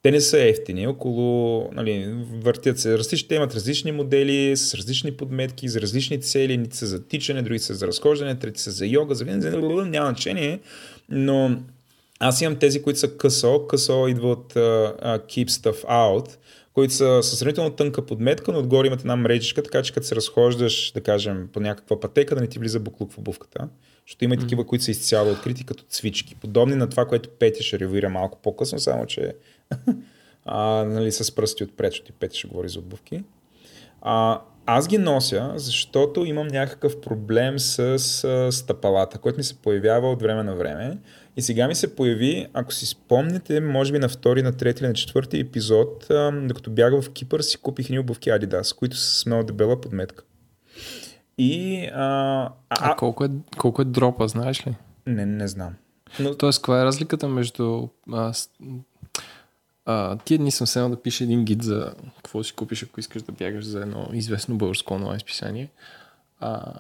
Те 0.02 0.12
не 0.12 0.22
са 0.22 0.40
ефтини, 0.40 0.88
около, 0.88 1.70
нали, 1.74 2.16
въртят 2.42 2.80
се, 2.80 2.98
различни, 2.98 3.28
те 3.28 3.36
имат 3.36 3.56
различни 3.56 3.92
модели, 3.92 4.58
с 4.58 4.74
различни 4.74 5.12
подметки, 5.12 5.70
за 5.70 5.82
различни 5.82 6.22
цели, 6.22 6.58
нито 6.58 6.76
са 6.76 6.88
за 6.88 7.08
тичане, 7.08 7.42
други 7.42 7.60
са 7.60 7.74
за 7.74 7.88
разхождане, 7.88 8.40
трети 8.40 8.62
са 8.62 8.72
за 8.72 8.86
йога, 8.86 9.16
за 9.16 9.26
няма 9.26 10.10
значение, 10.10 10.60
но 11.12 11.58
аз 12.20 12.42
имам 12.42 12.56
тези, 12.56 12.82
които 12.82 13.00
са 13.00 13.18
късо, 13.18 13.68
късо 13.68 14.08
идва 14.08 14.32
от 14.32 14.54
uh, 14.54 15.20
Keep 15.26 15.50
Stuff 15.50 15.86
Out, 15.86 16.38
които 16.74 16.94
са 16.94 17.20
със 17.24 17.40
сравнително 17.40 17.70
тънка 17.70 18.06
подметка, 18.06 18.52
но 18.52 18.60
отгоре 18.60 18.88
имат 18.88 19.00
една 19.00 19.16
мрежичка, 19.16 19.64
така 19.64 19.82
че 19.82 19.94
като 19.94 20.08
се 20.08 20.16
разхождаш, 20.16 20.92
да 20.92 21.02
кажем, 21.02 21.50
по 21.54 21.60
някаква 21.60 22.00
пътека, 22.00 22.36
да 22.36 22.42
не 22.42 22.48
ти 22.48 22.60
влиза 22.60 22.80
буклук 22.80 23.12
в 23.12 23.18
обувката. 23.18 23.70
Защото 24.08 24.24
има 24.24 24.36
и 24.36 24.38
такива, 24.38 24.66
които 24.66 24.84
са 24.84 24.92
изцяло 24.92 25.32
открити 25.32 25.66
като 25.66 25.84
цвички. 25.90 26.36
Подобни 26.36 26.76
на 26.76 26.90
това, 26.90 27.06
което 27.06 27.30
Петя 27.30 27.64
ще 27.64 27.80
ревира 27.80 28.10
малко 28.10 28.40
по-късно, 28.44 28.80
само 28.80 29.06
че 29.06 29.36
а, 30.46 30.84
нали, 30.84 31.12
с 31.12 31.36
пръсти 31.36 31.64
отпред, 31.64 31.92
защото 31.92 32.14
Петя 32.14 32.38
ще 32.38 32.48
говори 32.48 32.70
за 32.70 32.80
обувки. 32.80 33.24
А, 34.02 34.42
аз 34.72 34.88
ги 34.88 34.98
нося, 34.98 35.54
защото 35.56 36.26
имам 36.26 36.48
някакъв 36.48 37.02
проблем 37.02 37.60
с, 37.60 38.00
с 38.00 38.48
стъпалата, 38.52 39.18
който 39.18 39.38
ми 39.38 39.44
се 39.44 39.62
появява 39.62 40.12
от 40.12 40.22
време 40.22 40.44
на 40.44 40.56
време. 40.56 40.98
И 41.38 41.42
сега 41.42 41.68
ми 41.68 41.76
се 41.76 41.96
появи, 41.96 42.48
ако 42.54 42.74
си 42.74 42.86
спомните, 42.86 43.60
може 43.60 43.92
би 43.92 44.00
на 44.00 44.10
втори, 44.10 44.44
на 44.44 44.58
трети 44.58 44.84
или 44.84 44.88
на 44.88 44.94
четвърти 44.94 45.40
епизод, 45.40 46.08
докато 46.44 46.72
бягах 46.72 47.04
в 47.04 47.12
Кипър, 47.12 47.42
си 47.42 47.58
купих 47.58 47.90
ни 47.90 48.00
обувки 48.00 48.30
Adidas, 48.30 48.76
които 48.76 48.98
са 48.98 49.20
с 49.20 49.26
много 49.26 49.44
дебела 49.44 49.82
подметка. 49.82 50.24
И, 51.38 51.86
а, 51.94 52.06
а, 52.70 52.92
а 52.92 52.96
колко, 52.96 53.26
е, 53.26 53.30
колко 53.58 53.82
е 53.82 53.86
дропа, 53.86 54.28
знаеш 54.28 54.68
ли? 54.68 54.76
Не, 55.08 55.26
не 55.26 55.48
знам. 55.48 55.74
Но... 56.20 56.36
Тоест, 56.36 56.60
каква 56.60 56.82
е 56.82 56.86
разликата 56.86 57.28
между... 57.28 57.88
А, 58.12 58.34
а, 59.92 60.18
тия 60.18 60.38
дни 60.38 60.52
съм 60.52 60.68
седнал 60.68 60.90
да 60.90 61.02
пиша 61.02 61.24
един 61.24 61.46
гид 61.46 61.64
за 61.64 61.94
какво 62.16 62.44
си 62.44 62.54
купиш, 62.54 62.84
ако 62.84 63.00
искаш 63.00 63.22
да 63.22 63.32
бягаш 63.32 63.66
за 63.66 63.82
едно 63.82 64.10
известно 64.14 64.58
българско 64.58 64.94
онлайн 64.94 65.20
списание. 65.20 65.70
А, 66.40 66.74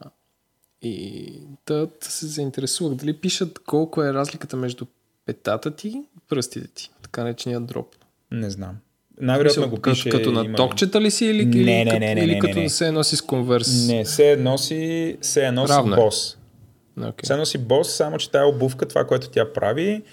и 0.81 1.33
да, 1.67 1.75
да 1.75 2.05
се 2.05 2.27
заинтересувах 2.27 2.95
дали 2.95 3.13
пишат 3.13 3.59
колко 3.59 4.03
е 4.03 4.13
разликата 4.13 4.57
между 4.57 4.85
петата 5.25 5.75
ти 5.75 5.87
и 5.87 6.03
пръстите 6.29 6.67
ти, 6.67 6.91
така 7.01 7.23
наречения 7.23 7.59
дроп. 7.59 7.95
Не 8.31 8.49
знам. 8.49 8.77
Най-вероятно 9.21 9.69
го 9.69 9.81
пише... 9.81 10.09
Като, 10.09 10.17
като 10.17 10.31
на 10.31 10.45
има... 10.45 10.55
токчета 10.55 11.01
ли 11.01 11.11
си 11.11 11.25
или, 11.25 11.45
не, 11.45 11.57
или, 11.57 11.65
не, 11.65 11.85
като, 11.85 11.99
не, 11.99 12.15
не, 12.15 12.21
или 12.21 12.33
не, 12.33 12.39
като 12.39 12.55
не, 12.55 12.61
не. 12.61 12.69
се 12.69 12.91
носи 12.91 13.15
с 13.15 13.21
конверс? 13.21 13.87
Не, 13.87 14.05
се 14.05 14.37
носи, 14.37 15.17
се 15.21 15.51
носи 15.51 15.73
Равно 15.73 15.93
е. 15.93 15.95
бос. 15.95 16.37
Okay. 16.99 17.25
Се 17.25 17.35
носи 17.35 17.57
бос, 17.57 17.95
само 17.95 18.17
че 18.17 18.31
тая 18.31 18.47
обувка, 18.47 18.87
това, 18.87 19.07
което 19.07 19.29
тя 19.29 19.53
прави, 19.53 20.03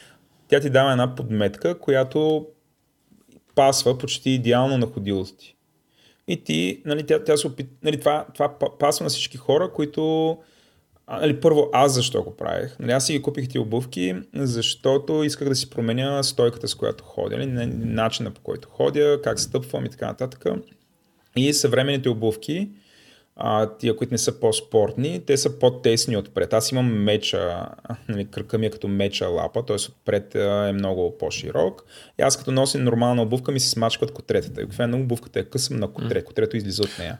тя 0.48 0.60
ти 0.60 0.70
дава 0.70 0.92
една 0.92 1.14
подметка, 1.14 1.78
която 1.78 2.46
пасва 3.56 3.98
почти 3.98 4.30
идеално 4.30 4.78
на 4.78 4.86
ходилото 4.86 5.32
ти. 5.36 5.56
И 6.28 6.44
ти, 6.44 6.82
нали, 6.84 7.06
тя, 7.06 7.24
тя 7.24 7.36
се 7.36 7.46
опит... 7.46 7.68
нали, 7.82 8.00
това, 8.00 8.26
това 8.34 8.58
пасва 8.78 9.04
на 9.04 9.10
всички 9.10 9.36
хора, 9.36 9.72
които 9.72 10.36
нали, 11.08 11.40
първо 11.40 11.70
аз 11.72 11.94
защо 11.94 12.22
го 12.22 12.36
правих. 12.36 12.78
Нали, 12.78 12.92
аз 12.92 13.06
си 13.06 13.12
ги 13.12 13.22
купих 13.22 13.48
ти 13.48 13.58
обувки, 13.58 14.14
защото 14.34 15.24
исках 15.24 15.48
да 15.48 15.54
си 15.54 15.70
променя 15.70 16.22
стойката, 16.22 16.68
с 16.68 16.74
която 16.74 17.04
ходя, 17.04 17.36
нали, 17.36 17.66
начина 17.66 18.30
по 18.30 18.40
който 18.40 18.68
ходя, 18.68 19.20
как 19.24 19.40
стъпвам 19.40 19.84
и 19.84 19.90
така 19.90 20.06
нататък. 20.06 20.44
И 21.36 21.52
съвременните 21.52 22.08
обувки, 22.08 22.70
а, 23.36 23.66
тия, 23.66 23.96
които 23.96 24.14
не 24.14 24.18
са 24.18 24.40
по-спортни, 24.40 25.22
те 25.26 25.36
са 25.36 25.58
по-тесни 25.58 26.16
отпред. 26.16 26.52
Аз 26.52 26.72
имам 26.72 27.02
меча, 27.02 27.68
нали, 28.08 28.30
кръка 28.30 28.58
ми 28.58 28.66
е 28.66 28.70
като 28.70 28.88
меча 28.88 29.28
лапа, 29.28 29.66
т.е. 29.66 29.76
отпред 29.76 30.34
е 30.34 30.72
много 30.72 31.18
по-широк. 31.18 31.84
И 32.18 32.22
аз 32.22 32.36
като 32.36 32.52
нося 32.52 32.78
нормална 32.78 33.22
обувка 33.22 33.52
ми 33.52 33.60
се 33.60 33.70
смачкват 33.70 34.12
котретата. 34.12 34.60
И 34.60 34.64
обикновено 34.64 35.00
обувката 35.00 35.40
е 35.40 35.44
късам 35.44 35.76
на 35.76 35.92
котре. 35.92 36.24
Котрето 36.24 36.56
излиза 36.56 36.82
от 36.82 36.98
нея. 36.98 37.18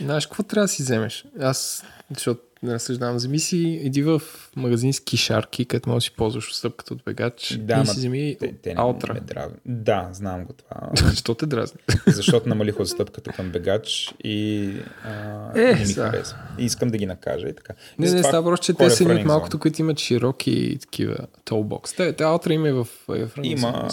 Знаеш, 0.00 0.26
какво 0.26 0.42
трябва 0.42 0.64
да 0.64 0.68
си 0.68 0.82
вземеш? 0.82 1.24
Аз, 1.40 1.84
защото 2.14 2.40
не 2.62 2.74
разсъждавам, 2.74 3.16
вземи 3.16 3.38
си, 3.38 3.80
иди 3.82 4.02
в 4.02 4.22
магазин 4.56 4.92
с 4.92 5.00
кишарки, 5.00 5.64
където 5.64 5.88
можеш 5.88 6.08
да 6.08 6.12
си 6.12 6.16
ползваш 6.16 6.50
отстъпката 6.50 6.94
от 6.94 7.02
бегач 7.04 7.58
да, 7.60 7.82
и 7.82 7.86
си 7.86 7.96
вземи 7.96 8.36
те, 8.40 8.54
те 8.62 8.74
не 8.74 8.80
Аутра. 8.80 9.14
Ме 9.14 9.20
дразни. 9.20 9.58
Да, 9.66 10.08
знам 10.12 10.44
го 10.44 10.52
това. 10.52 10.90
Защо 11.10 11.34
те 11.34 11.46
дразни? 11.46 11.80
Защото 12.06 12.48
намалих 12.48 12.80
отстъпката 12.80 13.32
към 13.32 13.50
бегач 13.50 14.14
и 14.24 14.72
а, 15.04 15.60
Е, 15.60 15.74
не 15.74 15.80
ми 15.80 15.86
са. 15.86 16.10
хареса. 16.10 16.36
И 16.58 16.64
искам 16.64 16.88
да 16.88 16.98
ги 16.98 17.06
накажа 17.06 17.48
и 17.48 17.54
така. 17.54 17.72
И 17.98 18.02
Не, 18.02 18.04
не, 18.04 18.10
затова 18.10 18.28
става 18.28 18.44
просто, 18.44 18.66
че 18.66 18.72
те 18.72 18.84
ходя 18.84 18.90
са 18.90 19.04
едни 19.04 19.14
от 19.14 19.24
малкото, 19.24 19.58
които 19.58 19.80
имат 19.80 19.98
широки 19.98 20.78
такива 20.80 21.16
толбокс. 21.44 21.92
Те, 21.92 22.12
те 22.12 22.24
Аутра 22.24 22.52
има 22.54 22.68
и 22.68 22.72
в, 22.72 22.88
е 23.14 23.26
в 23.26 23.30
Има. 23.42 23.88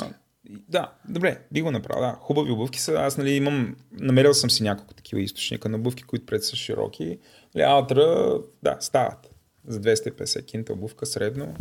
Да, 0.69 0.91
добре, 1.09 1.39
би 1.51 1.61
го 1.61 1.71
направил. 1.71 2.01
Да. 2.01 2.17
Хубави 2.21 2.51
обувки 2.51 2.81
са. 2.81 2.93
Аз 2.93 3.17
нали, 3.17 3.31
имам, 3.31 3.75
намерил 3.91 4.33
съм 4.33 4.49
си 4.49 4.63
няколко 4.63 4.93
такива 4.93 5.21
източника 5.21 5.69
на 5.69 5.77
обувки, 5.77 6.03
които 6.03 6.25
пред 6.25 6.43
са 6.43 6.55
широки. 6.55 7.19
Нали, 7.55 7.65
Аутра, 7.65 8.37
да, 8.63 8.77
стават. 8.79 9.29
За 9.67 9.79
250 9.79 10.45
кинта 10.45 10.73
обувка 10.73 11.05
средно. 11.05 11.55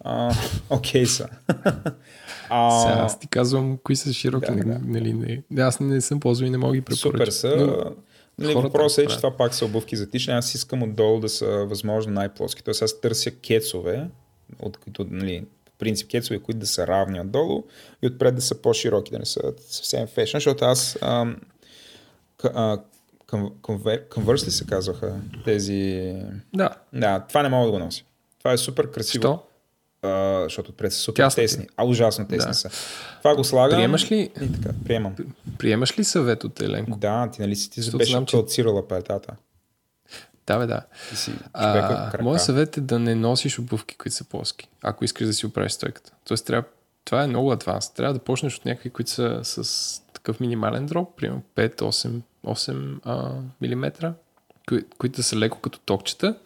А, 0.00 0.34
Окей 0.70 1.06
са. 1.06 1.28
а, 2.48 2.80
Сега 2.80 2.94
аз 2.94 3.20
ти 3.20 3.28
казвам 3.28 3.78
кои 3.84 3.96
са 3.96 4.12
широки. 4.12 4.46
Да, 4.46 4.56
Да, 4.56 4.64
да. 4.64 4.80
Нали, 4.84 5.12
не. 5.12 5.42
Да, 5.50 5.62
Аз 5.62 5.80
не 5.80 6.00
съм 6.00 6.20
ползвал 6.20 6.46
и 6.46 6.50
не 6.50 6.58
мога 6.58 6.74
ги 6.74 6.80
препоръчам. 6.80 7.10
Супер 7.12 7.26
са. 7.26 7.56
Но, 7.56 7.94
Нали, 8.38 8.54
въпросът 8.54 9.04
е, 9.04 9.08
че 9.08 9.16
това 9.16 9.36
пак 9.36 9.54
са 9.54 9.64
обувки 9.64 9.96
за 9.96 10.10
тичане. 10.10 10.38
Аз 10.38 10.54
искам 10.54 10.82
отдолу 10.82 11.20
да 11.20 11.28
са 11.28 11.46
възможно 11.46 12.12
най-плоски. 12.12 12.64
Тоест 12.64 12.82
аз 12.82 13.00
търся 13.00 13.30
кецове, 13.30 14.08
от 14.58 14.76
които, 14.76 15.06
нали, 15.10 15.44
принцип 15.78 16.10
кецове, 16.10 16.38
които 16.38 16.58
да 16.60 16.66
са 16.66 16.86
равни 16.86 17.20
отдолу 17.20 17.64
и 18.02 18.06
отпред 18.06 18.34
да 18.34 18.42
са 18.42 18.62
по-широки, 18.62 19.10
да 19.12 19.18
не 19.18 19.24
са 19.24 19.40
съвсем 19.68 20.06
фешн, 20.06 20.36
защото 20.36 20.64
аз 20.64 20.98
ам, 21.02 21.36
к- 22.38 22.50
а, 22.54 22.78
Converse 23.32 24.46
ли 24.46 24.50
се 24.50 24.66
казваха 24.66 25.14
тези... 25.44 26.12
Да. 26.54 26.70
Да, 26.92 27.20
това 27.20 27.42
не 27.42 27.48
мога 27.48 27.66
да 27.66 27.72
го 27.72 27.78
нося. 27.78 28.02
Това 28.38 28.52
е 28.52 28.58
супер 28.58 28.90
красиво. 28.90 29.22
Що? 29.22 29.42
А, 30.02 30.42
защото 30.42 30.70
отпред 30.70 30.92
са 30.92 30.98
супер 30.98 31.16
Тясни. 31.16 31.42
тесни. 31.42 31.66
А 31.76 31.84
ужасно 31.84 32.28
тесни 32.28 32.48
Да. 32.48 32.54
са. 32.54 32.70
Това 33.18 33.34
го 33.36 33.44
слагам. 33.44 33.76
Приемаш 33.78 34.10
ли- 34.10 34.30
И 34.40 34.52
така, 34.52 34.74
приемам. 34.84 35.14
Приемаш 35.58 35.98
ли 35.98 36.04
съвет 36.04 36.44
от 36.44 36.60
Еленко? 36.60 36.98
Да, 36.98 37.30
ти 37.30 37.40
нали 37.40 37.56
си 37.56 37.70
ти 37.70 37.80
Защото 37.80 37.98
беше 37.98 38.10
знам, 38.10 38.26
че- 38.26 38.36
калцирала 38.36 38.88
петата. 38.88 39.32
Да, 40.46 40.58
бе, 40.58 40.66
да. 40.66 40.80
Ти 41.10 41.16
си 41.16 41.32
А, 41.52 42.12
моят 42.22 42.42
съвет 42.42 42.76
е 42.76 42.80
да 42.80 42.98
не 42.98 43.14
носиш 43.14 43.58
обувки, 43.58 43.96
които 43.96 44.14
са 44.14 44.24
плоски, 44.24 44.68
ако 44.82 45.04
искаш 45.04 45.26
да 45.26 45.32
си 45.32 45.46
оправиш 45.46 45.72
стойката. 45.72 46.12
Тоест, 46.24 46.46
трябва, 46.46 46.68
това 47.04 47.22
е 47.22 47.26
много 47.26 47.52
адванс. 47.52 47.90
Трябва 47.90 48.14
да 48.14 48.20
почнеш 48.20 48.56
от 48.56 48.64
някакви, 48.64 48.90
които 48.90 49.10
са 49.10 49.40
с 49.44 50.02
такъв 50.20 50.40
минимален 50.40 50.86
дроп, 50.86 51.16
примерно 51.16 51.42
5-8 51.56 52.20
8, 52.46 53.00
а, 53.04 53.42
мм, 53.60 54.14
кои, 54.68 54.84
които 54.98 55.22
са 55.22 55.36
леко 55.36 55.60
като 55.60 55.78
токчета, 55.78 56.38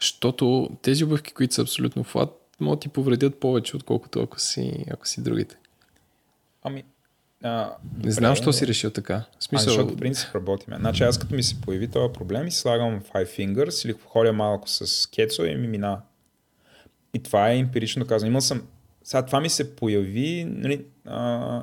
защото 0.00 0.70
тези 0.82 1.04
обувки, 1.04 1.32
които 1.32 1.54
са 1.54 1.62
абсолютно 1.62 2.04
флат, 2.04 2.30
могат 2.60 2.78
да 2.78 2.80
ти 2.80 2.88
повредят 2.88 3.40
повече, 3.40 3.76
отколкото 3.76 4.22
ако 4.22 4.40
си, 4.40 4.84
ако 4.90 5.08
си 5.08 5.22
другите. 5.22 5.56
Ами, 6.62 6.84
а, 7.42 7.72
Не 8.04 8.10
знам, 8.10 8.32
защо 8.32 8.52
си 8.52 8.66
решил 8.66 8.90
така. 8.90 9.14
В 9.14 9.26
А, 9.38 9.40
смисъл, 9.40 9.74
защото 9.74 9.94
в 9.94 9.96
принцип 9.96 10.34
работиме. 10.34 10.76
Значи 10.76 11.02
аз 11.02 11.18
като 11.18 11.34
ми 11.34 11.42
се 11.42 11.60
появи 11.60 11.88
този 11.88 12.12
проблем 12.12 12.46
и 12.46 12.50
слагам 12.50 13.00
Five 13.00 13.38
Fingers 13.38 13.84
или 13.84 13.94
ходя 14.06 14.32
малко 14.32 14.68
с 14.68 15.10
кецо 15.10 15.44
и 15.44 15.54
ми 15.54 15.68
мина. 15.68 16.00
И 17.14 17.22
това 17.22 17.50
е 17.50 17.58
емпирично 17.58 18.06
казано. 18.06 18.30
Имал 18.30 18.40
съм... 18.40 18.62
Сега 19.04 19.26
това 19.26 19.40
ми 19.40 19.50
се 19.50 19.76
появи... 19.76 20.44
Нали, 20.44 20.84
а, 21.06 21.62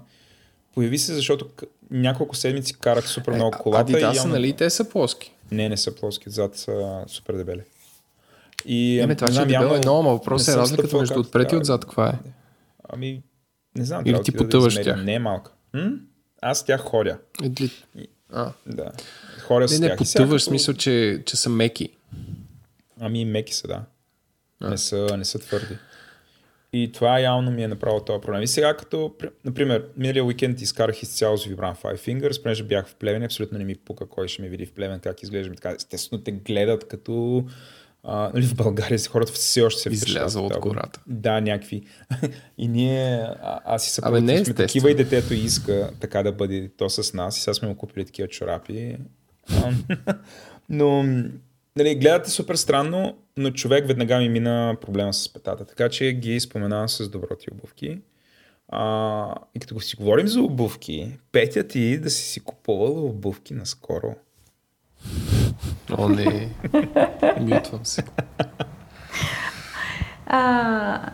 появи 0.78 0.98
се, 0.98 1.14
защото 1.14 1.48
няколко 1.92 2.36
седмици 2.36 2.74
карах 2.74 3.10
супер 3.10 3.34
много 3.34 3.58
колата. 3.60 3.92
и 3.92 3.96
Адидаса, 3.96 4.18
явно- 4.18 4.34
нали, 4.34 4.54
те 4.54 4.70
са 4.70 4.90
плоски. 4.90 5.34
Не, 5.52 5.70
не 5.70 5.78
са 5.78 5.96
плоски, 5.96 6.30
отзад 6.30 6.56
са 6.56 7.04
супер 7.08 7.34
дебели. 7.34 7.62
И, 8.66 9.00
Еме, 9.00 9.16
това, 9.16 9.28
че 9.28 9.42
е 9.42 9.46
дебело 9.46 9.76
е 9.76 9.78
много, 9.78 10.04
въпросът 10.04 10.48
не 10.48 10.54
е 10.54 10.58
разликата 10.58 10.98
между 10.98 11.20
отпред 11.20 11.52
и 11.52 11.56
отзад. 11.56 11.82
Каква 11.82 12.10
е? 12.10 12.14
Ами, 12.90 13.24
не 13.76 13.86
знам. 13.86 14.04
Или 14.06 14.24
ти 14.24 14.32
да 14.32 14.38
потъваш 14.38 14.74
измеря. 14.74 14.86
тях? 14.86 15.04
Не 15.04 15.14
е 15.14 15.20
малка. 15.20 15.52
М? 15.74 15.92
Аз 16.42 16.66
тях 16.66 16.82
ходя. 16.82 17.18
Едли... 17.44 17.72
А. 18.30 18.52
Да. 18.66 18.92
Ходя 19.40 19.66
Не, 19.66 19.80
не, 19.80 19.88
тях. 19.88 19.98
Сега 20.00 20.24
потъваш, 20.24 20.42
като- 20.42 20.50
смисъл, 20.50 20.74
че, 20.74 21.24
че 21.26 21.38
са 21.38 21.50
меки. 21.50 21.90
Ами 23.00 23.26
меки 23.26 23.54
са, 23.54 23.68
да. 23.68 23.82
А. 24.62 24.70
Не 24.70 24.78
са, 24.78 25.08
не 25.18 25.26
са 25.26 25.40
твърди. 25.40 25.78
И 26.74 26.92
това 26.92 27.20
явно 27.20 27.52
ми 27.52 27.64
е 27.64 27.68
направило 27.68 28.00
този 28.00 28.22
проблем. 28.22 28.42
И 28.42 28.48
сега 28.48 28.78
като, 28.78 29.16
при- 29.20 29.30
например, 29.46 29.86
миналия 29.98 30.26
уикенд 30.26 30.62
изкарах 30.62 31.04
изцяло 31.04 31.38
с 31.38 31.46
Vibram 31.46 31.84
Five 31.84 31.98
Fingers, 31.98 32.44
понеже 32.44 32.64
бях 32.64 32.88
в 32.88 32.96
Плевен, 32.96 33.24
абсолютно 33.24 33.58
не 33.58 33.64
ми 33.64 33.76
пука 33.76 34.06
кой 34.06 34.28
ще 34.28 34.42
ме 34.42 34.50
види 34.50 34.66
в 34.66 34.72
Плевен, 34.72 35.00
как 35.00 35.24
изглеждам 35.24 35.54
и 35.54 35.56
така. 35.56 35.76
Естествено 35.76 36.24
те 36.24 36.32
гледат 36.32 36.88
като 36.88 37.46
а, 38.04 38.32
нали, 38.34 38.46
в 38.46 38.56
България 38.56 39.00
си 39.00 39.10
хората 39.10 39.34
все 39.34 39.62
още 39.62 39.82
се 39.82 39.90
впечатляват 39.90 40.36
от 40.36 40.58
гората. 40.58 41.02
Да, 41.08 41.42
някакви. 41.42 41.84
и 42.58 42.68
ние, 42.68 43.20
а, 43.42 43.60
аз 43.66 43.88
и 43.88 43.90
съпругата 43.90 44.22
не 44.22 44.34
е 44.34 44.46
сме 44.46 44.54
такива 44.54 44.92
и 44.92 44.96
детето 44.96 45.34
иска 45.34 45.92
така 46.00 46.24
да 46.24 46.32
бъде 46.32 46.70
то 46.78 46.90
с 46.90 47.14
нас. 47.14 47.38
И 47.38 47.42
сега 47.42 47.54
сме 47.54 47.68
му 47.68 47.76
купили 47.76 48.06
такива 48.06 48.28
чорапи. 48.28 48.98
Но, 50.70 51.06
нали, 51.78 51.96
гледате 51.96 52.30
супер 52.30 52.56
странно, 52.56 53.18
но 53.38 53.52
човек 53.52 53.88
веднага 53.88 54.18
ми 54.18 54.30
мина 54.30 54.76
проблема 54.82 55.14
с 55.14 55.34
петата. 55.34 55.66
Така 55.66 55.90
че 55.90 56.12
ги 56.12 56.40
споменавам 56.40 56.90
с 56.90 57.10
доброти 57.10 57.48
обувки. 57.52 58.00
А, 58.70 59.36
и 59.56 59.60
като 59.60 59.80
си 59.80 59.96
говорим 59.96 60.28
за 60.28 60.42
обувки, 60.42 61.12
Петя 61.32 61.68
ти 61.68 62.00
да 62.00 62.10
си 62.10 62.24
си 62.24 62.40
купувала 62.40 63.02
обувки 63.02 63.54
наскоро. 63.54 64.16
О, 65.98 66.10
не. 66.10 66.50
Мютвам 67.40 67.86
се. 67.86 68.04
А, 70.26 71.12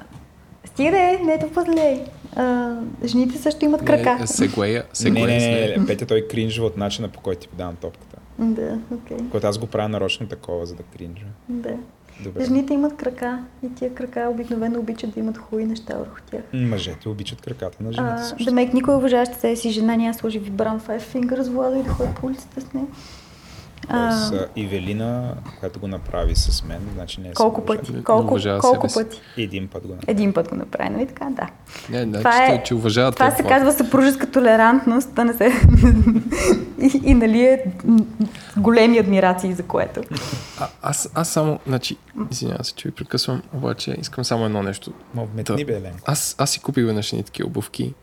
стига 0.65 0.91
да 0.91 0.97
е, 0.97 1.19
не 1.23 1.33
е 1.33 1.39
толкова 1.39 1.63
зле. 1.63 2.05
А, 2.35 2.75
жените 3.05 3.37
също 3.37 3.65
имат 3.65 3.85
крака. 3.85 4.17
Не, 4.19 4.27
сегуея. 4.27 4.79
Не, 4.79 4.89
сегуея 4.93 5.27
не, 5.27 5.37
не, 5.37 5.47
нея. 5.47 5.79
не, 5.79 5.87
Петя 5.87 6.05
той 6.05 6.27
кринжва 6.27 6.65
от 6.65 6.77
начина 6.77 7.09
по 7.09 7.19
който 7.19 7.41
ти 7.41 7.55
давам 7.55 7.75
топката. 7.75 8.12
Да, 8.39 8.79
окей. 8.93 9.17
Който 9.31 9.47
аз 9.47 9.57
го 9.57 9.67
правя 9.67 9.89
нарочно 9.89 10.27
такова, 10.27 10.65
за 10.65 10.75
да 10.75 10.83
кринжва. 10.83 11.27
Да. 11.49 11.73
Добре. 12.23 12.45
Жените 12.45 12.73
имат 12.73 12.95
крака 12.97 13.39
и 13.63 13.75
тия 13.75 13.93
крака 13.93 14.27
обикновено 14.31 14.79
обичат 14.79 15.13
да 15.13 15.19
имат 15.19 15.37
хубави 15.37 15.65
неща 15.65 15.97
върху 15.97 16.15
тях. 16.31 16.41
Мъжете 16.53 17.09
обичат 17.09 17.41
краката 17.41 17.83
на 17.83 17.93
жените 17.93 18.13
А, 18.13 18.23
също. 18.23 18.43
да 18.45 18.51
мек 18.51 18.73
никой 18.73 18.95
уважаваща 18.95 19.39
себе 19.39 19.55
си 19.55 19.69
жена 19.69 19.95
няма 19.95 20.11
да 20.11 20.17
сложи 20.19 20.41
Vibram 20.41 20.79
Five 20.79 21.01
Fingers 21.01 21.49
Влада 21.51 21.77
и 21.79 21.83
да 21.83 21.89
ходи 21.89 22.09
по 22.15 22.27
улицата 22.27 22.61
с 22.61 22.73
нея. 22.73 22.87
Тоест, 23.89 24.33
а, 24.33 24.47
Ивелина, 24.55 25.33
която 25.59 25.79
го 25.79 25.87
направи 25.87 26.35
с 26.35 26.63
мен, 26.63 26.79
значи 26.93 27.21
не 27.21 27.29
е 27.29 27.33
колко 27.33 27.65
пъти? 27.65 28.03
Колко, 28.03 28.27
уважава 28.27 28.59
колко 28.59 28.87
пъти? 28.93 29.21
Един 29.37 29.67
път 29.67 29.81
го 29.87 29.93
направи. 29.93 30.11
Един 30.11 30.33
път 30.33 30.49
го 30.49 30.55
направи, 30.55 30.89
нали 30.89 31.07
така? 31.07 31.29
Да. 31.29 31.47
Не, 31.89 32.05
не, 32.05 32.17
Това 32.17 32.31
че, 32.47 32.53
е- 32.53 32.63
че 32.63 32.75
уважават 32.75 33.15
Това 33.15 33.29
те 33.29 33.35
се 33.35 33.43
това. 33.43 33.55
казва 33.55 33.71
съпружеска 33.73 34.31
толерантност, 34.31 35.13
да 35.13 35.25
не 35.25 35.33
се... 35.33 35.45
и, 36.81 37.01
и 37.03 37.13
нали 37.13 37.41
е 37.41 37.63
големи 38.57 38.97
адмирации 38.97 39.53
за 39.53 39.63
което. 39.63 40.01
А, 40.59 40.67
аз, 40.81 41.09
аз 41.13 41.29
само, 41.29 41.59
значи, 41.67 41.97
извинявам 42.31 42.63
се, 42.65 42.73
че 42.73 42.87
ви 42.87 42.95
прекъсвам, 42.95 43.41
обаче 43.53 43.95
искам 44.01 44.23
само 44.25 44.45
едно 44.45 44.63
нещо. 44.63 44.93
Ма 45.13 45.25
вметни 45.25 45.65
бе. 45.65 45.91
Аз, 46.05 46.35
аз 46.37 46.49
си 46.51 46.59
купих 46.59 46.85
веднъж 46.85 47.13
едни 47.13 47.23
такива 47.23 47.47
обувки. 47.47 47.93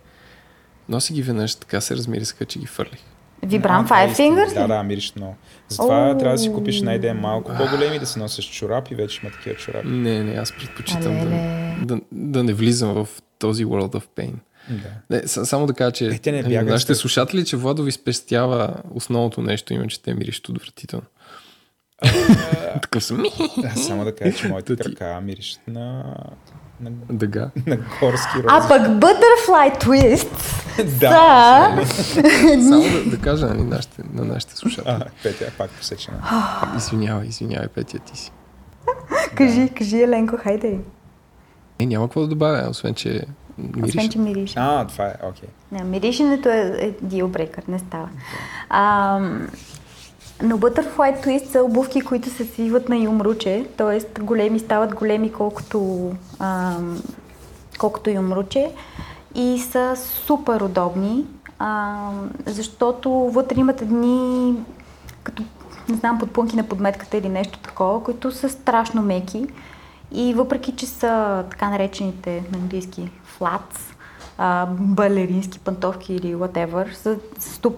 Носи 0.89 1.13
ги 1.13 1.23
веднъж, 1.23 1.55
така 1.55 1.81
се 1.81 1.97
размирисаха, 1.97 2.45
че 2.45 2.59
ги 2.59 2.67
фърлих. 2.67 3.01
Е 3.43 3.47
Five. 3.47 4.17
Fingers 4.17 4.55
Да, 4.55 4.67
да, 4.67 4.83
мириш 4.83 5.13
много. 5.17 5.37
Затова 5.69 6.09
Оу. 6.09 6.19
трябва 6.19 6.37
да 6.37 6.43
си 6.43 6.53
купиш 6.53 6.83
най-ден 6.83 7.17
малко 7.17 7.53
по-големи, 7.57 7.99
да 7.99 8.07
се 8.07 8.19
носиш 8.19 8.51
чорап 8.51 8.91
и 8.91 8.95
вече 8.95 9.21
има 9.23 9.33
такива 9.33 9.57
чорапи. 9.57 9.89
Не, 9.89 10.25
не, 10.25 10.35
аз 10.35 10.53
предпочитам 10.53 11.19
да, 11.21 11.95
да, 11.97 12.01
да 12.13 12.45
не 12.45 12.55
влизам 12.55 12.95
в 12.95 13.09
този 13.39 13.65
world 13.67 13.93
of 13.95 14.07
pain. 14.17 14.35
Да. 14.71 15.17
Не, 15.17 15.29
само 15.29 15.67
да 15.67 15.73
кажа, 15.75 15.93
че 15.93 16.07
Е, 16.07 16.19
те 16.19 16.33
не 16.33 16.43
бягат 16.43 16.69
нашите 16.69 16.95
слушатели, 16.95 17.45
че 17.45 17.57
Владо 17.57 17.83
ви 17.83 17.93
спестява 17.93 18.75
основното 18.91 19.43
нещо, 19.43 19.75
има, 19.75 19.87
че 19.87 20.03
те 20.03 20.15
миришат 20.15 20.49
отвратително. 20.49 21.07
Такъв 22.83 23.05
съм. 23.05 23.25
Само 23.77 24.05
да 24.05 24.15
кажа, 24.15 24.37
че 24.37 24.49
ти- 24.67 24.77
крака 24.77 25.21
миришат 25.21 25.61
на, 25.69 26.15
на, 26.81 26.91
Дъга. 27.11 27.51
на 27.67 27.77
горски 27.77 28.37
рози. 28.37 28.47
А 28.49 28.69
пък 28.69 28.83
Butterfly 28.83 29.85
Twist 29.85 30.29
да. 31.01 31.85
са... 31.87 32.05
Само 32.69 32.83
да, 32.83 33.11
да 33.11 33.19
кажа 33.19 33.47
нали, 33.47 33.63
нашите, 33.63 34.03
на 34.13 34.25
нашите 34.25 34.57
слушатели. 34.57 34.95
А, 34.95 35.05
Петя 35.23 35.45
е 35.45 35.51
пак 35.51 35.71
посечена. 35.71 36.17
Извинявай, 36.77 37.27
извинявай, 37.27 37.69
Петя, 37.69 37.99
ти 37.99 38.19
си. 38.19 38.33
кажи, 39.35 39.69
кажи, 39.79 40.03
Еленко, 40.03 40.37
хайде. 40.37 40.79
Е, 41.79 41.87
няма 41.87 42.07
какво 42.07 42.21
да 42.21 42.27
добавя, 42.27 42.71
освен, 42.71 42.95
че 42.95 43.23
мириш. 43.59 43.89
Освен, 43.89 44.09
че 44.09 44.19
мирише. 44.19 44.55
А, 44.57 44.87
това 44.87 45.05
е, 45.05 45.15
окей. 45.23 45.49
Не, 45.73 45.85
миришенето 45.85 46.49
е, 46.49 46.61
е 46.81 46.93
deal 46.93 47.69
не 47.69 47.79
става. 47.79 48.09
А, 48.69 49.21
но 50.43 50.59
Butterfly 50.59 51.25
Twist 51.25 51.47
са 51.47 51.63
обувки, 51.63 52.01
които 52.01 52.31
се 52.31 52.45
свиват 52.45 52.89
на 52.89 52.97
юмруче, 52.97 53.67
т.е. 53.77 54.23
големи 54.23 54.59
стават 54.59 54.95
големи 54.95 55.33
колкото, 55.33 56.11
а, 56.39 56.77
колкото 57.79 58.11
юмруче 58.11 58.71
и 59.35 59.59
са 59.59 59.97
супер 59.97 60.61
удобни, 60.61 61.27
а, 61.59 62.11
защото 62.47 63.11
вътре 63.11 63.61
имат 63.61 63.83
едни 63.83 64.55
като, 65.23 65.43
не 65.89 65.97
знам, 65.97 66.19
подпунки 66.19 66.57
на 66.57 66.63
подметката 66.63 67.17
или 67.17 67.29
нещо 67.29 67.59
такова, 67.59 68.03
които 68.03 68.33
са 68.33 68.49
страшно 68.49 69.03
меки 69.03 69.47
и 70.13 70.35
въпреки, 70.35 70.77
че 70.77 70.87
са 70.87 71.45
така 71.51 71.71
наречените 71.71 72.45
на 72.53 72.59
английски 72.59 73.11
flats, 73.39 73.90
а, 74.43 74.67
балерински 74.71 75.59
пантовки 75.59 76.15
или 76.15 76.35
whatever, 76.35 76.93
с, 76.93 77.17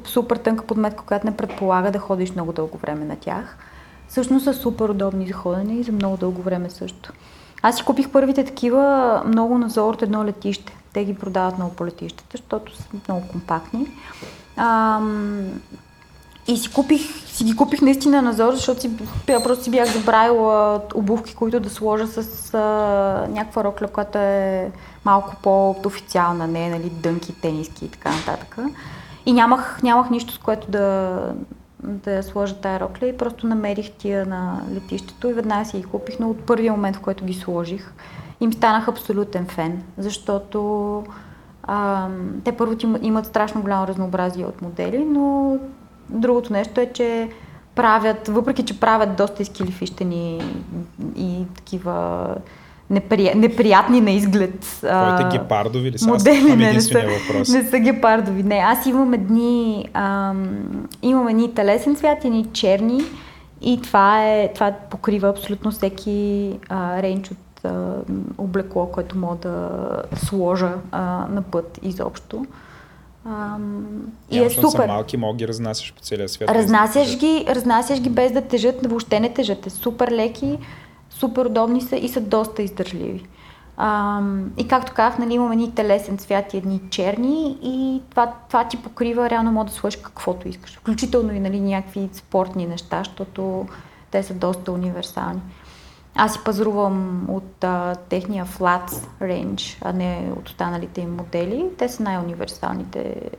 супер 0.04 0.36
тънка 0.36 0.64
подметка, 0.64 1.04
която 1.04 1.26
не 1.26 1.36
предполага 1.36 1.90
да 1.90 1.98
ходиш 1.98 2.32
много 2.32 2.52
дълго 2.52 2.78
време 2.78 3.04
на 3.04 3.16
тях. 3.16 3.56
Всъщност 4.08 4.44
са 4.44 4.54
супер 4.54 4.88
удобни 4.88 5.26
за 5.26 5.32
ходене 5.32 5.74
и 5.74 5.82
за 5.82 5.92
много 5.92 6.16
дълго 6.16 6.42
време 6.42 6.70
също. 6.70 7.12
Аз 7.62 7.76
си 7.76 7.84
купих 7.84 8.10
първите 8.10 8.44
такива 8.44 9.22
много 9.26 9.58
на 9.58 9.68
Зор 9.68 9.94
от 9.94 10.02
едно 10.02 10.24
летище. 10.24 10.76
Те 10.92 11.04
ги 11.04 11.14
продават 11.14 11.58
много 11.58 11.74
по 11.74 11.86
летищата, 11.86 12.28
защото 12.32 12.76
са 12.76 12.84
много 13.08 13.28
компактни. 13.28 13.86
Ам, 14.56 15.60
и 16.48 16.56
си 16.56 16.72
купих, 16.72 17.26
си 17.26 17.44
ги 17.44 17.56
купих 17.56 17.82
наистина 17.82 18.22
на 18.22 18.32
Зор, 18.32 18.54
защото 18.54 18.80
си, 18.80 18.90
просто 19.26 19.64
си 19.64 19.70
бях 19.70 19.92
забравила 19.92 20.80
обувки, 20.94 21.34
които 21.34 21.60
да 21.60 21.70
сложа 21.70 22.06
с 22.06 22.54
а, 22.54 22.58
някаква 23.30 23.64
рокля, 23.64 23.86
която 23.86 24.18
е 24.18 24.70
малко 25.04 25.36
по-официална, 25.42 26.46
не 26.46 26.70
нали, 26.70 26.90
дънки, 26.90 27.40
тениски 27.40 27.84
и 27.84 27.88
така 27.88 28.10
нататък. 28.10 28.56
И 29.26 29.32
нямах, 29.32 29.82
нямах 29.82 30.10
нищо, 30.10 30.34
с 30.34 30.38
което 30.38 30.70
да, 30.70 31.18
да 31.82 32.22
сложа 32.22 32.54
тая 32.54 32.80
рокля 32.80 33.06
и 33.06 33.16
просто 33.16 33.46
намерих 33.46 33.90
тия 33.90 34.26
на 34.26 34.60
летището 34.74 35.28
и 35.28 35.32
веднага 35.32 35.64
си 35.64 35.76
ги 35.76 35.82
купих, 35.82 36.18
но 36.18 36.30
от 36.30 36.46
първия 36.46 36.72
момент, 36.72 36.96
в 36.96 37.00
който 37.00 37.24
ги 37.24 37.34
сложих, 37.34 37.92
им 38.40 38.52
станах 38.52 38.88
абсолютен 38.88 39.46
фен, 39.46 39.82
защото 39.98 41.04
а, 41.62 42.08
те 42.44 42.52
първо 42.52 42.76
имат 43.02 43.26
страшно 43.26 43.62
голямо 43.62 43.86
разнообразие 43.86 44.46
от 44.46 44.62
модели, 44.62 45.04
но 45.04 45.56
другото 46.08 46.52
нещо 46.52 46.80
е, 46.80 46.92
че 46.92 47.30
правят, 47.74 48.28
въпреки 48.28 48.64
че 48.64 48.80
правят 48.80 49.16
доста 49.16 49.42
изкилифищени 49.42 50.42
и 51.16 51.46
такива 51.56 52.26
неприя... 52.90 53.36
неприятни 53.36 54.00
на 54.00 54.10
изглед. 54.10 54.60
Твоите 54.60 55.38
гепардови 55.38 55.92
ли 55.92 55.98
са? 55.98 56.08
Модели, 56.08 56.56
не, 56.56 56.72
не, 56.72 56.80
са, 56.80 57.02
въпрос. 57.28 57.48
не 57.48 57.64
са 57.64 57.78
гепардови. 57.78 58.42
Не, 58.42 58.54
аз 58.54 58.86
имам 58.86 59.12
едни, 59.14 59.88
ам, 59.94 60.88
имам 61.02 61.28
едни 61.28 61.54
телесен 61.54 61.96
цвят, 61.96 62.24
едни 62.24 62.46
черни 62.52 63.00
и 63.62 63.80
това, 63.82 64.24
е, 64.24 64.52
това 64.54 64.72
покрива 64.90 65.28
абсолютно 65.28 65.70
всеки 65.70 66.50
а, 66.68 67.02
рейндж 67.02 67.30
от 67.30 67.64
а, 67.64 67.94
облекло, 68.38 68.86
което 68.86 69.18
мога 69.18 69.36
да 69.36 69.68
сложа 70.16 70.72
а, 70.92 71.00
на 71.30 71.42
път 71.42 71.78
изобщо. 71.82 72.46
Ам, 73.26 73.86
и 74.30 74.38
е 74.38 74.50
супер. 74.50 74.70
Са 74.70 74.86
малки, 74.86 75.16
мога 75.16 75.36
ги 75.36 75.48
разнасяш 75.48 75.92
по 75.92 76.00
целия 76.00 76.28
свят. 76.28 76.50
Разнасяш 76.50 77.18
ги, 77.18 77.44
разнасяш 77.48 78.00
ги 78.00 78.10
без 78.10 78.32
да 78.32 78.40
тежат, 78.40 78.86
въобще 78.86 79.20
не 79.20 79.32
тежат. 79.34 79.66
Е 79.66 79.70
супер 79.70 80.10
леки, 80.10 80.58
супер 81.22 81.46
удобни 81.46 81.80
са 81.80 81.96
и 81.96 82.08
са 82.08 82.20
доста 82.20 82.62
издържливи. 82.62 83.26
Ам, 83.76 84.50
и 84.56 84.68
както 84.68 84.92
казах, 84.94 85.18
нали, 85.18 85.34
имаме 85.34 85.54
едни 85.54 85.74
телесен 85.74 86.18
цвят 86.18 86.54
и 86.54 86.56
едни 86.56 86.80
черни 86.90 87.58
и 87.62 88.02
това, 88.10 88.32
това 88.48 88.68
ти 88.68 88.82
покрива, 88.82 89.30
реално 89.30 89.52
може 89.52 89.68
да 89.68 89.74
сложиш 89.74 90.00
каквото 90.00 90.48
искаш. 90.48 90.76
Включително 90.76 91.32
и 91.32 91.40
нали, 91.40 91.60
някакви 91.60 92.08
спортни 92.12 92.66
неща, 92.66 92.98
защото 92.98 93.66
те 94.10 94.22
са 94.22 94.34
доста 94.34 94.72
универсални. 94.72 95.40
Аз 96.14 96.32
си 96.32 96.38
пазарувам 96.44 97.26
от 97.28 97.64
а, 97.64 97.94
техния 98.08 98.46
flat 98.46 98.90
range, 99.22 99.78
а 99.80 99.92
не 99.92 100.32
от 100.36 100.48
останалите 100.48 101.00
им 101.00 101.16
модели. 101.16 101.66
Те 101.78 101.88
са 101.88 102.02
най-универсалните, 102.02 103.30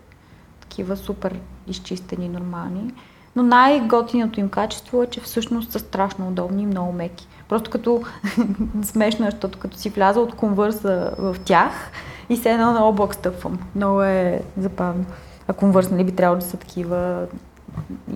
такива 0.62 0.98
супер 0.98 1.40
изчистени, 1.68 2.30
нормални. 2.30 2.94
Но 3.36 3.44
най-готиното 3.44 4.40
им 4.40 4.50
качество 4.50 5.04
е, 5.04 5.08
че 5.08 5.22
всъщност 5.22 5.72
са 5.72 5.80
страшно 5.80 6.28
удобни 6.28 6.64
и 6.64 6.66
много 6.66 6.92
меки. 6.92 7.28
Просто 7.54 7.70
като 7.70 8.02
смешно 8.84 9.26
е, 9.26 9.32
защото 9.32 9.60
като 9.60 9.78
си 9.78 9.90
вляза 9.90 10.20
от 10.20 10.36
конвърса 10.36 11.14
в 11.18 11.36
тях 11.46 11.92
и 12.30 12.38
се 12.38 12.52
едно 12.52 12.72
на 12.72 12.84
облак 12.84 13.14
стъпвам. 13.14 13.60
Много 13.76 14.04
е 14.04 14.42
забавно. 14.58 15.06
А 15.48 15.54
конвърс, 15.54 15.92
нали, 15.92 16.04
би 16.04 16.12
трябвало 16.12 16.40
да 16.40 16.46
са 16.46 16.58
такива 16.58 17.28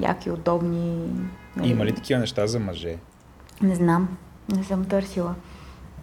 яки, 0.01 0.31
удобни. 0.31 1.09
Нали? 1.55 1.69
Има 1.69 1.85
ли 1.85 1.95
такива 1.95 2.19
неща 2.19 2.47
за 2.47 2.59
мъже? 2.59 2.97
Не 3.61 3.75
знам. 3.75 4.17
Не 4.55 4.63
съм 4.63 4.85
търсила. 4.85 5.35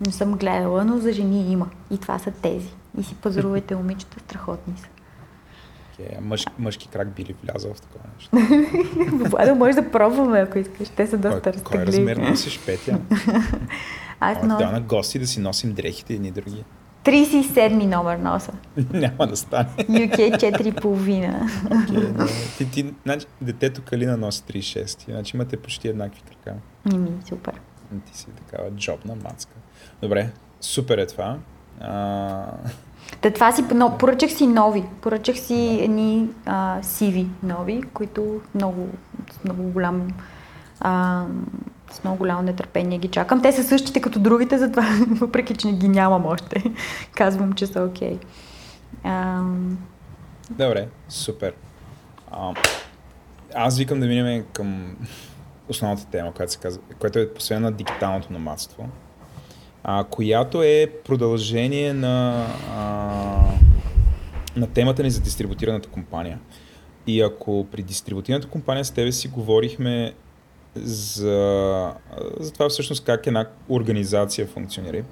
Не 0.06 0.12
съм 0.12 0.34
гледала, 0.34 0.84
но 0.84 0.98
за 0.98 1.12
жени 1.12 1.52
има. 1.52 1.68
И 1.90 1.98
това 1.98 2.18
са 2.18 2.30
тези. 2.30 2.70
И 2.98 3.02
си 3.02 3.14
пазарувайте 3.14 3.76
момичета, 3.76 4.20
страхотни 4.20 4.74
са. 4.76 4.88
Okay, 5.98 6.20
мъж, 6.20 6.44
мъжки 6.58 6.88
крак 6.88 7.08
би 7.08 7.24
ли 7.24 7.34
влязъл 7.44 7.74
в 7.74 7.80
такова 7.80 8.04
нещо? 8.14 8.36
Владо, 9.30 9.54
може 9.54 9.74
да 9.74 9.90
пробваме, 9.90 10.40
ако 10.40 10.58
искаш. 10.58 10.88
Те 10.88 11.06
са 11.06 11.18
доста 11.18 11.52
разтегливи. 11.52 11.64
Кой 11.64 11.86
размер 11.86 12.16
носиш, 12.16 12.60
Петя? 12.66 12.98
Аз 14.20 14.38
но... 14.42 14.56
Да, 14.56 14.70
на 14.70 14.80
гости 14.80 15.18
да 15.18 15.26
си 15.26 15.40
носим 15.40 15.72
дрехите 15.72 16.14
едни 16.14 16.30
други. 16.30 16.64
37 17.04 17.86
номер 17.86 18.18
носа. 18.18 18.52
Няма 18.92 19.26
да 19.26 19.36
стане. 19.36 19.68
UK 19.78 20.16
4,5. 20.16 21.48
okay, 21.68 22.58
ти, 22.58 22.70
ти, 22.70 22.94
значи, 23.04 23.26
детето 23.40 23.82
Калина 23.82 24.16
носи 24.16 24.42
36, 24.42 25.10
значи 25.10 25.36
имате 25.36 25.56
почти 25.56 25.88
еднакви 25.88 26.20
крака. 26.20 26.58
Ими, 26.94 27.10
супер. 27.28 27.54
Ти 28.06 28.18
си 28.18 28.26
такава 28.26 28.70
джобна 28.70 29.14
мацка. 29.14 29.52
Добре, 30.02 30.30
супер 30.60 30.98
е 30.98 31.06
това. 31.06 31.38
А... 31.80 32.46
Та 33.20 33.30
това 33.30 33.52
си, 33.52 33.64
но, 33.74 33.98
поръчах 33.98 34.32
си 34.32 34.46
нови. 34.46 34.84
Поръчах 35.00 35.38
си 35.38 35.78
едни 35.82 36.28
сиви 36.82 37.26
нови, 37.42 37.82
които 37.82 38.40
много, 38.54 38.88
много 39.44 39.62
голям 39.62 40.08
а, 40.80 41.24
с 41.90 42.04
много 42.04 42.18
голямо 42.18 42.42
нетърпение 42.42 42.98
ги 42.98 43.08
чакам. 43.08 43.42
Те 43.42 43.52
са 43.52 43.64
същите 43.64 44.00
като 44.00 44.18
другите, 44.18 44.58
затова 44.58 44.86
въпреки, 45.08 45.56
че 45.56 45.66
не 45.66 45.72
ги 45.72 45.88
нямам 45.88 46.26
още. 46.26 46.62
Казвам, 47.14 47.52
че 47.52 47.66
са 47.66 47.82
окей. 47.82 48.18
Okay. 49.04 49.76
Добре, 50.50 50.88
супер. 51.08 51.54
А, 52.30 52.54
аз 53.54 53.78
викам 53.78 54.00
да 54.00 54.06
минем 54.06 54.44
към 54.52 54.96
основната 55.68 56.06
тема, 56.06 56.32
която, 56.32 56.52
се 56.52 56.58
казва, 56.58 56.82
която 56.98 57.18
е 57.18 57.34
посветена 57.34 57.70
на 57.70 57.76
дигиталното 57.76 58.32
номадство 58.32 58.88
а, 59.84 60.04
която 60.04 60.62
е 60.62 60.86
продължение 61.04 61.92
на, 61.92 62.46
а, 62.70 62.80
на 64.56 64.66
темата 64.66 65.02
ни 65.02 65.10
за 65.10 65.20
дистрибутираната 65.20 65.88
компания. 65.88 66.40
И 67.06 67.20
ако 67.20 67.66
при 67.72 67.82
дистрибутираната 67.82 68.48
компания 68.48 68.84
с 68.84 68.90
тебе 68.90 69.12
си 69.12 69.28
говорихме 69.28 70.14
за, 70.74 71.92
за 72.40 72.52
това 72.52 72.68
всъщност 72.68 73.04
как 73.04 73.26
една 73.26 73.48
организация 73.68 74.46
функционира, 74.46 75.04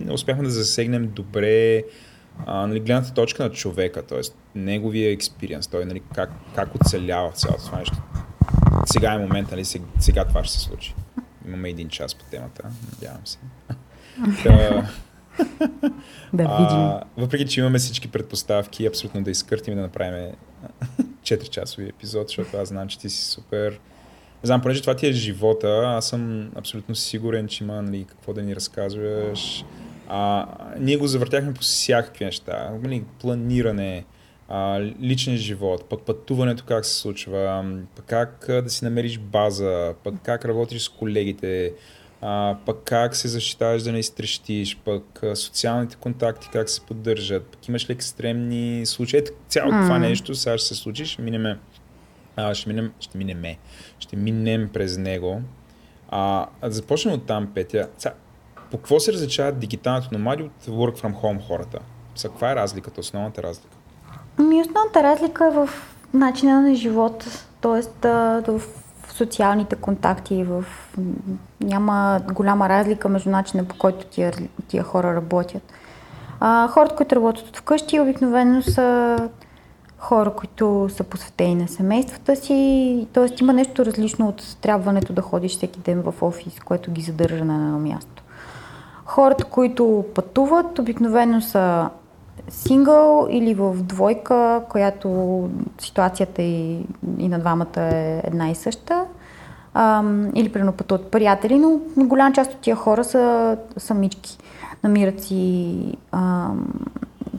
не 0.00 0.12
успяхме 0.12 0.44
да 0.44 0.50
засегнем 0.50 1.10
добре 1.14 1.82
а, 2.46 2.66
нали, 2.66 2.80
гледната 2.80 3.14
точка 3.14 3.42
на 3.42 3.50
човека, 3.50 4.02
т.е. 4.02 4.20
неговия 4.54 5.12
експириенс, 5.12 5.66
той 5.66 5.84
нали, 5.84 6.00
как, 6.14 6.30
как 6.54 6.74
оцелява 6.74 7.32
цялото 7.32 7.64
това 7.64 7.78
нещо. 7.78 7.96
Сега 8.86 9.12
е 9.12 9.18
момента, 9.18 9.50
нали, 9.50 9.64
сега, 9.64 9.84
сега 9.98 10.24
това 10.24 10.44
ще 10.44 10.58
се 10.58 10.60
случи. 10.60 10.94
Имаме 11.46 11.68
един 11.68 11.88
час 11.88 12.14
по 12.14 12.24
темата, 12.24 12.62
надявам 12.92 13.26
се. 13.26 13.38
Да, 16.32 16.46
да 16.46 16.56
видим. 16.58 16.78
А, 16.78 17.02
въпреки, 17.16 17.46
че 17.46 17.60
имаме 17.60 17.78
всички 17.78 18.08
предпоставки, 18.08 18.86
абсолютно 18.86 19.22
да 19.22 19.30
изкъртим 19.30 19.74
да 19.74 19.80
направим 19.80 20.32
4-часови 21.22 21.88
епизод, 21.88 22.28
защото 22.28 22.56
аз 22.56 22.68
знам, 22.68 22.88
че 22.88 22.98
ти 22.98 23.10
си 23.10 23.24
супер. 23.24 23.70
Не 24.42 24.46
знам, 24.46 24.60
понеже 24.60 24.80
това 24.80 24.96
ти 24.96 25.06
е 25.06 25.12
живота, 25.12 25.82
аз 25.86 26.08
съм 26.08 26.50
абсолютно 26.56 26.94
сигурен, 26.94 27.48
че 27.48 27.64
има 27.64 27.82
нали, 27.82 28.04
какво 28.08 28.32
да 28.32 28.42
ни 28.42 28.56
разказваш. 28.56 29.64
А, 30.08 30.46
ние 30.78 30.96
го 30.96 31.06
завъртяхме 31.06 31.54
по 31.54 31.60
всякакви 31.60 32.24
неща. 32.24 32.70
Нали, 32.82 33.04
планиране, 33.20 34.04
а, 34.48 34.80
личен 35.02 35.36
живот, 35.36 35.88
пък 35.88 36.02
пътуването 36.02 36.64
как 36.66 36.84
се 36.84 36.94
случва, 36.94 37.64
пък 37.96 38.04
как 38.04 38.44
да 38.48 38.70
си 38.70 38.84
намериш 38.84 39.18
база, 39.18 39.94
пък 40.04 40.14
как 40.22 40.44
работиш 40.44 40.82
с 40.82 40.88
колегите, 40.88 41.72
а, 42.20 42.56
пък 42.66 42.78
как 42.84 43.16
се 43.16 43.28
защитаваш 43.28 43.82
да 43.82 43.92
не 43.92 43.98
изтрещиш, 43.98 44.78
пък 44.84 45.22
а, 45.22 45.36
социалните 45.36 45.96
контакти 45.96 46.48
как 46.52 46.70
се 46.70 46.80
поддържат, 46.80 47.46
пък 47.46 47.68
имаш 47.68 47.90
ли 47.90 47.92
екстремни 47.92 48.86
случаи. 48.86 49.20
Ето, 49.20 49.32
цялото 49.48 49.76
mm. 49.76 49.82
това 49.82 49.98
нещо 49.98 50.34
сега 50.34 50.58
ще 50.58 50.68
се 50.68 50.74
случи, 50.74 51.06
ще 51.06 51.22
минем, 51.22 51.58
а, 52.36 52.54
ще 52.54 52.68
минем, 52.68 52.92
ще 53.00 53.18
минем, 53.18 53.56
ще 53.98 54.16
минем 54.16 54.70
през 54.72 54.98
него. 54.98 55.42
А, 56.08 56.46
а 56.60 56.68
да 56.68 56.74
започнем 56.74 57.14
от 57.14 57.26
там, 57.26 57.52
Петя. 57.54 57.88
Сега, 57.98 58.14
по 58.70 58.76
какво 58.76 59.00
се 59.00 59.12
различават 59.12 59.58
дигиталното 59.58 60.08
номади 60.12 60.42
от 60.42 60.66
work 60.66 61.02
from 61.02 61.14
home 61.14 61.46
хората? 61.46 61.78
Сега, 62.14 62.32
каква 62.32 62.52
е 62.52 62.56
разликата, 62.56 63.00
основната 63.00 63.42
разлика? 63.42 63.76
Ми 64.38 64.60
основната 64.60 65.02
разлика 65.02 65.46
е 65.46 65.50
в 65.50 65.68
начина 66.14 66.60
на 66.60 66.74
живот, 66.74 67.24
т.е. 67.60 68.08
в 68.50 68.62
социалните 69.18 69.76
контакти, 69.76 70.44
в... 70.44 70.64
няма 71.60 72.20
голяма 72.32 72.68
разлика 72.68 73.08
между 73.08 73.30
начина 73.30 73.64
по 73.64 73.74
който 73.78 74.06
тия, 74.06 74.32
тия 74.68 74.82
хора 74.82 75.14
работят. 75.14 75.62
А, 76.40 76.68
хората, 76.68 76.96
които 76.96 77.16
работят 77.16 77.48
от 77.48 77.56
вкъщи, 77.56 78.00
обикновено 78.00 78.62
са 78.62 79.16
хора, 79.98 80.30
които 80.30 80.88
са 80.88 81.04
посветени 81.04 81.54
на 81.54 81.68
семействата 81.68 82.36
си, 82.36 83.06
т.е. 83.12 83.28
има 83.40 83.52
нещо 83.52 83.86
различно 83.86 84.28
от 84.28 84.56
трябването 84.60 85.12
да 85.12 85.22
ходиш 85.22 85.52
всеки 85.52 85.80
ден 85.80 86.02
в 86.02 86.22
офис, 86.22 86.60
което 86.64 86.90
ги 86.90 87.02
задържа 87.02 87.44
на 87.44 87.54
едно 87.54 87.78
място. 87.78 88.22
Хората, 89.04 89.44
които 89.44 90.04
пътуват, 90.14 90.78
обикновено 90.78 91.40
са 91.40 91.88
сингъл 92.48 93.26
или 93.30 93.54
в 93.54 93.74
двойка, 93.82 94.62
която 94.68 95.48
ситуацията 95.78 96.42
и, 96.42 96.86
и 97.18 97.28
на 97.28 97.38
двамата 97.38 97.80
е 97.80 98.22
една 98.24 98.50
и 98.50 98.54
съща. 98.54 99.04
Ам, 99.74 100.30
или 100.34 100.52
примерно 100.52 100.72
пътуват 100.72 101.10
приятели, 101.10 101.58
но 101.58 101.80
голяма 101.96 102.32
част 102.32 102.52
от 102.52 102.58
тия 102.58 102.76
хора 102.76 103.04
са 103.04 103.56
самички. 103.76 104.38
Намират 104.84 105.22
си 105.22 105.78
ам, 106.12 106.66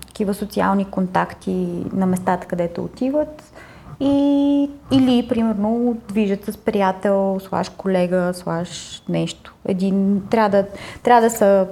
такива 0.08 0.34
социални 0.34 0.86
контакти 0.86 1.86
на 1.94 2.06
местата, 2.06 2.48
където 2.48 2.84
отиват. 2.84 3.54
И, 4.00 4.70
или, 4.92 5.28
примерно, 5.28 5.98
движат 6.08 6.46
с 6.46 6.58
приятел, 6.58 7.40
слаш 7.40 7.70
колега, 7.70 8.32
слаш 8.34 9.04
нещо. 9.10 9.54
Един, 9.66 10.22
трябва 10.30 10.50
да, 10.50 10.66
трябва 11.04 11.22
да 11.22 11.30
са 11.30 11.68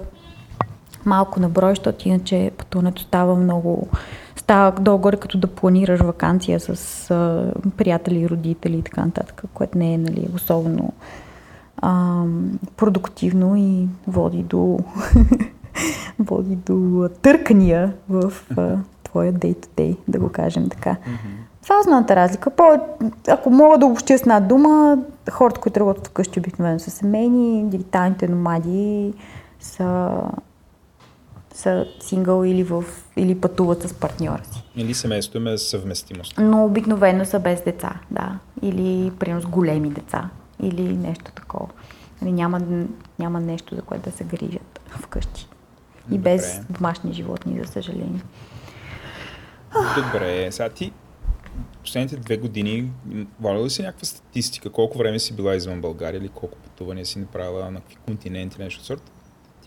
малко 1.08 1.40
на 1.40 1.50
брой, 1.50 1.72
защото 1.72 2.08
иначе 2.08 2.52
пътуването 2.58 3.02
става 3.02 3.36
много 3.36 3.88
става 4.36 4.72
долу-горе 4.72 5.18
като 5.18 5.38
да 5.38 5.48
планираш 5.48 6.00
вакансия 6.00 6.60
с 6.60 7.12
а, 7.12 7.52
приятели, 7.78 8.30
родители 8.30 8.78
и 8.78 8.82
така 8.82 9.06
нататък, 9.06 9.44
което 9.54 9.78
не 9.78 9.94
е 9.94 9.98
нали, 9.98 10.28
особено 10.36 10.94
а, 11.78 12.24
продуктивно 12.78 13.56
и 13.56 13.88
води 14.08 14.44
до, 14.44 14.80
води 16.20 16.56
до 16.56 17.10
търкания 17.22 17.94
в 18.10 18.34
а, 18.58 18.78
твоя 19.04 19.34
day-to-day, 19.34 19.98
да 20.08 20.20
го 20.20 20.30
кажем 20.30 20.70
така. 20.70 20.96
Това 21.64 21.76
е 21.76 21.80
основната 21.80 22.16
разлика. 22.16 22.50
По, 22.50 22.64
ако 23.28 23.50
мога 23.50 23.78
да 23.78 23.86
обобщя 23.86 24.18
с 24.18 24.22
една 24.22 24.40
дума, 24.40 24.98
хората, 25.32 25.60
които 25.60 25.80
работят 25.80 26.08
вкъщи, 26.08 26.40
обикновено 26.40 26.80
са 26.80 26.92
семейни, 26.92 27.70
дигиталните 27.70 28.28
номади 28.28 29.14
са, 29.60 30.12
са 31.58 31.86
сингъл 32.00 32.44
или, 32.44 32.64
в, 32.64 32.84
или 33.16 33.42
пътуват 33.42 33.90
с 33.90 33.94
партньора 33.94 34.44
си. 34.52 34.64
Или 34.76 34.94
семейството 34.94 35.38
има 35.38 35.58
съвместимост. 35.58 36.34
Но 36.38 36.66
обикновено 36.66 37.26
са 37.26 37.40
без 37.40 37.64
деца, 37.64 38.00
да. 38.12 38.40
Или, 38.62 39.12
примерно, 39.20 39.42
с 39.42 39.46
големи 39.46 39.90
деца. 39.90 40.30
Или 40.64 40.98
нещо 40.98 41.32
такова. 41.32 41.68
Нали, 42.22 42.32
няма, 42.32 42.62
няма 43.20 43.40
нещо, 43.40 43.76
за 43.76 43.82
което 43.82 44.10
да 44.10 44.18
се 44.18 44.24
грижат 44.24 44.80
вкъщи. 44.90 45.48
И 46.12 46.18
Добре. 46.18 46.24
без 46.24 46.60
домашни 46.70 47.14
животни, 47.14 47.60
за 47.60 47.72
съжаление. 47.72 48.22
Добре, 49.96 50.52
сега 50.52 50.70
ти 50.70 50.92
последните 51.82 52.18
две 52.18 52.38
години 52.38 52.92
валя 53.42 53.64
ли 53.64 53.70
си 53.70 53.82
някаква 53.82 54.06
статистика? 54.06 54.70
Колко 54.70 54.98
време 54.98 55.20
си 55.20 55.36
била 55.36 55.56
извън 55.56 55.82
България 55.82 56.20
или 56.20 56.30
колко 56.30 56.58
пътувания 56.58 57.06
си 57.06 57.20
направила 57.20 57.72
на 57.72 57.80
какви 57.80 57.96
континенти, 57.96 58.62
нещо 58.62 58.80
от 58.80 58.86
сорта? 58.86 59.12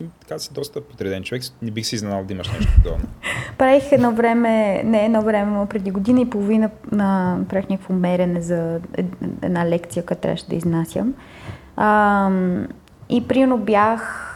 Ти 0.00 0.06
така 0.20 0.38
си 0.38 0.52
доста 0.52 0.80
подреден 0.80 1.22
човек, 1.22 1.42
не 1.62 1.70
бих 1.70 1.86
си 1.86 1.94
изненал 1.94 2.24
да 2.24 2.32
имаш 2.32 2.48
нещо 2.48 2.72
подобно. 2.76 3.04
Правих 3.58 3.92
едно 3.92 4.12
време, 4.12 4.82
не 4.84 5.04
едно 5.04 5.22
време, 5.22 5.50
но 5.50 5.66
преди 5.66 5.90
година 5.90 6.20
и 6.20 6.30
половина 6.30 6.70
на, 6.92 7.38
правих 7.48 7.68
някакво 7.68 7.94
мерене 7.94 8.40
за 8.40 8.80
ед- 8.96 9.06
една 9.42 9.68
лекция, 9.68 10.06
която 10.06 10.22
трябваше 10.22 10.46
да 10.46 10.56
изнасям. 10.56 11.14
А, 11.76 12.30
и 13.08 13.28
примерно 13.28 13.58
бях, 13.58 14.26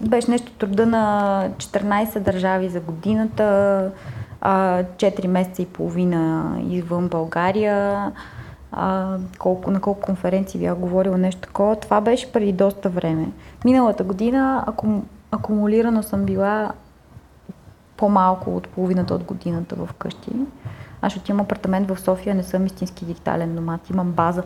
беше 0.00 0.30
нещо 0.30 0.52
труда 0.52 0.86
на 0.86 1.48
14 1.56 2.18
държави 2.18 2.68
за 2.68 2.80
годината, 2.80 3.90
а, 4.40 4.82
4 4.96 5.26
месеца 5.26 5.62
и 5.62 5.66
половина 5.66 6.52
извън 6.70 7.08
България, 7.08 8.12
а, 8.72 9.16
колко, 9.38 9.70
на 9.70 9.80
колко 9.80 10.00
конференции 10.00 10.60
бях 10.60 10.74
говорила 10.74 11.18
нещо 11.18 11.40
такова. 11.40 11.76
Това 11.76 12.00
беше 12.00 12.32
преди 12.32 12.52
доста 12.52 12.88
време. 12.88 13.28
Миналата 13.64 14.04
година 14.04 14.64
акум, 14.66 15.06
акумулирано 15.30 16.02
съм 16.02 16.24
била 16.24 16.72
по-малко 17.96 18.56
от 18.56 18.68
половината 18.68 19.14
от 19.14 19.24
годината 19.24 19.76
в 19.76 19.88
къщи. 19.98 20.30
Аз 21.02 21.12
ще 21.12 21.32
имам 21.32 21.44
апартамент 21.44 21.90
в 21.90 22.00
София, 22.00 22.34
не 22.34 22.42
съм 22.42 22.66
истински 22.66 23.04
дигитален 23.04 23.54
номад, 23.54 23.90
имам 23.90 24.12
база. 24.12 24.42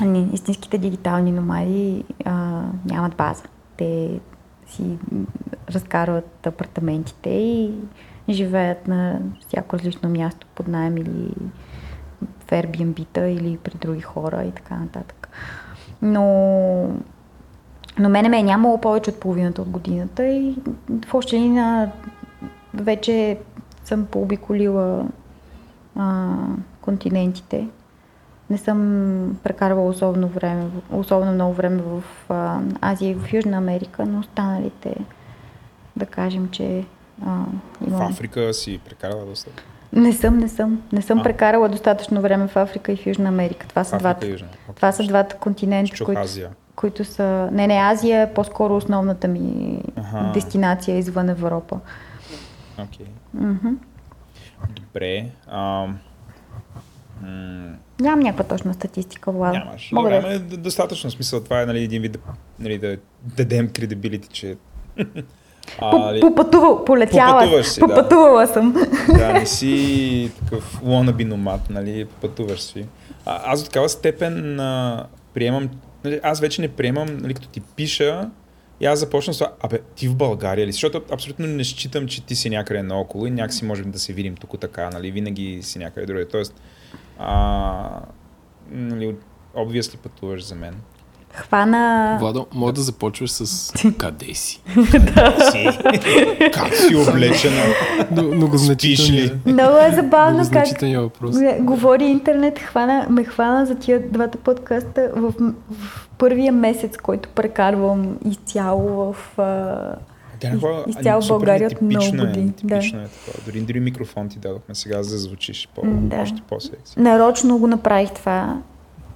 Ами, 0.00 0.28
истинските 0.32 0.78
дигитални 0.78 1.32
номади 1.32 2.04
а, 2.24 2.62
нямат 2.84 3.16
база. 3.16 3.42
Те 3.76 4.20
си 4.66 4.98
разкарват 5.70 6.46
апартаментите 6.46 7.30
и 7.30 7.74
живеят 8.28 8.88
на 8.88 9.20
всяко 9.48 9.76
различно 9.76 10.08
място 10.08 10.46
под 10.54 10.68
найем 10.68 10.96
или 10.96 11.34
в 12.46 12.50
Airbnb-та 12.50 13.26
или 13.26 13.56
при 13.56 13.78
други 13.78 14.00
хора 14.00 14.44
и 14.44 14.50
така 14.50 14.76
нататък. 14.76 15.28
Но 16.02 16.88
но 17.98 18.08
мене 18.08 18.28
ме 18.28 18.38
е 18.38 18.42
нямало 18.42 18.80
повече 18.80 19.10
от 19.10 19.20
половината 19.20 19.62
от 19.62 19.68
годината 19.68 20.26
и 20.26 20.54
в 21.06 21.14
още 21.14 21.36
линия 21.36 21.92
вече 22.74 23.38
съм 23.84 24.06
пообиколила 24.06 25.06
а, 25.96 26.34
континентите. 26.80 27.68
Не 28.50 28.58
съм 28.58 29.38
прекарвала 29.42 29.88
особено, 29.88 30.28
време, 30.28 30.66
особено 30.92 31.32
много 31.32 31.54
време 31.54 31.82
в 31.82 32.02
а, 32.28 32.60
Азия 32.80 33.10
и 33.10 33.14
в 33.14 33.32
Южна 33.32 33.56
Америка, 33.56 34.06
но 34.06 34.20
останалите 34.20 34.96
да 35.96 36.06
кажем, 36.06 36.48
че 36.50 36.84
а, 37.26 37.44
В 37.80 37.86
имам... 37.86 38.02
Африка 38.02 38.54
си 38.54 38.80
прекарала 38.84 39.24
доста. 39.24 39.50
Не 39.92 40.12
съм, 40.12 40.38
не 40.38 40.48
съм. 40.48 40.82
Не 40.92 41.02
съм 41.02 41.18
А. 41.18 41.22
прекарала 41.22 41.68
достатъчно 41.68 42.20
време 42.20 42.48
в 42.48 42.56
Африка 42.56 42.92
и 42.92 42.96
в 42.96 43.06
Южна 43.06 43.28
Америка. 43.28 43.66
Това 43.68 43.84
са, 43.84 43.96
Африка 43.96 44.14
двата, 44.14 44.26
Южна. 44.26 44.48
Окей. 44.64 44.74
това 44.74 44.92
са 44.92 45.02
двата 45.06 45.36
континента, 45.36 46.04
които, 46.04 46.20
Азия. 46.20 46.50
Които 46.76 47.04
са... 47.04 47.48
Не, 47.52 47.66
не, 47.66 47.74
Азия 47.74 48.22
е 48.22 48.34
по-скоро 48.34 48.76
основната 48.76 49.28
ми 49.28 49.78
Аха. 49.96 50.30
дестинация 50.34 50.98
извън 50.98 51.28
Европа. 51.28 51.80
Окей. 52.78 53.06
Мгм. 53.34 53.68
Добре. 54.70 55.26
Ам, 55.48 55.98
м, 57.22 57.74
Нямам 58.00 58.20
някаква 58.20 58.44
точна 58.44 58.74
статистика, 58.74 59.32
Влад. 59.32 59.52
Нямаш. 59.52 59.92
Мога 59.92 60.10
Добре, 60.10 60.28
да... 60.28 60.34
е 60.34 60.38
д- 60.38 60.56
достатъчно 60.56 61.10
смисъл. 61.10 61.40
Това 61.40 61.62
е 61.62 61.66
нали, 61.66 61.82
един 61.82 62.02
вид 62.02 62.12
да, 62.12 62.18
нали, 62.58 62.78
да 62.78 62.96
дадем 63.22 63.68
кредибилити, 63.68 64.28
че... 64.28 64.56
А, 65.78 65.90
По- 65.90 66.20
Попътувал, 66.20 66.84
полетяла. 66.84 67.40
Попътуваш 67.40 67.66
си, 67.66 67.80
да. 67.80 67.86
Попътувала 67.86 68.46
съм. 68.46 68.74
да, 69.18 69.32
не 69.32 69.46
си 69.46 70.30
такъв 70.44 70.80
wannabe 70.82 71.24
номад, 71.24 71.70
нали, 71.70 72.04
пътуваш 72.20 72.60
си. 72.60 72.86
А, 73.26 73.52
аз 73.52 73.62
до 73.62 73.68
такава 73.68 73.88
степен 73.88 74.60
а, 74.60 75.06
приемам, 75.34 75.68
нали, 76.04 76.20
аз 76.22 76.40
вече 76.40 76.60
не 76.60 76.68
приемам, 76.68 77.16
нали, 77.16 77.34
като 77.34 77.48
ти 77.48 77.60
пиша, 77.60 78.30
и 78.80 78.86
аз 78.86 78.98
започна 78.98 79.34
с 79.34 79.38
това, 79.38 79.52
абе, 79.60 79.78
ти 79.94 80.08
в 80.08 80.16
България 80.16 80.66
ли? 80.66 80.72
Защото 80.72 81.02
абсолютно 81.12 81.46
не 81.46 81.64
считам, 81.64 82.06
че 82.06 82.26
ти 82.26 82.36
си 82.36 82.50
някъде 82.50 82.82
наоколо 82.82 83.26
и 83.26 83.30
някакси 83.30 83.64
можем 83.64 83.90
да 83.90 83.98
се 83.98 84.12
видим 84.12 84.36
тук 84.36 84.60
така, 84.60 84.90
нали, 84.90 85.10
винаги 85.10 85.58
си 85.62 85.78
някъде 85.78 86.06
другаде. 86.06 86.28
Тоест, 86.28 86.60
а, 87.18 88.00
нали, 88.70 89.16
obviously 89.54 89.96
пътуваш 89.96 90.44
за 90.44 90.54
мен. 90.54 90.74
Хвана... 91.34 92.16
Владо, 92.20 92.46
мога 92.54 92.72
да 92.72 92.80
започваш 92.80 93.30
с 93.30 93.72
къде 93.98 94.34
си? 94.34 94.62
Си. 95.52 95.78
как 96.52 96.74
си 96.74 96.96
облечена? 96.96 97.62
Но, 98.10 98.22
многозначителният, 98.22 99.46
Много 99.46 99.76
е 99.78 99.90
забавно 99.90 100.42
как 100.52 100.66
говори 101.60 102.04
интернет, 102.04 102.58
хвана, 102.58 103.06
ме 103.10 103.24
хвана 103.24 103.66
за 103.66 103.74
тия 103.74 104.08
двата 104.08 104.38
подкаста 104.38 105.10
в, 105.16 105.32
в 105.70 106.08
първия 106.18 106.52
месец, 106.52 106.96
който 106.96 107.28
прекарвам 107.28 108.16
изцяло 108.24 109.12
в... 109.12 109.16
Тя 110.40 110.48
някаква- 110.48 110.84
изцяло 110.88 111.22
България 111.28 111.68
от 111.68 111.82
много 111.82 111.94
нетипично 111.94 112.26
години, 112.26 112.48
Е, 112.48 112.52
типично 112.52 113.00
е 113.00 113.08
такова. 113.08 113.44
Дори, 113.46 113.60
дори 113.60 113.80
микрофон 113.80 114.28
ти 114.28 114.38
дадохме 114.38 114.74
сега, 114.74 115.02
за 115.02 115.10
да 115.10 115.18
звучиш 115.18 115.68
по, 115.74 115.80
да. 115.84 116.16
още 116.16 116.42
по-секси. 116.48 117.00
Нарочно 117.00 117.58
го 117.58 117.66
направих 117.66 118.10
това. 118.10 118.56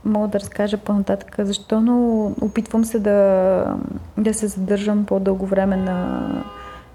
Мога 0.05 0.29
да 0.29 0.41
разкажа 0.41 0.79
по-нататък 0.79 1.37
защо, 1.39 1.81
но 1.81 2.27
опитвам 2.41 2.85
се 2.85 2.99
да, 2.99 3.77
да 4.17 4.35
се 4.35 4.47
задържам 4.47 5.05
по-дълго 5.07 5.47
време 5.47 5.77
на, 5.77 6.29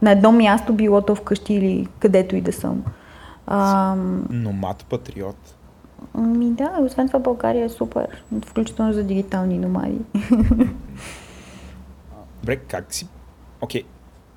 на 0.01 0.11
едно 0.11 0.31
място, 0.31 0.73
било 0.73 1.01
то 1.01 1.15
вкъщи 1.15 1.53
или 1.53 1.88
където 1.99 2.35
и 2.35 2.41
да 2.41 2.53
съм. 2.53 2.84
А, 3.47 3.95
Номад 4.30 4.85
патриот. 4.85 5.55
ми 6.17 6.51
да, 6.51 6.77
освен 6.81 7.07
това 7.07 7.19
България 7.19 7.65
е 7.65 7.69
супер, 7.69 8.23
включително 8.45 8.93
за 8.93 9.03
дигитални 9.03 9.59
номади. 9.59 9.99
Добре, 12.41 12.55
как 12.55 12.93
си... 12.93 13.07
Окей, 13.61 13.84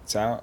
сега 0.06 0.40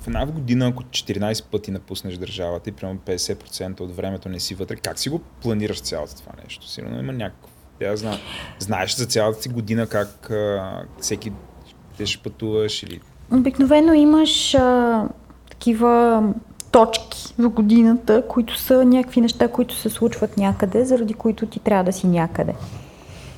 в 0.00 0.06
една 0.06 0.26
година, 0.26 0.68
ако 0.68 0.82
14 0.82 1.44
пъти 1.44 1.70
напуснеш 1.70 2.16
държавата 2.16 2.70
и 2.70 2.72
примерно 2.72 3.00
50% 3.06 3.80
от 3.80 3.96
времето 3.96 4.28
не 4.28 4.40
си 4.40 4.54
вътре, 4.54 4.76
как 4.76 4.98
си 4.98 5.08
го 5.08 5.18
планираш 5.18 5.80
цялото 5.80 6.16
това 6.16 6.32
нещо? 6.44 6.68
Сигурно 6.68 6.98
има 6.98 7.12
някакво... 7.12 7.48
Я 7.80 7.96
знам. 7.96 8.18
Знаеш 8.58 8.94
за 8.94 9.06
цялата 9.06 9.42
си 9.42 9.48
година 9.48 9.86
как 9.86 10.30
а, 10.30 10.82
всеки 11.00 11.32
те 11.98 12.06
ще 12.06 12.22
пътуваш 12.22 12.82
или... 12.82 13.00
Обикновено 13.32 13.92
имаш 13.92 14.54
а, 14.54 15.04
такива 15.50 16.22
точки 16.72 17.34
в 17.38 17.48
годината, 17.48 18.22
които 18.28 18.58
са 18.58 18.84
някакви 18.84 19.20
неща, 19.20 19.48
които 19.48 19.74
се 19.74 19.90
случват 19.90 20.36
някъде, 20.36 20.84
заради 20.84 21.14
които 21.14 21.46
ти 21.46 21.58
трябва 21.60 21.84
да 21.84 21.92
си 21.92 22.06
някъде. 22.06 22.54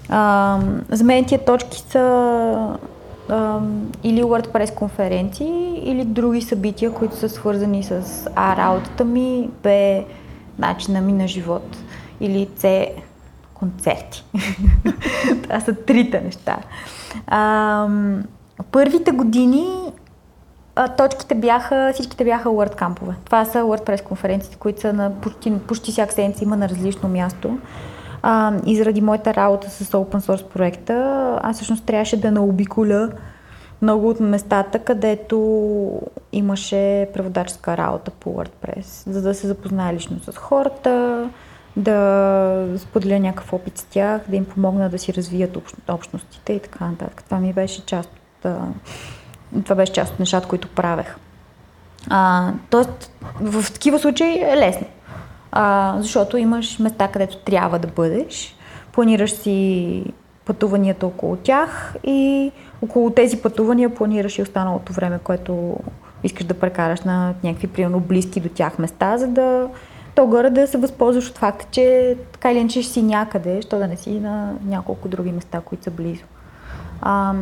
А, 0.09 0.59
за 0.89 1.05
мен 1.05 1.25
тия 1.25 1.45
точки 1.45 1.85
са 1.89 2.79
или 4.03 4.23
WordPress 4.23 4.75
конференции, 4.75 5.81
или 5.85 6.05
други 6.05 6.43
събития, 6.43 6.93
които 6.93 7.17
са 7.17 7.29
свързани 7.29 7.83
с 7.83 8.27
А, 8.35 8.57
работата 8.57 9.05
ми, 9.05 9.51
Б, 9.63 10.01
начина 10.59 11.01
ми 11.01 11.13
на 11.13 11.29
живот, 11.29 11.77
или 12.21 12.49
С, 12.57 12.87
концерти. 13.55 14.25
Това 15.43 15.61
са 15.61 15.75
трите 15.75 16.21
неща. 16.21 16.59
А, 17.27 17.89
първите 18.73 19.11
години 19.11 19.67
а, 20.77 20.89
точките 20.89 21.35
бяха, 21.35 21.91
всичките 21.95 22.25
бяха 22.25 22.49
WordCamp-ове. 22.49 23.15
Това 23.25 23.45
са 23.45 23.59
WordPress 23.59 24.03
конференциите, 24.03 24.57
които 24.57 24.81
са 24.81 24.93
на 24.93 25.11
почти, 25.21 25.59
почти 25.59 25.93
всяка 25.93 26.13
седмица 26.13 26.45
има 26.45 26.57
на 26.57 26.69
различно 26.69 27.09
място. 27.09 27.59
А, 28.23 28.53
и 28.67 28.77
заради 28.77 29.01
моята 29.01 29.35
работа 29.35 29.71
с 29.71 29.85
Open 29.85 30.21
Source 30.21 30.49
проекта, 30.49 31.39
аз 31.43 31.57
всъщност 31.57 31.85
трябваше 31.85 32.21
да 32.21 32.31
наобиколя 32.31 33.09
много 33.83 34.09
от 34.09 34.21
местата, 34.21 34.79
където 34.79 36.01
имаше 36.33 37.09
преводаческа 37.15 37.77
работа 37.77 38.11
по 38.11 38.31
WordPress, 38.31 39.11
за 39.11 39.23
да 39.23 39.35
се 39.35 39.47
запознае 39.47 39.95
лично 39.95 40.21
с 40.21 40.37
хората, 40.37 41.25
да 41.77 42.79
споделя 42.79 43.19
някакъв 43.19 43.53
опит 43.53 43.79
с 43.79 43.85
тях, 43.85 44.23
да 44.29 44.37
им 44.37 44.45
помогна 44.45 44.91
да 44.91 44.99
си 44.99 45.15
развият 45.15 45.57
общ, 45.57 45.77
общностите 45.89 46.53
и 46.53 46.61
така 46.61 46.87
нататък. 46.87 47.23
Това 47.25 47.39
ми 47.39 47.53
беше 47.53 47.87
част 47.87 48.11
от, 48.11 48.53
това 49.65 49.75
беше 49.75 49.93
част 49.93 50.13
от 50.13 50.19
нещата, 50.19 50.49
които 50.49 50.69
правех. 50.69 51.17
А, 52.11 52.53
тоест, 52.71 53.11
в 53.41 53.73
такива 53.73 53.99
случаи 53.99 54.43
е 54.43 54.57
лесно. 54.57 54.87
А, 55.53 55.97
защото 55.99 56.37
имаш 56.37 56.79
места, 56.79 57.09
където 57.09 57.37
трябва 57.37 57.79
да 57.79 57.89
бъдеш, 57.89 58.57
планираш 58.93 59.33
си 59.33 60.05
пътуванията 60.45 61.07
около 61.07 61.37
тях 61.37 61.95
и 62.05 62.53
около 62.83 63.11
тези 63.11 63.43
пътувания 63.43 63.95
планираш 63.95 64.39
и 64.39 64.43
останалото 64.43 64.93
време, 64.93 65.19
което 65.25 65.77
искаш 66.25 66.47
да 66.47 66.55
прекараш 66.55 67.01
на 67.01 67.35
някакви 67.45 67.67
примерно 67.67 68.01
близки 68.01 68.41
до 68.41 68.49
тях 68.49 68.79
места, 68.79 69.19
за 69.19 69.27
да 69.27 69.69
то 70.15 70.27
горе 70.27 70.51
да 70.51 70.67
се 70.67 70.79
възползваш 70.79 71.31
от 71.31 71.39
факта, 71.39 71.67
че 71.71 72.17
така 72.33 72.53
или 72.53 72.59
иначе 72.59 72.83
си 72.83 73.03
някъде, 73.03 73.63
що 73.63 73.79
да 73.79 73.89
не 73.89 73.97
си 73.97 74.21
на 74.21 74.55
няколко 74.65 75.09
други 75.09 75.33
места, 75.33 75.61
които 75.61 75.85
са 75.85 75.91
близо. 75.91 76.25
А, 77.03 77.35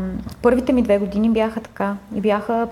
първите 0.42 0.72
ми 0.72 0.82
две 0.82 0.98
години 0.98 1.30
бяха 1.30 1.60
така 1.60 1.96
и 2.14 2.20
бяха, 2.20 2.68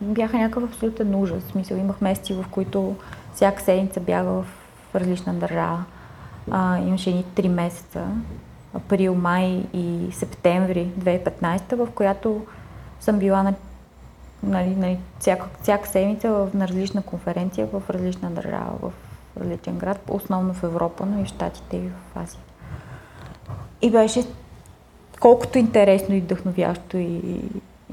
бяха 0.00 0.38
някакъв 0.38 0.64
абсолютен 0.64 1.14
ужас. 1.14 1.42
В 1.42 1.50
смисъл, 1.50 1.76
имах 1.76 2.00
месеци, 2.00 2.34
в 2.34 2.44
които 2.50 2.94
всяка 3.34 3.62
седмица 3.62 4.00
бях 4.00 4.24
в 4.24 4.44
различна 4.94 5.34
държава. 5.34 5.84
А, 6.50 6.78
имаше 6.78 7.10
едни 7.10 7.24
три 7.34 7.48
месеца, 7.48 8.06
април, 8.74 9.14
май 9.14 9.64
и 9.72 10.08
септември 10.12 10.90
2015, 10.98 11.76
в 11.76 11.88
която 11.94 12.46
съм 13.00 13.18
била 13.18 13.42
на 13.42 13.54
нали, 14.42 14.76
нали, 14.76 14.98
всяка, 15.18 15.46
всяка 15.62 15.88
седмица 15.88 16.30
в, 16.30 16.50
на 16.54 16.68
различна 16.68 17.02
конференция 17.02 17.66
в 17.66 17.82
различна 17.90 18.30
държава, 18.30 18.72
в 18.82 18.92
различен 19.40 19.78
град, 19.78 20.00
основно 20.08 20.54
в 20.54 20.62
Европа, 20.62 21.06
но 21.06 21.20
и 21.20 21.24
в 21.24 21.28
Штатите 21.28 21.76
и 21.76 21.88
в 21.88 22.16
Азия. 22.16 22.40
И 23.82 23.90
беше 23.90 24.24
колкото 25.20 25.58
интересно 25.58 26.14
и 26.14 26.20
вдъхновящо 26.20 26.96
и, 26.96 27.40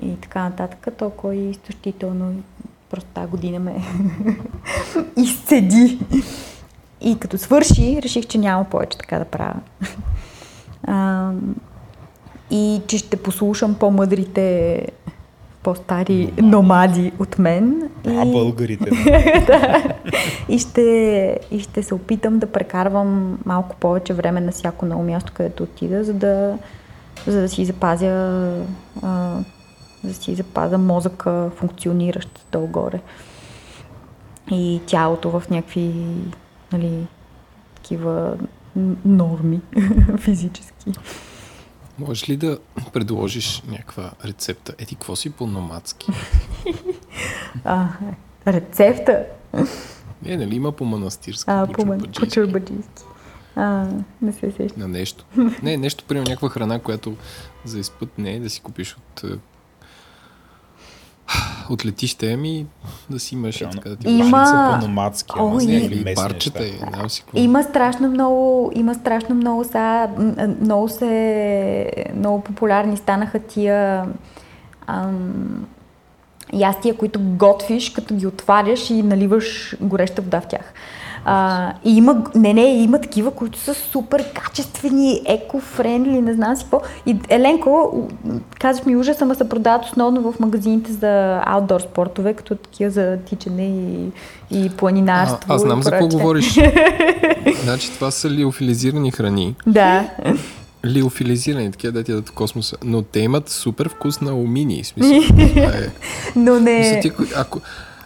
и 0.01 0.15
така 0.22 0.43
нататък, 0.43 0.88
толкова 0.97 1.35
и 1.35 1.49
изтощително. 1.49 2.31
И 2.31 2.41
просто 2.89 3.09
тази 3.13 3.27
година 3.27 3.59
ме 3.59 3.76
изцеди. 5.17 5.99
И 7.06 7.19
като 7.19 7.38
свърши, 7.38 7.99
реших, 8.03 8.26
че 8.26 8.38
няма 8.38 8.64
повече 8.64 8.98
така 8.98 9.19
да 9.19 9.26
правя. 9.26 9.60
А, 10.88 11.32
и 12.52 12.82
че 12.88 12.98
ще 12.98 13.18
послушам 13.18 13.76
по-мъдрите, 13.76 14.82
по-стари 15.64 16.34
номади 16.38 17.11
от 17.19 17.40
мен. 17.40 17.90
А, 18.07 18.26
българите. 18.26 18.90
да. 19.48 19.84
И 20.49 20.60
ще, 20.60 21.40
и 21.52 21.60
ще 21.60 21.84
се 21.84 21.94
опитам 21.94 22.40
да 22.40 22.52
прекарвам 22.52 23.40
малко 23.45 23.76
повече 23.76 24.14
време 24.14 24.41
на 24.41 24.52
всяко 24.52 24.86
ново 24.86 25.03
място, 25.03 25.32
където 25.36 25.64
отида, 25.64 26.03
за 26.03 26.14
да, 26.14 26.57
за 27.27 27.41
да 27.41 27.49
си 27.49 27.65
запазя 27.65 28.52
а, 29.02 29.38
да 30.03 30.14
си 30.14 30.36
запазя 30.36 30.77
мозъка 30.77 31.52
функциониращ 31.56 32.45
долу-горе. 32.52 32.99
И 34.52 34.82
тялото 34.86 35.30
в 35.30 35.44
някакви 35.49 35.94
нали, 36.73 37.07
такива 37.75 38.37
норми 39.05 39.61
физически. 40.19 40.91
Можеш 41.99 42.29
ли 42.29 42.37
да 42.37 42.59
предложиш 42.93 43.63
някаква 43.67 44.11
рецепта? 44.25 44.73
Ети, 44.77 44.95
какво 44.95 45.15
си 45.15 45.29
по-номадски? 45.29 46.11
а, 47.63 47.87
рецепта? 48.47 49.25
Не, 50.23 50.37
нали 50.37 50.55
има 50.55 50.71
по-манастирски, 50.71 51.43
а, 51.47 51.67
по-чурбаджийски. 51.67 53.03
А, 53.55 53.87
не 54.21 54.33
се 54.33 54.51
сеща. 54.51 54.79
На 54.79 54.87
нещо. 54.87 55.25
Не, 55.63 55.77
нещо, 55.77 56.03
примерно 56.07 56.29
някаква 56.29 56.49
храна, 56.49 56.79
която 56.79 57.15
за 57.65 57.79
изпът 57.79 58.17
не 58.17 58.33
е 58.33 58.39
да 58.39 58.49
си 58.49 58.61
купиш 58.61 58.97
от 58.97 59.23
от 61.69 61.85
летище, 61.85 62.34
ами 62.34 62.65
да 63.10 63.19
си 63.19 63.35
имаш 63.35 63.61
и 63.61 63.65
така 63.72 63.89
да 63.89 63.95
ти 63.95 64.10
има... 64.10 64.77
по-номадски, 64.80 65.34
ама 65.38 65.64
не, 65.64 65.73
или 65.73 66.15
парчета, 66.15 66.65
и 66.65 66.73
да, 67.02 67.10
си 67.10 67.23
Има 67.34 67.64
страшно 67.64 68.10
много, 68.10 68.72
има 68.76 68.95
страшно 68.95 69.35
много 69.35 69.64
са, 69.64 70.10
много 70.61 70.89
се, 70.89 71.91
много 72.15 72.41
популярни 72.41 72.97
станаха 72.97 73.39
тия 73.39 74.06
ам, 74.88 75.65
ястия, 76.53 76.97
които 76.97 77.19
готвиш, 77.22 77.89
като 77.89 78.15
ги 78.15 78.27
отваряш 78.27 78.89
и 78.89 79.03
наливаш 79.03 79.76
гореща 79.81 80.22
вода 80.22 80.41
в 80.41 80.47
тях. 80.47 80.73
А, 81.27 81.73
и 81.85 81.97
има, 81.97 82.23
не, 82.35 82.53
не, 82.53 82.61
има 82.61 83.02
такива, 83.02 83.31
които 83.31 83.60
са 83.60 83.73
супер 83.73 84.34
качествени, 84.34 85.22
еко-френдли, 85.26 86.22
не 86.22 86.34
знам 86.34 86.56
си 86.56 86.64
какво. 86.64 86.81
И 87.06 87.18
Еленко, 87.30 88.07
казваш 88.60 88.85
ми 88.85 88.95
ужас, 88.95 89.22
ама 89.22 89.35
се 89.35 89.49
продават 89.49 89.85
основно 89.85 90.31
в 90.31 90.39
магазините 90.39 90.91
за 90.91 91.41
аутдор 91.45 91.81
спортове, 91.81 92.34
като 92.34 92.56
такива 92.56 92.91
за 92.91 93.18
тичане 93.26 93.68
и, 93.68 94.11
и 94.52 94.69
планинарство. 94.69 95.53
А, 95.53 95.56
аз 95.56 95.61
знам 95.61 95.84
за 95.84 95.91
какво 95.91 96.07
говориш. 96.07 96.53
значи 97.64 97.91
това 97.93 98.11
са 98.11 98.30
лиофилизирани 98.30 99.11
храни. 99.11 99.56
Да. 99.68 100.10
Лиофилизирани, 100.85 101.72
такива 101.72 101.93
да 101.93 102.03
ти 102.03 102.11
дадат 102.11 102.30
в 102.30 102.31
космоса. 102.31 102.77
Но 102.84 103.02
те 103.02 103.19
имат 103.19 103.49
супер 103.49 103.89
вкус 103.89 104.22
на 104.22 104.31
алуминий. 104.31 104.84
Смисъл, 104.84 105.38
е. 105.57 105.91
Но 106.35 106.60
не. 106.60 106.80
Мисля, 106.80 106.99
ти, 106.99 107.11
ако... 107.35 107.61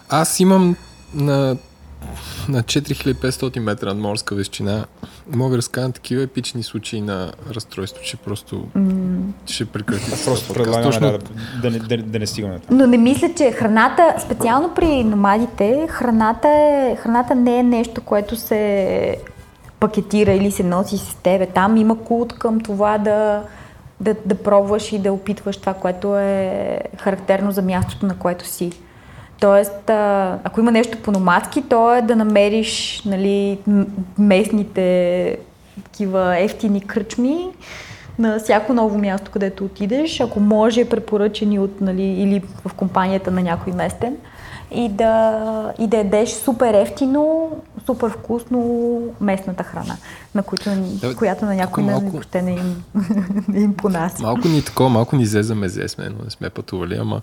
Аз 0.09 0.39
имам 0.39 0.75
на 1.13 1.55
на 2.49 2.63
4500 2.63 3.59
метра 3.59 3.87
над 3.87 3.97
морска 3.97 4.35
височина 4.35 4.85
мога 5.35 5.51
да 5.51 5.57
разкажа 5.57 5.91
такива 5.91 6.23
епични 6.23 6.63
случаи 6.63 7.01
на 7.01 7.31
разстройство, 7.55 8.03
че 8.03 8.17
просто 8.17 8.65
mm. 8.77 9.19
ще 9.45 9.65
прекрати. 9.65 10.11
Просто 10.25 10.53
предлагаме 10.53 10.83
Точно... 10.83 11.11
да, 11.11 11.17
да, 11.61 11.79
да, 11.79 11.79
да, 11.79 12.03
да 12.03 12.19
не 12.19 12.27
стигаме 12.27 12.59
там. 12.59 12.77
Но 12.77 12.87
не 12.87 12.97
мисля, 12.97 13.29
че 13.37 13.51
храната, 13.51 14.15
специално 14.19 14.73
при 14.75 15.03
номадите, 15.03 15.87
храната, 15.89 16.47
е, 16.47 16.95
храната 16.95 17.35
не 17.35 17.59
е 17.59 17.63
нещо, 17.63 18.01
което 18.01 18.35
се 18.35 19.17
пакетира 19.79 20.31
или 20.31 20.51
се 20.51 20.63
носи 20.63 20.97
с 20.97 21.15
тебе. 21.23 21.45
Там 21.45 21.77
има 21.77 22.03
култ 22.03 22.33
към 22.33 22.59
това 22.59 22.97
да, 22.97 23.43
да, 23.99 24.15
да 24.25 24.35
пробваш 24.35 24.91
и 24.91 24.99
да 24.99 25.13
опитваш 25.13 25.57
това, 25.57 25.73
което 25.73 26.17
е 26.17 26.81
характерно 26.97 27.51
за 27.51 27.61
мястото, 27.61 28.05
на 28.05 28.15
което 28.17 28.47
си. 28.47 28.71
Тоест, 29.39 29.89
а, 29.89 30.37
ако 30.43 30.59
има 30.59 30.71
нещо 30.71 30.97
по-номадски, 30.97 31.61
то 31.61 31.95
е 31.95 32.01
да 32.01 32.15
намериш 32.15 33.01
нали, 33.05 33.59
местните 34.17 35.37
такива 35.83 36.39
ефтини 36.39 36.81
кръчми 36.81 37.47
на 38.19 38.39
всяко 38.39 38.73
ново 38.73 38.97
място, 38.97 39.31
където 39.31 39.65
отидеш, 39.65 40.19
ако 40.19 40.39
може 40.39 40.89
препоръчени 40.89 41.59
от, 41.59 41.81
нали, 41.81 42.03
или 42.03 42.43
в 42.65 42.73
компанията 42.73 43.31
на 43.31 43.41
някой 43.41 43.73
местен 43.73 44.17
и 44.71 44.89
да, 44.89 45.73
и 45.79 45.87
да 45.87 45.97
едеш 45.97 46.29
супер 46.29 46.73
ефтино, 46.73 47.51
супер 47.85 48.09
вкусно 48.09 48.99
местната 49.21 49.63
храна, 49.63 49.97
на 50.35 50.43
които, 50.43 50.69
да, 50.75 51.15
която 51.15 51.45
на 51.45 51.55
някой 51.55 51.83
малко... 51.83 52.05
не, 52.05 52.11
въобще 52.11 52.41
не 52.41 52.51
им, 52.51 52.83
не 53.47 53.59
им 53.59 53.73
понася. 53.73 54.23
Малко 54.23 54.47
ни 54.47 54.65
такова, 54.65 54.89
малко 54.89 55.15
ни 55.15 55.25
зе 55.25 55.43
за 55.43 55.55
мезе 55.55 55.87
сме, 55.87 56.09
но 56.09 56.23
не 56.23 56.29
сме 56.29 56.49
пътували, 56.49 56.95
ама 56.95 57.21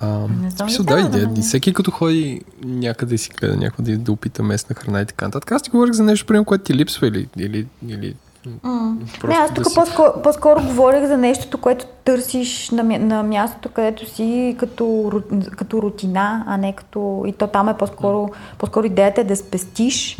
а, 0.00 0.18
не 0.42 0.50
знам 0.50 0.70
смисъл, 0.70 0.84
да, 0.84 1.00
идея. 1.00 1.26
Да, 1.26 1.42
всеки 1.42 1.74
като 1.74 1.90
ходи 1.90 2.42
някъде 2.64 3.18
си 3.18 3.30
гледа 3.40 3.56
някъде 3.56 3.92
да, 3.92 3.98
да 3.98 4.12
опита 4.12 4.42
местна 4.42 4.74
храна 4.74 5.00
и 5.00 5.06
така 5.06 5.24
нататък. 5.24 5.52
Аз 5.52 5.62
ти 5.62 5.70
говорих 5.70 5.94
за 5.94 6.02
нещо, 6.02 6.26
примерно, 6.26 6.44
което 6.44 6.64
ти 6.64 6.74
липсва 6.74 7.06
или, 7.06 7.28
или, 7.36 7.66
или 7.88 8.14
Mm. 8.46 9.28
Не, 9.28 9.34
аз 9.34 9.54
тук 9.54 9.64
да 9.64 9.70
си... 9.70 9.74
по-скоро, 9.74 10.22
по-скоро 10.22 10.60
говорих 10.62 11.06
за 11.06 11.18
нещото, 11.18 11.58
което 11.58 11.86
търсиш 12.04 12.70
на, 12.70 12.82
на 12.82 13.22
мястото, 13.22 13.68
където 13.68 14.10
си 14.10 14.56
като, 14.58 15.10
като 15.56 15.82
рутина, 15.82 16.44
а 16.46 16.56
не 16.56 16.72
като... 16.72 17.24
И 17.26 17.32
то 17.32 17.46
там 17.46 17.68
е 17.68 17.76
по-скоро, 17.76 18.30
по-скоро 18.58 18.86
идеята 18.86 19.20
е 19.20 19.24
да 19.24 19.36
спестиш, 19.36 20.18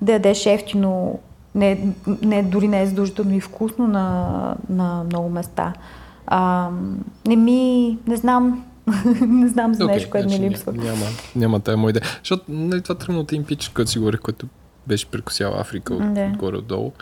да 0.00 0.12
ядеш 0.12 0.46
ефтино, 0.46 1.18
не, 1.54 1.92
не, 2.22 2.42
дори 2.42 2.68
не 2.68 2.82
е 2.82 2.86
задължително 2.86 3.34
и 3.34 3.40
вкусно 3.40 3.88
на, 3.88 4.56
на 4.68 5.04
много 5.04 5.28
места. 5.28 5.72
А, 6.26 6.70
не 7.26 7.36
ми, 7.36 7.98
не 8.06 8.16
знам, 8.16 8.64
не 9.20 9.48
знам 9.48 9.74
за 9.74 9.84
okay, 9.84 9.86
нещо, 9.86 10.10
което 10.10 10.28
значи 10.28 10.42
ми 10.42 10.50
липсва. 10.50 10.72
Няма, 10.72 11.06
няма 11.36 11.60
тая 11.60 11.76
моя 11.76 11.90
идея. 11.90 12.04
Защото 12.18 12.44
нали, 12.48 12.82
това 12.82 12.94
тръгна 12.94 13.20
от 13.20 13.32
един 13.32 13.44
пич, 13.44 13.68
който 13.68 13.90
си 13.90 13.98
говорих, 13.98 14.20
който 14.20 14.46
беше 14.86 15.06
прекосял 15.06 15.60
Африка 15.60 15.94
от, 15.94 16.02
yeah. 16.02 16.32
отгоре 16.32 16.56
отдолу. 16.56 16.92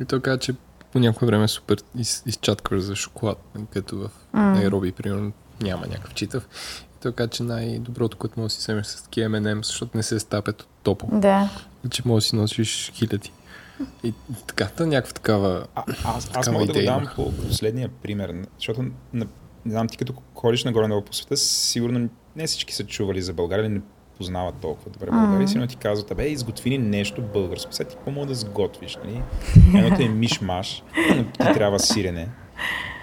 И 0.00 0.04
той 0.04 0.20
каза, 0.20 0.38
че 0.38 0.54
по 0.92 0.98
някое 0.98 1.26
време 1.26 1.44
е 1.44 1.48
супер 1.48 1.78
из, 1.98 2.22
изчаткваш 2.26 2.82
за 2.82 2.96
шоколад, 2.96 3.38
като 3.72 3.96
в 3.96 4.10
mm. 4.34 4.52
Найроби, 4.54 4.92
примерно, 4.92 5.32
няма 5.62 5.86
някакъв 5.86 6.14
читав. 6.14 6.48
И 6.84 7.02
той 7.02 7.12
каза, 7.12 7.30
че 7.30 7.42
най-доброто, 7.42 8.16
което 8.16 8.40
може 8.40 8.46
да 8.46 8.54
си 8.54 8.58
вземеш 8.58 8.86
с 8.86 9.02
такива 9.02 9.28
M&M, 9.28 9.64
защото 9.64 9.96
не 9.96 10.02
се 10.02 10.20
стапят 10.20 10.62
от 10.62 10.68
топло. 10.82 11.08
Да. 11.12 11.50
И 11.86 11.88
че 11.88 12.02
може 12.04 12.24
да 12.24 12.28
си 12.28 12.36
носиш 12.36 12.92
хиляди. 12.94 13.32
И 14.02 14.14
така, 14.46 14.84
някаква 14.86 15.12
такава. 15.12 15.66
А, 15.74 15.84
аз, 16.04 16.30
аз 16.34 16.50
мога 16.50 16.64
идея. 16.64 16.92
да 16.92 16.98
го 16.98 17.04
дам 17.04 17.14
по 17.16 17.32
последния 17.32 17.88
пример, 18.02 18.34
защото 18.58 18.84
на 19.12 19.26
не 19.66 19.72
знам, 19.72 19.88
ти 19.88 19.96
като 19.96 20.14
ходиш 20.34 20.64
нагоре-надолу 20.64 21.02
по 21.02 21.12
света, 21.12 21.36
сигурно 21.36 22.08
не 22.36 22.46
всички 22.46 22.74
са 22.74 22.86
чували 22.86 23.22
за 23.22 23.32
България, 23.32 23.70
не 23.70 23.80
познават 24.16 24.54
толкова 24.54 24.90
добре 24.90 25.10
България. 25.10 25.48
Сигурно 25.48 25.66
ти 25.66 25.76
казват, 25.76 26.10
абе, 26.10 26.28
изготви 26.28 26.70
ни 26.70 26.78
нещо 26.78 27.22
българско. 27.22 27.72
Сега 27.72 27.88
ти 27.88 27.96
какво 27.96 28.10
мога 28.10 28.26
да 28.26 28.34
сготвиш, 28.34 28.98
нали? 29.04 29.22
Едното 29.74 30.02
е 30.02 30.08
мишмаш, 30.08 30.82
но 31.16 31.24
ти 31.24 31.54
трябва 31.54 31.78
сирене. 31.78 32.28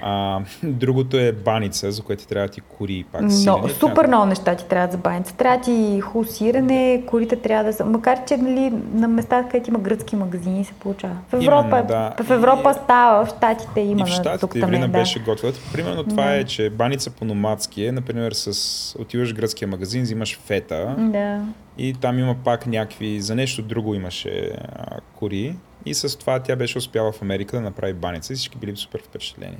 А, 0.06 0.40
другото 0.64 1.18
е 1.18 1.32
баница, 1.32 1.92
за 1.92 2.02
което 2.02 2.22
ти 2.22 2.28
трябва 2.28 2.48
да 2.48 2.54
ти 2.54 2.62
кори 2.62 3.06
пак 3.12 3.32
сирене. 3.32 3.58
Но, 3.62 3.70
супер 3.70 4.08
много 4.08 4.26
неща 4.26 4.56
ти 4.56 4.66
трябва 4.66 4.92
за 4.92 4.98
баница. 4.98 5.36
Трябва 5.36 5.62
ти 5.62 6.02
хубаво 6.02 6.32
сирене, 6.32 7.04
корите 7.08 7.36
трябва 7.36 7.64
да 7.64 7.74
са... 7.74 7.86
Макар, 7.86 8.26
че 8.26 8.38
нали, 8.38 8.74
на 8.94 9.08
места, 9.08 9.44
където 9.44 9.70
има 9.70 9.80
гръцки 9.80 10.16
магазини, 10.16 10.66
се 10.66 10.74
получава. 10.74 11.16
В 11.30 11.34
Европа, 11.34 11.68
Именно, 11.68 11.88
да. 11.88 12.14
в 12.24 12.32
Европа 12.32 12.74
става, 12.84 13.26
в 13.26 13.30
Штатите 13.30 13.80
има. 13.80 14.02
И 14.02 14.04
в 14.04 14.08
на 14.08 14.08
Штатите 14.08 14.60
Евлина 14.60 14.88
да. 14.88 14.98
беше 14.98 15.20
готвила. 15.20 15.54
Примерно 15.74 16.04
това 16.04 16.24
Да. 16.24 16.36
е, 16.36 16.44
че 16.44 16.70
баница 16.70 17.12
по 17.12 17.26
номадски 17.26 17.86
е, 17.86 17.92
например, 17.92 18.32
с... 18.32 18.96
отиваш 19.00 19.32
в 19.32 19.36
гръцкия 19.36 19.68
магазин, 19.68 20.04
взимаш 20.04 20.40
фета 20.46 20.96
Да. 20.98 21.42
и 21.78 21.94
там 21.94 22.20
има 22.20 22.36
пак 22.44 22.68
някакви... 22.68 23.22
За 23.22 23.36
нещо 23.36 23.62
друго 23.62 23.96
имаше 23.96 24.52
а, 24.76 24.98
кори. 25.16 25.56
И 25.86 25.94
с 25.94 26.20
това 26.20 26.40
тя 26.40 26.56
беше 26.56 26.78
успяла 26.78 27.12
в 27.12 27.22
Америка 27.22 27.58
да 27.58 27.62
направи 27.62 27.94
баница 27.94 28.34
и 28.34 28.36
всички 28.36 28.58
били 28.58 28.76
супер 28.76 29.02
впечатлени. 29.04 29.58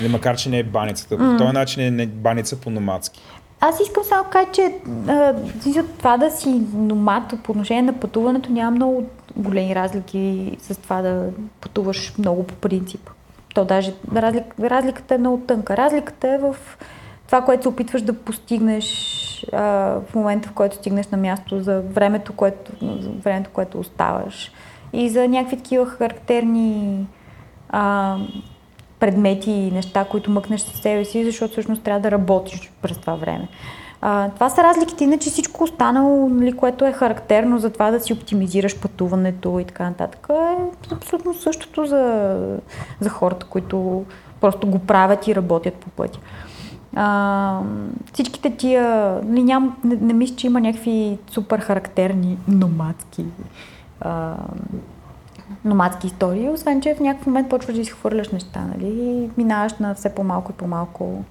Или 0.00 0.08
макар, 0.08 0.36
че 0.36 0.48
не 0.48 0.58
е 0.58 0.62
баницата. 0.62 1.18
По 1.18 1.36
този 1.38 1.52
начин 1.52 1.82
е 1.82 1.90
не 1.90 2.06
баница 2.06 2.60
по 2.60 2.70
номадски. 2.70 3.20
Аз 3.60 3.80
искам 3.80 4.04
само 4.04 4.24
да 4.24 4.30
кажа, 4.30 4.48
че 4.52 4.74
а, 5.08 5.34
това 5.98 6.16
да 6.16 6.30
си 6.30 6.48
номад 6.74 7.34
по 7.44 7.52
отношение 7.52 7.82
на 7.82 8.00
пътуването 8.00 8.52
няма 8.52 8.70
много 8.70 9.08
големи 9.36 9.74
разлики 9.74 10.56
с 10.60 10.76
това 10.76 11.02
да 11.02 11.28
пътуваш 11.60 12.14
много 12.18 12.46
по 12.46 12.54
принцип. 12.54 13.10
То 13.54 13.64
даже 13.64 13.94
разлик, 14.14 14.44
разликата 14.60 15.14
е 15.14 15.18
много 15.18 15.38
тънка. 15.46 15.76
Разликата 15.76 16.28
е 16.28 16.38
в 16.38 16.56
това, 17.26 17.42
което 17.42 17.62
се 17.62 17.68
опитваш 17.68 18.02
да 18.02 18.12
постигнеш 18.12 18.86
а, 19.52 19.62
в 20.10 20.14
момента, 20.14 20.48
в 20.48 20.52
който 20.52 20.76
стигнеш 20.76 21.06
на 21.06 21.18
място, 21.18 21.62
за 21.62 21.80
времето, 21.80 22.32
което, 22.32 22.72
за 22.80 23.10
времето, 23.10 23.50
което 23.52 23.80
оставаш. 23.80 24.52
И 24.92 25.08
за 25.08 25.28
някакви 25.28 25.56
такива 25.56 25.86
характерни 25.86 27.06
а, 27.68 28.16
предмети 29.00 29.50
и 29.50 29.70
неща, 29.70 30.04
които 30.04 30.30
мъкнеш 30.30 30.60
със 30.60 30.80
себе 30.80 31.04
си, 31.04 31.24
защото 31.24 31.52
всъщност 31.52 31.82
трябва 31.82 32.00
да 32.00 32.10
работиш 32.10 32.72
през 32.82 32.98
това 32.98 33.14
време. 33.14 33.48
А, 34.00 34.30
това 34.30 34.50
са 34.50 34.62
разликите, 34.62 35.04
иначе 35.04 35.30
всичко 35.30 35.64
останало, 35.64 36.28
нали, 36.28 36.52
което 36.52 36.86
е 36.86 36.92
характерно 36.92 37.58
за 37.58 37.70
това 37.70 37.90
да 37.90 38.00
си 38.00 38.12
оптимизираш 38.12 38.80
пътуването 38.80 39.58
и 39.58 39.64
така 39.64 39.84
нататък, 39.84 40.26
е 40.30 40.94
абсолютно 40.94 41.34
същото 41.34 41.86
за, 41.86 42.36
за 43.00 43.08
хората, 43.08 43.46
които 43.46 44.04
просто 44.40 44.66
го 44.66 44.78
правят 44.78 45.28
и 45.28 45.34
работят 45.34 45.74
по 45.74 45.90
пътя. 45.90 46.18
А, 46.96 47.60
всичките 48.12 48.56
тия, 48.56 49.20
нали, 49.24 49.42
ням, 49.42 49.76
не, 49.84 49.96
не 49.96 50.12
мисля, 50.12 50.36
че 50.36 50.46
има 50.46 50.60
някакви 50.60 51.18
супер 51.30 51.58
характерни 51.58 52.38
номадски 52.48 53.24
а, 54.04 54.36
номадски 55.64 56.06
истории, 56.06 56.48
освен 56.48 56.80
че 56.80 56.94
в 56.94 57.00
някакъв 57.00 57.26
момент 57.26 57.48
почваш 57.48 57.74
да 57.74 57.80
изхвърляш 57.80 58.28
неща, 58.28 58.60
нали? 58.60 58.86
И 58.86 59.30
минаваш 59.36 59.72
на 59.72 59.94
все 59.94 60.14
по-малко 60.14 60.52
и 60.52 60.54
по-малко 60.54 61.24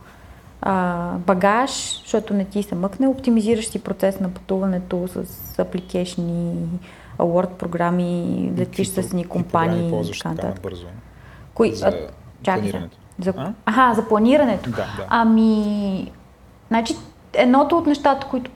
а, 0.61 1.11
багаж, 1.17 2.01
защото 2.01 2.33
не 2.33 2.45
ти 2.45 2.63
се 2.63 2.75
мъкне, 2.75 3.07
оптимизираш 3.07 3.67
си 3.67 3.79
процес 3.79 4.19
на 4.19 4.29
пътуването 4.29 5.07
с 5.07 5.59
апликейшни, 5.59 6.55
Word 7.19 7.49
програми, 7.49 8.51
летиш 8.57 8.87
с 8.87 9.13
ни 9.13 9.25
компании 9.25 9.87
и 9.87 9.89
ползваш 9.89 10.17
така 10.17 10.29
нататък. 10.29 10.55
набързо? 10.55 10.87
Кои? 11.53 11.75
За 11.75 11.87
а, 11.87 12.07
чакай. 12.43 12.71
За, 13.19 13.33
А? 13.37 13.53
аха, 13.65 13.93
за 13.95 14.07
планирането. 14.07 14.69
Да, 14.69 14.75
да. 14.75 15.05
Ами, 15.09 16.11
значи, 16.67 16.95
едното 17.33 17.77
от 17.77 17.87
нещата, 17.87 18.27
които 18.27 18.51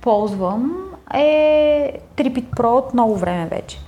ползвам 0.00 0.91
е 1.14 1.98
Tripit 2.16 2.44
Pro 2.44 2.78
от 2.78 2.94
много 2.94 3.16
време 3.16 3.46
вече. 3.46 3.78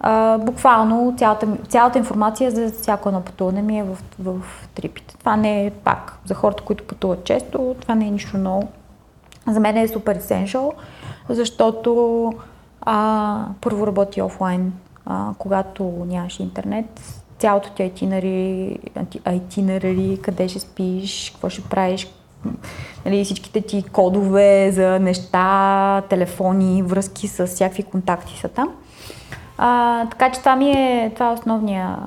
А, 0.00 0.38
буквално 0.38 1.14
цялата, 1.18 1.46
цялата 1.68 1.98
информация 1.98 2.50
за 2.50 2.70
всяко 2.70 3.08
едно 3.08 3.20
пътуване 3.20 3.62
ми 3.62 3.78
е 3.78 3.82
в, 3.82 3.98
в 4.18 4.40
Tripit. 4.76 5.18
Това 5.18 5.36
не 5.36 5.66
е 5.66 5.70
пак 5.70 6.18
за 6.24 6.34
хората, 6.34 6.62
които 6.62 6.84
пътуват 6.84 7.24
често, 7.24 7.76
това 7.80 7.94
не 7.94 8.06
е 8.06 8.10
нищо 8.10 8.38
ново. 8.38 8.68
За 9.46 9.60
мен 9.60 9.76
е 9.76 9.88
супер 9.88 10.18
essential, 10.18 10.72
защото 11.28 12.32
а, 12.80 13.46
първо 13.60 13.86
работи 13.86 14.22
офлайн, 14.22 14.72
а, 15.06 15.30
когато 15.38 16.04
нямаш 16.06 16.40
интернет. 16.40 17.22
Цялото 17.38 17.70
ти 17.70 17.82
itinerary, 17.82 18.78
itinerary, 19.18 20.20
къде 20.20 20.48
ще 20.48 20.60
спиш, 20.60 21.30
какво 21.30 21.48
ще 21.48 21.62
правиш, 21.62 22.08
нали, 23.06 23.24
всичките 23.24 23.60
ти 23.60 23.82
кодове 23.82 24.70
за 24.72 24.98
неща, 25.00 26.02
телефони, 26.08 26.82
връзки 26.82 27.28
с 27.28 27.46
всякакви 27.46 27.82
контакти 27.82 28.38
са 28.40 28.48
там. 28.48 28.68
А, 29.58 30.06
така 30.06 30.32
че 30.32 30.40
това 30.40 30.56
ми 30.56 30.70
е, 30.70 31.10
това 31.14 31.30
е 31.30 31.32
основния, 31.32 31.98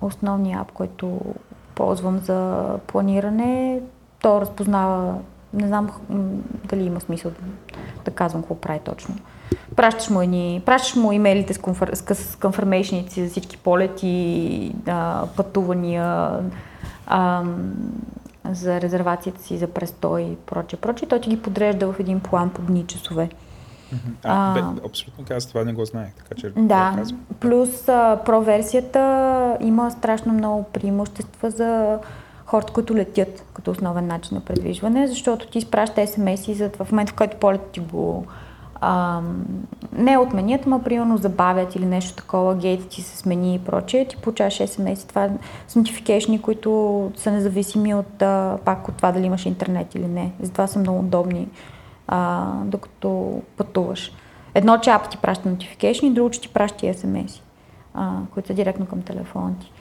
основния 0.00 0.60
ап, 0.60 0.72
който 0.72 1.20
ползвам 1.74 2.18
за 2.18 2.64
планиране. 2.86 3.80
То 4.22 4.40
разпознава, 4.40 5.14
не 5.54 5.66
знам 5.66 5.90
дали 6.64 6.82
има 6.82 7.00
смисъл 7.00 7.32
да, 8.04 8.10
казвам 8.10 8.42
какво 8.42 8.54
прави 8.54 8.80
точно. 8.84 9.14
Пращаш 9.76 10.10
му, 10.10 10.22
едни, 10.22 10.62
пращаш 10.66 10.96
му 10.96 11.12
имейлите 11.12 11.54
с, 11.54 11.58
конфър, 11.58 11.90
с, 11.94 12.36
confirmation 12.36 13.20
за 13.24 13.30
всички 13.30 13.56
полети, 13.56 14.74
а, 14.86 15.26
пътувания, 15.36 16.30
ам, 17.06 17.72
за 18.44 18.80
резервацията 18.80 19.42
си 19.42 19.58
за 19.58 19.66
престой 19.66 20.22
и 20.22 20.36
прочее, 20.36 20.78
прочее. 20.78 21.08
Той 21.08 21.20
ти 21.20 21.30
ги 21.30 21.42
подрежда 21.42 21.92
в 21.92 22.00
един 22.00 22.20
план 22.20 22.50
по 22.50 22.62
дни 22.62 22.86
часове. 22.86 23.28
А, 24.24 24.50
А. 24.50 24.54
бе, 24.54 24.80
абсолютно 24.86 25.24
каза, 25.24 25.48
това 25.48 25.64
не 25.64 25.72
го 25.72 25.84
знаех, 25.84 26.14
така 26.14 26.34
че 26.34 26.50
Да, 26.56 26.92
казвам. 26.96 27.20
плюс 27.40 27.88
а, 27.88 28.20
про 28.24 28.40
версията 28.40 29.00
има 29.60 29.90
страшно 29.90 30.32
много 30.32 30.62
преимущества 30.62 31.50
за 31.50 31.98
хората, 32.46 32.72
които 32.72 32.94
летят 32.94 33.44
като 33.54 33.70
основен 33.70 34.06
начин 34.06 34.34
на 34.34 34.40
предвижване, 34.40 35.06
защото 35.08 35.48
ти 35.48 35.58
изпраща 35.58 36.00
SMS-и 36.00 36.54
за 36.54 36.70
в 36.70 36.92
момента, 36.92 37.12
в 37.12 37.16
който 37.16 37.36
полет 37.36 37.70
ти 37.72 37.80
го 37.80 38.26
ам, 38.80 39.44
не 39.92 40.18
отменят, 40.18 40.66
ма 40.66 40.82
примерно 40.82 41.16
забавят 41.16 41.74
или 41.74 41.86
нещо 41.86 42.16
такова, 42.16 42.54
гейт 42.54 42.88
ти 42.88 43.02
се 43.02 43.16
смени 43.16 43.54
и 43.54 43.58
прочее, 43.58 44.04
ти 44.04 44.16
получаваш 44.16 44.54
SMS. 44.54 45.08
Това 45.08 45.28
са 45.68 45.80
notification, 45.80 46.40
които 46.40 47.12
са 47.16 47.30
независими 47.30 47.94
от, 47.94 48.22
а, 48.22 48.58
пак 48.64 48.88
от 48.88 48.96
това 48.96 49.12
дали 49.12 49.26
имаш 49.26 49.46
интернет 49.46 49.94
или 49.94 50.06
не. 50.06 50.32
Затова 50.40 50.66
са 50.66 50.78
много 50.78 50.98
удобни, 50.98 51.48
а, 52.08 52.46
докато 52.64 53.42
пътуваш. 53.56 54.12
Едно, 54.54 54.78
че 54.78 54.90
апа 54.90 55.08
ти 55.08 55.16
праща 55.16 55.48
notification, 55.48 56.12
друго, 56.12 56.30
че 56.30 56.40
ти 56.40 56.48
праща 56.48 56.86
SMS, 56.86 57.40
а, 57.94 58.10
които 58.34 58.48
са 58.48 58.54
директно 58.54 58.86
към 58.86 59.02
телефона 59.02 59.52
ти. 59.60 59.72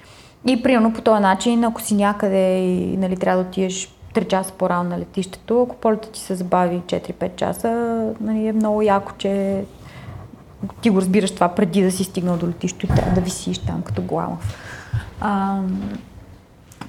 И 0.45 0.63
примерно 0.63 0.93
по 0.93 1.01
този 1.01 1.21
начин, 1.21 1.63
ако 1.63 1.81
си 1.81 1.95
някъде 1.95 2.57
и 2.59 2.97
нали, 2.97 3.17
трябва 3.17 3.43
да 3.43 3.49
отидеш 3.49 3.98
3 4.21 4.27
часа 4.27 4.53
по-рано 4.57 4.89
на 4.89 4.99
летището, 4.99 5.61
ако 5.61 5.75
полета 5.75 6.11
ти 6.11 6.19
се 6.19 6.35
забави 6.35 6.81
4-5 6.85 7.35
часа, 7.35 7.69
нали, 8.21 8.47
е 8.47 8.53
много 8.53 8.81
яко, 8.81 9.11
че 9.17 9.63
ти 10.81 10.89
го 10.89 10.97
разбираш 10.97 11.31
това 11.31 11.49
преди 11.49 11.81
да 11.81 11.91
си 11.91 12.03
стигнал 12.03 12.37
до 12.37 12.47
летището 12.47 12.85
и 12.85 12.95
трябва 12.95 13.13
да 13.13 13.21
висиш 13.21 13.57
там 13.57 13.81
като 13.81 14.01
гламав. 14.01 14.55
Ам, 15.21 15.99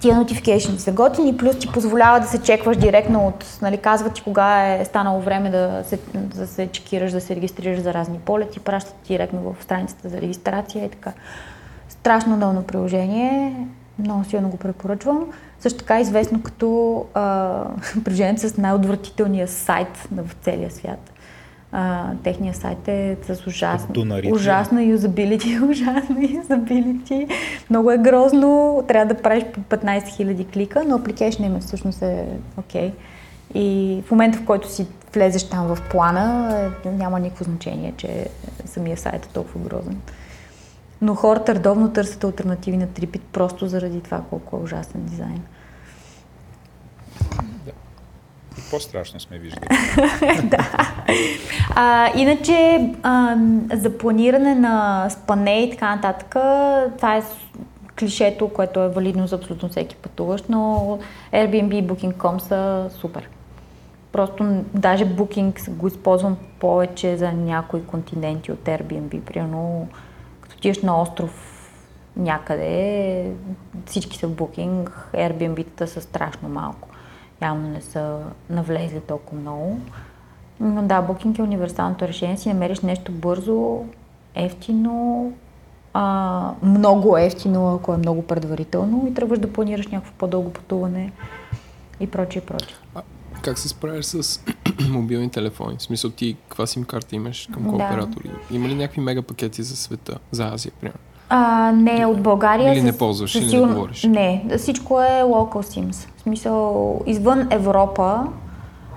тия 0.00 0.16
notification 0.16 0.76
са 0.76 0.92
готини, 0.92 1.36
плюс 1.36 1.58
ти 1.58 1.72
позволява 1.72 2.20
да 2.20 2.26
се 2.26 2.42
чекваш 2.42 2.76
директно 2.76 3.26
от, 3.26 3.58
нали, 3.62 3.78
казва 3.78 4.10
ти 4.10 4.22
кога 4.22 4.74
е 4.74 4.84
станало 4.84 5.20
време 5.20 5.50
да 5.50 5.82
се, 5.84 5.98
да 6.14 6.46
се 6.46 6.66
чекираш, 6.66 7.12
да 7.12 7.20
се 7.20 7.36
регистрираш 7.36 7.80
за 7.80 7.94
разни 7.94 8.18
полети, 8.18 8.60
пращат 8.60 8.94
директно 9.06 9.40
в 9.40 9.64
страницата 9.64 10.08
за 10.08 10.20
регистрация 10.20 10.84
и 10.84 10.88
така. 10.88 11.12
Страшно 11.88 12.34
удобно 12.34 12.62
приложение, 12.62 13.66
много 13.98 14.24
силно 14.24 14.48
го 14.48 14.56
препоръчвам. 14.56 15.26
Също 15.60 15.78
така 15.78 15.98
е 15.98 16.00
известно 16.00 16.42
като 16.42 17.06
а, 17.14 17.64
приложението 18.04 18.48
с 18.48 18.56
най-отвратителния 18.56 19.48
сайт 19.48 20.08
на 20.12 20.24
в 20.24 20.36
целия 20.42 20.70
свят. 20.70 21.12
А, 21.72 22.10
техният 22.24 22.56
сайт 22.56 22.88
е 22.88 23.16
с 23.22 23.46
ужасно, 23.46 23.94
ужасно 24.32 24.80
юзабилити, 24.80 25.58
ужасно 25.70 26.16
юзабилити. 26.20 27.26
Много 27.70 27.90
е 27.90 27.98
грозно, 27.98 28.82
трябва 28.88 29.14
да 29.14 29.22
правиш 29.22 29.44
по 29.44 29.60
15 29.60 30.04
000 30.04 30.52
клика, 30.52 30.84
но 30.88 30.98
application 30.98 31.46
им 31.46 31.56
е 31.56 31.60
всъщност 31.60 32.02
е 32.02 32.26
окей. 32.58 32.90
Okay. 32.90 32.92
И 33.54 34.02
в 34.06 34.10
момента, 34.10 34.38
в 34.38 34.44
който 34.44 34.72
си 34.72 34.86
влезеш 35.14 35.48
там 35.48 35.66
в 35.66 35.78
плана, 35.90 36.56
е, 36.84 36.88
няма 36.88 37.20
никакво 37.20 37.44
значение, 37.44 37.94
че 37.96 38.26
самия 38.64 38.96
сайт 38.96 39.24
е 39.24 39.28
толкова 39.28 39.60
грозен. 39.68 40.00
Но 41.02 41.14
хората 41.14 41.54
редовно 41.54 41.92
търсят 41.92 42.24
альтернативи 42.24 42.76
на 42.76 42.86
Tripit 42.86 43.20
просто 43.32 43.66
заради 43.66 44.00
това 44.00 44.22
колко 44.30 44.56
е 44.56 44.60
ужасен 44.60 45.04
дизайн. 45.04 45.42
По-страшно 48.70 49.20
сме 49.20 49.38
виждали. 49.38 49.66
А, 51.76 52.12
иначе 52.16 52.88
а, 53.02 53.36
за 53.72 53.98
планиране 53.98 54.54
на 54.54 55.06
спане 55.10 55.62
и 55.62 55.70
така 55.70 55.96
нататък, 55.96 56.28
това 56.96 57.16
е 57.16 57.22
клишето, 57.98 58.48
което 58.48 58.80
е 58.80 58.88
валидно 58.88 59.26
за 59.26 59.36
абсолютно 59.36 59.68
всеки 59.68 59.96
пътуващ, 59.96 60.48
но 60.48 60.98
Airbnb 61.32 61.74
и 61.74 61.86
Booking.com 61.86 62.38
са 62.38 62.90
супер. 62.90 63.28
Просто 64.12 64.44
даже 64.74 65.06
Booking 65.06 65.70
го 65.70 65.88
използвам 65.88 66.36
повече 66.58 67.16
за 67.16 67.32
някои 67.32 67.84
континенти 67.84 68.52
от 68.52 68.64
Airbnb. 68.64 69.20
Примерно, 69.20 69.88
отидеш 70.60 70.82
на 70.82 71.02
остров 71.02 71.56
някъде, 72.16 73.32
всички 73.86 74.16
са 74.16 74.28
в 74.28 74.30
Booking, 74.30 74.90
Airbnb-тата 75.14 75.84
са 75.84 76.00
страшно 76.00 76.48
малко. 76.48 76.88
Явно 77.42 77.68
не 77.68 77.80
са 77.80 78.18
навлезли 78.50 79.00
толкова 79.00 79.40
много. 79.40 79.80
Но 80.60 80.82
да, 80.82 81.02
Booking 81.02 81.38
е 81.38 81.42
универсалното 81.42 82.08
решение. 82.08 82.36
Си 82.36 82.48
намериш 82.48 82.80
нещо 82.80 83.12
бързо, 83.12 83.84
ефтино, 84.34 85.32
а, 85.94 86.52
много 86.62 87.16
ефтино, 87.16 87.74
ако 87.74 87.94
е 87.94 87.96
много 87.96 88.22
предварително 88.22 89.06
и 89.08 89.14
тръгваш 89.14 89.38
да 89.38 89.52
планираш 89.52 89.86
някакво 89.86 90.12
по-дълго 90.18 90.52
пътуване 90.52 91.12
и 92.00 92.06
прочее, 92.06 92.42
прочее. 92.42 92.76
Как 93.42 93.58
се 93.58 93.68
справяш 93.68 94.04
с 94.04 94.40
мобилни 94.88 95.30
телефони? 95.30 95.76
В 95.78 95.82
смисъл 95.82 96.10
ти 96.10 96.36
каква 96.48 96.66
сим 96.66 96.84
карта 96.84 97.16
имаш 97.16 97.48
към 97.52 97.62
колко 97.62 97.78
Да. 97.78 97.84
оператори? 97.84 98.30
Има 98.50 98.68
ли 98.68 98.74
някакви 98.74 99.00
мега 99.00 99.22
пакети 99.22 99.62
за 99.62 99.76
света, 99.76 100.18
за 100.30 100.44
Азия, 100.44 100.72
примерно? 100.80 100.98
А, 101.28 101.72
не, 101.72 102.06
от 102.06 102.22
България. 102.22 102.72
Или 102.72 102.82
не 102.82 102.98
ползваш, 102.98 103.34
или 103.34 103.44
не 103.44 103.50
сигурно- 103.50 103.74
говориш? 103.74 104.04
Не, 104.04 104.44
всичко 104.58 105.00
е 105.00 105.22
local 105.22 105.62
sims. 105.62 106.08
В 106.16 106.22
смисъл, 106.22 107.00
извън 107.06 107.48
Европа, 107.50 108.26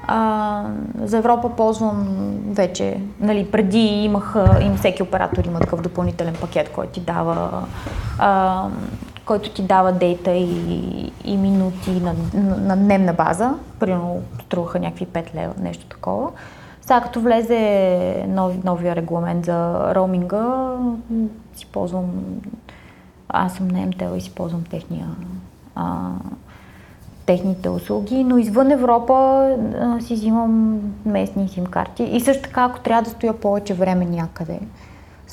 а, 0.07 0.63
за 0.97 1.17
Европа 1.17 1.49
ползвам 1.49 2.07
вече, 2.45 2.97
нали, 3.19 3.47
преди 3.47 3.79
имах, 3.79 4.35
им 4.61 4.77
всеки 4.77 5.03
оператор 5.03 5.45
има 5.45 5.59
такъв 5.59 5.81
допълнителен 5.81 6.35
пакет, 6.35 6.69
който 6.69 6.91
ти 6.91 6.99
дава, 6.99 7.65
а, 8.19 8.67
който 9.25 9.49
ти 9.49 9.61
дава 9.61 9.91
дейта 9.91 10.31
и, 10.31 11.11
и 11.23 11.37
минути 11.37 11.91
на, 11.91 12.15
на, 12.33 12.57
на 12.57 12.77
дневна 12.77 13.13
база. 13.13 13.53
Примерно 13.79 14.21
струваха 14.41 14.79
някакви 14.79 15.07
5 15.07 15.35
лева, 15.35 15.53
нещо 15.59 15.85
такова. 15.85 16.31
Сега 16.81 17.01
като 17.01 17.21
влезе 17.21 18.25
нов, 18.27 18.63
новия 18.63 18.95
регламент 18.95 19.45
за 19.45 19.89
роуминга, 19.95 20.75
си 21.55 21.65
ползвам, 21.65 22.05
аз 23.29 23.53
съм 23.53 23.67
на 23.67 23.85
МТЛ 23.85 24.15
и 24.15 24.21
си 24.21 24.35
ползвам 24.35 24.63
техния, 24.63 25.07
а, 25.75 26.11
техните 27.25 27.69
услуги, 27.69 28.23
но 28.23 28.37
извън 28.37 28.71
Европа 28.71 29.13
а, 29.81 30.01
си 30.01 30.13
взимам 30.13 30.81
местни 31.05 31.49
сим 31.49 31.65
карти. 31.65 32.03
И 32.03 32.19
също 32.19 32.43
така, 32.43 32.63
ако 32.63 32.79
трябва 32.79 33.03
да 33.03 33.09
стоя 33.09 33.33
повече 33.33 33.73
време 33.73 34.05
някъде, 34.05 34.59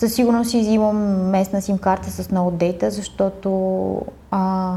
със 0.01 0.15
сигурност 0.15 0.51
си 0.51 0.61
взимам 0.61 0.97
местна 1.31 1.63
сим 1.63 1.79
карта 1.79 2.11
с 2.11 2.31
много 2.31 2.51
дейта, 2.51 2.91
защото 2.91 3.51
а, 4.31 4.75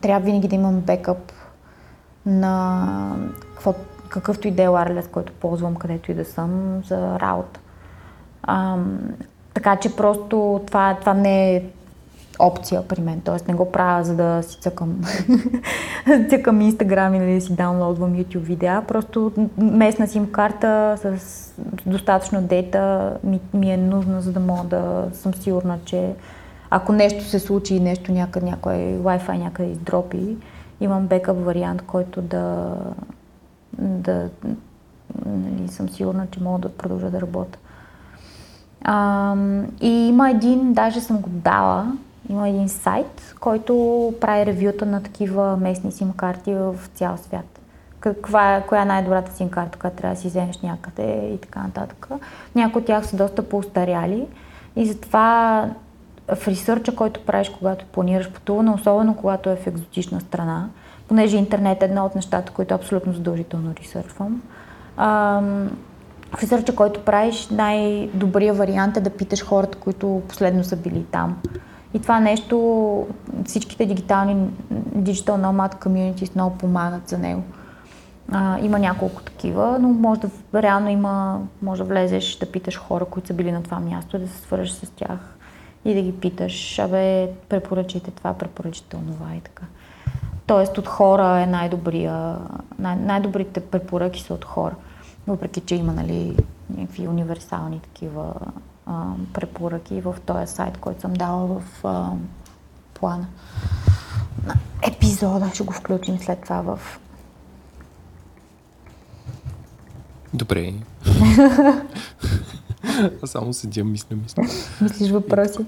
трябва 0.00 0.24
винаги 0.24 0.48
да 0.48 0.54
имам 0.54 0.80
бекъп 0.80 1.32
на 2.26 3.16
какво, 3.40 3.74
какъвто 4.08 4.48
и 4.48 4.50
да 4.50 4.62
е 4.62 4.68
wireless, 4.68 5.10
който 5.10 5.32
ползвам, 5.32 5.74
където 5.74 6.10
и 6.10 6.14
да 6.14 6.24
съм 6.24 6.82
за 6.86 7.20
работа. 7.20 7.60
Ам, 8.42 8.98
така 9.54 9.76
че 9.76 9.96
просто 9.96 10.60
това, 10.66 10.96
това 11.00 11.14
не 11.14 11.56
е 11.56 11.64
опция 12.38 12.88
при 12.88 13.00
мен, 13.00 13.20
т.е. 13.20 13.36
не 13.48 13.54
го 13.54 13.72
правя 13.72 14.04
за 14.04 14.16
да 14.16 14.42
си 14.42 14.58
цъкам, 14.60 15.00
цъкам 16.30 16.60
Инстаграм 16.60 17.14
или 17.14 17.34
да 17.34 17.40
си 17.40 17.52
даунлоудвам 17.54 18.14
YouTube 18.14 18.38
видеа, 18.38 18.82
просто 18.88 19.32
местна 19.58 20.08
сим 20.08 20.32
карта 20.32 20.94
с 21.02 21.52
достатъчно 21.86 22.42
дейта 22.42 23.12
ми, 23.24 23.40
ми 23.54 23.72
е 23.72 23.76
нужна, 23.76 24.20
за 24.20 24.32
да 24.32 24.40
мога 24.40 24.64
да 24.64 25.04
съм 25.12 25.34
сигурна, 25.34 25.78
че 25.84 26.12
ако 26.70 26.92
нещо 26.92 27.24
се 27.24 27.38
случи 27.38 27.74
и 27.74 27.80
нещо 27.80 28.12
някъде, 28.12 28.46
някой 28.46 28.74
Wi-Fi 28.74 29.38
някъде 29.38 29.70
издропи, 29.70 30.36
имам 30.80 31.06
бекъп 31.06 31.44
вариант, 31.44 31.82
който 31.82 32.22
да, 32.22 32.74
да 33.78 34.28
нали, 35.26 35.68
съм 35.68 35.88
сигурна, 35.88 36.26
че 36.30 36.42
мога 36.42 36.58
да 36.58 36.68
продължа 36.68 37.10
да 37.10 37.20
работя. 37.20 37.58
А, 38.84 39.34
и 39.80 39.88
има 39.88 40.30
един, 40.30 40.72
даже 40.72 41.00
съм 41.00 41.18
го 41.18 41.28
дала, 41.28 41.92
има 42.28 42.48
един 42.48 42.68
сайт, 42.68 43.34
който 43.40 44.14
прави 44.20 44.46
ревюта 44.46 44.86
на 44.86 45.02
такива 45.02 45.56
местни 45.56 45.92
сим 45.92 46.12
карти 46.12 46.54
в 46.54 46.74
цял 46.94 47.16
свят. 47.16 47.60
Каква, 48.00 48.56
е- 48.56 48.66
коя 48.66 48.82
е 48.82 48.84
най-добрата 48.84 49.32
сим 49.36 49.48
карта, 49.48 49.78
която 49.78 49.96
трябва 49.96 50.14
да 50.14 50.20
си 50.20 50.28
вземеш 50.28 50.60
някъде 50.62 51.30
и 51.34 51.38
така 51.38 51.62
нататък. 51.62 52.08
Някои 52.54 52.80
от 52.80 52.86
тях 52.86 53.06
са 53.06 53.16
доста 53.16 53.48
поустаряли 53.48 54.26
и 54.76 54.86
затова 54.86 55.64
в 56.34 56.48
ресърча, 56.48 56.94
който 56.94 57.20
правиш, 57.20 57.48
когато 57.48 57.84
планираш 57.84 58.32
пътуване, 58.32 58.70
особено 58.70 59.16
когато 59.16 59.50
е 59.50 59.56
в 59.56 59.66
екзотична 59.66 60.20
страна, 60.20 60.68
понеже 61.08 61.36
интернет 61.36 61.82
е 61.82 61.84
една 61.84 62.04
от 62.04 62.14
нещата, 62.14 62.52
които 62.52 62.74
абсолютно 62.74 63.12
задължително 63.12 63.74
ресърчвам, 63.80 64.42
ам, 64.96 65.70
в 66.36 66.42
ресърча, 66.42 66.74
който 66.74 67.04
правиш, 67.04 67.48
най-добрият 67.48 68.56
вариант 68.56 68.96
е 68.96 69.00
да 69.00 69.10
питаш 69.10 69.44
хората, 69.44 69.78
които 69.78 70.22
последно 70.28 70.64
са 70.64 70.76
били 70.76 71.04
там. 71.12 71.36
И 71.96 72.00
това 72.02 72.20
нещо, 72.20 73.06
всичките 73.44 73.86
дигитални 73.86 74.36
Digital 74.96 75.36
Nomad 75.40 75.84
Communities 75.84 76.34
много 76.34 76.58
помагат 76.58 77.08
за 77.08 77.18
него. 77.18 77.42
А, 78.32 78.58
има 78.58 78.78
няколко 78.78 79.22
такива, 79.22 79.78
но 79.80 79.88
може 79.88 80.20
да, 80.20 80.62
реално 80.62 80.88
има, 80.88 81.40
може 81.62 81.82
да 81.82 81.88
влезеш 81.88 82.36
да 82.36 82.52
питаш 82.52 82.78
хора, 82.78 83.04
които 83.04 83.28
са 83.28 83.34
били 83.34 83.52
на 83.52 83.62
това 83.62 83.80
място, 83.80 84.18
да 84.18 84.28
се 84.28 84.38
свържеш 84.38 84.72
с 84.72 84.90
тях 84.90 85.36
и 85.84 85.94
да 85.94 86.02
ги 86.02 86.12
питаш, 86.12 86.78
абе, 86.78 87.30
препоръчайте 87.48 88.10
това, 88.10 88.34
препоръчайте 88.34 88.96
онова 88.96 89.34
и 89.36 89.40
така. 89.40 89.62
Тоест 90.46 90.78
от 90.78 90.88
хора 90.88 91.40
е 91.40 91.46
най-добрия, 91.46 92.36
най- 92.78 92.96
най-добрите 92.96 93.60
препоръки 93.60 94.22
са 94.22 94.34
от 94.34 94.44
хора. 94.44 94.74
Въпреки, 95.26 95.60
че 95.60 95.74
има 95.74 95.92
нали, 95.92 96.36
някакви 96.76 97.08
универсални 97.08 97.80
такива 97.80 98.34
а, 98.86 99.04
препоръки 99.32 100.00
в 100.00 100.16
този 100.26 100.52
сайт, 100.52 100.78
който 100.78 101.00
съм 101.00 101.12
дала 101.12 101.46
в 101.46 101.84
а, 101.84 102.10
плана 102.94 103.26
на 104.46 104.54
епизода. 104.82 105.50
Ще 105.54 105.62
го 105.62 105.72
включим 105.72 106.18
след 106.18 106.42
това 106.42 106.60
в... 106.60 106.80
Добре. 110.34 110.72
Аз 113.22 113.30
само 113.30 113.52
седя, 113.52 113.84
мисля, 113.84 114.16
мисля. 114.16 114.42
Мислиш 114.80 115.10
въпроси? 115.10 115.58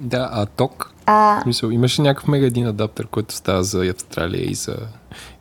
Да, 0.00 0.28
а 0.32 0.46
ток? 0.46 0.94
А, 1.06 1.40
В 1.40 1.42
смисъл, 1.42 1.70
имаш 1.70 1.98
ли 1.98 2.02
някакъв 2.02 2.28
мега 2.28 2.46
един 2.46 2.66
адаптер, 2.66 3.06
който 3.06 3.34
става 3.34 3.62
за 3.64 3.86
Австралия 3.86 4.50
и 4.50 4.54
за, 4.54 4.76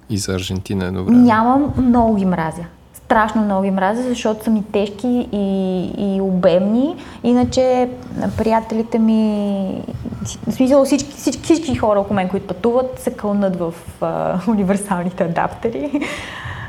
и 0.10 0.18
за 0.18 0.34
Аржентина 0.36 0.86
едно 0.86 1.04
време? 1.04 1.18
Нямам, 1.18 1.74
много 1.78 2.16
ги 2.16 2.26
мразя. 2.26 2.66
Страшно 3.08 3.42
много 3.42 3.64
ги 3.64 3.72
мразя, 3.72 4.04
защото 4.04 4.44
са 4.44 4.50
ми 4.50 4.64
тежки 4.72 5.28
и, 5.32 5.86
и 5.98 6.22
обемни. 6.22 6.96
Иначе 7.24 7.90
приятелите 8.38 9.00
ми, 9.00 9.82
в 10.48 10.52
смисъл 10.52 10.86
всички, 10.86 11.12
всички, 11.12 11.44
всички 11.44 11.76
хора 11.76 12.00
около 12.00 12.16
мен, 12.16 12.30
които 12.30 12.48
пътуват, 12.48 13.00
се 13.00 13.14
кълнат 13.14 13.56
в 13.56 13.74
а, 14.02 14.40
универсалните 14.48 15.24
адаптери. 15.24 16.02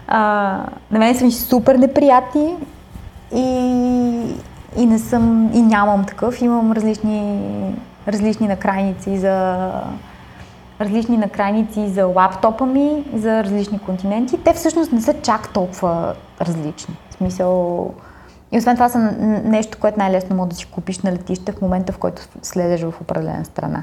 А, 0.07 0.21
на 0.91 0.99
мен 0.99 1.15
са 1.15 1.25
ми 1.25 1.33
супер 1.33 1.75
неприятни 1.75 2.55
и, 3.35 3.47
и 4.77 4.87
не 4.87 4.99
съм, 4.99 5.51
и 5.55 5.63
нямам 5.63 6.05
такъв. 6.05 6.43
Имам 6.43 6.73
различни, 6.73 7.41
различни 8.09 8.49
накрайници 8.49 9.19
за 9.19 9.71
различни 10.81 11.17
накрайници 11.17 11.89
за 11.89 12.05
лаптопа 12.07 12.67
ми, 12.67 13.05
за 13.15 13.45
различни 13.45 13.79
континенти. 13.79 14.39
Те 14.45 14.53
всъщност 14.53 14.93
не 14.93 15.01
са 15.01 15.15
чак 15.23 15.53
толкова 15.53 16.15
различни. 16.41 16.97
В 17.11 17.15
смисъл... 17.15 17.91
И 18.53 18.59
освен 18.59 18.77
това 18.77 18.89
са 18.89 18.99
нещо, 19.45 19.79
което 19.81 19.99
най-лесно 19.99 20.37
може 20.37 20.49
да 20.49 20.57
си 20.57 20.67
купиш 20.67 20.99
на 20.99 21.13
летище 21.13 21.53
в 21.53 21.63
момента, 21.63 21.93
в 21.93 21.99
който 21.99 22.23
слезеш 22.43 22.83
в 22.83 22.95
определена 23.01 23.45
страна. 23.45 23.83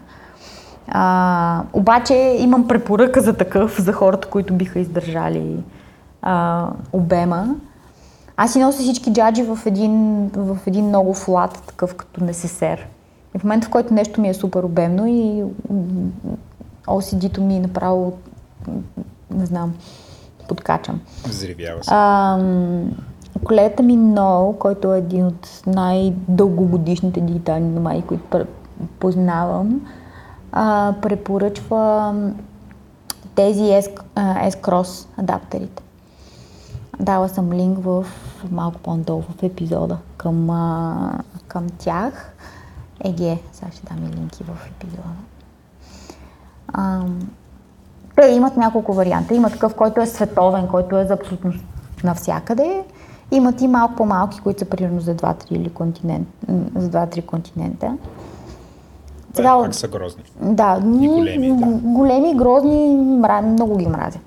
А, 0.87 1.63
обаче 1.73 2.13
имам 2.39 2.67
препоръка 2.67 3.21
за 3.21 3.33
такъв, 3.33 3.81
за 3.81 3.93
хората, 3.93 4.27
които 4.27 4.53
биха 4.53 4.79
издържали 4.79 5.63
а, 6.21 6.67
обема. 6.93 7.55
Аз 8.37 8.53
си 8.53 8.59
нося 8.59 8.79
всички 8.79 9.13
джаджи 9.13 9.43
в 9.43 9.59
един, 9.65 10.27
в 10.35 10.57
един 10.65 10.85
много 10.85 11.13
флат, 11.13 11.63
такъв 11.67 11.95
като 11.95 12.23
несесер. 12.23 12.87
И 13.35 13.39
в 13.39 13.43
момента, 13.43 13.67
в 13.67 13.69
който 13.69 13.93
нещо 13.93 14.21
ми 14.21 14.29
е 14.29 14.33
супер 14.33 14.63
обемно 14.63 15.07
и 15.07 15.43
OCD-то 16.87 17.41
ми 17.41 17.59
направо, 17.59 18.17
м, 18.67 18.73
не 19.31 19.45
знам, 19.45 19.73
подкачам. 20.47 21.01
Взривява 21.27 21.83
се. 21.83 21.93
Ам, 21.93 22.91
колегата 23.43 23.83
ми 23.83 23.95
Ноу, 23.95 24.53
който 24.53 24.93
е 24.93 24.97
един 24.97 25.25
от 25.25 25.61
най-дългогодишните 25.67 27.21
дигитални 27.21 27.69
номади, 27.69 28.01
които 28.01 28.45
познавам, 28.99 29.87
а, 30.51 30.93
препоръчва 31.01 32.13
тези 33.35 33.81
а, 34.15 34.49
S-Cross 34.49 35.07
адаптерите. 35.17 35.83
Дала 36.99 37.29
съм 37.29 37.53
линк 37.53 37.79
в 37.83 38.05
малко 38.51 38.79
по-надолу 38.79 39.21
в 39.21 39.43
епизода 39.43 39.97
към, 40.17 40.49
а, 40.49 41.19
към 41.47 41.69
тях. 41.69 42.33
Еге, 43.03 43.39
сега 43.51 43.71
ще 43.71 43.85
дам 43.85 44.05
и 44.05 44.15
линки 44.15 44.43
в 44.43 44.67
епизода. 44.67 45.24
Те 48.15 48.27
имат 48.27 48.57
няколко 48.57 48.93
варианта. 48.93 49.35
Има 49.35 49.49
такъв, 49.49 49.75
който 49.75 50.01
е 50.01 50.05
световен, 50.05 50.67
който 50.67 50.97
е 50.97 51.05
за 51.05 51.13
абсолютно 51.13 51.53
навсякъде. 52.03 52.83
Имат 53.31 53.61
и 53.61 53.67
малко 53.67 53.95
по-малки, 53.95 54.39
които 54.39 54.59
са 54.59 54.65
примерно 54.65 54.99
за 54.99 55.15
2-3 55.15 55.51
или 55.51 55.69
континент, 55.69 56.27
за 56.75 56.89
2-3 56.89 57.25
континента. 57.25 57.97
Сега, 59.33 59.57
пак 59.61 59.75
са 59.75 59.87
грозни. 59.87 60.23
Да, 60.41 60.81
и 61.01 61.07
големи, 61.07 61.47
да. 61.47 61.65
големи, 61.65 62.35
грозни, 62.35 62.95
мра... 62.95 63.41
много 63.41 63.77
ги 63.77 63.87
мразя. 63.87 64.19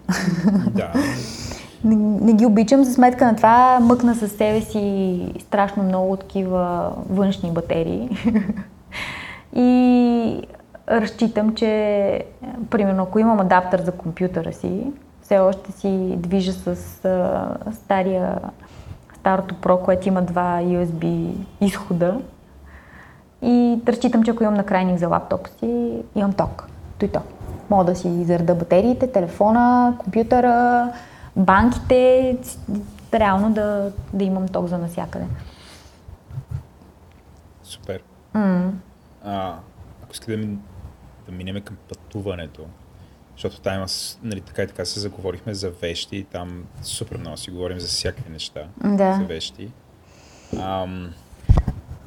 Да. 0.70 0.93
не, 1.85 1.97
не 1.97 2.32
ги 2.32 2.47
обичам, 2.47 2.85
за 2.85 2.93
сметка 2.93 3.27
на 3.27 3.36
това 3.36 3.78
мъкна 3.81 4.15
със 4.15 4.32
себе 4.32 4.60
си 4.60 5.35
страшно 5.40 5.82
много 5.82 6.16
такива 6.16 6.93
външни 7.10 7.51
батерии. 7.51 8.10
и 9.56 10.43
разчитам, 10.90 11.55
че 11.55 12.24
примерно 12.70 13.02
ако 13.02 13.19
имам 13.19 13.40
адаптер 13.40 13.81
за 13.81 13.93
компютъра 13.93 14.52
си, 14.52 14.93
все 15.23 15.39
още 15.39 15.73
си 15.73 16.15
движа 16.16 16.52
с 16.52 17.05
а, 17.05 17.73
стария, 17.73 18.39
старото 19.15 19.55
Pro, 19.55 19.85
което 19.85 20.09
има 20.09 20.23
два 20.23 20.60
USB 20.62 21.35
изхода. 21.60 22.20
И 23.43 23.78
разчитам, 23.86 24.23
че 24.23 24.31
ако 24.31 24.43
имам 24.43 24.55
накрайник 24.55 24.98
за 24.98 25.09
лаптоп 25.09 25.48
си, 25.48 26.02
имам 26.15 26.32
ток. 26.32 26.69
То 26.98 27.05
и 27.05 27.09
то. 27.09 27.20
Мога 27.70 27.85
да 27.85 27.94
си 27.94 28.24
зареда 28.24 28.55
батериите, 28.55 29.12
телефона, 29.12 29.94
компютъра, 29.98 30.89
банките, 31.36 32.39
реално 33.15 33.52
да, 33.52 33.93
да 34.12 34.24
имам 34.24 34.48
ток 34.48 34.66
за 34.66 34.78
насякъде. 34.78 35.27
Супер. 37.62 38.02
Mm. 38.35 38.70
А, 39.24 39.55
ако 40.02 40.12
искате 40.12 40.36
да, 40.36 40.47
ми, 40.47 40.59
да 41.29 41.37
минем 41.37 41.63
към 41.63 41.77
пътуването, 41.89 42.67
защото 43.37 43.61
там 43.61 43.87
нали, 44.23 44.41
така 44.41 44.63
и 44.63 44.67
така 44.67 44.85
се 44.85 45.01
заговорихме 45.01 45.55
за 45.55 45.71
вещи 45.71 46.17
и 46.17 46.25
там 46.25 46.65
супер 46.83 47.19
много 47.19 47.37
си 47.37 47.51
говорим 47.51 47.81
за 47.81 47.87
всякакви 47.87 48.33
неща. 48.33 48.61
Да. 48.85 49.15
За 49.15 49.25
вещи. 49.25 49.71
Ам, 50.61 51.13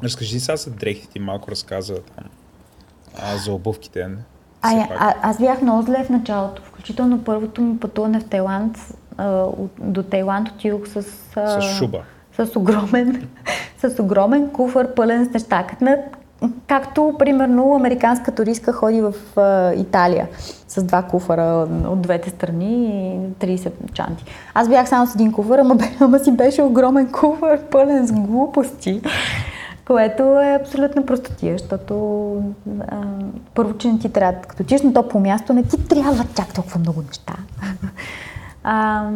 разкажи 0.03 0.39
сега 0.39 0.55
за 0.55 0.71
дрехите, 0.71 1.19
малко 1.19 1.51
разказа 1.51 1.95
там 1.95 2.25
а, 3.17 3.37
за 3.37 3.53
обувките. 3.53 4.09
А, 4.61 4.87
а, 4.99 5.15
аз 5.21 5.39
бях 5.39 5.61
много 5.61 5.81
зле 5.81 6.03
в 6.03 6.09
началото, 6.09 6.61
включително 6.61 7.23
първото 7.23 7.61
ми 7.61 7.79
пътуване 7.79 8.19
в 8.19 8.29
Тайланд. 8.29 8.77
А, 9.17 9.45
до 9.79 10.03
Тайланд 10.03 10.49
отидох 10.49 10.87
с... 10.87 10.95
А, 11.35 11.61
с 11.61 11.77
шуба. 11.77 12.03
С 12.37 12.55
огромен, 12.55 13.29
с 13.77 13.99
огромен 13.99 14.49
куфър 14.49 14.93
пълен 14.93 15.25
с 15.25 15.33
неща. 15.33 15.67
Както, 16.67 17.15
примерно, 17.19 17.75
американска 17.75 18.31
туристка 18.31 18.73
ходи 18.73 19.01
в 19.01 19.13
Италия 19.77 20.27
с 20.67 20.83
два 20.83 21.01
куфара 21.01 21.67
от 21.87 22.01
двете 22.01 22.29
страни 22.29 22.85
и 23.41 23.57
30 23.57 23.71
чанти. 23.93 24.25
Аз 24.53 24.69
бях 24.69 24.89
само 24.89 25.07
с 25.07 25.15
един 25.15 25.31
куфар, 25.31 25.59
ама, 25.59 25.77
ама 25.99 26.19
си 26.19 26.31
беше 26.31 26.61
огромен 26.61 27.11
куфар, 27.11 27.59
пълен 27.71 28.07
с 28.07 28.11
глупости, 28.11 29.01
което 29.87 30.23
е 30.23 30.57
абсолютно 30.61 31.05
простотия, 31.05 31.57
защото 31.57 31.93
а, 32.87 33.01
първо, 33.55 33.77
че 33.77 33.91
не 33.91 33.99
ти 33.99 34.09
трябва, 34.09 34.41
като 34.41 34.63
тиш 34.63 34.81
на 34.81 34.93
топло 34.93 35.19
място, 35.19 35.53
не 35.53 35.63
ти 35.63 35.87
трябва 35.87 36.25
чак 36.35 36.53
толкова 36.53 36.79
много 36.79 37.01
неща. 37.01 37.33
А, 38.63 39.09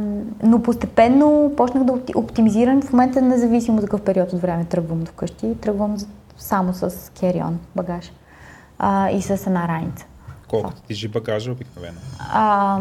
но 0.44 0.62
постепенно 0.62 1.52
почнах 1.58 1.84
да 1.84 1.94
оптимизирам. 2.16 2.82
В 2.82 2.94
момента 2.94 3.22
независимо 3.22 3.82
за 3.82 3.88
какъв 3.88 4.02
период 4.02 4.34
от 4.34 4.42
време 4.42 4.66
тръгвам 4.66 5.06
вкъщи. 5.06 5.56
Тръгвам 5.62 5.98
само 6.38 6.74
с 6.74 6.90
carry-on 6.90 7.54
багаж 7.76 8.12
а, 8.80 9.10
и 9.10 9.22
с 9.22 9.48
една 9.48 9.68
раница. 9.68 10.06
Колко 10.50 10.72
ти 10.74 10.82
тежи 10.82 11.08
багажа 11.08 11.52
обикновено? 11.52 11.98
А, 12.34 12.80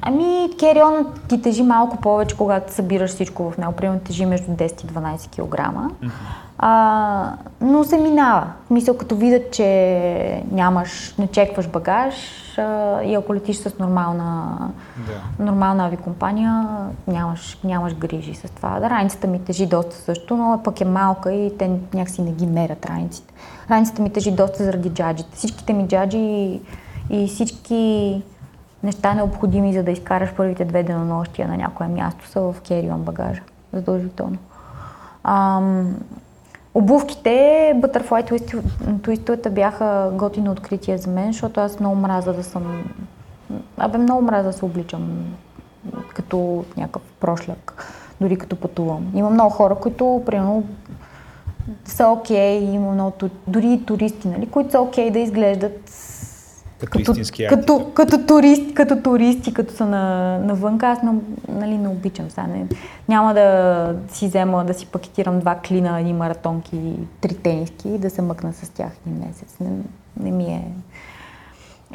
ами, 0.00 0.24
carry-on 0.56 1.06
ти 1.28 1.42
тежи 1.42 1.62
малко 1.62 1.96
повече, 1.96 2.36
когато 2.36 2.72
събираш 2.72 3.10
всичко 3.10 3.50
в 3.50 3.58
него. 3.58 3.72
Примерно 3.72 4.00
тежи 4.00 4.26
между 4.26 4.50
10 4.50 4.84
и 4.84 4.86
12 4.86 5.28
кг. 5.28 5.58
Mm-hmm. 5.58 6.10
А, 6.58 7.32
но 7.60 7.84
се 7.84 7.96
минава. 7.96 8.46
Мисъл, 8.70 8.96
като 8.96 9.16
видят, 9.16 9.52
че 9.52 10.42
нямаш, 10.52 11.14
не 11.18 11.26
чекваш 11.26 11.68
багаж 11.68 12.14
а, 12.58 13.02
и 13.02 13.14
ако 13.14 13.34
летиш 13.34 13.56
с 13.56 13.78
нормална, 13.78 14.58
да. 14.96 15.44
нормална 15.44 15.84
авиакомпания, 15.84 16.66
нямаш, 17.06 17.58
нямаш 17.64 17.94
грижи 17.94 18.34
с 18.34 18.42
това. 18.42 18.80
Да, 18.80 18.90
раницата 18.90 19.26
ми 19.26 19.44
тежи 19.44 19.66
доста 19.66 19.96
също, 19.96 20.36
но 20.36 20.60
пък 20.64 20.80
е 20.80 20.84
малка 20.84 21.32
и 21.32 21.58
те 21.58 21.70
някакси 21.94 22.22
не 22.22 22.32
ги 22.32 22.46
мерят 22.46 22.86
раниците. 22.86 23.34
Раницата 23.70 24.02
ми 24.02 24.12
тежи 24.12 24.30
доста 24.30 24.64
заради 24.64 24.90
джаджите. 24.90 25.36
Всичките 25.36 25.72
ми 25.72 25.88
джаджи 25.88 26.60
и 27.10 27.28
всички 27.28 28.22
неща 28.82 29.14
необходими, 29.14 29.74
за 29.74 29.82
да 29.82 29.90
изкараш 29.90 30.34
първите 30.36 30.64
две 30.64 30.82
денонощия 30.82 31.48
на 31.48 31.56
някое 31.56 31.88
място, 31.88 32.28
са 32.28 32.40
в 32.40 32.54
керион 32.60 33.00
багажа. 33.00 33.42
Задължително. 33.72 34.38
Ам, 35.24 35.96
Обувките, 36.74 37.30
Butterfly 37.76 38.62
твистовете 39.02 39.50
бяха 39.50 40.10
готино 40.14 40.52
откритие 40.52 40.98
за 40.98 41.10
мен, 41.10 41.32
защото 41.32 41.60
аз 41.60 41.80
много 41.80 41.96
мраза 41.96 42.32
да 42.32 42.42
съм... 42.42 42.84
Абе, 43.76 43.98
много 43.98 44.22
мраза 44.22 44.48
да 44.48 44.52
се 44.52 44.64
обличам 44.64 45.24
като 46.14 46.64
някакъв 46.76 47.02
прошляк, 47.20 47.84
дори 48.20 48.36
като 48.36 48.56
пътувам. 48.56 49.12
Има 49.14 49.30
много 49.30 49.50
хора, 49.50 49.74
които, 49.74 50.22
примерно, 50.26 50.64
са 51.84 52.08
окей, 52.08 52.60
okay, 52.60 52.74
има 52.74 52.92
много, 52.92 53.12
дори 53.46 53.72
и 53.72 53.84
туристи, 53.86 54.28
нали, 54.28 54.46
които 54.46 54.70
са 54.70 54.80
окей 54.80 55.08
okay 55.08 55.12
да 55.12 55.18
изглеждат 55.18 55.90
като, 56.86 56.98
като, 56.98 57.10
истински 57.10 57.46
като, 57.46 57.90
като, 57.94 58.26
турист, 58.26 58.74
като 58.74 59.02
туристи, 59.02 59.54
като 59.54 59.74
са 59.74 59.86
на, 59.86 60.38
навънка, 60.38 60.86
аз 60.86 60.98
нали, 61.48 61.78
не 61.78 61.88
обичам 61.88 62.30
сега. 62.30 62.46
Не, 62.46 62.66
няма 63.08 63.34
да 63.34 63.96
си 64.08 64.26
взема 64.26 64.64
да 64.64 64.74
си 64.74 64.86
пакетирам 64.86 65.40
два 65.40 65.58
клина, 65.66 66.00
едни 66.00 66.12
маратонки, 66.12 66.96
три 67.20 67.34
тениски 67.34 67.88
и 67.88 67.98
да 67.98 68.10
се 68.10 68.22
мъкна 68.22 68.52
с 68.52 68.70
тях 68.70 68.92
един 69.06 69.18
месец. 69.26 69.56
Не, 69.60 69.70
не 70.20 70.30
ми 70.30 70.44
е... 70.44 70.64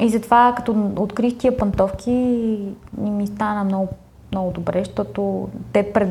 И 0.00 0.08
затова, 0.08 0.54
като 0.56 0.92
открих 0.96 1.38
тия 1.38 1.56
пантовки, 1.56 2.10
ми 2.98 3.26
стана 3.26 3.64
много, 3.64 3.88
много 4.32 4.50
добре, 4.50 4.78
защото 4.84 5.48
те 5.72 5.92
пред, 5.92 6.08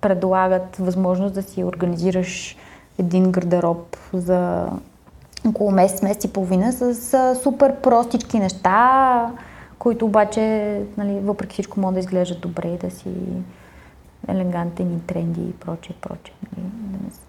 предлагат 0.00 0.76
възможност 0.76 1.34
да 1.34 1.42
си 1.42 1.64
организираш 1.64 2.56
един 2.98 3.32
гардероб 3.32 3.96
за 4.12 4.66
около 5.48 5.70
месец, 5.70 6.02
месец 6.02 6.24
и 6.24 6.32
половина 6.32 6.72
с, 6.72 6.94
с 6.94 7.34
супер 7.42 7.76
простички 7.76 8.38
неща, 8.38 9.30
които 9.78 10.06
обаче, 10.06 10.82
нали, 10.96 11.20
въпреки 11.20 11.52
всичко, 11.52 11.80
могат 11.80 11.94
да 11.94 12.00
изглеждат 12.00 12.40
добре 12.40 12.68
и 12.68 12.78
да 12.78 12.90
си 12.90 13.10
елегантен 14.28 14.96
и 14.96 15.00
тренди 15.00 15.40
и 15.40 15.52
прочее, 15.52 15.96
прочее. 16.00 16.34
Нали, 16.56 16.66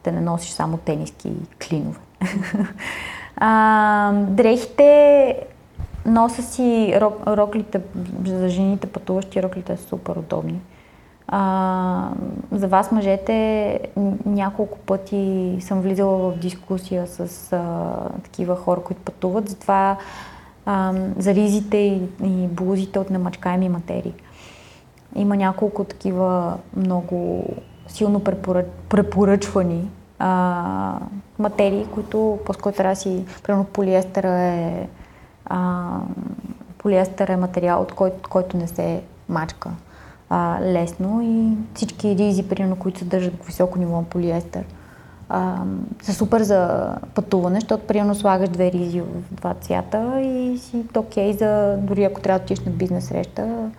да 0.03 0.11
не 0.11 0.21
носиш 0.21 0.51
само 0.51 0.77
тениски 0.77 1.27
и 1.27 1.65
клинове. 1.67 1.99
а, 3.35 4.11
дрехите 4.13 5.35
носа 6.05 6.41
си 6.41 6.93
рок, 7.01 7.27
роклите, 7.27 7.81
за 8.25 8.49
жените 8.49 8.87
пътуващи 8.87 9.43
роклите 9.43 9.77
са 9.77 9.87
супер 9.87 10.15
удобни. 10.15 10.61
А, 11.33 12.09
за 12.51 12.67
вас, 12.67 12.91
мъжете, 12.91 13.79
няколко 14.25 14.77
пъти 14.79 15.57
съм 15.61 15.81
влизала 15.81 16.31
в 16.31 16.37
дискусия 16.37 17.07
с 17.07 17.53
а, 17.53 17.93
такива 18.23 18.55
хора, 18.55 18.81
които 18.81 19.01
пътуват, 19.01 19.49
затова 19.49 19.97
а, 20.65 20.93
за 21.17 21.33
ризите 21.33 21.77
и, 21.77 22.01
и 22.23 22.47
блузите 22.47 22.99
от 22.99 23.09
намачкаеми 23.09 23.69
материи. 23.69 24.13
Има 25.15 25.37
няколко 25.37 25.83
такива 25.83 26.57
много 26.75 27.45
силно 27.87 28.23
препоръч, 28.23 28.65
препоръчвани 28.89 29.89
а, 30.19 30.99
материи, 31.39 31.85
които 31.93 32.39
по-скоро 32.45 32.73
трябва 32.73 32.95
си... 32.95 33.25
Примерно 33.43 33.65
полиестера 33.65 34.31
е, 34.31 34.87
а, 35.45 35.89
полиестер 36.77 37.27
е 37.27 37.37
материал, 37.37 37.81
от 37.81 37.93
който, 37.93 38.29
който 38.29 38.57
не 38.57 38.67
се 38.67 39.01
мачка 39.29 39.69
а, 40.33 40.59
лесно 40.61 41.21
и 41.21 41.57
всички 41.73 42.15
ризи, 42.15 42.43
примерно, 42.43 42.75
които 42.75 42.99
съдържат 42.99 43.45
високо 43.45 43.79
ниво 43.79 44.03
полиестер, 44.03 44.63
а, 45.29 45.63
са 46.01 46.13
супер 46.13 46.41
за 46.41 46.91
пътуване, 47.15 47.59
защото 47.59 47.87
примерно 47.87 48.15
слагаш 48.15 48.49
две 48.49 48.71
ризи 48.71 49.01
в 49.01 49.07
два 49.31 49.53
цвята 49.53 50.21
и 50.21 50.57
си 50.57 50.83
окей 50.95 51.33
за 51.33 51.77
дори 51.81 52.03
ако 52.03 52.21
трябва 52.21 52.39
да 52.39 52.43
отидеш 52.43 52.65
на 52.65 52.71
бизнес 52.71 53.05
среща 53.05 53.71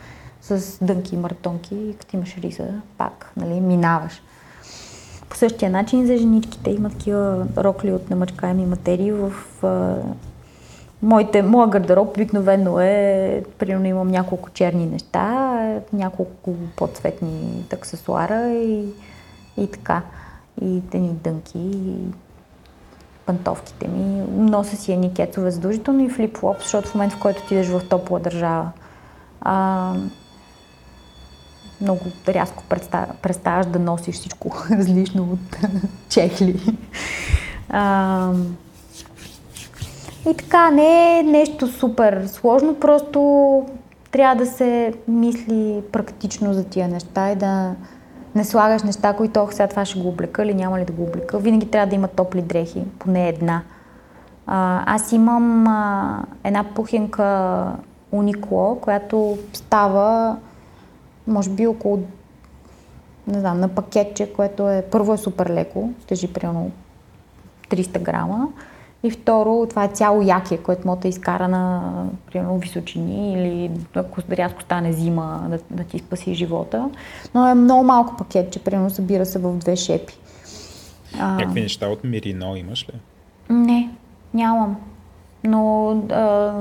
с 0.42 0.84
дънки 0.84 1.14
и 1.14 1.18
маратонки, 1.18 1.94
като 2.00 2.16
имаш 2.16 2.36
риза, 2.36 2.68
пак, 2.98 3.32
нали, 3.36 3.60
минаваш. 3.60 4.22
По 5.28 5.36
същия 5.36 5.70
начин 5.70 6.06
за 6.06 6.16
женичките 6.16 6.70
има 6.70 6.90
такива 6.90 7.46
рокли 7.56 7.92
от 7.92 8.10
намъчкаеми 8.10 8.66
материи 8.66 9.12
в 9.12 9.32
Моите, 11.02 11.42
моя 11.42 11.68
гардероб 11.68 12.16
обикновено 12.16 12.80
е, 12.80 13.42
примерно 13.58 13.86
имам 13.86 14.08
няколко 14.08 14.50
черни 14.50 14.86
неща, 14.86 15.58
няколко 15.92 16.54
подцветни 16.76 17.64
аксесуара 17.72 18.50
и, 18.50 18.84
и 19.56 19.66
така. 19.66 20.02
И 20.62 20.82
тени 20.90 21.08
дънки. 21.08 21.58
И 21.58 21.96
пантовките 23.26 23.88
ми. 23.88 24.24
Нося 24.30 24.76
си 24.76 24.92
едни 24.92 25.14
кецове 25.14 25.50
задължително 25.50 26.04
и 26.04 26.10
флип-флоп, 26.10 26.62
защото 26.62 26.88
в 26.88 26.94
момента, 26.94 27.16
в 27.16 27.20
който 27.20 27.42
отидеш 27.44 27.68
в 27.68 27.88
топла 27.88 28.20
държава, 28.20 28.70
а, 29.40 29.94
много 31.80 32.00
рязко 32.28 32.64
преставаш 33.22 33.66
да 33.66 33.78
носиш 33.78 34.14
всичко 34.14 34.64
различно 34.70 35.22
от 35.22 35.56
чехли. 36.08 36.76
А, 37.68 38.32
и 40.30 40.34
така, 40.34 40.70
не 40.70 41.18
е 41.18 41.22
нещо 41.22 41.66
супер 41.66 42.26
сложно, 42.26 42.74
просто 42.74 43.20
трябва 44.10 44.36
да 44.36 44.46
се 44.46 44.94
мисли 45.08 45.82
практично 45.92 46.54
за 46.54 46.64
тия 46.64 46.88
неща 46.88 47.30
и 47.30 47.36
да 47.36 47.74
не 48.34 48.44
слагаш 48.44 48.82
неща, 48.82 49.12
които 49.12 49.40
ох, 49.40 49.52
сега 49.52 49.68
това 49.68 49.84
ще 49.84 50.00
го 50.00 50.08
облека 50.08 50.42
или 50.42 50.54
няма 50.54 50.78
ли 50.78 50.84
да 50.84 50.92
го 50.92 51.02
облека. 51.02 51.38
Винаги 51.38 51.70
трябва 51.70 51.86
да 51.86 51.94
има 51.94 52.08
топли 52.08 52.42
дрехи, 52.42 52.84
поне 52.98 53.28
една. 53.28 53.62
А, 54.46 54.82
аз 54.94 55.12
имам 55.12 55.66
а, 55.66 56.24
една 56.44 56.64
пухинка 56.64 57.66
Уникло, 58.12 58.78
която 58.80 59.38
става 59.52 60.36
може 61.26 61.50
би 61.50 61.66
около 61.66 62.02
не 63.26 63.40
знам, 63.40 63.60
на 63.60 63.68
пакетче, 63.68 64.32
което 64.32 64.70
е 64.70 64.84
първо 64.90 65.14
е 65.14 65.18
супер 65.18 65.50
леко, 65.50 65.90
тежи 66.06 66.32
примерно 66.32 66.70
300 67.70 67.98
грама. 68.02 68.48
И 69.04 69.10
второ, 69.10 69.66
това 69.70 69.84
е 69.84 69.88
цяло 69.88 70.22
яке, 70.22 70.58
което 70.58 70.86
може 70.86 71.00
да 71.00 71.08
изкара 71.08 71.48
на 71.48 71.92
примерно, 72.26 72.58
височини 72.58 73.32
или 73.32 73.70
ако 73.94 74.20
рязко 74.30 74.62
стане 74.62 74.92
зима 74.92 75.46
да, 75.50 75.58
да 75.70 75.84
ти 75.84 75.98
спаси 75.98 76.34
живота. 76.34 76.90
Но 77.34 77.48
е 77.48 77.54
много 77.54 77.84
малко 77.84 78.16
пакетче, 78.16 78.58
примерно 78.58 78.90
събира 78.90 79.26
се 79.26 79.38
в 79.38 79.52
две 79.52 79.76
шепи. 79.76 80.18
Някакви 81.16 81.60
неща 81.60 81.88
от 81.88 82.04
Мирино 82.04 82.56
имаш 82.56 82.88
ли? 82.88 82.92
Не, 83.50 83.90
нямам. 84.34 84.76
Но 85.44 85.90
а, 86.10 86.54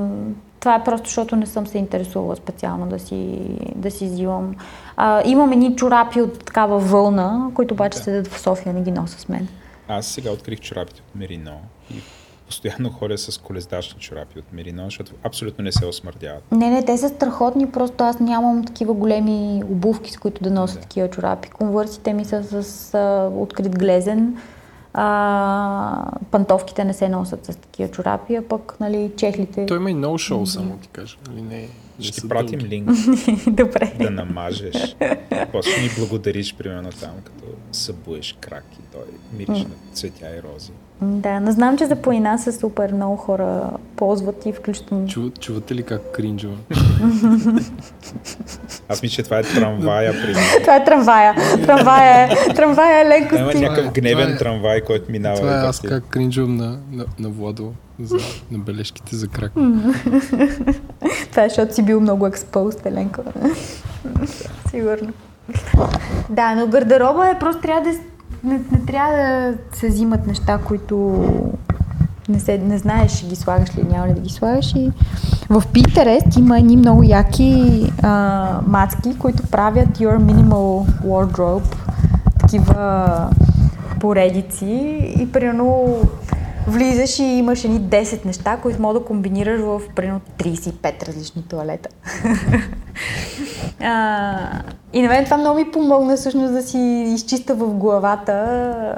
това 0.59 0.75
е 0.75 0.83
просто 0.83 1.07
защото 1.07 1.35
не 1.35 1.45
съм 1.45 1.67
се 1.67 1.77
интересувала 1.77 2.35
специално 2.35 2.87
да 2.87 2.99
си, 2.99 3.39
да 3.75 3.91
си 3.91 4.05
взимам. 4.05 4.55
А, 4.97 5.21
имам 5.25 5.51
едни 5.51 5.75
чорапи 5.75 6.21
от 6.21 6.45
такава 6.45 6.79
вълна, 6.79 7.51
които 7.53 7.73
обаче 7.73 7.97
да. 7.97 8.03
седят 8.03 8.27
в 8.27 8.39
София, 8.39 8.73
не 8.73 8.81
ги 8.81 8.91
нося 8.91 9.19
с 9.19 9.29
мен. 9.29 9.47
Аз 9.87 10.05
сега 10.05 10.31
открих 10.31 10.59
чорапите 10.59 11.01
от 11.09 11.15
Мерино 11.15 11.57
и 11.91 11.95
постоянно 12.51 12.89
ходя 12.89 13.17
с 13.17 13.37
колездачни 13.37 13.99
чорапи 13.99 14.39
от 14.39 14.53
Мерино, 14.53 14.83
защото 14.83 15.11
абсолютно 15.23 15.63
не 15.63 15.71
се 15.71 15.85
осмърдяват. 15.85 16.51
Не, 16.51 16.69
не, 16.69 16.85
те 16.85 16.97
са 16.97 17.09
страхотни, 17.09 17.71
просто 17.71 18.03
аз 18.03 18.19
нямам 18.19 18.65
такива 18.65 18.93
големи 18.93 19.63
обувки, 19.69 20.11
с 20.11 20.17
които 20.17 20.43
да 20.43 20.51
нося 20.51 20.75
да. 20.75 20.81
такива 20.81 21.09
чорапи. 21.09 21.49
Конвърсите 21.49 22.13
ми 22.13 22.25
са 22.25 22.63
с 22.63 22.93
а, 22.93 23.31
открит 23.35 23.79
глезен 23.79 24.37
а, 24.93 26.11
пантовките 26.31 26.83
не 26.83 26.93
се 26.93 27.09
носят 27.09 27.45
с 27.45 27.55
такива 27.55 27.91
чорапи, 27.91 28.35
а 28.35 28.41
пък 28.41 28.75
нали, 28.79 29.11
чехлите... 29.17 29.65
Той 29.65 29.77
има 29.77 29.91
и 29.91 29.93
много 29.93 30.17
шоу, 30.17 30.45
само 30.45 30.77
ти 30.77 30.87
кажа. 30.87 31.17
Нали, 31.29 31.41
не, 31.41 31.67
ще 31.99 32.21
ти 32.21 32.29
пратим 32.29 32.59
дълги. 32.59 32.75
линк. 32.75 32.89
Добре. 33.47 33.93
Да 33.99 34.09
намажеш. 34.09 34.95
После 35.51 35.81
ни 35.81 35.89
благодариш, 35.97 36.55
примерно 36.55 36.89
там, 36.89 37.11
като 37.23 37.45
събуеш 37.71 38.37
крак 38.39 38.65
и 38.73 38.81
той 38.91 39.05
мириш 39.33 39.63
на 39.63 39.93
цветя 39.93 40.35
и 40.37 40.41
рози. 40.41 40.71
Да, 41.01 41.39
но 41.39 41.51
знам, 41.51 41.77
че 41.77 41.85
за 41.85 41.95
планина 41.95 42.37
са 42.37 42.53
супер 42.53 42.93
много 42.93 43.15
хора 43.15 43.69
ползват 43.95 44.45
и 44.45 44.53
включително. 44.53 45.07
Чу, 45.07 45.29
чувате 45.39 45.75
ли 45.75 45.83
как 45.83 46.11
кринжува? 46.11 46.55
Аз 48.89 49.01
мисля, 49.01 49.15
че 49.15 49.23
това 49.23 49.39
е 49.39 49.43
трамвая. 49.43 50.13
При 50.13 50.33
това 50.61 50.75
е 50.75 50.85
трамвая. 50.85 51.35
Трамвая 51.65 52.29
е, 52.31 52.53
трамвая 52.53 53.05
е 53.05 53.09
леко 53.09 53.35
Има 53.35 53.53
някакъв 53.53 53.93
гневен 53.93 54.33
е, 54.33 54.37
трамвай, 54.37 54.81
който 54.81 55.11
минава. 55.11 55.35
Това 55.35 55.63
е 55.63 55.67
аз 55.67 55.79
как 55.79 56.03
кринжувам 56.03 56.55
на, 56.55 56.79
на, 56.91 57.05
на 57.19 57.29
Владо 57.29 57.73
за 57.99 58.17
на 58.51 58.59
бележките 58.59 59.15
за 59.15 59.27
крак. 59.27 59.51
това 61.31 61.43
е, 61.43 61.49
защото 61.49 61.75
си 61.75 61.83
бил 61.83 61.99
много 61.99 62.27
експост, 62.27 62.85
Еленко. 62.85 63.21
Сигурно. 64.69 65.13
Да, 66.29 66.55
но 66.55 66.67
гардероба 66.67 67.29
е 67.29 67.39
просто 67.39 67.61
трябва 67.61 67.91
да 67.91 67.97
не, 68.43 68.61
не 68.71 68.85
трябва 68.87 69.17
да 69.17 69.53
се 69.77 69.87
взимат 69.87 70.27
неща, 70.27 70.59
които 70.67 71.25
не, 72.29 72.39
се, 72.39 72.57
не 72.57 72.77
знаеш 72.77 73.11
ще 73.11 73.25
ги 73.25 73.35
слагаш 73.35 73.77
ли, 73.77 73.83
няма 73.83 74.07
ли 74.07 74.13
да 74.13 74.19
ги 74.19 74.29
слагаш. 74.29 74.73
И 74.75 74.91
в 75.49 75.63
Pinterest 75.73 76.39
има 76.39 76.57
едни 76.57 76.77
много 76.77 77.03
яки 77.03 77.83
а, 78.03 78.59
мацки, 78.67 79.17
които 79.17 79.43
правят 79.43 79.89
Your 79.89 80.17
Minimal 80.17 80.85
Wardrobe, 81.05 81.75
такива 82.39 83.29
поредици 83.99 84.99
и 85.19 85.31
примерно 85.31 85.97
влизаш 86.67 87.19
и 87.19 87.23
имаш 87.23 87.63
едни 87.63 87.81
10 87.81 88.25
неща, 88.25 88.57
които 88.57 88.81
мога 88.81 88.99
да 88.99 89.05
комбинираш 89.05 89.61
в 89.61 89.81
примерно 89.95 90.21
35 90.39 91.07
различни 91.07 91.43
туалета. 91.43 91.89
а, 93.81 94.63
и 94.93 95.01
на 95.01 95.07
мен 95.07 95.25
това 95.25 95.37
много 95.37 95.59
ми 95.59 95.71
помогна 95.71 96.15
всъщност 96.15 96.53
да 96.53 96.61
си 96.63 96.77
изчиста 97.15 97.55
в 97.55 97.73
главата 97.73 98.97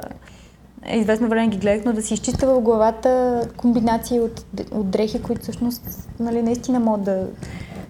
известно 0.92 1.28
време 1.28 1.48
ги 1.48 1.56
гледах, 1.56 1.84
но 1.84 1.92
да 1.92 2.02
си 2.02 2.14
изчиста 2.14 2.46
в 2.46 2.60
главата 2.60 3.42
комбинации 3.56 4.20
от, 4.20 4.44
от 4.70 4.90
дрехи, 4.90 5.22
които 5.22 5.42
всъщност 5.42 6.08
нали, 6.20 6.42
наистина 6.42 6.80
могат 6.80 7.04
да 7.04 7.28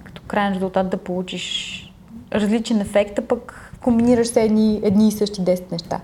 като 0.05 0.23
крайен 0.27 0.55
резултат 0.55 0.91
да 0.91 0.97
получиш 0.97 1.81
различен 2.33 2.81
ефект, 2.81 3.19
а 3.19 3.23
пък 3.23 3.73
комбинираш 3.83 4.27
се 4.27 4.43
едни, 4.43 4.81
едни 4.83 5.09
и 5.09 5.13
същи 5.13 5.41
10 5.41 5.73
неща. 5.73 6.01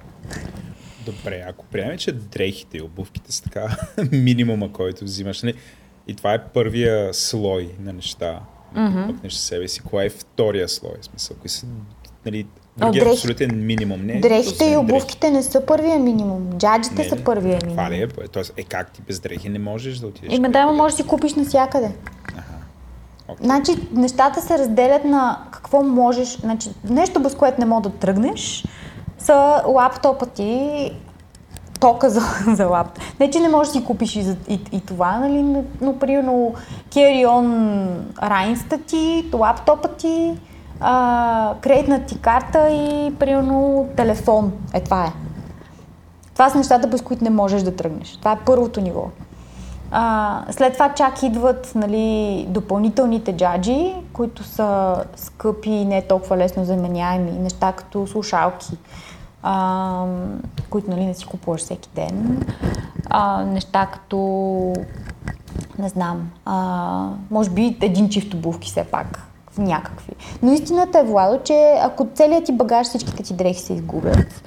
Добре, 1.06 1.44
ако 1.48 1.64
приемем, 1.64 1.98
че 1.98 2.12
дрехите 2.12 2.76
и 2.76 2.82
обувките 2.82 3.32
са 3.32 3.42
така 3.42 3.76
минимума, 4.12 4.72
който 4.72 5.04
взимаш, 5.04 5.42
не? 5.42 5.52
Нали, 5.52 5.60
и 6.06 6.14
това 6.14 6.34
е 6.34 6.44
първия 6.44 7.14
слой 7.14 7.70
на 7.80 7.92
неща, 7.92 8.40
mm-hmm. 8.76 9.06
пъкнеш 9.06 9.32
себе 9.32 9.68
си, 9.68 9.80
кое 9.80 10.04
е 10.04 10.10
втория 10.10 10.68
слой? 10.68 10.94
Смисъл, 11.00 11.36
кои 11.40 11.50
са 11.50 11.66
нали, 12.26 12.46
другия 12.76 13.04
дрехи... 13.04 13.16
абсолютен 13.16 13.66
минимум? 13.66 14.06
Не, 14.06 14.20
дрехите 14.20 14.64
и 14.64 14.76
обувките 14.76 15.30
дрехи. 15.30 15.32
не 15.32 15.42
са 15.42 15.66
първия 15.66 15.98
минимум. 15.98 16.50
Джаджите 16.58 17.02
не, 17.02 17.08
са 17.08 17.16
първия 17.16 17.58
минимум. 17.62 17.76
Това 17.76 17.90
ли 17.90 18.02
е? 18.02 18.08
Тоест, 18.32 18.52
е 18.56 18.62
как 18.62 18.92
ти 18.92 19.02
без 19.02 19.20
дрехи 19.20 19.48
не 19.48 19.58
можеш 19.58 19.98
да 19.98 20.06
отидеш? 20.06 20.36
Има 20.36 20.50
да, 20.50 20.66
можеш 20.66 20.96
да 20.96 21.02
си 21.02 21.08
купиш 21.08 21.34
навсякъде. 21.34 21.92
Okay. 23.28 23.42
Значи 23.42 23.72
нещата 23.92 24.42
се 24.42 24.58
разделят 24.58 25.04
на 25.04 25.46
какво 25.52 25.82
можеш. 25.82 26.38
Значи, 26.38 26.68
нещо 26.84 27.20
без 27.20 27.34
което 27.34 27.60
не 27.60 27.66
мога 27.66 27.88
да 27.88 27.96
тръгнеш, 27.96 28.64
са 29.18 29.62
лаптопа 29.66 30.26
ти, 30.26 30.92
тока 31.80 32.10
за, 32.10 32.20
за 32.54 32.66
лаптоп. 32.66 33.04
Не, 33.20 33.30
че 33.30 33.40
не 33.40 33.48
можеш 33.48 33.72
да 33.72 33.78
си 33.78 33.84
купиш 33.84 34.16
и, 34.16 34.36
и, 34.48 34.60
и 34.72 34.80
това, 34.80 35.18
нали, 35.18 35.42
но, 35.42 35.64
но 35.80 35.98
примерно 35.98 36.54
carry-on 36.90 37.86
райнста 38.22 38.78
ти, 38.78 39.30
лаптопа 39.34 39.88
ти, 39.88 40.38
а, 40.80 41.54
кредитна 41.60 42.06
ти 42.06 42.18
карта 42.20 42.68
и 42.70 43.14
примерно 43.18 43.88
телефон. 43.96 44.52
Е, 44.74 44.80
това 44.80 45.04
е. 45.04 45.12
Това 46.32 46.50
са 46.50 46.58
нещата, 46.58 46.88
без 46.88 47.02
които 47.02 47.24
не 47.24 47.30
можеш 47.30 47.62
да 47.62 47.76
тръгнеш. 47.76 48.16
Това 48.16 48.32
е 48.32 48.38
първото 48.46 48.80
ниво. 48.80 49.04
А, 49.90 50.42
след 50.50 50.72
това 50.72 50.94
чак 50.94 51.22
идват 51.22 51.72
нали, 51.74 52.46
допълнителните 52.48 53.36
джаджи, 53.36 53.94
които 54.12 54.44
са 54.44 54.96
скъпи 55.16 55.70
и 55.70 55.84
не 55.84 56.02
толкова 56.02 56.36
лесно 56.36 56.64
заменяеми. 56.64 57.30
Неща 57.30 57.72
като 57.72 58.06
слушалки, 58.06 58.70
а, 59.42 60.04
които 60.70 60.90
нали, 60.90 61.06
не 61.06 61.14
си 61.14 61.26
купуваш 61.26 61.60
всеки 61.60 61.88
ден. 61.94 62.46
А, 63.10 63.44
неща 63.44 63.86
като, 63.86 64.18
не 65.78 65.88
знам, 65.88 66.30
а, 66.44 67.08
може 67.30 67.50
би 67.50 67.76
един 67.80 68.08
чифт 68.08 68.34
обувки 68.34 68.68
все 68.68 68.84
пак, 68.84 69.22
някакви. 69.58 70.12
Но 70.42 70.52
истината 70.52 70.98
е, 70.98 71.04
Владо, 71.04 71.40
че 71.44 71.78
ако 71.82 72.08
целият 72.14 72.44
ти 72.44 72.52
багаж, 72.52 72.86
всичките 72.86 73.22
ти 73.22 73.34
дрехи 73.34 73.60
се 73.60 73.72
изгубят, 73.72 74.42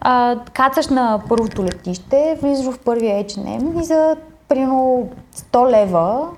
а, 0.00 0.36
кацаш 0.52 0.88
на 0.88 1.22
първото 1.28 1.64
летище, 1.64 2.38
влизаш 2.42 2.74
в 2.74 2.78
първия 2.78 3.24
H&M 3.24 3.80
и 3.80 3.84
за 3.84 4.16
примерно 4.48 5.08
100 5.36 5.70
лева 5.70 6.28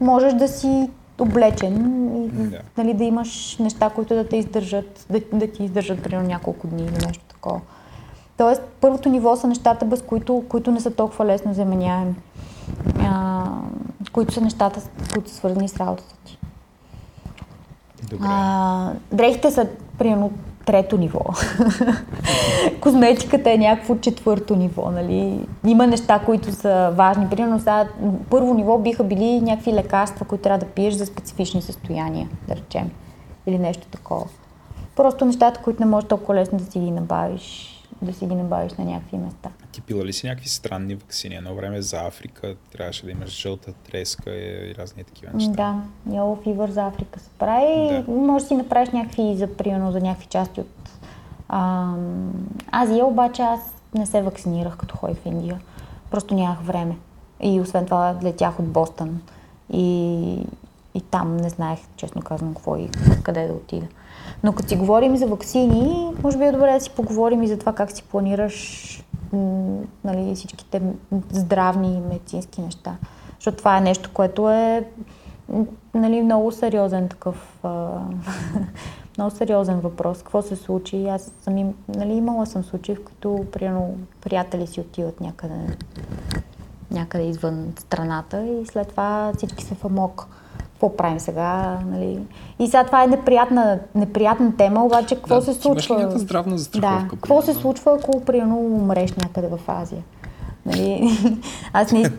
можеш 0.00 0.34
да 0.34 0.48
си 0.48 0.90
облечен 1.18 2.06
и 2.24 2.28
да. 2.28 2.60
Нали, 2.76 2.94
да 2.94 3.04
имаш 3.04 3.56
неща, 3.60 3.90
които 3.90 4.14
да 4.14 4.28
те 4.28 4.36
издържат, 4.36 5.06
да, 5.10 5.20
да 5.32 5.52
ти 5.52 5.64
издържат 5.64 6.02
примерно 6.02 6.28
няколко 6.28 6.66
дни 6.66 6.82
или 6.82 7.06
нещо 7.06 7.24
такова. 7.28 7.60
Тоест, 8.36 8.62
първото 8.80 9.08
ниво 9.08 9.36
са 9.36 9.46
нещата, 9.46 9.84
без 9.84 10.02
които, 10.02 10.44
които 10.48 10.70
не 10.70 10.80
са 10.80 10.90
толкова 10.90 11.26
лесно 11.26 11.54
заменяеми. 11.54 12.14
А, 13.00 13.44
които 14.12 14.34
са 14.34 14.40
нещата, 14.40 14.80
които 15.12 15.30
са 15.30 15.36
свързани 15.36 15.68
с 15.68 15.76
работата 15.76 16.14
ти. 16.24 16.38
Добре. 18.10 18.26
А, 18.28 18.92
дрехите 19.12 19.50
са 19.50 19.68
примерно 19.98 20.30
трето 20.66 20.98
ниво. 20.98 21.20
Козметиката 22.80 23.52
е 23.52 23.58
някакво 23.58 23.96
четвърто 23.96 24.56
ниво. 24.56 24.90
Нали? 24.90 25.46
Има 25.66 25.86
неща, 25.86 26.18
които 26.18 26.52
са 26.52 26.92
важни. 26.94 27.28
Примерно 27.28 27.58
сега 27.58 27.88
първо 28.30 28.54
ниво 28.54 28.78
биха 28.78 29.04
били 29.04 29.40
някакви 29.40 29.72
лекарства, 29.72 30.26
които 30.26 30.42
трябва 30.42 30.58
да 30.58 30.66
пиеш 30.66 30.94
за 30.94 31.06
специфични 31.06 31.62
състояния, 31.62 32.28
да 32.48 32.56
речем. 32.56 32.90
Или 33.46 33.58
нещо 33.58 33.86
такова. 33.86 34.26
Просто 34.96 35.24
нещата, 35.24 35.60
които 35.62 35.82
не 35.82 35.90
можеш 35.90 36.08
толкова 36.08 36.34
лесно 36.34 36.58
да 36.58 36.64
си 36.64 36.78
ги 36.78 36.90
набавиш. 36.90 37.72
да 38.02 38.12
си 38.12 38.26
ги 38.26 38.34
набавиш 38.34 38.72
на 38.72 38.84
някакви 38.84 39.16
места. 39.16 39.50
Ти 39.76 39.82
пила 39.82 40.04
ли 40.04 40.12
си 40.12 40.26
някакви 40.26 40.48
странни 40.48 40.94
вакцини? 40.94 41.34
Едно 41.34 41.54
време 41.54 41.82
за 41.82 42.06
Африка 42.06 42.54
трябваше 42.72 43.04
да 43.04 43.10
имаш 43.10 43.30
жълта 43.30 43.72
треска 43.72 44.30
и 44.30 44.74
разни 44.78 45.04
такива 45.04 45.32
неща. 45.34 45.52
Да, 45.52 45.82
Yellow 46.16 46.46
Fever 46.46 46.70
за 46.70 46.86
Африка 46.86 47.20
се 47.20 47.30
прави. 47.38 48.04
Да. 48.06 48.12
Може 48.12 48.44
да 48.44 48.48
си 48.48 48.54
направиш 48.54 48.88
някакви, 48.90 49.36
за, 49.36 49.56
примерно, 49.56 49.92
за 49.92 50.00
някакви 50.00 50.26
части 50.26 50.60
от 50.60 50.90
ам, 51.48 52.32
Азия, 52.72 53.06
обаче 53.06 53.42
аз 53.42 53.60
не 53.94 54.06
се 54.06 54.22
вакцинирах 54.22 54.76
като 54.76 54.96
ходих 54.96 55.18
в 55.18 55.26
Индия. 55.26 55.60
Просто 56.10 56.34
нямах 56.34 56.60
време. 56.62 56.96
И 57.40 57.60
освен 57.60 57.84
това 57.84 58.16
летях 58.22 58.58
от 58.58 58.66
Бостън. 58.66 59.22
И, 59.72 60.46
и 60.94 61.00
там 61.00 61.36
не 61.36 61.48
знаех, 61.48 61.78
честно 61.96 62.22
казвам, 62.22 62.54
какво 62.54 62.76
и 62.76 62.88
къде 63.22 63.46
да 63.46 63.52
отида. 63.52 63.86
Но 64.42 64.52
като 64.52 64.68
си 64.68 64.76
говорим 64.76 65.16
за 65.16 65.26
вакцини, 65.26 66.14
може 66.22 66.38
би 66.38 66.44
е 66.44 66.52
добре 66.52 66.72
да 66.72 66.80
си 66.80 66.90
поговорим 66.90 67.42
и 67.42 67.48
за 67.48 67.58
това 67.58 67.74
как 67.74 67.90
си 67.90 68.02
планираш 68.02 69.02
нали, 70.04 70.34
всичките 70.34 70.82
здравни 71.32 71.96
и 71.96 72.00
медицински 72.00 72.60
неща. 72.60 72.96
Защото 73.34 73.58
това 73.58 73.76
е 73.76 73.80
нещо, 73.80 74.10
което 74.14 74.50
е 74.50 74.88
нали, 75.94 76.22
много 76.22 76.52
сериозен 76.52 77.08
такъв 77.08 77.58
много 79.18 79.30
сериозен 79.30 79.80
въпрос. 79.80 80.18
Какво 80.18 80.42
се 80.42 80.56
случи? 80.56 81.08
Аз 81.08 81.32
съм 81.42 81.74
нали, 81.88 82.12
имала 82.12 82.46
съм 82.46 82.64
случаи, 82.64 82.94
в 82.96 83.04
които 83.04 83.46
примерно, 83.52 83.98
приятели 84.20 84.66
си 84.66 84.80
отиват 84.80 85.20
някъде, 85.20 85.76
някъде 86.90 87.24
извън 87.24 87.72
страната 87.78 88.46
и 88.46 88.66
след 88.66 88.88
това 88.88 89.32
всички 89.36 89.64
са 89.64 89.74
в 89.74 89.84
амок. 89.84 90.28
Какво 90.76 90.96
правим 90.96 91.20
сега? 91.20 91.78
Нали? 91.86 92.18
И 92.58 92.66
сега 92.66 92.84
това 92.84 93.04
е 93.04 93.06
неприятна, 93.06 93.78
неприятна 93.94 94.56
тема, 94.56 94.84
обаче 94.84 95.14
какво 95.14 95.34
Да, 95.34 95.42
се 95.42 95.58
ти 95.58 95.68
имаш 95.68 95.82
ли 95.82 95.86
случва? 95.86 96.18
здравна 96.18 96.58
застраховка, 96.58 97.02
Да, 97.02 97.08
какво 97.10 97.42
се 97.42 97.54
случва, 97.54 97.94
ако 97.94 98.20
примерно 98.20 98.56
умреш 98.56 99.12
някъде 99.12 99.48
в 99.48 99.58
Азия? 99.68 100.02
Нали? 100.66 101.18
Аз 101.72 101.92
не... 101.92 102.10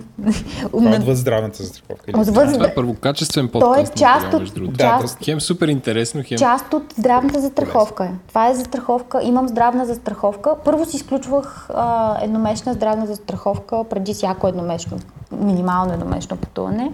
Това 0.72 0.96
е 0.96 0.98
отвъд 0.98 1.18
здравната 1.18 1.64
застраховка. 1.64 2.12
или? 2.12 2.20
Отвъд 2.20 2.54
Това 2.54 2.68
е 2.68 2.76
първокачествен 2.76 3.48
То 3.48 3.58
е 3.58 3.62
подкаст. 3.62 3.96
част 3.96 4.34
от-. 4.34 4.72
Да, 4.72 5.00
част, 5.02 5.18
Хем 5.26 5.42
супер 5.42 5.68
интересно, 5.68 6.22
хем... 6.26 6.38
част 6.38 6.74
от 6.74 6.94
здравната 6.98 7.42
застраховка 7.42 8.06
е. 8.06 8.12
Това 8.28 8.50
е 8.50 8.54
застраховка. 8.54 9.24
Имам 9.24 9.48
здравна 9.48 9.86
застраховка. 9.86 10.56
Първо 10.66 10.86
си 10.86 10.96
изключвах 10.96 11.70
а, 11.74 12.18
едномесечна 12.22 12.74
здравна 12.74 13.06
застраховка 13.06 13.84
преди 13.84 14.14
всяко 14.14 14.48
едномесечно, 14.48 14.98
минимално 15.32 15.94
едномесечно 15.94 16.38
пътуване, 16.38 16.92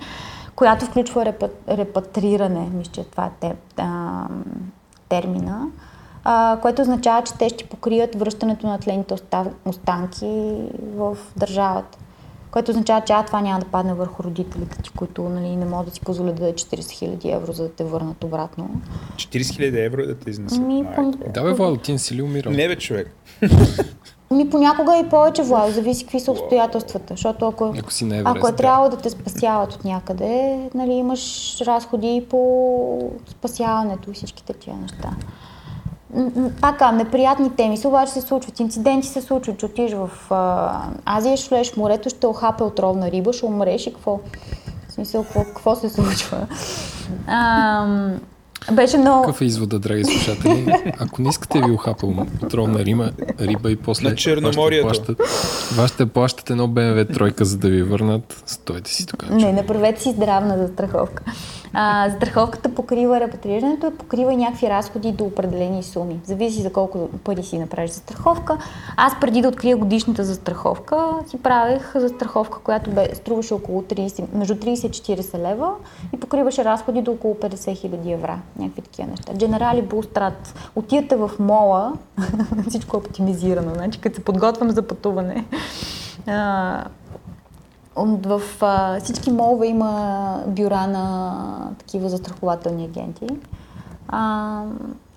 която 0.55 0.85
включва 0.85 1.25
репа, 1.25 1.49
репатриране, 1.69 2.69
мисля, 2.73 2.91
че 2.91 3.03
това 3.03 3.25
е 3.25 3.31
те, 3.39 3.55
а, 3.77 4.23
термина, 5.09 5.67
а, 6.23 6.57
което 6.61 6.81
означава, 6.81 7.21
че 7.23 7.33
те 7.33 7.49
ще 7.49 7.65
покрият 7.65 8.15
връщането 8.15 8.67
на 8.67 8.79
тлените 8.79 9.13
оста- 9.13 9.51
останки 9.65 10.55
в 10.85 11.17
държавата. 11.37 11.97
Което 12.51 12.71
означава, 12.71 13.01
че 13.01 13.13
а, 13.13 13.23
това 13.23 13.41
няма 13.41 13.59
да 13.59 13.65
падне 13.65 13.93
върху 13.93 14.23
родителите 14.23 14.81
ти, 14.81 14.89
които 14.89 15.23
нали, 15.23 15.55
не 15.55 15.65
могат 15.65 15.85
да 15.85 15.93
си 15.93 16.01
позволят 16.01 16.35
да 16.35 16.41
дадат 16.41 16.55
40 16.55 16.79
000 17.17 17.35
евро, 17.35 17.53
за 17.53 17.63
да 17.63 17.69
те 17.69 17.83
върнат 17.83 18.23
обратно. 18.23 18.69
40 19.15 19.41
000 19.41 19.85
евро 19.85 20.01
е 20.01 20.05
да 20.05 20.15
те 20.15 20.29
изнесат. 20.29 20.59
Ми, 20.59 20.85
пон- 20.87 21.31
Да 21.31 21.43
бе, 21.43 21.53
Владо, 21.53 21.77
ти 21.77 21.91
не 21.91 21.99
си 21.99 22.15
ли 22.15 22.21
умирал? 22.21 22.53
Не 22.53 22.67
бе, 22.67 22.75
човек. 22.75 23.15
Ми 24.33 24.49
понякога 24.49 24.97
и 24.97 25.09
повече, 25.09 25.43
Владо, 25.43 25.71
зависи 25.71 26.03
какви 26.03 26.19
са 26.19 26.31
обстоятелствата. 26.31 27.13
Защото 27.13 27.47
ако, 27.47 27.73
Ако 27.79 27.91
си 27.91 28.05
на 28.05 28.15
Еверест, 28.15 28.37
ако 28.37 28.47
е 28.47 28.51
да. 28.51 28.57
трябвало 28.57 28.89
да 28.89 28.97
те 28.97 29.09
спасяват 29.09 29.73
от 29.73 29.85
някъде, 29.85 30.59
нали, 30.75 30.91
имаш 30.91 31.55
разходи 31.61 32.25
по 32.29 33.11
спасяването 33.29 34.11
и 34.11 34.13
всичките 34.13 34.53
тия 34.53 34.75
неща. 34.75 35.09
Пак 36.61 36.93
неприятни 36.93 37.55
теми 37.55 37.77
се 37.77 37.87
обаче 37.87 38.11
се 38.11 38.21
случват. 38.21 38.59
Инциденти 38.59 39.07
се 39.07 39.21
случват, 39.21 39.59
че 39.59 39.65
отидеш 39.65 39.93
в 39.93 40.09
а, 40.31 40.81
Азия, 41.05 41.37
ще 41.37 41.49
влезеш 41.49 41.73
в 41.73 41.77
морето, 41.77 42.09
ще 42.09 42.27
охапе 42.27 42.63
отровна 42.63 43.11
риба, 43.11 43.33
ще 43.33 43.45
умреш 43.45 43.87
и 43.87 43.93
какво? 43.93 44.19
В 44.89 44.93
смисъл, 44.93 45.23
какво, 45.23 45.43
какво 45.43 45.75
се 45.75 45.89
случва? 45.89 46.47
Ам, 47.27 48.19
беше 48.71 48.97
много... 48.97 49.21
Какъв 49.21 49.41
е 49.41 49.45
извода, 49.45 49.79
драги 49.79 50.03
слушатели? 50.05 50.73
Ако 50.99 51.21
не 51.21 51.29
искате 51.29 51.61
ви 51.61 51.71
ухапал 51.71 52.13
отровна 52.43 52.79
рима, 52.85 53.11
риба 53.39 53.71
и 53.71 53.75
после 53.75 54.09
На 54.09 54.15
Черноморието. 54.15 54.87
вашите 54.87 55.05
плащат, 55.15 55.75
вашите 55.75 56.05
плащат 56.05 56.49
едно 56.49 56.67
BMW 56.67 57.13
тройка, 57.13 57.45
за 57.45 57.57
да 57.57 57.69
ви 57.69 57.83
върнат, 57.83 58.43
стойте 58.45 58.91
си 58.91 59.05
тук. 59.07 59.29
Не, 59.29 59.53
направете 59.53 60.01
си 60.01 60.11
здравна 60.11 60.57
застраховка. 60.57 61.23
А, 61.73 62.09
застраховката 62.09 62.69
покрива 62.69 63.19
репатрирането 63.19 63.91
покрива 63.91 64.33
някакви 64.33 64.69
разходи 64.69 65.11
до 65.11 65.23
определени 65.23 65.83
суми. 65.83 66.19
Зависи 66.23 66.61
за 66.61 66.73
колко 66.73 67.09
пари 67.23 67.43
си 67.43 67.59
направиш 67.59 67.91
застраховка. 67.91 68.57
Аз 68.97 69.19
преди 69.19 69.41
да 69.41 69.47
открия 69.47 69.77
годишната 69.77 70.23
застраховка, 70.23 71.09
си 71.27 71.37
правех 71.37 71.91
застраховка, 71.95 72.59
която 72.59 72.89
бе, 72.89 73.15
струваше 73.15 73.53
около 73.53 73.81
30, 73.81 74.23
между 74.33 74.55
30 74.55 75.11
и 75.11 75.17
40 75.17 75.39
лева 75.39 75.71
и 76.13 76.19
покриваше 76.19 76.65
разходи 76.65 77.01
до 77.01 77.11
около 77.11 77.33
50 77.33 77.77
хиляди 77.77 78.11
евра. 78.11 78.39
Някакви 78.59 78.81
такива 78.81 79.07
неща. 79.07 79.33
Generali 79.33 79.81
Булстрат. 79.81 80.69
Отидете 80.75 81.15
в 81.15 81.31
мола, 81.39 81.93
всичко 82.69 82.97
е 82.97 82.99
оптимизирано. 82.99 83.73
Значи, 83.73 83.99
като 83.99 84.15
се 84.15 84.23
подготвям 84.23 84.71
за 84.71 84.81
пътуване, 84.81 85.45
В 87.95 88.41
а, 88.61 88.99
всички 88.99 89.31
молове 89.31 89.67
има 89.67 90.43
бюра 90.47 90.87
на 90.87 91.75
такива 91.79 92.09
застрахователни 92.09 92.85
агенти. 92.85 93.27
А, 94.07 94.63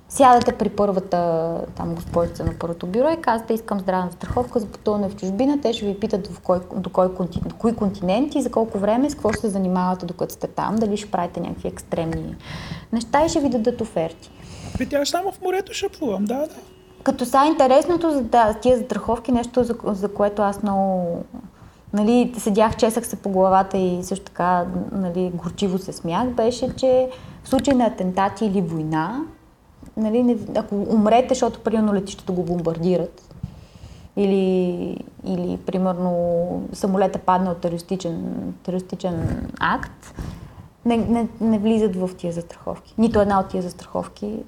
сядате 0.08 0.52
при 0.52 0.68
първата 0.68 1.60
там 1.76 1.94
госпожица 1.94 2.44
на 2.44 2.52
първото 2.58 2.86
бюро 2.86 3.10
и 3.10 3.20
казвате, 3.20 3.54
искам 3.54 3.80
здравна 3.80 4.12
страховка 4.12 4.60
за 4.60 4.66
пътуване 4.66 5.08
в 5.08 5.16
чужбина. 5.16 5.60
Те 5.60 5.72
ще 5.72 5.86
ви 5.86 6.00
питат 6.00 6.26
в 6.26 6.40
кой, 6.40 6.60
до, 6.76 6.90
кой, 6.90 7.08
до 7.46 7.54
кои 7.58 7.76
континенти, 7.76 8.42
за 8.42 8.50
колко 8.50 8.78
време, 8.78 9.10
с 9.10 9.14
какво 9.14 9.32
ще 9.32 9.40
се 9.40 9.48
занимавате 9.48 10.06
докато 10.06 10.34
сте 10.34 10.46
там, 10.46 10.76
дали 10.76 10.96
ще 10.96 11.10
правите 11.10 11.40
някакви 11.40 11.68
екстремни 11.68 12.36
неща 12.92 13.24
и 13.24 13.28
ще 13.28 13.40
ви 13.40 13.48
дадат 13.48 13.80
оферти. 13.80 14.30
Бе, 14.78 14.86
тя 14.86 15.04
само 15.04 15.32
в 15.32 15.40
морето 15.40 15.72
ще 15.72 15.88
плувам, 15.88 16.24
да, 16.24 16.34
да. 16.34 16.48
Като 17.02 17.24
са 17.24 17.44
интересното 17.46 18.10
за 18.10 18.22
да, 18.22 18.54
тия 18.54 18.76
застраховки, 18.76 19.32
нещо 19.32 19.64
за, 19.64 19.74
за 19.84 20.08
което 20.08 20.42
аз 20.42 20.62
много 20.62 21.18
нали, 21.96 22.34
седях, 22.38 22.76
чесах 22.76 23.06
се 23.06 23.16
по 23.16 23.28
главата 23.28 23.78
и 23.78 24.04
също 24.04 24.24
така 24.24 24.66
нали, 24.92 25.30
горчиво 25.34 25.78
се 25.78 25.92
смях, 25.92 26.28
беше, 26.28 26.76
че 26.76 27.08
в 27.44 27.48
случай 27.48 27.74
на 27.74 27.86
атентати 27.86 28.46
или 28.46 28.60
война, 28.60 29.20
нали, 29.96 30.22
не, 30.22 30.36
ако 30.56 30.74
умрете, 30.74 31.28
защото 31.28 31.60
примерно 31.60 31.94
летището 31.94 32.32
го 32.32 32.42
бомбардират, 32.42 33.22
или, 34.16 34.96
или 35.24 35.58
примерно 35.66 36.68
самолета 36.72 37.18
падне 37.18 37.50
от 37.50 37.58
терористичен, 37.58 38.54
терористичен 38.62 39.48
акт, 39.60 40.14
не, 40.84 40.96
не, 40.96 41.28
не 41.40 41.58
влизат 41.58 41.96
в 41.96 42.10
тия 42.16 42.32
застраховки. 42.32 42.94
Нито 42.98 43.20
една 43.20 43.40
от 43.40 43.48
тия 43.48 43.62
застраховки, 43.62 44.38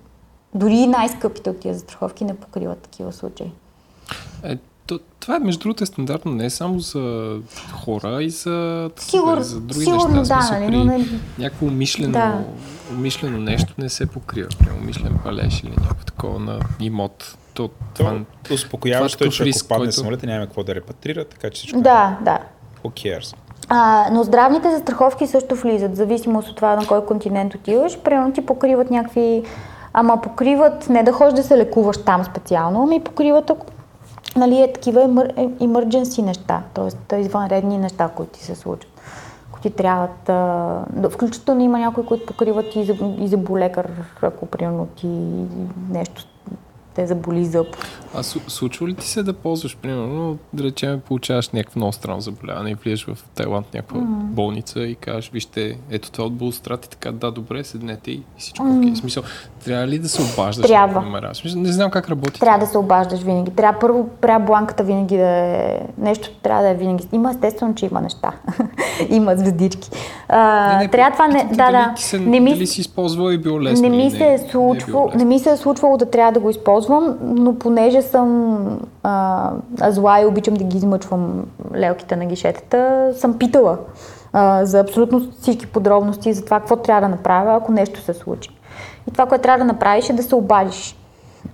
дори 0.55 0.87
най-скъпите 0.87 1.51
от 1.51 1.61
тия 1.61 1.75
застраховки 1.75 2.25
не 2.25 2.35
покриват 2.35 2.79
такива 2.79 3.13
случаи. 3.13 3.53
Е, 4.45 4.59
това 5.29 5.37
е, 5.37 5.41
между 5.41 5.61
другото, 5.61 5.83
е 5.83 5.87
стандартно 5.87 6.33
не 6.33 6.51
само 6.51 6.81
за 6.81 7.37
хора, 7.75 8.23
и 8.23 8.31
за, 8.31 8.91
Сигур- 8.97 9.41
за 9.41 9.61
други 9.61 9.85
сигурно 9.85 10.17
неща. 10.17 10.49
да, 10.51 10.61
нали, 10.61 10.77
но 10.77 10.85
не- 10.85 11.05
Някакво 11.39 11.67
умишлено, 11.67 12.13
Да. 12.13 12.39
умишлено 12.93 13.39
нещо 13.39 13.75
не 13.79 13.89
се 13.89 14.07
покрива. 14.07 14.49
Умишлен 14.83 15.19
палеж 15.25 15.63
или 15.63 15.71
някакво 15.71 16.05
такова 16.05 16.39
на 16.39 16.59
имот. 16.81 17.37
То, 17.55 17.71
това, 17.95 18.15
То, 18.49 18.55
успокояващо 18.55 19.19
това 19.19 19.27
е, 19.27 19.29
е 19.29 19.31
че 19.31 19.39
такъв 19.39 19.41
ако 19.41 19.47
риск, 19.49 19.69
падне 19.69 19.85
който- 19.85 19.95
самолета, 19.95 20.27
няма 20.27 20.47
какво 20.47 20.63
да 20.63 20.75
репатрира, 20.75 21.25
така 21.25 21.51
че 21.51 21.57
всичко 21.57 21.81
Да, 21.81 22.19
да. 22.23 22.31
е 22.33 22.39
who 22.85 22.91
cares. 23.19 23.37
А, 23.69 24.09
но 24.13 24.23
здравните 24.25 24.71
застраховки 24.71 25.27
също 25.27 25.55
влизат, 25.55 25.93
в 25.93 25.97
зависимост 25.97 26.49
от 26.49 26.57
това 26.57 26.77
на 26.77 26.87
кой 26.87 27.05
континент 27.05 27.55
отиваш. 27.55 27.99
Примерно 27.99 28.33
ти 28.33 28.47
покриват 28.47 28.91
някакви... 28.91 29.43
Ама 29.93 30.21
покриват 30.21 30.89
не 30.89 31.03
да 31.03 31.13
ходиш 31.13 31.35
да 31.35 31.43
се 31.43 31.59
лекуваш 31.59 31.97
там 31.99 32.25
специално, 32.25 32.83
ами 32.83 33.01
покриват 33.01 33.51
ако, 33.51 33.67
нали, 34.37 34.61
е 34.63 34.73
такива 34.73 35.03
емър, 35.03 35.33
е- 35.37 35.49
emergency 35.49 36.23
неща, 36.23 36.63
т.е. 37.09 37.21
извънредни 37.21 37.79
неща, 37.79 38.09
които 38.09 38.33
ти 38.33 38.45
се 38.45 38.55
случват. 38.55 38.93
Ти 39.63 39.71
трябват... 39.71 40.29
А, 40.29 40.85
да, 40.93 41.11
включително 41.11 41.61
има 41.61 41.79
някои, 41.79 42.07
които 42.07 42.27
покриват 42.27 42.77
и 42.77 42.85
за, 42.85 42.95
и 43.19 43.29
за 43.29 43.37
болекар, 43.37 43.91
ако 44.23 44.47
примерно 44.47 44.87
ти 44.87 45.07
нещо 45.91 46.25
те 46.99 47.07
заболи 47.07 47.45
зъб. 47.45 47.67
А 48.15 48.23
случва 48.23 48.89
ли 48.89 48.95
ти 48.95 49.07
се 49.07 49.23
да 49.23 49.33
ползваш, 49.33 49.77
примерно, 49.77 50.39
да 50.53 50.65
речем, 50.65 51.01
получаваш 51.01 51.51
някакво 51.51 51.79
много 51.79 51.93
странно 51.93 52.21
заболяване 52.21 52.71
и 52.71 52.75
влизаш 52.75 53.07
в 53.07 53.25
Тайланд, 53.35 53.75
някаква 53.75 54.01
болница 54.23 54.81
и 54.81 54.95
кажеш, 54.95 55.31
вижте, 55.31 55.79
ето 55.91 56.11
това 56.11 56.25
от 56.25 56.35
Булстрат 56.35 56.87
и 56.87 56.91
така, 56.91 57.13
да, 57.13 57.31
добре, 57.31 57.65
седнете 57.65 58.11
и 58.11 58.23
всичко 58.39 58.67
е 58.67 58.71
окей. 58.71 58.93
В 58.93 58.99
смисъл, 58.99 59.23
трябва 59.69 59.87
ли 59.87 59.99
да 59.99 60.09
се 60.09 60.23
обаждаш 60.23 60.67
Трябва. 60.67 61.01
номера? 61.01 61.33
Не 61.57 61.73
знам 61.73 61.91
как 61.91 62.09
работи. 62.09 62.41
Трябва 62.41 62.59
да 62.59 62.67
се 62.67 62.79
обаждаш 62.79 63.21
винаги. 63.21 63.51
Трябва 63.51 63.81
първо, 63.81 64.09
трябва 64.21 64.47
бланката 64.47 64.83
винаги 64.83 65.17
да 65.17 65.29
е... 65.29 65.81
Нещо 65.99 66.31
трябва 66.43 66.63
да 66.63 66.69
е 66.69 66.75
винаги. 66.75 67.09
Има 67.13 67.31
естествено, 67.31 67.75
че 67.75 67.87
има 67.87 68.01
неща. 68.01 68.33
има 69.09 69.37
звездички. 69.37 69.91
А, 70.29 70.73
Не, 70.73 70.79
не, 70.79 70.89
трябва 70.89 71.13
това 71.13 71.29
не... 71.29 71.49
Да, 71.53 71.71
да. 71.71 71.93
Се, 71.97 72.19
не 72.19 72.41
ми, 72.41 72.53
дали 72.53 72.67
си 72.67 72.81
използвал 72.81 73.31
и 73.31 73.39
било 73.39 73.63
лесно 73.63 73.89
не 73.89 73.97
ми 73.97 74.11
се 74.11 74.33
е 74.33 74.39
случвало, 74.39 75.07
не, 75.07 75.15
е 75.15 75.17
не 75.17 75.25
ми 75.25 75.39
се 75.39 75.51
е 75.51 75.57
случвало 75.57 75.97
да 75.97 76.11
трябва 76.11 76.33
да 76.33 76.41
го 76.41 76.51
използвам, 76.51 76.79
ползвам, 76.79 77.17
но 77.23 77.59
понеже 77.59 78.03
съм 78.03 78.81
а, 79.03 79.51
зла 79.89 80.21
и 80.21 80.27
обичам 80.27 80.55
да 80.55 80.65
ги 80.65 80.77
измъчвам 80.77 81.45
лелките 81.75 82.17
на 82.17 82.27
гишетата, 82.27 83.11
съм 83.17 83.39
питала 83.39 83.79
а, 84.33 84.65
за 84.65 84.81
абсолютно 84.81 85.21
всички 85.41 85.67
подробности 85.67 86.33
за 86.33 86.45
това 86.45 86.61
какво 86.61 86.77
трябва 86.77 87.01
да 87.01 87.09
направя, 87.09 87.57
ако 87.57 87.73
нещо 87.73 88.01
се 88.01 88.15
случи. 88.15 88.51
И 89.09 89.11
това, 89.11 89.27
което 89.27 89.43
трябва 89.43 89.59
да 89.59 89.73
направиш 89.73 90.11
е 90.11 90.13
да 90.13 90.23
се 90.23 90.35
обадиш 90.35 90.97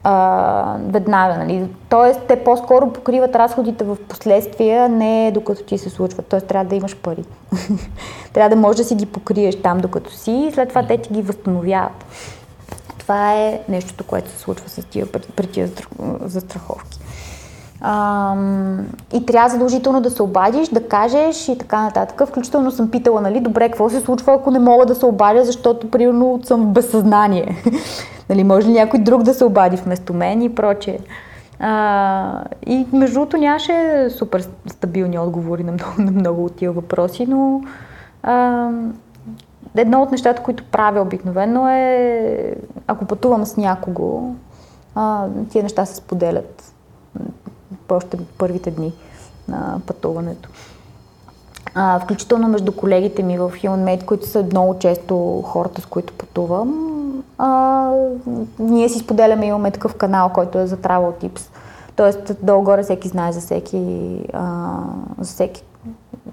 а, 0.04 0.76
веднага. 0.86 1.38
Нали? 1.38 1.68
Тоест, 1.88 2.20
те 2.28 2.44
по-скоро 2.44 2.92
покриват 2.92 3.36
разходите 3.36 3.84
в 3.84 3.96
последствия, 4.08 4.88
не 4.88 5.30
докато 5.34 5.62
ти 5.62 5.78
се 5.78 5.90
случва. 5.90 6.22
Тоест, 6.22 6.46
трябва 6.46 6.68
да 6.68 6.76
имаш 6.76 6.96
пари. 6.96 7.24
трябва 8.32 8.56
да 8.56 8.60
можеш 8.60 8.76
да 8.76 8.84
си 8.84 8.94
ги 8.94 9.06
покриеш 9.06 9.62
там, 9.62 9.78
докато 9.78 10.12
си, 10.12 10.30
и 10.30 10.52
след 10.52 10.68
това 10.68 10.86
те 10.86 10.98
ти 10.98 11.12
ги 11.12 11.22
възстановяват. 11.22 12.04
Това 12.98 13.34
е 13.34 13.60
нещото, 13.68 14.04
което 14.04 14.30
се 14.30 14.38
случва 14.38 14.68
с 14.68 14.84
тия, 14.84 15.06
при 15.12 15.46
тия 15.46 15.70
застраховки. 16.20 16.93
А, 17.86 18.34
и 19.12 19.26
трябва 19.26 19.48
задължително 19.48 20.00
да 20.00 20.10
се 20.10 20.22
обадиш, 20.22 20.68
да 20.68 20.88
кажеш 20.88 21.48
и 21.48 21.58
така 21.58 21.82
нататък. 21.82 22.28
Включително 22.28 22.70
съм 22.70 22.90
питала, 22.90 23.20
нали, 23.20 23.40
добре, 23.40 23.68
какво 23.68 23.90
се 23.90 24.00
случва, 24.00 24.34
ако 24.34 24.50
не 24.50 24.58
мога 24.58 24.86
да 24.86 24.94
се 24.94 25.06
обадя, 25.06 25.44
защото 25.44 25.90
примерно 25.90 26.40
съм 26.44 26.62
в 26.62 26.72
безсъзнание. 26.72 27.56
нали, 28.30 28.44
може 28.44 28.68
ли 28.68 28.72
някой 28.72 29.00
друг 29.00 29.22
да 29.22 29.34
се 29.34 29.44
обади 29.44 29.76
вместо 29.76 30.14
мен 30.14 30.42
и 30.42 30.54
прочее. 30.54 30.98
А, 31.60 32.44
и 32.66 32.86
между 32.92 33.14
другото 33.14 33.36
нямаше 33.36 34.06
супер 34.10 34.48
стабилни 34.66 35.18
отговори 35.18 35.64
на 35.64 35.72
много, 35.72 35.92
на 35.98 36.10
много 36.10 36.44
от 36.44 36.56
тия 36.56 36.72
въпроси, 36.72 37.26
но 37.28 37.62
а, 38.22 38.68
едно 39.76 40.02
от 40.02 40.10
нещата, 40.10 40.42
които 40.42 40.64
правя 40.64 41.00
обикновено 41.00 41.68
е, 41.68 42.54
ако 42.86 43.04
пътувам 43.04 43.46
с 43.46 43.56
някого, 43.56 44.34
а, 44.94 45.26
тия 45.50 45.62
неща 45.62 45.86
се 45.86 45.94
споделят 45.94 46.74
още 47.90 48.18
първите 48.38 48.70
дни 48.70 48.92
на 49.48 49.80
пътуването. 49.86 50.48
А, 51.74 52.00
включително 52.00 52.48
между 52.48 52.72
колегите 52.72 53.22
ми 53.22 53.38
в 53.38 53.52
HumanMate, 53.62 54.04
които 54.04 54.26
са 54.26 54.42
много 54.42 54.78
често 54.78 55.42
хората, 55.46 55.80
с 55.80 55.86
които 55.86 56.12
пътувам, 56.12 56.94
а, 57.38 57.90
ние 58.58 58.88
си 58.88 58.98
споделяме, 58.98 59.46
имаме 59.46 59.70
такъв 59.70 59.94
канал, 59.94 60.28
който 60.28 60.58
е 60.58 60.66
за 60.66 60.76
Travel 60.76 61.24
Tips. 61.24 61.40
Тоест, 61.96 62.36
долу-горе 62.42 62.82
всеки 62.82 63.08
знае 63.08 63.32
за 63.32 63.40
всеки, 63.40 64.20
а, 64.32 64.72
за 65.18 65.32
всеки 65.32 65.62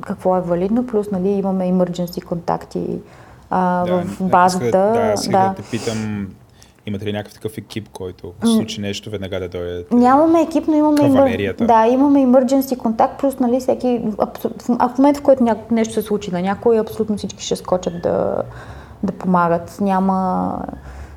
какво 0.02 0.38
е 0.38 0.42
валидно, 0.42 0.88
плюс 0.88 1.12
нали, 1.12 1.30
имаме 1.30 1.72
emergency 1.72 2.24
контакти 2.24 3.00
а, 3.50 3.86
да, 3.86 4.04
в 4.04 4.24
базата. 4.24 4.72
Да, 4.72 5.14
да. 5.30 5.32
да 5.32 5.54
те 5.56 5.62
питам, 5.62 6.28
Имате 6.86 7.06
ли 7.06 7.14
някакъв 7.14 7.34
такъв 7.34 7.58
екип, 7.58 7.90
който 7.90 8.34
се 8.44 8.52
случи 8.52 8.82
нещо, 8.82 9.10
веднага 9.10 9.40
да 9.40 9.50
дойде? 9.50 9.86
Нямаме 9.92 10.42
екип, 10.42 10.68
но 10.68 10.76
имаме, 10.76 11.04
имър... 11.04 11.54
да, 11.54 11.88
имаме 11.88 12.20
emergency 12.20 12.78
контакт, 12.78 13.20
плюс 13.20 13.40
нали, 13.40 13.60
всеки, 13.60 14.02
а 14.80 14.90
в 14.90 14.98
момента, 14.98 15.20
в 15.20 15.24
който 15.24 15.44
ня... 15.44 15.56
нещо 15.72 15.94
се 15.94 16.02
случи 16.02 16.32
на 16.32 16.42
някой, 16.42 16.80
абсолютно 16.80 17.18
всички 17.18 17.46
ще 17.46 17.56
скочат 17.56 18.02
да, 18.02 18.42
да 19.04 19.12
помагат. 19.12 19.78
Няма, 19.82 20.60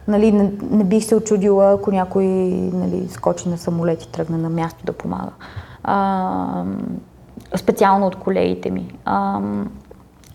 нали, 0.09 0.33
не, 0.33 0.53
не 0.71 0.85
бих 0.85 1.05
се 1.05 1.17
очудила, 1.17 1.73
ако 1.73 1.91
някой 1.91 2.25
нали, 2.73 3.09
скочи 3.09 3.49
на 3.49 3.59
самолет 3.59 4.03
и 4.03 4.13
тръгне 4.13 4.39
на 4.39 4.51
място 4.51 4.85
да 4.85 4.93
помага. 4.93 5.31
А, 5.85 6.65
специално 7.57 8.07
от 8.07 8.17
колегите 8.17 8.71
ми. 8.71 8.95
А, 9.05 9.41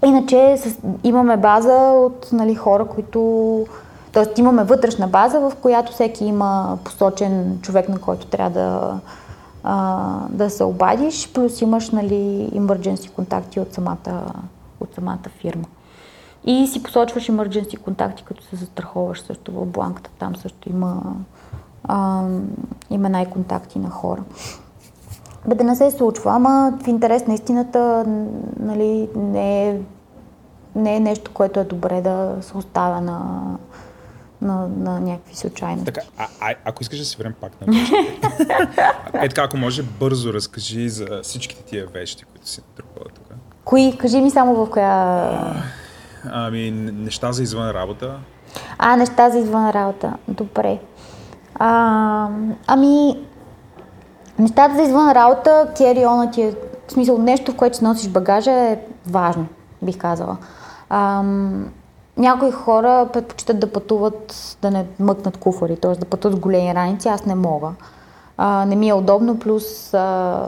иначе 0.06 0.58
с, 0.58 0.78
имаме 1.04 1.38
база 1.38 1.92
от 1.96 2.30
нали, 2.32 2.56
хора, 2.56 2.86
които 2.86 3.66
Тоест 4.11 4.38
имаме 4.38 4.64
вътрешна 4.64 5.07
база, 5.07 5.40
в 5.40 5.52
която 5.61 5.91
всеки 5.91 6.26
има 6.26 6.77
посочен 6.84 7.60
човек, 7.61 7.90
на 7.90 7.99
който 7.99 8.27
трябва 8.27 8.49
да, 8.49 8.99
а, 9.64 10.07
да 10.30 10.49
се 10.49 10.64
обадиш, 10.64 11.31
плюс 11.34 11.61
имаш 11.61 11.90
нали, 11.90 12.49
emergency 12.53 13.11
контакти 13.11 13.60
от 13.60 13.73
самата, 13.73 14.34
от 14.80 14.95
самата 14.95 15.30
фирма. 15.38 15.65
И 16.45 16.68
си 16.68 16.84
посочваш 16.84 17.27
emergency 17.27 17.77
контакти, 17.77 18.23
като 18.23 18.44
се 18.44 18.56
застраховаш 18.56 19.22
също 19.22 19.52
в 19.52 19.65
бланката. 19.65 20.10
Там 20.19 20.36
също 20.36 20.69
има 20.69 21.02
а, 21.84 22.23
имена 22.90 23.22
и 23.22 23.30
контакти 23.30 23.80
на 23.80 23.90
хора. 23.90 24.23
Бе 25.48 25.56
да 25.56 25.64
не 25.64 25.76
се 25.76 25.91
случва, 25.91 26.31
ама 26.31 26.73
в 26.84 26.88
интерес 26.88 27.27
на 27.27 27.34
истината 27.34 28.06
нали, 28.60 29.10
не, 29.15 29.69
е, 29.69 29.80
не 30.76 30.95
е 30.95 30.99
нещо, 30.99 31.31
което 31.34 31.60
е 31.60 31.64
добре 31.64 32.02
да 32.02 32.36
се 32.41 32.57
оставя 32.57 33.02
на, 33.02 33.41
на, 34.41 34.68
на 34.68 34.99
някакви 34.99 35.36
случайности. 35.36 35.94
Така, 35.94 36.02
а, 36.18 36.28
а, 36.40 36.56
ако 36.66 36.84
искаш 36.84 36.99
да 36.99 37.06
се 37.06 37.18
върнем 37.18 37.34
пак 37.41 37.52
на 37.61 37.78
Е 39.24 39.30
така, 39.30 39.44
ако 39.44 39.57
може 39.57 39.84
бързо 39.84 40.34
разкажи 40.34 40.90
за 40.90 41.20
всичките 41.24 41.64
тия 41.64 41.88
вещи, 41.88 42.24
които 42.24 42.49
си 42.49 42.61
натрупала 42.70 43.06
тук. 43.16 43.26
Кои? 43.64 43.98
Кажи 43.98 44.22
ми 44.22 44.32
само 44.32 44.56
в 44.56 44.70
коя... 44.70 45.64
Ами, 46.32 46.72
неща 46.72 47.32
за 47.32 47.44
извън 47.44 47.70
работа. 47.70 48.20
А, 48.78 48.95
неща 48.95 49.30
за 49.30 49.38
извън 49.40 49.70
работа. 49.70 50.14
Добре. 50.28 50.80
А, 51.56 52.30
ами, 52.68 53.24
нещата 54.40 54.76
за 54.76 54.82
извън 54.82 55.11
работа, 55.11 55.68
кери 55.78 56.06
ти 56.32 56.41
е, 56.41 56.56
в 56.88 56.91
смисъл 56.91 57.18
нещо, 57.18 57.52
в 57.52 57.56
което 57.56 57.78
си 57.78 57.84
носиш 57.84 58.10
багажа 58.10 58.52
е 58.52 58.80
важно, 59.07 59.48
бих 59.82 59.98
казала. 59.98 60.38
Ам, 60.90 61.72
някои 62.20 62.52
хора 62.52 63.08
предпочитат 63.14 63.60
да 63.60 63.72
пътуват, 63.72 64.58
да 64.62 64.72
не 64.72 64.86
мъкнат 65.00 65.38
куфари, 65.38 65.76
т.е. 65.76 65.96
да 65.96 66.06
пътуват 66.06 66.38
с 66.38 66.40
големи 66.40 66.76
раници, 66.76 67.08
аз 67.08 67.26
не 67.26 67.36
мога. 67.36 67.72
А, 68.38 68.66
не 68.66 68.76
ми 68.76 68.90
е 68.90 68.94
удобно, 68.94 69.40
плюс 69.40 69.94
а, 69.94 70.41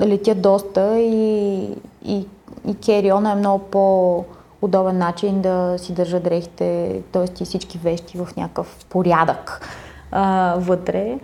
летя 0.00 0.34
доста 0.34 0.98
и, 0.98 1.56
и, 2.04 2.26
и 2.66 2.74
кериона 2.74 3.32
е 3.32 3.34
много 3.34 3.64
по-удобен 3.64 4.98
начин 4.98 5.40
да 5.42 5.74
си 5.78 5.92
държа 5.92 6.20
дрехите, 6.20 7.00
т.е. 7.12 7.42
и 7.42 7.44
всички 7.44 7.78
вещи 7.78 8.18
в 8.18 8.28
някакъв 8.36 8.86
порядък 8.88 9.68
а, 10.12 10.54
вътре. 10.58 11.18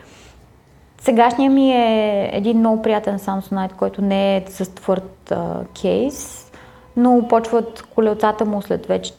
Сегашният 1.00 1.54
ми 1.54 1.72
е 1.72 2.30
един 2.32 2.58
много 2.58 2.82
приятен 2.82 3.18
Samsonite, 3.18 3.72
който 3.72 4.02
не 4.02 4.36
е 4.36 4.44
с 4.48 4.74
твърд 4.74 5.32
а, 5.32 5.64
кейс, 5.82 6.50
но 6.96 7.28
почват 7.28 7.82
колелцата 7.94 8.44
му 8.44 8.62
след 8.62 8.86
вече 8.86 9.12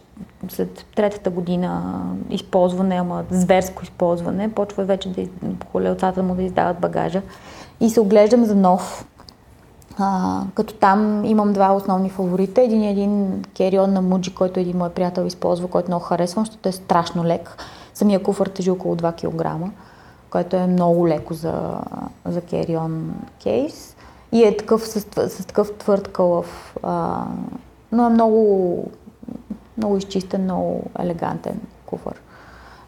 след 0.49 0.85
третата 0.95 1.30
година 1.30 2.02
използване, 2.30 2.95
ама 2.95 3.23
зверско 3.31 3.84
използване, 3.84 4.52
почва 4.52 4.84
вече 4.84 5.10
да 5.10 5.27
колелцата 5.72 6.23
му 6.23 6.35
да 6.35 6.44
издават 6.44 6.80
багажа 6.80 7.22
и 7.80 7.90
се 7.90 7.99
оглеждам 7.99 8.45
за 8.45 8.56
нов. 8.56 9.06
А, 9.98 10.41
като 10.56 10.73
там 10.73 11.26
имам 11.26 11.53
два 11.53 11.73
основни 11.73 12.10
фаворита. 12.10 12.61
Един 12.61 12.81
е 12.81 12.91
един 12.91 13.44
керион 13.57 13.94
на 13.94 14.02
Муджи, 14.02 14.35
който 14.35 14.60
един 14.60 14.77
мой 14.77 14.90
приятел 14.90 15.26
използва, 15.26 15.68
който 15.68 15.90
много 15.90 16.03
харесвам, 16.03 16.45
защото 16.45 16.69
е 16.69 16.72
страшно 16.72 17.26
лек. 17.26 17.57
Самия 17.94 18.23
куфър 18.23 18.48
тежи 18.48 18.72
около 18.72 18.95
2 18.95 19.15
кг, 19.15 19.72
който 20.30 20.56
е 20.56 20.68
много 20.68 21.07
леко 21.07 21.34
за, 21.34 21.53
за 22.26 22.41
керион 22.41 23.14
кейс. 23.44 23.95
И 24.31 24.44
е 24.44 24.57
такъв 24.57 24.88
с, 24.88 24.99
с 25.30 25.45
такъв 25.45 25.73
твърд 25.77 26.07
кълъв, 26.07 26.76
а, 26.84 27.26
но 27.91 28.06
е 28.06 28.10
много 28.10 28.91
много 29.78 29.98
изчистен, 29.98 30.44
много 30.44 30.84
елегантен 31.00 31.60
куфър. 31.86 32.22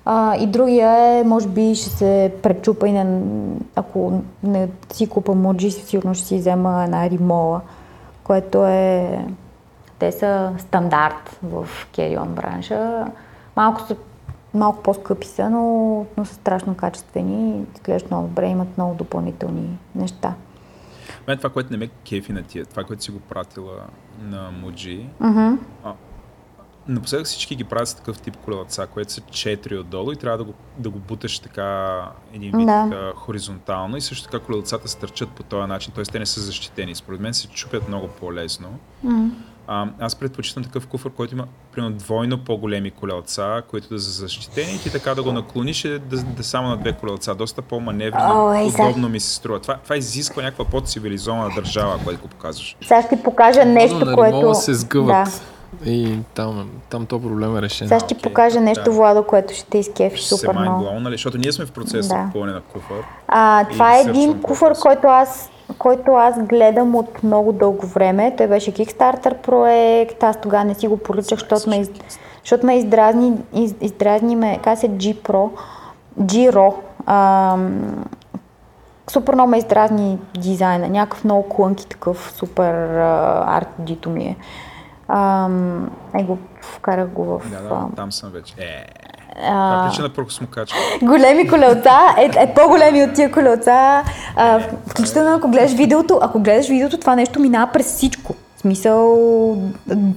А, 0.06 0.36
и 0.36 0.48
другия 0.48 1.20
е, 1.20 1.24
може 1.24 1.48
би 1.48 1.76
ще 1.76 1.90
се 1.90 2.34
пречупа 2.44 2.88
и 2.88 2.92
не, 2.92 3.22
ако 3.76 4.22
не 4.44 4.70
си 4.94 5.10
купа 5.10 5.36
Муджи, 5.36 5.72
сигурно 5.72 6.14
ще 6.14 6.26
си 6.26 6.38
взема 6.38 6.84
една 6.84 7.10
римола, 7.10 7.62
което 8.24 8.66
е... 8.66 9.26
Те 10.00 10.12
са 10.12 10.54
стандарт 10.58 11.40
в 11.44 11.68
керион 11.92 12.28
бранша. 12.28 13.06
Малко 13.56 13.82
са 13.82 13.96
малко 14.54 14.84
по-скъпи 14.84 15.28
са, 15.28 15.50
но, 15.50 16.06
но 16.18 16.26
са 16.26 16.34
страшно 16.34 16.76
качествени, 16.76 17.66
изглеждат 17.76 18.12
много 18.12 18.28
добре, 18.28 18.48
имат 18.48 18.78
много 18.78 18.96
допълнителни 18.96 19.78
неща. 19.96 20.34
Мен 21.28 21.38
това, 21.38 21.50
което 21.50 21.72
не 21.72 21.78
ме 21.78 21.88
кефи 21.88 22.34
на 22.34 22.44
тия, 22.44 22.66
това, 22.66 22.84
което 22.84 23.04
си 23.04 23.12
го 23.12 23.20
пратила 23.20 23.74
на 24.22 24.52
Муджи, 24.52 25.10
uh-huh. 25.22 25.58
Напоследък 26.88 27.26
всички 27.26 27.56
ги 27.56 27.64
правят 27.64 27.88
с 27.88 27.94
такъв 27.94 28.20
тип 28.20 28.38
колелца, 28.38 28.88
което 28.88 29.14
са 29.14 29.22
4 29.22 29.80
отдолу 29.80 30.12
и 30.12 30.16
трябва 30.16 30.38
да 30.38 30.44
го, 30.44 30.54
да 30.78 30.90
го 30.90 31.00
буташ 31.00 31.40
така 31.40 32.02
един 32.34 32.58
вид 32.58 32.66
да. 32.66 33.14
хоризонтално 33.16 33.98
и 33.98 34.02
също 34.02 34.24
така 34.24 34.46
колелцата 34.46 34.88
стърчат 34.88 35.30
по 35.30 35.44
този 35.44 35.68
начин, 35.68 35.94
т.е. 35.96 36.04
те 36.04 36.20
не 36.20 36.26
са 36.26 36.42
защитени. 36.42 36.96
Според 36.96 37.20
мен 37.20 37.34
се 37.34 37.48
чупят 37.48 37.88
много 37.88 38.08
по-лесно. 38.08 38.68
Mm. 39.06 39.30
А, 39.68 39.88
аз 40.00 40.16
предпочитам 40.16 40.64
такъв 40.64 40.88
куфър, 40.88 41.12
който 41.12 41.36
има 41.36 41.48
примерно 41.72 41.96
двойно 41.96 42.38
по-големи 42.38 42.92
колелца, 42.92 43.62
които 43.70 43.90
да 43.90 44.00
са 44.00 44.12
защитени 44.12 44.76
и 44.76 44.80
ти 44.80 44.92
така 44.92 45.16
да 45.16 45.24
го 45.24 45.32
наклониш 45.32 45.86
и 45.86 46.00
да, 46.00 46.24
да 46.24 46.44
само 46.44 46.70
на 46.70 46.78
две 46.78 46.94
колелца. 46.94 47.36
Доста 47.36 47.62
по-маневрено, 47.62 48.34
oh, 48.34 48.86
удобно 48.86 49.10
ми 49.10 49.20
се 49.20 49.36
струва. 49.36 49.60
Това, 49.60 49.78
това 49.84 49.98
изисква 49.98 50.44
някаква 50.44 50.66
по-цивилизована 50.66 51.56
държава, 51.56 52.00
което 52.04 52.22
го 52.22 52.28
показваш. 52.28 52.78
Сега 52.82 53.02
ще 53.02 53.16
ти 53.16 53.24
покажа 53.24 53.66
нещо, 53.66 54.06
Но, 54.06 54.16
което... 54.16 54.56
се 54.56 54.74
сгъват. 54.74 55.08
Да 55.08 55.55
И 55.86 56.18
там, 56.34 56.70
там 56.90 57.06
то 57.06 57.22
проблем 57.22 57.58
е 57.58 57.62
решен. 57.62 57.88
Сега 57.88 58.00
ще 58.00 58.08
ти 58.08 58.22
покажа 58.22 58.62
нещо, 58.62 58.84
да. 58.84 58.92
Владо, 58.92 59.24
което 59.24 59.54
ще 59.54 59.66
те 59.66 59.78
изкефи 59.78 60.18
Ще 60.18 60.28
супер 60.28 60.54
много. 60.54 60.70
майнблоун, 60.70 61.04
нали? 61.04 61.14
Защото 61.14 61.38
ние 61.38 61.52
сме 61.52 61.66
в 61.66 61.72
процес 61.72 62.08
Да. 62.08 62.18
на 62.18 62.26
купуване 62.26 62.54
на 62.54 62.62
куфър. 62.62 62.98
А, 63.28 63.66
това 63.72 63.98
е 63.98 64.02
един 64.02 64.42
куфър, 64.42 64.74
който 64.82 65.08
аз, 65.08 65.50
който 65.78 66.12
аз 66.12 66.36
гледам 66.40 66.96
от 66.96 67.24
много 67.24 67.52
дълго 67.52 67.86
време. 67.88 68.34
Той 68.38 68.48
беше 68.48 68.74
Kickstarter 68.74 69.34
проект. 69.36 70.24
Аз 70.24 70.42
тогава 70.42 70.64
не 70.66 70.74
си 70.76 70.88
го 70.88 70.98
поръчах, 70.98 71.40
защото 71.40 71.70
ме, 71.70 71.78
из, 71.80 71.90
защото 72.42 72.66
ме 72.66 72.78
издразни, 72.78 73.34
из, 73.54 73.76
издразни 73.82 74.36
ме, 74.36 74.60
каза 74.64 74.82
се 74.82 74.90
G 74.90 75.16
Pro, 75.16 75.50
G-Ro. 76.22 76.74
Супер 79.10 79.34
много 79.34 79.50
ме 79.50 79.58
издразни 79.58 80.18
дизайна. 80.38 80.88
Някакъв 80.90 81.24
много 81.24 81.50
клънки 81.50 81.88
такъв 81.88 82.32
супер 82.36 82.98
арт 83.48 83.68
дито 83.80 84.10
ми 84.10 84.24
е. 84.24 84.36
Ам, 85.08 85.90
е 86.20 86.24
го 86.24 86.38
вкарах 86.62 87.08
го 87.08 87.26
в... 87.26 87.42
Да, 87.50 87.62
да, 87.62 87.76
ам, 87.76 87.92
там 87.96 88.12
съм 88.12 88.32
вече. 88.32 88.54
Е, 88.58 88.86
това 89.36 89.82
а, 89.82 89.86
е 89.86 89.90
причина 89.90 90.10
първо 90.10 90.30
смукачка. 90.30 90.78
големи 91.04 91.48
колелца, 91.48 92.00
е, 92.18 92.44
е 92.44 92.54
по-големи 92.54 93.04
от 93.04 93.14
тия 93.14 93.32
колелца. 93.32 94.04
А, 94.36 94.60
включително 94.88 95.36
ако 95.36 95.48
гледаш 95.48 95.74
видеото, 95.74 96.20
ако 96.22 96.40
гледаш 96.40 96.68
видеото, 96.68 96.98
това 96.98 97.16
нещо 97.16 97.40
минава 97.40 97.72
през 97.72 97.86
всичко. 97.86 98.36
В 98.56 98.60
смисъл, 98.60 99.18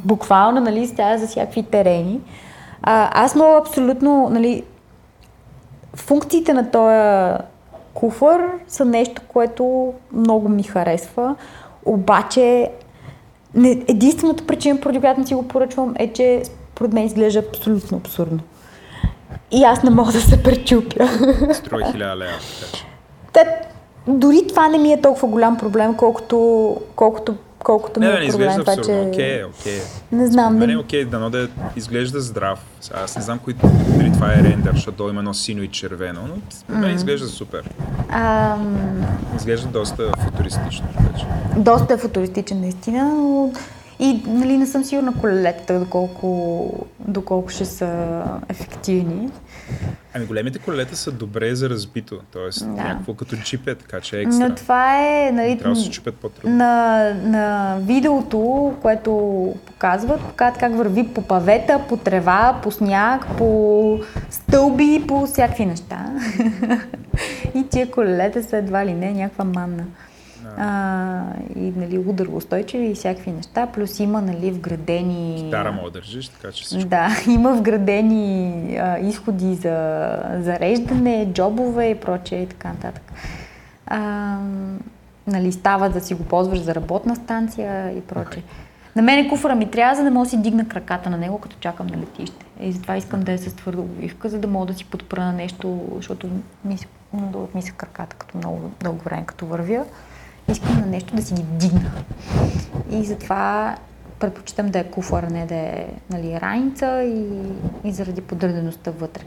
буквално, 0.05 0.60
нали, 0.60 0.86
става 0.86 1.19
за 1.19 1.27
всякакви 1.27 1.62
терени. 1.62 2.20
А, 2.82 3.24
аз 3.24 3.35
мога 3.35 3.59
абсолютно, 3.59 4.28
нали, 4.31 4.62
функциите 5.94 6.52
на 6.52 6.70
този 6.70 7.39
куфър 7.94 8.51
са 8.69 8.85
нещо, 8.85 9.23
което 9.28 9.93
много 10.12 10.48
ми 10.48 10.62
харесва. 10.62 11.36
Обаче, 11.85 12.70
не, 13.55 13.70
единствената 13.89 14.47
причина, 14.47 14.81
поради 14.81 15.01
която 15.01 15.20
не 15.20 15.27
си 15.27 15.35
го 15.35 15.49
поръчвам, 15.49 15.95
е, 15.99 16.12
че 16.12 16.43
според 16.45 16.93
мен 16.93 17.07
изглежда 17.07 17.39
абсолютно 17.39 17.99
абсурдно. 17.99 18.41
И 19.51 19.65
аз 19.65 19.83
не 19.83 19.91
мога 19.91 20.12
да 20.12 20.20
се 20.20 20.43
пречупя. 20.43 21.09
Струва 21.55 21.83
1000 21.83 22.16
лева. 22.16 22.33
Та, 23.33 23.45
дори 24.07 24.47
това 24.49 24.69
не 24.69 24.79
ми 24.79 24.93
е 24.93 25.01
толкова 25.01 25.29
голям 25.29 25.57
проблем, 25.57 25.95
колкото, 25.95 26.77
колкото, 26.97 27.35
колкото 27.64 28.01
ми 28.01 28.06
Не, 28.06 28.12
е 28.12 28.14
да, 28.14 28.24
не 28.24 28.30
проблем 28.30 28.59
това, 28.59 28.76
че... 28.76 29.05
Окей, 29.09 29.44
окей. 29.44 29.80
Не 30.12 30.26
знам, 30.26 30.62
е 30.62 30.66
не... 30.66 30.76
окей, 30.76 31.05
дано 31.05 31.30
да 31.30 31.48
изглежда 31.76 32.20
здрав. 32.20 32.59
Сега, 32.80 33.01
Аз 33.05 33.16
не 33.16 33.22
знам 33.22 33.39
кои, 33.39 33.55
дали 33.98 34.12
това 34.12 34.32
е 34.32 34.36
рендър, 34.36 34.72
защото 34.74 35.09
има 35.09 35.20
едно 35.20 35.35
сино 35.35 35.62
и 35.62 35.68
червено, 35.68 36.20
но 36.28 36.35
според 36.51 36.80
мен 36.80 36.94
изглежда 36.97 37.26
супер. 37.26 37.70
Ам, 38.09 39.06
Изглежда 39.36 39.68
доста 39.68 40.12
футуристично. 40.18 40.86
Така 40.97 41.18
че. 41.18 41.26
доста 41.56 41.94
е 41.94 41.97
футуристичен 41.97 42.60
наистина, 42.60 43.05
но 43.05 43.52
и 43.98 44.22
нали, 44.26 44.56
не 44.56 44.66
съм 44.66 44.85
сигурна 44.85 45.14
колелетата 45.20 45.78
доколко, 45.78 46.86
доколко 47.01 47.48
ще 47.48 47.64
са 47.64 48.22
ефективни. 48.48 49.28
Ами 50.15 50.27
големите 50.27 50.59
колелета 50.59 50.97
са 50.97 51.12
добре 51.12 51.55
за 51.55 51.70
разбито, 51.70 52.20
т.е. 52.32 52.65
Да. 52.65 52.70
някакво 52.70 53.15
като 53.15 53.36
чип 53.36 53.69
е, 53.69 53.74
така 53.74 54.01
че 54.01 54.19
е 54.19 54.23
екстра. 54.23 54.49
Но 54.49 54.55
това 54.55 55.07
е, 55.07 55.31
нали, 55.32 55.59
Трябва 55.59 55.74
да 55.74 55.81
се 55.81 55.90
чупят 55.90 56.15
по-трудно. 56.15 56.57
на, 56.57 57.15
на 57.15 57.77
видеото, 57.81 58.74
което 58.82 59.11
показват, 59.66 60.20
показват 60.20 60.59
как 60.59 60.77
върви 60.77 61.09
по 61.09 61.23
павета, 61.23 61.81
по 61.89 61.97
трева, 61.97 62.61
по 62.62 62.70
сняг, 62.70 63.27
по 63.39 64.01
стълби, 64.31 65.05
по 65.09 65.27
всякакви 65.27 65.66
неща. 65.66 66.07
и 67.55 67.69
тия 67.70 67.90
колелета 67.90 68.43
са 68.43 68.57
едва 68.57 68.86
ли 68.86 68.95
не 68.95 69.12
някаква 69.12 69.45
манна. 69.45 69.85
А, 70.60 71.22
и 71.56 71.72
нали, 71.76 71.98
удароустойчиви 71.98 72.86
и 72.86 72.94
всякакви 72.94 73.30
неща, 73.30 73.66
плюс 73.66 74.01
има 74.01 74.20
нали, 74.22 74.51
вградени... 74.51 75.48
Дара 75.51 75.72
мога 75.72 75.90
да 75.90 75.98
държиш, 75.98 76.28
така 76.28 76.52
че 76.52 76.64
всичко. 76.64 76.89
Да, 76.89 77.09
има 77.28 77.52
вградени 77.55 78.76
а, 78.76 78.98
изходи 78.98 79.55
за 79.55 80.09
зареждане, 80.40 81.32
джобове 81.32 81.86
и 81.86 81.94
прочее 81.94 82.43
и 82.43 82.47
така 82.47 82.68
нататък. 82.68 83.12
А, 83.86 84.36
нали, 85.26 85.52
става 85.52 85.89
да 85.89 86.01
си 86.01 86.14
го 86.14 86.24
ползваш 86.24 86.59
за 86.59 86.74
работна 86.74 87.16
станция 87.16 87.93
и 87.93 88.01
прочее. 88.01 88.43
На 88.97 89.02
мен 89.02 89.28
куфара 89.28 89.55
ми 89.55 89.70
трябва, 89.70 89.94
за 89.94 90.02
да 90.05 90.10
мога 90.10 90.24
да 90.26 90.30
си 90.30 90.43
дигна 90.43 90.68
краката 90.68 91.10
на 91.10 91.16
него, 91.18 91.39
като 91.39 91.56
чакам 91.60 91.86
на 91.86 91.97
летище. 91.97 92.47
И 92.60 92.72
затова 92.72 92.97
искам 92.97 93.20
да 93.20 93.32
е 93.32 93.39
с 93.39 93.55
твърда 93.55 93.80
обвивка, 93.80 94.28
за 94.28 94.39
да 94.39 94.48
мога 94.48 94.66
да 94.66 94.74
си 94.74 94.85
подпра 94.85 95.24
на 95.24 95.32
нещо, 95.32 95.80
защото 95.97 96.28
ми, 96.64 96.78
се- 96.78 96.86
ми 97.55 97.62
са 97.62 97.72
краката 97.72 98.16
като 98.16 98.39
много 98.39 98.70
дълго 98.82 98.98
време, 99.05 99.22
като 99.26 99.47
вървя. 99.47 99.85
Искам 100.49 100.81
на 100.81 100.87
нещо 100.87 101.16
да 101.16 101.23
си 101.23 101.35
ги 101.35 101.43
дигна. 101.43 101.91
И 102.91 103.05
затова 103.05 103.77
предпочитам 104.19 104.69
да 104.69 104.79
е 104.79 104.85
куфар, 104.85 105.23
а 105.23 105.31
не 105.31 105.47
да 105.47 105.55
е 105.55 105.87
нали, 106.11 106.41
раница 106.41 107.03
и, 107.03 107.27
и 107.85 107.93
заради 107.93 108.20
подредеността 108.20 108.91
вътре. 108.91 109.23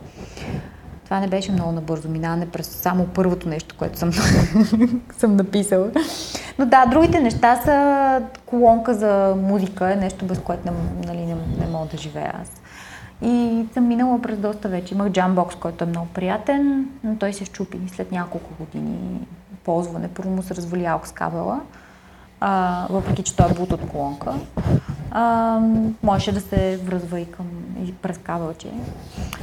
Това 1.06 1.20
не 1.20 1.28
беше 1.28 1.52
много 1.52 1.72
набързо 1.72 2.10
минаване 2.10 2.50
през 2.50 2.68
само 2.68 3.08
първото 3.08 3.50
нещо, 3.50 3.76
което 3.78 4.00
съм, 4.00 4.12
съм 5.18 5.36
написала. 5.36 5.92
Но 6.60 6.66
да, 6.66 6.86
другите 6.86 7.20
неща 7.20 7.56
са 7.56 8.22
колонка 8.46 8.94
за 8.94 9.36
музика, 9.42 9.92
е 9.92 9.96
нещо 9.96 10.26
без 10.26 10.40
което 10.40 10.66
не, 10.66 10.72
нали, 11.08 11.26
не, 11.26 11.36
не 11.60 11.68
мога 11.72 11.88
да 11.88 11.98
живея 11.98 12.34
аз. 12.42 12.52
И 13.22 13.66
съм 13.74 13.88
минала 13.88 14.22
през 14.22 14.38
доста 14.38 14.70
вече. 14.70 14.94
Имах 14.94 15.10
джамбокс, 15.10 15.56
който 15.56 15.84
е 15.84 15.88
много 15.88 16.08
приятен, 16.08 16.90
но 17.04 17.16
той 17.16 17.34
се 17.34 17.46
щупи 17.46 17.78
след 17.88 18.12
няколко 18.12 18.50
години 18.60 19.28
ползване. 19.64 20.08
Първо 20.08 20.30
му 20.30 20.44
се 20.44 20.56
развали 20.56 20.88
с 21.04 21.12
кабела, 21.12 21.62
а, 22.40 22.86
въпреки 22.90 23.24
че 23.24 23.36
той 23.36 23.52
е 23.52 23.54
бут 23.54 23.72
от 23.72 23.90
колонка. 23.90 24.34
А, 25.12 25.60
можеше 26.04 26.32
да 26.32 26.42
се 26.42 26.78
връзва 26.78 27.20
и, 27.20 27.32
към, 27.32 27.46
и 27.86 27.94
през 27.94 28.18
кабелче. 28.18 28.72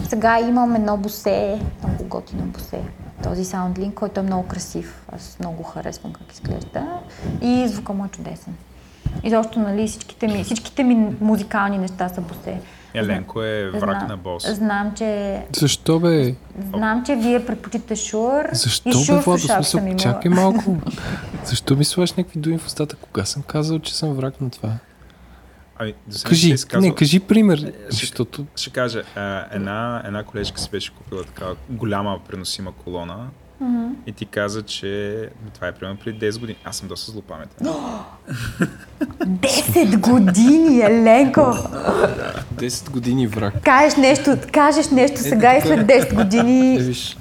Сега 0.08 0.40
имам 0.40 0.74
едно 0.74 0.96
босе, 0.96 1.60
много 1.84 2.04
готино 2.04 2.42
босе. 2.42 2.80
Този 3.22 3.44
саундлинк, 3.44 3.94
който 3.94 4.20
е 4.20 4.22
много 4.22 4.48
красив. 4.48 5.06
Аз 5.12 5.36
много 5.40 5.62
харесвам 5.62 6.12
как 6.12 6.32
изглежда. 6.32 6.86
И 7.40 7.68
звука 7.68 7.92
му 7.92 8.04
е 8.04 8.08
чудесен. 8.08 8.54
И 9.22 9.30
защо, 9.30 9.58
нали, 9.60 9.88
всичките 9.88 10.28
ми, 10.28 10.44
всичките 10.44 10.82
ми 10.82 11.16
музикални 11.20 11.78
неща 11.78 12.08
са 12.08 12.20
босе. 12.20 12.60
Еленко 12.94 13.42
е 13.42 13.70
враг 13.70 13.80
Знам- 13.80 14.08
на 14.08 14.16
бос. 14.16 14.46
Знам, 14.46 14.92
че 14.94 15.42
Защо 15.52 16.00
бе? 16.00 16.34
Знам, 16.66 17.02
че 17.04 17.16
вие 17.16 17.46
предпочитате 17.46 17.96
Шур. 17.96 18.42
Защо 18.52 18.88
и 18.88 18.92
бе, 18.92 18.98
Шур 18.98 19.14
Владо? 19.14 19.38
в 19.38 19.40
шап 19.40 19.56
Смисъл, 19.56 19.80
съм 19.80 19.98
чакай 19.98 20.30
малко. 20.30 20.76
Защо 21.44 21.76
ми 21.76 21.84
слагаш 21.84 22.12
някакви 22.12 22.40
думи 22.40 22.58
в 22.58 22.66
устата? 22.66 22.96
Кога 22.96 23.24
съм 23.24 23.42
казал, 23.42 23.78
че 23.78 23.94
съм 23.96 24.14
враг 24.14 24.40
на 24.40 24.50
това? 24.50 24.72
Ами, 25.78 25.94
сега 26.10 26.28
Кажи, 26.28 26.54
не 26.74 26.94
кажи 26.94 27.20
пример. 27.20 27.58
ще- 27.58 27.72
Защото 27.88 28.46
Ще 28.56 28.70
кажа, 28.70 29.02
една, 29.52 30.02
една 30.04 30.22
колежка 30.22 30.60
си 30.60 30.70
беше 30.70 30.92
купила 30.92 31.24
такава 31.24 31.56
голяма 31.70 32.18
преносима 32.28 32.72
колона 32.74 33.16
и 34.06 34.12
ти 34.12 34.26
каза, 34.26 34.62
че 34.62 35.28
това 35.54 35.66
е 35.66 35.72
примерно 35.72 35.98
преди 35.98 36.26
10 36.26 36.38
години. 36.40 36.58
Аз 36.64 36.76
съм 36.76 36.88
доста 36.88 37.12
злопаметен. 37.12 37.66
10 39.20 40.00
години, 40.00 40.80
Еленко! 40.80 41.40
10 42.54 42.90
години 42.90 43.26
враг. 43.26 43.62
Кажеш 43.62 43.96
нещо, 43.96 44.36
кажеш 44.52 44.88
нещо 44.88 45.20
сега 45.20 45.56
и 45.56 45.60
след 45.60 45.80
10 45.80 45.90
Е, 46.12 46.14
години. 46.14 46.78
виж, 46.78 47.16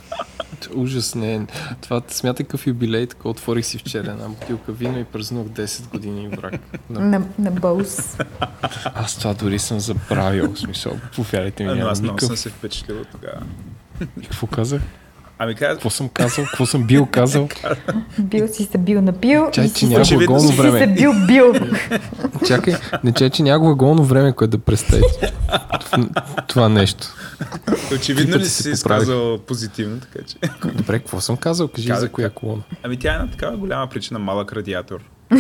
ужас 0.76 1.16
не 1.16 1.36
е. 1.36 1.42
Това 1.82 2.02
смятай 2.08 2.46
какъв 2.46 2.68
юбилей, 2.68 3.08
така 3.08 3.30
отворих 3.30 3.66
си 3.66 3.78
вчера 3.78 4.12
една 4.12 4.28
бутилка 4.30 4.72
вино 4.72 5.00
и 5.00 5.04
празнувах 5.04 5.48
10 5.48 5.90
години 5.90 6.28
враг. 6.28 6.54
На... 6.90 7.00
На, 7.00 7.22
на 7.40 7.52
Бълс. 7.52 8.18
Аз 8.86 9.18
това 9.18 9.34
дори 9.34 9.60
съм 9.60 9.80
забравил, 9.80 10.54
в 10.54 10.60
смисъл. 10.60 10.94
Повярвайте 11.16 11.64
ми, 11.64 11.72
А, 11.72 11.76
но 11.76 11.88
аз 11.88 12.02
много 12.02 12.20
съм 12.20 12.26
никакъв. 12.26 12.40
се 12.40 12.50
впечатлил 12.50 13.06
тогава. 13.12 13.42
И 14.22 14.24
какво 14.24 14.48
казах? 14.48 14.82
Ами 15.40 15.56
каза, 15.56 15.74
Какво 15.74 15.90
съм 15.90 16.10
казал? 16.10 16.46
Какво 16.46 16.66
съм 16.66 16.84
бил 16.88 17.06
казал? 17.06 17.50
Бил 18.20 18.48
си 18.48 18.64
се 18.64 18.78
бил 18.78 19.02
напил 19.02 19.52
Чай, 19.52 19.66
и 19.66 19.74
че 19.74 19.86
няма 19.86 20.06
глаголно 20.06 20.40
си 20.40 20.56
се 20.56 20.62
време. 20.62 20.88
бил 20.94 21.12
бил. 21.28 21.54
Чакай, 22.48 22.76
не 23.04 23.12
чай, 23.12 23.30
че 23.30 23.44
няма 23.44 23.60
глаголно 23.66 24.04
време, 24.04 24.34
което 24.34 24.58
да 24.58 24.64
представи 24.64 25.04
това 26.48 26.70
нещо. 26.70 27.08
очевидно 27.96 28.38
ли 28.38 28.46
си 28.46 28.70
изказал 28.70 29.38
позитивно, 29.38 30.00
така 30.00 30.20
че. 30.28 30.36
Добре, 30.74 31.00
какво 31.00 31.22
съм 31.22 31.38
казал? 31.38 31.68
Кажи 31.68 31.88
Казах 31.88 32.02
за 32.02 32.12
коя 32.12 32.30
колона. 32.30 32.62
Ами 32.84 32.98
тя 32.98 33.12
е 33.12 33.16
една 33.16 33.32
такава 33.32 33.58
голяма 33.58 33.88
причина, 33.88 34.20
малък 34.20 34.54
радиатор. 34.54 35.00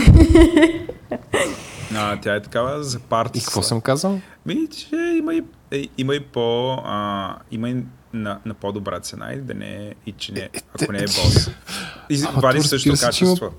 А, 1.95 2.19
тя 2.21 2.35
е 2.35 2.41
такава 2.41 2.83
за 2.83 2.99
парти. 2.99 3.39
И 3.39 3.41
какво 3.41 3.61
съм 3.61 3.81
казал? 3.81 4.19
Ми, 4.45 4.67
че 4.77 4.95
има 4.95 5.33
и, 5.33 5.43
е, 5.71 5.83
има 5.97 6.15
и 6.15 6.19
по... 6.19 6.73
А, 6.85 7.35
има 7.51 7.69
и 7.69 7.75
на, 8.13 8.39
на 8.45 8.53
по-добра 8.53 8.99
цена 8.99 9.33
и 9.33 9.37
да 9.37 9.53
не 9.53 9.75
е, 9.77 9.93
и 10.05 10.11
че 10.11 10.31
не, 10.31 10.49
ако 10.75 10.91
не 10.91 10.97
е 10.97 11.01
бос. 11.01 11.49
И 12.09 12.23
вади 12.35 12.61
също 12.61 12.87
има- 12.89 12.97
качество. 12.97 13.49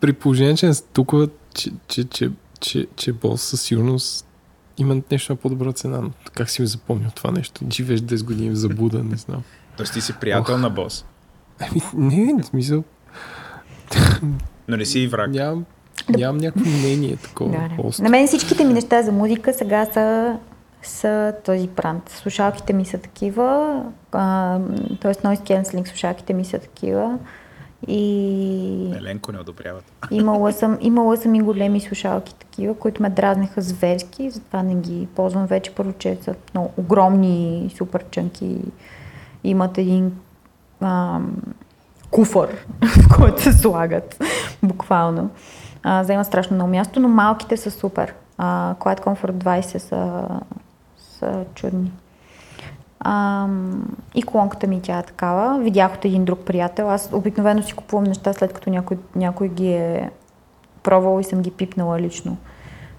При 0.00 0.12
положение, 0.12 0.56
че 0.56 0.70
толкова, 0.92 1.28
че, 1.54 1.70
че, 1.88 2.04
че, 2.04 2.30
че, 2.60 2.86
че 2.96 3.12
бос 3.12 3.42
със 3.42 3.62
сигурност 3.62 4.26
има 4.78 4.96
нещо 5.10 5.32
на 5.32 5.36
по-добра 5.36 5.72
цена. 5.72 6.00
Но 6.00 6.10
Как 6.34 6.50
си 6.50 6.62
ми 6.62 6.68
запомнил 6.68 7.10
това 7.10 7.30
нещо? 7.30 7.64
Живееш 7.72 8.00
10 8.00 8.24
години 8.24 8.50
в 8.50 8.54
заблуда, 8.54 9.04
не 9.04 9.16
знам. 9.16 9.42
Тоест 9.76 9.92
ти 9.92 10.00
си 10.00 10.12
приятел 10.12 10.58
на 10.58 10.70
бос. 10.70 11.04
Ами, 11.60 11.80
не, 11.94 12.42
в 12.42 12.46
смисъл, 12.46 12.84
Но 14.68 14.76
не 14.76 14.84
си 14.84 15.00
и 15.00 15.06
враг. 15.06 15.30
нямам... 15.30 15.64
Нямам 16.08 16.36
някакво 16.36 16.70
мнение 16.70 17.16
такова. 17.16 17.50
Да, 17.50 17.82
да. 17.82 18.02
На 18.02 18.08
мен 18.08 18.26
всичките 18.26 18.64
ми 18.64 18.72
неща 18.74 19.02
за 19.02 19.12
музика 19.12 19.52
сега 19.52 19.86
са, 19.86 20.36
са 20.82 21.34
този 21.44 21.68
бранд. 21.68 22.08
Слушалките 22.08 22.72
ми 22.72 22.84
са 22.84 22.98
такива, 22.98 23.82
а, 24.12 24.58
т.е. 25.00 25.14
noise 25.14 25.62
cancelling 25.62 25.88
слушалките 25.88 26.34
ми 26.34 26.44
са 26.44 26.58
такива. 26.58 27.18
И 27.86 28.94
Еленко 28.96 29.32
не 29.32 29.38
одобряват. 29.38 29.84
имала 30.10 30.52
съм, 30.52 30.78
имала 30.80 31.16
съм 31.16 31.34
и 31.34 31.40
големи 31.40 31.80
слушалки 31.80 32.34
такива, 32.34 32.74
които 32.74 33.02
ме 33.02 33.10
дразнеха 33.10 33.60
зверски, 33.60 34.30
затова 34.30 34.62
не 34.62 34.74
ги 34.74 35.08
ползвам 35.14 35.46
вече. 35.46 35.74
Първо, 35.74 35.92
че 35.92 36.18
са 36.22 36.34
много 36.54 36.70
огромни, 36.76 37.74
супер 37.76 38.04
чънки. 38.10 38.60
Имат 39.44 39.78
един 39.78 40.12
ам, 40.80 41.36
куфър, 42.10 42.66
в 42.82 43.16
който 43.16 43.42
се 43.42 43.52
слагат, 43.52 44.24
буквално. 44.62 45.30
А, 45.82 46.04
заемат 46.04 46.26
страшно 46.26 46.54
много 46.54 46.70
място, 46.70 47.00
но 47.00 47.08
малките 47.08 47.56
са 47.56 47.70
супер. 47.70 48.14
А, 48.38 48.74
Quiet 48.74 49.00
Comfort 49.00 49.32
20 49.32 49.78
са, 49.78 50.28
са 51.22 51.44
чудни. 51.54 51.92
Ам, 53.00 53.84
и 54.14 54.22
колонката 54.22 54.66
ми 54.66 54.82
тя 54.82 54.98
е 54.98 55.02
такава. 55.02 55.58
Видях 55.60 55.94
от 55.94 56.04
един 56.04 56.24
друг 56.24 56.40
приятел. 56.40 56.90
Аз 56.90 57.10
обикновено 57.12 57.62
си 57.62 57.72
купувам 57.72 58.04
неща 58.04 58.32
след 58.32 58.52
като 58.52 58.70
някой, 58.70 58.98
някой 59.16 59.48
ги 59.48 59.68
е 59.68 60.10
пробвал 60.82 61.20
и 61.20 61.24
съм 61.24 61.42
ги 61.42 61.50
пипнала 61.50 62.00
лично. 62.00 62.36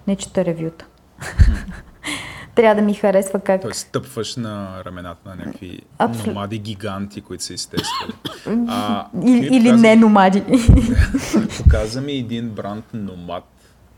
Не 0.06 0.16
чета 0.16 0.44
ревюта. 0.44 0.86
Трябва 2.54 2.74
да 2.74 2.82
ми 2.82 2.94
харесва 2.94 3.40
как... 3.40 3.60
Тоест 3.60 3.80
стъпваш 3.80 4.36
на 4.36 4.82
рамената 4.86 5.28
на 5.28 5.36
някакви 5.36 5.80
Абсолютно. 5.98 6.32
номади 6.32 6.58
гиганти, 6.58 7.20
които 7.20 7.44
са 7.44 7.54
изтествали. 7.54 8.12
А, 8.68 9.06
Или, 9.22 9.46
или 9.46 9.64
показа- 9.64 9.80
не 9.80 9.96
номади. 9.96 10.42
Показа 11.58 12.00
ми 12.00 12.12
един 12.12 12.48
бранд 12.48 12.84
Номад. 12.94 13.44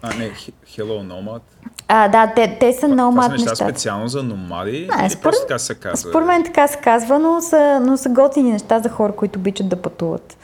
А, 0.03 0.09
не, 0.09 0.25
He- 0.27 0.53
Hello 0.67 1.03
Nomad. 1.05 1.41
а, 1.89 2.09
да, 2.09 2.27
те, 2.27 2.57
те 2.61 2.73
са 2.73 2.89
номад 2.89 3.31
неща 3.31 3.51
неща. 3.51 3.65
специално 3.65 4.09
за 4.09 4.23
номади 4.23 4.89
А, 4.93 5.03
или 5.03 5.11
според- 5.11 5.23
просто 5.23 5.43
така 5.43 5.59
се 5.59 5.75
казва? 5.75 6.11
Според 6.11 6.27
мен 6.27 6.45
така 6.45 6.69
се 6.69 6.79
казва, 6.79 7.19
но 7.19 7.41
са, 7.41 7.81
но 7.81 7.97
са 7.97 8.09
готини 8.09 8.53
неща 8.53 8.79
за 8.79 8.89
хора, 8.89 9.13
които 9.13 9.39
обичат 9.39 9.69
да 9.69 9.77
пътуват. 9.77 10.37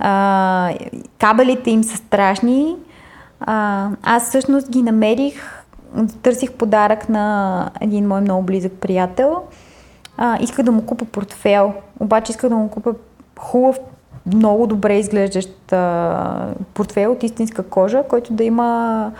А, 0.00 0.74
кабелите 1.18 1.70
им 1.70 1.84
са 1.84 1.96
страшни. 1.96 2.76
А, 3.40 3.88
аз 4.02 4.24
всъщност 4.24 4.70
ги 4.70 4.82
намерих, 4.82 5.62
търсих 6.22 6.52
подарък 6.52 7.08
на 7.08 7.70
един 7.80 8.08
мой 8.08 8.20
много 8.20 8.42
близък 8.42 8.72
приятел. 8.72 9.42
А, 10.16 10.38
исках 10.40 10.64
да 10.64 10.72
му 10.72 10.86
купа 10.86 11.04
портфел, 11.04 11.72
обаче 12.00 12.32
исках 12.32 12.50
да 12.50 12.56
му 12.56 12.70
купа 12.70 12.94
хубав, 13.38 13.78
много 14.34 14.66
добре 14.66 14.98
изглеждащ 14.98 15.72
а, 15.72 16.46
портфел 16.74 17.12
от 17.12 17.22
истинска 17.22 17.62
кожа, 17.62 18.02
който 18.08 18.32
да 18.32 18.44
има 18.44 19.12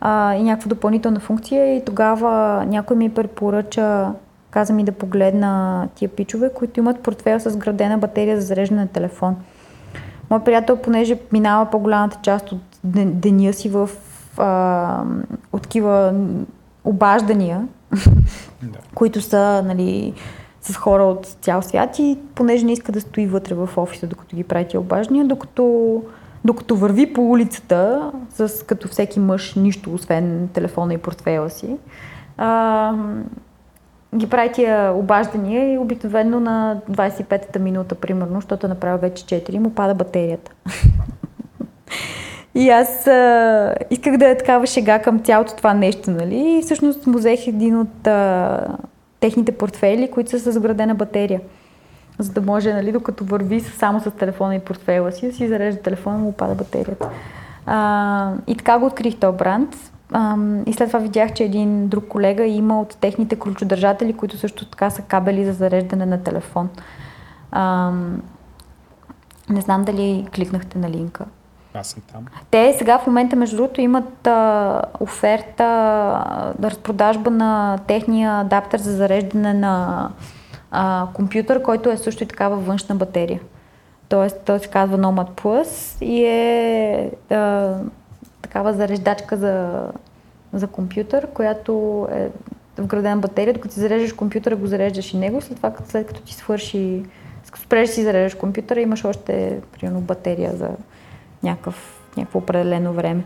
а, 0.00 0.34
и 0.34 0.42
някаква 0.42 0.68
допълнителна 0.68 1.20
функция 1.20 1.76
и 1.76 1.84
тогава 1.84 2.30
някой 2.66 2.96
ми 2.96 3.14
препоръча, 3.14 4.12
каза 4.50 4.72
ми 4.72 4.84
да 4.84 4.92
погледна 4.92 5.88
тия 5.94 6.08
пичове, 6.08 6.50
които 6.54 6.80
имат 6.80 7.00
портфел 7.00 7.40
с 7.40 7.56
градена 7.56 7.98
батерия 7.98 8.40
за 8.40 8.46
зареждане 8.46 8.80
на 8.80 8.88
телефон. 8.88 9.36
Мой 10.30 10.40
приятел, 10.40 10.76
понеже 10.76 11.18
минава 11.32 11.70
по-голямата 11.70 12.18
част 12.22 12.52
от 12.52 12.60
ден- 12.84 13.12
деня 13.14 13.52
си 13.52 13.68
в 13.68 13.90
а, 14.38 15.02
от 15.52 15.62
такива 15.62 16.14
обаждания, 16.84 17.60
Да. 18.62 18.78
които 18.94 19.20
са 19.20 19.62
нали, 19.66 20.14
с 20.64 20.76
хора 20.76 21.02
от 21.02 21.26
цял 21.26 21.62
свят 21.62 21.98
и 21.98 22.18
понеже 22.34 22.64
не 22.64 22.72
иска 22.72 22.92
да 22.92 23.00
стои 23.00 23.26
вътре 23.26 23.54
в 23.54 23.68
офиса, 23.76 24.06
докато 24.06 24.36
ги 24.36 24.44
прави 24.44 24.68
тия 24.68 24.80
обаждания, 24.80 25.24
докато, 25.24 26.02
докато 26.44 26.76
върви 26.76 27.12
по 27.12 27.30
улицата, 27.30 28.12
с, 28.30 28.66
като 28.66 28.88
всеки 28.88 29.20
мъж, 29.20 29.54
нищо 29.54 29.94
освен 29.94 30.48
телефона 30.52 30.94
и 30.94 30.98
портфела 30.98 31.50
си, 31.50 31.76
а, 32.38 32.92
ги 34.16 34.28
прави 34.30 34.52
тия 34.52 34.92
обаждания 34.92 35.72
и 35.72 35.78
обикновено 35.78 36.40
на 36.40 36.80
25-та 36.90 37.58
минута, 37.58 37.94
примерно, 37.94 38.34
защото 38.34 38.66
е 38.66 38.68
направил 38.68 38.98
вече 38.98 39.24
4, 39.24 39.58
му 39.58 39.70
пада 39.70 39.94
батерията. 39.94 40.52
И 42.54 42.70
аз 42.70 43.06
а, 43.06 43.74
исках 43.90 44.16
да 44.16 44.28
е 44.28 44.36
такава 44.36 44.66
шега 44.66 45.02
към 45.02 45.20
цялото 45.20 45.56
това 45.56 45.74
нещо, 45.74 46.10
нали? 46.10 46.58
И 46.58 46.62
всъщност 46.62 47.06
му 47.06 47.18
взех 47.18 47.46
един 47.46 47.78
от 47.78 48.06
а, 48.06 48.66
техните 49.24 49.52
портфели, 49.52 50.10
които 50.10 50.30
са 50.30 50.52
с 50.52 50.58
вградена 50.58 50.94
батерия. 50.94 51.40
За 52.18 52.32
да 52.32 52.40
може, 52.40 52.72
нали, 52.72 52.92
докато 52.92 53.24
върви 53.24 53.60
само 53.60 54.00
с 54.00 54.10
телефона 54.10 54.54
и 54.54 54.60
портфела 54.60 55.12
си, 55.12 55.26
да 55.26 55.32
си 55.32 55.48
зарежда 55.48 55.82
телефона, 55.82 56.18
му 56.18 56.32
пада 56.32 56.54
батерията. 56.54 57.10
А, 57.66 58.32
и 58.46 58.56
така 58.56 58.78
го 58.78 58.86
открих 58.86 59.16
този 59.16 59.36
бранд. 59.36 59.76
И 60.66 60.72
след 60.72 60.88
това 60.88 60.98
видях, 60.98 61.32
че 61.32 61.44
един 61.44 61.88
друг 61.88 62.08
колега 62.08 62.44
има 62.44 62.80
от 62.80 62.96
техните 63.00 63.36
ключодържатели, 63.36 64.12
които 64.12 64.36
също 64.36 64.64
така 64.64 64.90
са 64.90 65.02
кабели 65.02 65.44
за 65.44 65.52
зареждане 65.52 66.06
на 66.06 66.22
телефон. 66.22 66.68
А, 67.50 67.92
не 69.48 69.60
знам 69.60 69.84
дали 69.84 70.26
кликнахте 70.34 70.78
на 70.78 70.90
линка. 70.90 71.24
Аз 71.74 71.86
съм 71.86 72.02
там. 72.12 72.26
Те 72.50 72.74
сега 72.78 72.98
в 72.98 73.06
момента, 73.06 73.36
между 73.36 73.56
другото, 73.56 73.80
имат 73.80 74.26
а, 74.26 74.82
оферта, 75.00 75.64
а, 75.64 76.52
разпродажба 76.62 77.30
на 77.30 77.78
техния 77.86 78.40
адаптер 78.40 78.78
за 78.78 78.92
зареждане 78.92 79.54
на 79.54 80.08
а, 80.70 81.06
компютър, 81.14 81.62
който 81.62 81.90
е 81.90 81.96
също 81.96 82.22
и 82.22 82.26
такава 82.26 82.56
външна 82.56 82.94
батерия. 82.94 83.40
Тоест, 84.08 84.40
той 84.44 84.58
се 84.58 84.68
казва 84.68 84.98
Nomad 84.98 85.42
Plus 85.42 86.02
и 86.04 86.24
е 86.24 87.10
а, 87.30 87.74
такава 88.42 88.72
зареждачка 88.72 89.36
за, 89.36 89.82
за 90.52 90.66
компютър, 90.66 91.26
която 91.26 92.06
е 92.12 92.28
вградена 92.78 93.16
батерия. 93.16 93.54
Докато 93.54 93.74
си 93.74 93.80
зареждаш 93.80 94.12
компютъра, 94.12 94.56
го 94.56 94.66
зареждаш 94.66 95.14
и 95.14 95.16
него. 95.16 95.40
След 95.40 95.56
това, 95.56 95.72
след 95.88 96.06
като 96.06 96.20
ти 96.20 96.34
свърши, 96.34 97.04
спреш 97.54 97.90
си 97.90 98.02
зареждаш 98.02 98.34
компютъра, 98.34 98.80
имаш 98.80 99.04
още, 99.04 99.60
примерно, 99.72 100.00
батерия 100.00 100.56
за 100.56 100.68
някакъв, 101.44 102.00
някакво 102.16 102.38
определено 102.38 102.92
време. 102.92 103.24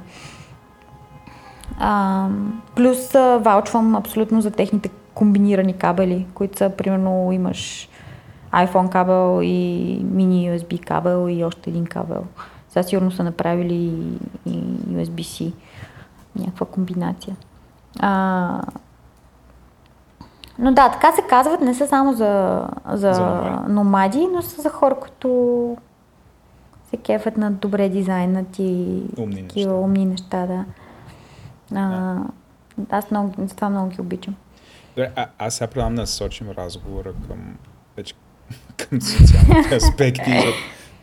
А, 1.79 2.29
плюс 2.75 3.15
а, 3.15 3.39
ваучвам 3.39 3.97
абсолютно 3.97 4.41
за 4.41 4.51
техните 4.51 4.91
комбинирани 5.15 5.73
кабели, 5.73 6.27
които 6.35 6.59
са, 6.59 6.71
примерно, 6.71 7.33
имаш 7.33 7.89
iPhone 8.53 8.89
кабел 8.89 9.41
и 9.43 10.01
мини 10.13 10.51
USB 10.51 10.87
кабел 10.87 11.29
и 11.29 11.45
още 11.45 11.71
един 11.71 11.87
кабел. 11.87 12.25
Сега 12.69 12.83
сигурно 12.83 13.11
са 13.11 13.25
направили 13.25 13.75
и, 13.75 14.19
и 14.47 14.63
USB-C. 14.93 15.53
Някаква 16.37 16.67
комбинация. 16.67 17.37
А, 18.01 18.63
но 20.59 20.73
да, 20.73 20.89
така 20.89 21.13
се 21.13 21.23
казват, 21.23 21.61
не 21.61 21.75
са 21.75 21.87
само 21.87 22.13
за, 22.13 22.65
за, 22.93 23.13
За 23.13 23.63
номади. 23.69 24.29
но 24.35 24.43
са 24.43 24.63
за 24.63 24.71
хора, 24.71 24.95
които 24.95 25.77
се 26.91 26.97
кефят 26.97 27.37
на 27.37 27.51
добре 27.51 27.89
дизайнати 27.89 29.03
Умни 29.19 29.49
такива 29.49 29.73
неща. 29.73 29.85
умни 29.85 30.05
неща, 30.05 30.47
да. 30.47 30.65
А, 31.75 32.17
аз 32.91 33.11
много, 33.11 33.35
затова 33.39 33.71
много 33.71 33.89
ги 33.89 34.01
обичам. 34.01 34.35
Добре, 34.97 35.13
а, 35.17 35.27
аз 35.39 35.55
сега 35.55 35.67
предлагам 35.67 35.95
да 35.95 36.01
насочим 36.01 36.51
разговора 36.51 37.13
към, 37.29 37.57
вече, 37.97 38.15
към 38.77 39.01
социалните 39.01 39.77
аспекти 39.77 40.31
за 40.31 40.53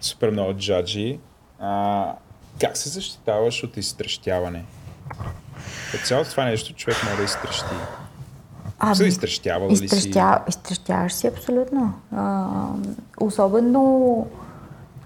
супер 0.01 0.31
много 0.31 0.53
джаджи. 0.53 1.19
А, 1.59 2.13
как 2.61 2.77
се 2.77 2.89
защитаваш 2.89 3.63
от 3.63 3.77
изтрещяване? 3.77 4.65
От 5.95 6.05
цялото 6.05 6.29
това 6.29 6.45
нещо 6.45 6.73
човек 6.73 6.97
може 7.03 7.17
да 7.17 7.23
изтрещи. 7.23 7.75
Ами, 8.79 8.95
се 8.95 9.05
изтрещявала 9.05 9.71
ли 9.71 9.77
си? 9.77 9.85
Изтрещя... 9.85 10.39
Изтрещяваш 10.49 11.13
си 11.13 11.27
абсолютно. 11.27 11.93
А, 12.15 12.47
особено 13.19 14.27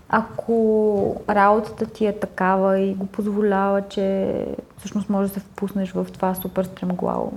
ако 0.10 1.15
работата 1.30 1.86
ти 1.86 2.06
е 2.06 2.19
такава 2.19 2.80
и 2.80 2.94
го 2.94 3.06
позволява, 3.06 3.81
че 3.81 4.36
всъщност 4.77 5.10
можеш 5.10 5.31
да 5.31 5.40
се 5.40 5.45
впуснеш 5.45 5.91
в 5.91 6.07
това 6.14 6.36
супер 6.36 6.64
стремглаво. 6.64 7.34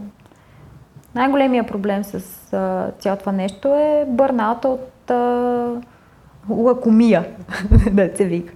Най-големия 1.15 1.67
проблем 1.67 2.05
с 2.05 2.21
цялото 2.99 3.21
това 3.21 3.33
нещо 3.33 3.69
е 3.69 4.05
бърната 4.09 4.69
от 4.69 5.11
а, 5.11 5.67
лакомия, 6.51 7.27
да 7.93 8.11
се 8.17 8.25
вика. 8.25 8.55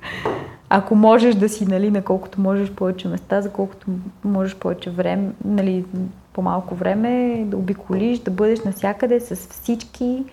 Ако 0.68 0.94
можеш 0.94 1.34
да 1.34 1.48
си, 1.48 1.66
нали, 1.66 1.90
на 1.90 2.02
колкото 2.02 2.40
можеш 2.40 2.70
повече 2.70 3.09
места, 3.09 3.43
за 3.43 3.51
колкото 3.51 3.86
можеш 4.24 4.56
повече 4.56 4.90
време, 4.90 5.30
нали, 5.44 5.84
по-малко 6.32 6.74
време, 6.74 7.44
да 7.47 7.56
обиколиш, 7.56 8.18
да 8.18 8.30
бъдеш 8.30 8.60
навсякъде 8.60 9.20
с 9.20 9.36
всички. 9.36 10.24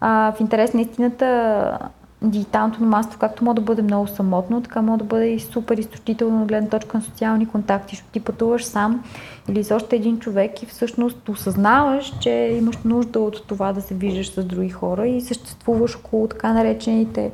А, 0.00 0.32
в 0.32 0.40
интерес 0.40 0.74
на 0.74 0.80
истината, 0.80 1.78
дигиталното 2.22 2.80
номадство, 2.80 3.18
както 3.18 3.44
може 3.44 3.54
да 3.54 3.62
бъде 3.62 3.82
много 3.82 4.06
самотно, 4.06 4.62
така 4.62 4.82
може 4.82 4.98
да 4.98 5.04
бъде 5.04 5.26
и 5.26 5.40
супер 5.40 5.78
изтощително 5.78 6.42
от 6.42 6.48
гледна 6.48 6.68
точка 6.68 6.96
на 6.96 7.04
социални 7.04 7.46
контакти, 7.46 7.94
защото 7.94 8.12
ти 8.12 8.20
пътуваш 8.20 8.64
сам 8.64 9.04
или 9.48 9.64
с 9.64 9.74
още 9.74 9.96
един 9.96 10.18
човек 10.18 10.62
и 10.62 10.66
всъщност 10.66 11.28
осъзнаваш, 11.28 12.12
че 12.20 12.30
имаш 12.30 12.78
нужда 12.84 13.20
от 13.20 13.46
това 13.46 13.72
да 13.72 13.82
се 13.82 13.94
виждаш 13.94 14.30
с 14.30 14.44
други 14.44 14.70
хора 14.70 15.06
и 15.06 15.20
съществуваш 15.20 15.96
около 15.96 16.28
така 16.28 16.52
наречените 16.52 17.30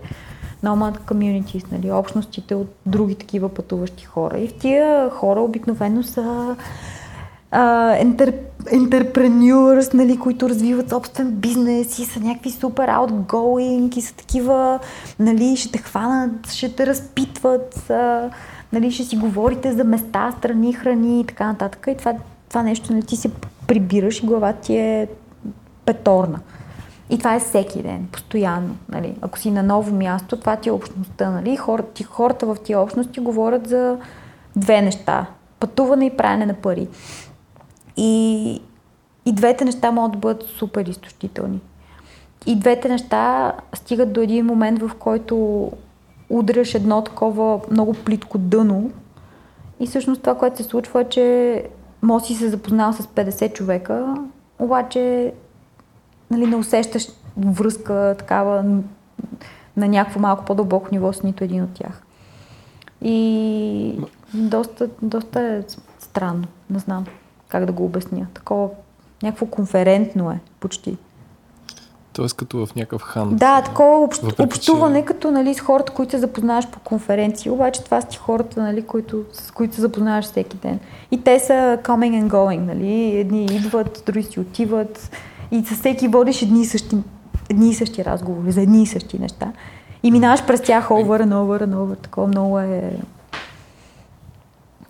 nomad 0.65 0.98
communities, 0.98 1.73
нали, 1.73 1.93
общностите 1.93 2.55
от 2.55 2.74
други 2.86 3.15
такива 3.15 3.48
пътуващи 3.48 4.05
хора. 4.05 4.39
И 4.39 4.48
в 4.48 4.55
тия 4.55 5.10
хора 5.10 5.40
обикновено 5.40 6.02
са 6.02 6.56
ентер, 7.52 8.34
нали, 9.94 10.18
които 10.18 10.48
развиват 10.48 10.90
собствен 10.90 11.30
бизнес 11.30 11.98
и 11.98 12.04
са 12.04 12.20
някакви 12.20 12.50
супер 12.50 12.88
outgoing 12.88 13.96
и 13.96 14.00
са 14.00 14.14
такива, 14.14 14.78
нали, 15.18 15.56
ще 15.56 15.72
те 15.72 15.78
хванат, 15.78 16.50
ще 16.50 16.74
те 16.74 16.86
разпитват, 16.86 17.90
а, 17.90 18.30
нали, 18.72 18.90
ще 18.90 19.04
си 19.04 19.16
говорите 19.16 19.72
за 19.72 19.84
места, 19.84 20.34
страни, 20.38 20.72
храни 20.72 21.20
и 21.20 21.24
така 21.24 21.46
нататък. 21.46 21.86
И 21.90 21.96
това, 21.96 22.14
това 22.48 22.62
нещо, 22.62 22.92
нали, 22.92 23.02
ти 23.02 23.16
се 23.16 23.30
прибираш 23.66 24.22
и 24.22 24.26
главата 24.26 24.60
ти 24.60 24.76
е 24.76 25.08
петорна. 25.84 26.40
И 27.10 27.18
това 27.18 27.34
е 27.34 27.40
всеки 27.40 27.82
ден, 27.82 28.08
постоянно. 28.12 28.76
Нали. 28.88 29.14
Ако 29.20 29.38
си 29.38 29.50
на 29.50 29.62
ново 29.62 29.94
място, 29.94 30.36
това 30.36 30.56
ти 30.56 30.68
е 30.68 30.72
общността. 30.72 31.30
Нали. 31.30 31.56
Хората, 31.56 32.04
хората 32.04 32.46
в 32.46 32.56
тия 32.64 32.80
общности 32.80 33.20
говорят 33.20 33.68
за 33.68 33.96
две 34.56 34.82
неща. 34.82 35.26
Пътуване 35.60 36.06
и 36.06 36.16
правене 36.16 36.46
на 36.46 36.54
пари. 36.54 36.88
И, 37.98 38.60
и 39.26 39.32
двете 39.32 39.64
неща 39.64 39.90
могат 39.90 40.12
да 40.12 40.18
бъдат 40.18 40.42
супер 40.42 40.86
изтощителни. 40.86 41.60
И 42.46 42.56
двете 42.56 42.88
неща 42.88 43.52
стигат 43.74 44.12
до 44.12 44.20
един 44.20 44.46
момент, 44.46 44.82
в 44.82 44.90
който 44.98 45.70
удряш 46.30 46.74
едно 46.74 47.04
такова 47.04 47.60
много 47.70 47.94
плитко 47.94 48.38
дъно. 48.38 48.90
И 49.80 49.86
всъщност 49.86 50.20
това, 50.20 50.34
което 50.34 50.56
се 50.56 50.62
случва 50.62 51.00
е, 51.00 51.04
че 51.04 51.64
може 52.02 52.24
си 52.24 52.34
се 52.34 52.48
запознал 52.48 52.92
с 52.92 53.02
50 53.02 53.52
човека, 53.52 54.14
обаче 54.58 55.32
нали, 56.30 56.46
не 56.46 56.56
усещаш 56.56 57.08
връзка 57.36 58.14
такава 58.18 58.62
на 59.76 59.88
някакво 59.88 60.20
малко 60.20 60.44
по-дълбоко 60.44 60.88
ниво 60.92 61.12
с 61.12 61.22
нито 61.22 61.44
един 61.44 61.62
от 61.62 61.70
тях. 61.74 62.02
И 63.02 64.00
доста, 64.34 64.88
доста 65.02 65.40
е 65.40 65.62
странно, 65.98 66.44
не 66.70 66.78
знам 66.78 67.04
как 67.48 67.64
да 67.64 67.72
го 67.72 67.84
обясня. 67.84 68.26
Такова, 68.34 68.68
някакво 69.22 69.46
конферентно 69.46 70.30
е, 70.30 70.40
почти. 70.60 70.96
Тоест 72.12 72.36
като 72.36 72.66
в 72.66 72.74
някакъв 72.74 73.02
хан. 73.02 73.36
Да, 73.36 73.62
такова 73.62 74.04
общ, 74.04 74.22
Въпреки, 74.22 74.42
общуване, 74.42 75.00
че... 75.00 75.04
като 75.04 75.30
нали, 75.30 75.54
с 75.54 75.60
хората, 75.60 75.92
които 75.92 76.10
се 76.10 76.18
запознаваш 76.18 76.68
по 76.68 76.78
конференции, 76.80 77.50
обаче 77.50 77.84
това 77.84 78.00
са 78.00 78.06
ти 78.06 78.16
хората, 78.16 78.62
нали, 78.62 78.82
които, 78.82 79.24
с 79.32 79.50
които 79.50 79.74
се 79.74 79.80
запознаваш 79.80 80.24
всеки 80.24 80.56
ден. 80.56 80.80
И 81.10 81.22
те 81.22 81.40
са 81.40 81.78
coming 81.82 82.24
and 82.24 82.28
going, 82.28 82.58
нали? 82.58 83.18
Едни 83.18 83.44
идват, 83.44 84.02
други 84.06 84.22
си 84.22 84.40
отиват 84.40 85.10
и 85.50 85.64
с 85.64 85.74
всеки 85.74 86.08
водиш 86.08 86.42
едни 86.42 86.60
и 86.60 86.64
същи, 86.64 86.96
едни 87.50 87.70
и 87.70 87.74
същи 87.74 88.04
разговори 88.04 88.52
за 88.52 88.62
едни 88.62 88.82
и 88.82 88.86
същи 88.86 89.18
неща. 89.18 89.52
И 90.02 90.10
минаваш 90.10 90.46
през 90.46 90.62
тях 90.62 90.88
over 90.88 91.22
and 91.24 91.32
over 91.32 91.66
and 91.66 91.74
over. 91.74 91.98
Такова 91.98 92.26
много 92.26 92.58
е 92.58 92.92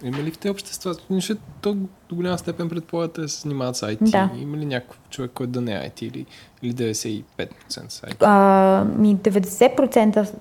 има 0.02 0.18
ли 0.18 0.30
в 0.30 0.38
тези 0.38 0.50
общества? 0.50 0.94
Защото 1.10 1.40
то 1.60 1.74
до 2.08 2.14
голяма 2.14 2.38
степен 2.38 2.68
предполагате 2.68 3.20
да 3.20 3.28
се 3.28 3.40
занимават 3.40 3.76
с 3.76 3.86
IT. 3.86 4.10
Да. 4.10 4.30
Има 4.38 4.56
ли 4.56 4.66
някакъв 4.66 4.98
човек, 5.10 5.30
който 5.34 5.52
да 5.52 5.60
не 5.60 5.72
е 5.74 5.90
IT 5.90 6.02
или, 6.02 6.26
или 6.62 6.74
95% 6.74 7.24
с 7.88 8.00
IT? 8.00 8.16
А, 8.20 8.84
ми 8.84 9.16
90%, 9.16 10.34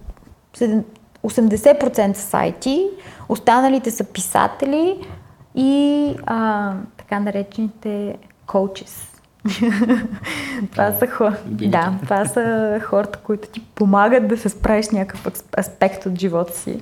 80% 1.24 2.14
с 2.14 2.32
IT, 2.32 2.90
останалите 3.30 3.92
са 3.92 4.04
писатели 4.04 5.08
и 5.56 6.14
а, 6.26 6.74
така 6.98 7.20
наречените 7.20 8.18
coaches. 8.48 9.18
това, 10.72 10.94
са 10.94 11.08
хора, 11.08 11.38
да, 11.46 11.94
това 12.04 12.26
са 12.26 12.80
хората, 12.84 13.20
които 13.20 13.48
ти 13.48 13.62
помагат 13.76 14.28
да 14.28 14.38
се 14.38 14.50
справиш 14.50 14.90
някакъв 14.90 15.44
аспект 15.60 16.06
от 16.06 16.20
живота 16.20 16.58
си. 16.58 16.80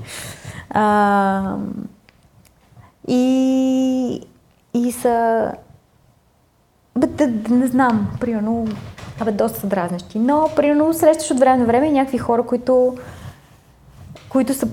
А, 0.69 1.57
и, 3.07 4.21
и 4.73 4.91
са... 4.91 5.51
Бе, 6.97 7.07
да, 7.07 7.27
да, 7.27 7.55
не 7.55 7.67
знам, 7.67 8.07
примерно, 8.19 8.67
абе, 9.19 9.31
доста 9.31 9.59
са 9.59 9.67
дразнещи. 9.67 10.19
Но, 10.19 10.49
примерно, 10.55 10.93
срещаш 10.93 11.31
от 11.31 11.39
време 11.39 11.57
на 11.57 11.65
време 11.65 11.91
някакви 11.91 12.17
хора, 12.17 12.43
които, 12.43 12.97
които 14.29 14.53
са 14.53 14.67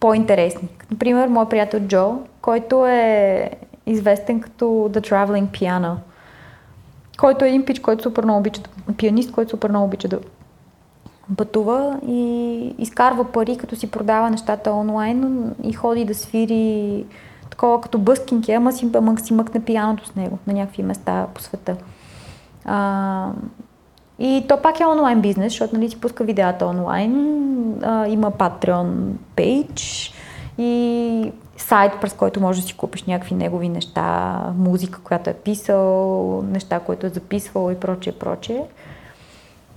по-интересни. 0.00 0.68
Например, 0.90 1.28
моят 1.28 1.50
приятел 1.50 1.80
Джо, 1.80 2.18
който 2.42 2.86
е 2.86 3.50
известен 3.86 4.40
като 4.40 4.64
The 4.64 5.10
Traveling 5.10 5.46
Piano, 5.46 5.94
който 7.18 7.44
е 7.44 7.48
един 7.48 7.64
пич, 7.64 7.78
който 7.78 8.02
супер 8.02 8.24
много 8.24 8.38
обича, 8.38 8.62
пианист, 8.96 9.32
който 9.32 9.50
супер 9.50 9.68
много 9.68 9.84
обича 9.84 10.08
да 10.08 10.18
пътува 11.36 12.00
и 12.08 12.74
изкарва 12.78 13.32
пари, 13.32 13.56
като 13.56 13.76
си 13.76 13.90
продава 13.90 14.30
нещата 14.30 14.72
онлайн 14.72 15.50
и 15.62 15.72
ходи 15.72 16.04
да 16.04 16.14
свири 16.14 17.04
такова 17.56 17.80
като 17.80 17.98
бъскинки, 17.98 18.52
ама 18.52 18.72
си, 18.72 18.90
ама 18.94 19.18
си 19.18 19.34
мъкне 19.34 19.64
пияното 19.64 20.06
с 20.06 20.14
него 20.14 20.38
на 20.46 20.52
някакви 20.52 20.82
места 20.82 21.26
по 21.34 21.42
света. 21.42 21.76
А, 22.64 23.30
и 24.18 24.44
то 24.48 24.62
пак 24.62 24.80
е 24.80 24.86
онлайн 24.86 25.20
бизнес, 25.20 25.52
защото 25.52 25.74
нали, 25.74 25.90
си 25.90 26.00
пуска 26.00 26.24
видеята 26.24 26.66
онлайн, 26.66 27.14
а, 27.82 28.08
има 28.08 28.32
Patreon 28.32 29.12
пейдж 29.36 30.12
и 30.58 31.32
сайт, 31.56 31.92
през 32.00 32.12
който 32.12 32.40
можеш 32.40 32.62
да 32.62 32.68
си 32.68 32.76
купиш 32.76 33.04
някакви 33.04 33.34
негови 33.34 33.68
неща, 33.68 34.38
музика, 34.58 35.00
която 35.04 35.30
е 35.30 35.34
писал, 35.34 36.42
неща, 36.42 36.80
които 36.80 37.06
е 37.06 37.10
записвал 37.10 37.72
и 37.72 37.80
прочее, 37.80 38.12
прочее. 38.12 38.62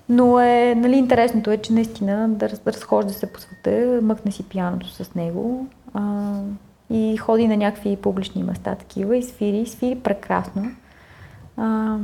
Но 0.10 0.40
е, 0.40 0.76
нали, 0.78 0.96
интересното 0.96 1.52
е, 1.52 1.58
че 1.58 1.74
наистина 1.74 2.30
да 2.30 2.50
разхожда 2.50 3.14
се 3.14 3.34
по 3.34 3.40
света, 3.40 4.00
мъкне 4.02 4.32
си 4.32 4.44
пияното 4.44 4.88
с 4.88 5.16
него. 5.16 5.68
А, 5.94 6.34
и 6.90 7.18
ходи 7.18 7.48
на 7.48 7.58
някакви 7.58 7.96
публични 7.96 8.44
места 8.44 8.76
такива 8.76 9.18
и 9.18 9.24
свири, 9.24 9.58
и 9.58 9.68
свири 9.68 10.00
прекрасно. 10.00 10.72
А, 11.58 11.98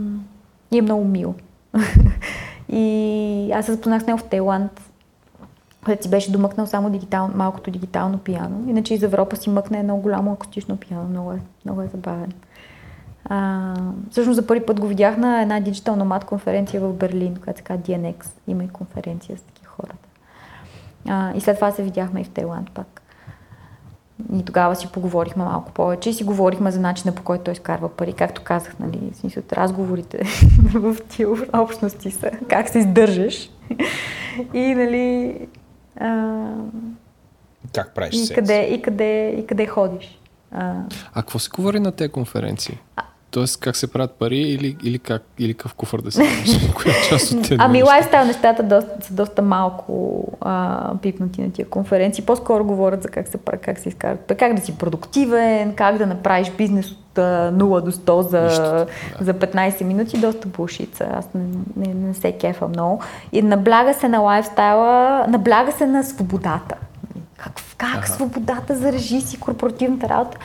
и 0.71 0.77
е 0.77 0.81
много 0.81 1.05
мил. 1.05 1.35
и 2.69 3.51
аз 3.53 3.65
се 3.65 3.71
запознах 3.71 4.03
с 4.03 4.07
него 4.07 4.19
в 4.19 4.23
Тайланд, 4.23 4.81
където 5.85 6.03
си 6.03 6.09
беше 6.09 6.31
домъкнал 6.31 6.67
само 6.67 6.89
дигитал, 6.89 7.29
малкото 7.35 7.71
дигитално 7.71 8.17
пиано. 8.17 8.69
Иначе 8.69 8.93
из 8.93 9.03
Европа 9.03 9.35
си 9.35 9.49
мъкне 9.49 9.79
едно 9.79 9.97
голямо 9.97 10.33
акустично 10.33 10.77
пиано. 10.77 11.09
Много 11.09 11.31
е, 11.31 11.39
много 11.65 11.81
е 11.81 11.87
забавен. 11.87 12.31
А, 13.25 13.73
всъщност 14.11 14.35
за 14.35 14.47
първи 14.47 14.65
път 14.65 14.79
го 14.79 14.87
видях 14.87 15.17
на 15.17 15.41
една 15.41 15.61
Digital 15.61 16.03
Nomad 16.03 16.25
конференция 16.25 16.81
в 16.81 16.93
Берлин, 16.93 17.35
която 17.35 17.57
се 17.57 17.63
казва 17.63 17.83
DNX. 17.83 18.25
Има 18.47 18.63
и 18.63 18.67
конференция 18.67 19.37
с 19.37 19.41
такива 19.41 19.71
хората. 19.71 20.07
А, 21.07 21.33
и 21.35 21.41
след 21.41 21.55
това 21.55 21.71
се 21.71 21.83
видяхме 21.83 22.21
и 22.21 22.23
в 22.23 22.29
Тайланд 22.29 22.71
пак. 22.71 23.01
И 24.33 24.45
тогава 24.45 24.75
си 24.75 24.87
поговорихме 24.87 25.43
малко 25.43 25.71
повече 25.71 26.09
и 26.09 26.13
си 26.13 26.23
говорихме 26.23 26.71
за 26.71 26.79
начина 26.79 27.15
по 27.15 27.23
който 27.23 27.43
той 27.43 27.51
изкарва 27.51 27.89
пари. 27.89 28.13
Както 28.13 28.41
казах, 28.43 28.79
нали, 28.79 29.11
в 29.13 29.17
смисъл, 29.17 29.43
разговорите 29.53 30.23
в 30.73 30.97
тия 31.09 31.29
общности 31.53 32.11
са 32.11 32.31
как 32.49 32.69
се 32.69 32.79
издържаш. 32.79 33.49
и, 34.53 34.75
нали... 34.75 35.39
А... 35.99 36.45
Как 37.73 37.95
правиш 37.95 38.29
и 38.29 38.33
къде, 38.33 38.63
и, 38.63 38.81
къде, 38.81 39.29
и 39.29 39.47
къде 39.47 39.67
ходиш. 39.67 40.19
А, 40.51 40.75
а 41.13 41.21
какво 41.21 41.39
се 41.39 41.49
говори 41.49 41.79
на 41.79 41.91
тези 41.91 42.11
конференции? 42.11 42.77
А, 42.95 43.03
Тоест 43.35 43.59
как 43.59 43.75
се 43.75 43.87
правят 43.87 44.11
пари 44.11 44.37
или, 44.37 44.77
или, 44.83 44.99
как, 44.99 45.23
или 45.39 45.53
какъв 45.53 45.73
куфър 45.73 46.01
да 46.01 46.11
се 46.11 46.23
Коя 46.75 46.95
част 47.09 47.31
от 47.31 47.41
тези 47.41 47.57
Ами 47.59 47.83
лайфстайл 47.83 48.25
нещата 48.25 48.63
доста, 48.63 48.91
са 49.01 49.13
доста 49.13 49.41
малко 49.41 50.23
а, 50.41 50.91
пипнати 51.01 51.41
на 51.41 51.51
тия 51.51 51.69
конференции. 51.69 52.23
По-скоро 52.23 52.65
говорят 52.65 53.03
за 53.03 53.09
как 53.09 53.27
се, 53.27 53.37
как 53.61 53.79
се 53.79 53.89
изкарат, 53.89 54.33
как 54.39 54.53
да 54.53 54.61
си 54.61 54.77
продуктивен, 54.77 55.73
как 55.75 55.97
да 55.97 56.05
направиш 56.05 56.51
бизнес 56.57 56.91
от 56.91 57.17
а, 57.17 57.51
0 57.53 57.81
до 57.81 57.91
100 57.91 58.21
за, 58.21 58.39
да. 58.39 58.87
за 59.21 59.33
15 59.33 59.83
минути. 59.83 60.17
Доста 60.17 60.47
бушица. 60.47 61.07
Аз 61.13 61.29
не, 61.35 61.43
не, 61.75 61.93
не 61.93 62.13
се 62.13 62.31
кефа 62.31 62.67
много. 62.67 63.01
И 63.31 63.41
набляга 63.41 63.93
се 63.93 64.07
на 64.07 64.19
лайфстайла, 64.19 65.25
набляга 65.29 65.71
се 65.71 65.85
на 65.85 66.03
свободата. 66.03 66.75
Как, 67.37 67.53
как 67.77 67.95
ага. 67.95 68.07
свободата 68.07 68.75
за 68.75 68.91
режиси, 68.91 69.39
корпоративната 69.39 70.09
работа. 70.09 70.37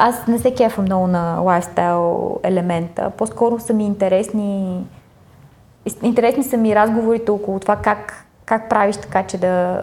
Аз 0.00 0.26
не 0.26 0.38
се 0.38 0.54
кефа 0.54 0.82
много 0.82 1.06
на 1.06 1.40
лайфстайл 1.40 2.36
елемента. 2.42 3.10
По-скоро 3.10 3.60
са 3.60 3.74
ми 3.74 3.86
интересни 3.86 4.84
интересни 6.02 6.44
са 6.44 6.56
ми 6.56 6.74
разговорите 6.74 7.30
около 7.30 7.60
това 7.60 7.76
как, 7.76 8.26
как 8.44 8.68
правиш 8.68 8.96
така, 8.96 9.22
че 9.22 9.38
да, 9.38 9.82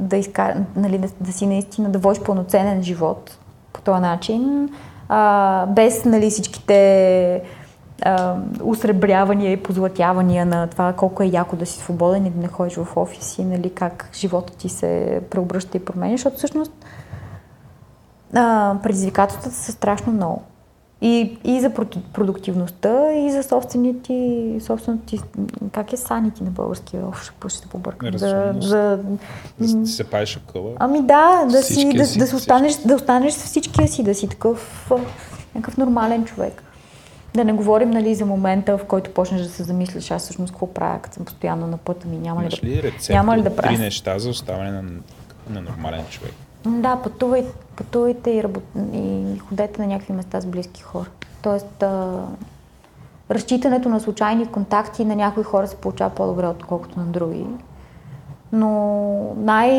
да, 0.00 0.16
изка, 0.16 0.56
нали, 0.76 0.98
да, 0.98 1.08
да 1.20 1.32
си 1.32 1.46
наистина 1.46 1.90
да 1.90 1.98
водиш 1.98 2.22
пълноценен 2.22 2.82
живот 2.82 3.38
по 3.72 3.80
този 3.80 4.00
начин, 4.00 4.68
а, 5.08 5.66
без 5.66 6.04
нали, 6.04 6.30
всичките 6.30 7.42
а, 8.02 8.36
усребрявания 8.62 9.52
и 9.52 9.62
позлатявания 9.62 10.46
на 10.46 10.66
това 10.66 10.92
колко 10.92 11.22
е 11.22 11.26
яко 11.26 11.56
да 11.56 11.66
си 11.66 11.78
свободен 11.78 12.26
и 12.26 12.30
да 12.30 12.40
не 12.40 12.48
ходиш 12.48 12.74
в 12.74 12.96
офиси, 12.96 13.44
нали, 13.44 13.70
как 13.70 14.10
живота 14.14 14.56
ти 14.56 14.68
се 14.68 15.20
преобръща 15.30 15.76
и 15.76 15.84
променя, 15.84 16.16
защото 16.16 16.36
всъщност 16.36 16.72
а, 18.34 18.74
предизвикателствата 18.82 19.56
са 19.56 19.72
страшно 19.72 20.12
много. 20.12 20.42
И, 21.00 21.38
и 21.44 21.60
за 21.60 21.70
проду- 21.70 22.00
продуктивността, 22.12 23.12
и 23.12 23.32
за 23.32 23.42
собствения 23.42 23.94
ти, 24.02 24.56
собственото 24.60 25.04
ти, 25.04 25.20
как 25.72 25.92
е 25.92 25.96
санити 25.96 26.44
на 26.44 26.50
български, 26.50 26.96
Оф, 26.98 27.22
ще, 27.48 27.58
се 27.58 27.66
побъркам. 27.66 28.18
За, 28.60 28.98
Да 29.60 29.68
си- 29.68 29.86
се 29.86 30.04
паеш 30.04 30.36
акъла. 30.36 30.70
Ами 30.78 31.02
да, 31.02 31.44
да, 31.50 31.62
си, 31.62 31.92
да, 31.94 32.06
си, 32.06 32.18
да, 32.18 32.26
си 32.26 32.34
останеш, 32.34 32.74
да 32.76 32.94
останеш 32.94 33.32
с 33.32 33.44
всичкия 33.44 33.88
си, 33.88 34.02
да 34.02 34.14
си 34.14 34.28
такъв 34.28 34.90
някакъв 35.54 35.76
нормален 35.76 36.24
човек. 36.24 36.62
Да 37.34 37.44
не 37.44 37.52
говорим 37.52 37.90
нали, 37.90 38.14
за 38.14 38.26
момента, 38.26 38.78
в 38.78 38.84
който 38.84 39.10
почнеш 39.10 39.40
да 39.42 39.48
се 39.48 39.62
замислиш, 39.62 40.10
аз 40.10 40.22
всъщност 40.22 40.52
какво 40.52 40.66
правя, 40.66 40.98
като 41.02 41.14
съм 41.14 41.24
постоянно 41.24 41.66
на 41.66 41.76
пътя 41.76 42.08
ми, 42.08 42.18
няма 42.18 42.40
ли 42.40 42.44
Имаш 42.44 42.60
да... 42.60 42.66
ли 42.66 42.82
рецепт 42.82 43.10
няма 43.10 43.38
ли 43.38 43.42
да 43.42 43.56
правя? 43.56 43.68
три 43.68 43.78
неща 43.82 44.18
за 44.18 44.30
оставане 44.30 44.70
на, 44.70 44.82
на 45.50 45.60
нормален 45.60 46.04
човек? 46.10 46.32
Да, 46.66 46.96
пътувай, 47.02 47.46
пътувайте 47.76 48.30
и, 48.30 48.42
работ... 48.42 48.62
и 48.92 49.38
ходете 49.48 49.80
на 49.80 49.86
някакви 49.86 50.12
места 50.12 50.40
с 50.40 50.46
близки 50.46 50.82
хора. 50.82 51.08
Тоест, 51.42 51.82
а... 51.82 52.22
разчитането 53.30 53.88
на 53.88 54.00
случайни 54.00 54.46
контакти 54.46 55.04
на 55.04 55.16
някои 55.16 55.42
хора 55.42 55.66
се 55.66 55.76
получава 55.76 56.10
по-добре, 56.10 56.46
отколкото 56.46 57.00
на 57.00 57.06
други. 57.06 57.46
Но 58.52 59.34
най... 59.36 59.70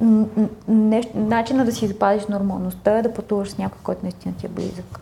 н- 0.00 0.26
н- 0.36 0.48
Нещо, 0.68 1.12
начинът 1.14 1.66
да 1.66 1.72
си 1.72 1.86
запазиш 1.86 2.26
нормалността 2.26 2.98
е 2.98 3.02
да 3.02 3.14
пътуваш 3.14 3.48
с 3.48 3.58
някой, 3.58 3.78
който 3.82 4.00
наистина 4.02 4.34
ти 4.34 4.46
е 4.46 4.48
близък. 4.48 5.00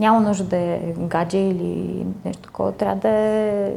Няма 0.00 0.20
нужда 0.20 0.44
да 0.44 0.56
е 0.56 0.94
гадже 0.98 1.38
или 1.38 2.06
нещо 2.24 2.42
такова. 2.42 2.72
Трябва 2.72 2.96
да 2.96 3.08
е... 3.08 3.72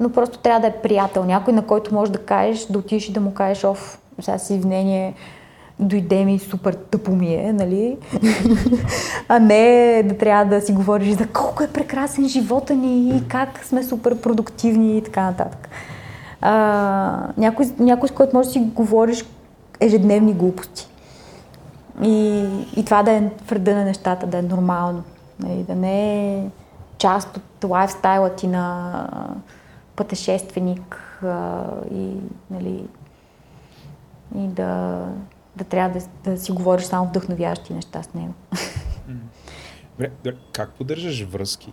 Но 0.00 0.12
просто 0.12 0.38
трябва 0.38 0.60
да 0.60 0.66
е 0.66 0.82
приятел. 0.82 1.24
Някой, 1.24 1.54
на 1.54 1.66
който 1.66 1.94
можеш 1.94 2.12
да 2.12 2.18
кажеш, 2.18 2.66
да 2.66 2.78
отидеш 2.78 3.08
и 3.08 3.12
да 3.12 3.20
му 3.20 3.34
кажеш, 3.34 3.64
оф, 3.64 3.98
сега 4.20 4.38
си 4.38 4.54
извинение, 4.54 5.14
дойде 5.78 6.24
ми 6.24 6.38
супер 6.38 6.74
тъпо 6.74 7.12
ми 7.12 7.34
е, 7.34 7.52
нали? 7.52 7.98
а 9.28 9.38
не 9.38 10.02
да 10.04 10.18
трябва 10.18 10.44
да 10.44 10.60
си 10.60 10.72
говориш 10.72 11.16
за 11.16 11.26
колко 11.26 11.62
е 11.62 11.68
прекрасен 11.68 12.28
живота 12.28 12.74
ни 12.74 13.16
и 13.16 13.28
как 13.28 13.64
сме 13.64 13.82
супер 13.82 14.20
продуктивни 14.20 14.98
и 14.98 15.02
така 15.02 15.22
нататък. 15.22 15.68
А, 16.40 17.28
някой, 17.36 17.66
някой, 17.78 18.08
с 18.08 18.12
който 18.12 18.36
можеш 18.36 18.46
да 18.46 18.52
си 18.52 18.70
говориш 18.74 19.24
ежедневни 19.80 20.32
глупости. 20.32 20.88
И, 22.02 22.44
и 22.76 22.84
това 22.84 23.02
да 23.02 23.12
е 23.12 23.22
вреда 23.48 23.74
на 23.74 23.84
нещата, 23.84 24.26
да 24.26 24.38
е 24.38 24.42
нормално. 24.42 25.02
Нали, 25.40 25.62
да 25.62 25.74
не 25.74 26.34
е 26.34 26.46
част 26.98 27.36
от 27.36 27.70
лайфстайла 27.70 28.30
ти 28.30 28.46
на 28.46 29.08
пътешественик 29.96 31.20
а, 31.24 31.64
и, 31.94 32.10
нали, 32.50 32.84
и 34.34 34.48
да, 34.48 35.04
да 35.56 35.64
трябва 35.64 35.98
да, 36.00 36.30
да 36.30 36.38
си 36.38 36.52
говориш 36.52 36.84
само 36.84 37.06
вдъхновящи 37.06 37.74
неща 37.74 38.02
с 38.02 38.14
него. 38.14 38.34
Добре, 39.90 40.10
добре, 40.24 40.36
как 40.52 40.70
поддържаш 40.70 41.22
връзки? 41.22 41.72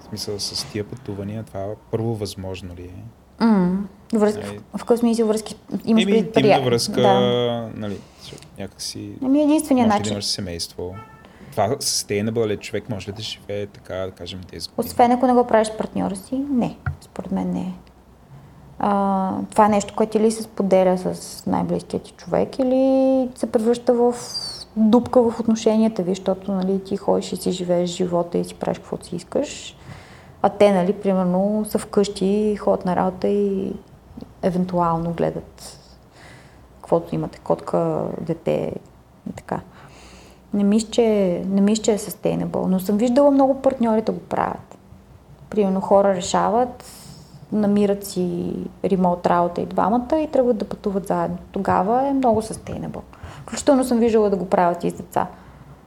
В 0.00 0.04
смисъл 0.04 0.38
с 0.38 0.66
тия 0.66 0.84
пътувания, 0.84 1.42
това 1.42 1.66
първо 1.90 2.14
възможно 2.14 2.74
ли 2.74 2.82
е? 2.82 3.44
М, 3.44 3.84
Връзка, 4.14 4.46
Нали? 4.46 4.58
в, 4.72 4.78
в 4.78 4.80
какъв 4.80 4.98
смисъл 4.98 5.26
връзки 5.26 5.56
имаш 5.84 6.02
Еми, 6.02 6.04
предвид 6.06 6.26
интимна 6.26 6.48
прия- 6.48 6.60
връзка, 6.60 7.02
Да. 7.02 7.70
нали, 7.74 7.96
някакси... 8.58 9.12
Ами 9.22 9.42
единственият 9.42 9.86
може 9.86 9.94
ли 9.94 9.98
да 9.98 10.00
начин. 10.00 10.12
имаш 10.12 10.24
семейство? 10.24 10.94
Това 11.50 11.68
sustainable 11.68 12.46
ли 12.46 12.56
човек 12.56 12.88
може 12.88 13.08
ли 13.08 13.14
да 13.14 13.22
живее 13.22 13.66
така, 13.66 13.94
да 13.94 14.10
кажем, 14.10 14.40
10 14.40 14.44
години? 14.44 14.62
Освен 14.78 15.12
ако 15.12 15.26
не 15.26 15.32
го 15.32 15.46
правиш 15.46 15.70
партньора 15.70 16.16
си, 16.16 16.34
не. 16.34 16.76
Според 17.00 17.32
мен 17.32 17.50
не 17.50 17.60
е. 17.60 17.72
А, 18.84 19.32
това 19.50 19.66
е 19.66 19.68
нещо, 19.68 19.94
което 19.96 20.16
или 20.16 20.30
се 20.30 20.42
споделя 20.42 20.98
с 20.98 21.46
най-близкият 21.46 22.02
ти 22.02 22.12
човек, 22.12 22.58
или 22.58 23.28
се 23.34 23.52
превръща 23.52 23.94
в 23.94 24.14
дупка 24.76 25.30
в 25.30 25.40
отношенията 25.40 26.02
ви, 26.02 26.10
защото 26.10 26.52
нали, 26.52 26.84
ти 26.84 26.96
ходиш 26.96 27.32
и 27.32 27.36
си 27.36 27.52
живееш 27.52 27.90
живота 27.90 28.38
и 28.38 28.44
си 28.44 28.54
правиш 28.54 28.78
каквото 28.78 29.06
си 29.06 29.16
искаш. 29.16 29.76
А 30.42 30.48
те, 30.48 30.72
нали, 30.72 30.92
примерно, 30.92 31.64
са 31.68 31.78
вкъщи, 31.78 32.56
ходят 32.56 32.84
на 32.84 32.96
работа 32.96 33.28
и 33.28 33.72
евентуално 34.42 35.12
гледат 35.12 35.78
каквото 36.92 37.14
имате, 37.14 37.38
котка, 37.38 38.04
дете 38.20 38.72
и 39.30 39.32
така. 39.32 39.60
Не 40.54 40.64
мисля, 40.64 40.90
че, 40.90 41.42
не 41.48 41.60
мисля, 41.60 41.82
че 41.82 41.92
е 41.92 41.98
sustainable, 41.98 42.66
но 42.66 42.80
съм 42.80 42.96
виждала 42.96 43.30
много 43.30 43.62
партньори 43.62 44.02
да 44.02 44.12
го 44.12 44.20
правят. 44.20 44.78
Примерно 45.50 45.80
хора 45.80 46.14
решават, 46.14 46.84
намират 47.52 48.04
си 48.04 48.54
ремонт 48.84 49.26
работа 49.26 49.60
и 49.60 49.66
двамата 49.66 50.18
и 50.18 50.26
тръгват 50.26 50.56
да 50.56 50.64
пътуват 50.64 51.06
заедно. 51.06 51.38
Тогава 51.52 52.06
е 52.06 52.12
много 52.12 52.42
sustainable. 52.42 53.02
Включително 53.42 53.84
съм 53.84 53.98
виждала 53.98 54.30
да 54.30 54.36
го 54.36 54.48
правят 54.48 54.84
и 54.84 54.90
с 54.90 54.94
деца. 54.94 55.26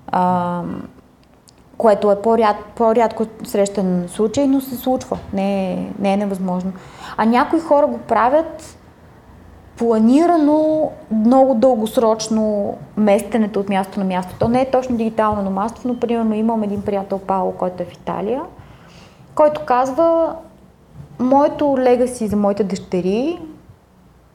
А, 0.08 0.61
което 1.77 2.11
е 2.11 2.22
по-ряд, 2.22 2.56
по-рядко 2.76 3.26
срещан 3.44 4.03
случай, 4.08 4.48
но 4.48 4.61
се 4.61 4.76
случва. 4.76 5.18
Не 5.34 5.74
е, 5.74 5.92
не 6.00 6.14
е 6.14 6.18
невъзможно. 6.18 6.74
А 7.18 7.26
някои 7.26 7.60
хора 7.60 7.88
го 7.88 7.98
правят 7.98 8.77
планирано 9.77 10.92
много 11.11 11.53
дългосрочно 11.53 12.74
местенето 12.98 13.60
от 13.60 13.69
място 13.69 14.00
на 14.00 14.06
място. 14.06 14.35
То 14.40 14.48
не 14.48 14.61
е 14.61 14.72
точно 14.72 14.98
дигитално 14.98 15.42
номадство, 15.42 15.88
но 15.88 16.00
примерно 16.00 16.35
имам 16.35 16.64
един 16.64 16.82
приятел 16.82 17.19
Пауло, 17.19 17.52
който 17.52 17.84
е 17.84 17.85
в 17.85 17.94
Италия, 17.94 18.42
който 19.35 19.61
казва 19.66 20.35
моето 21.19 21.76
легаси 21.80 22.27
за 22.27 22.35
моите 22.35 22.64
дъщери, 22.64 23.40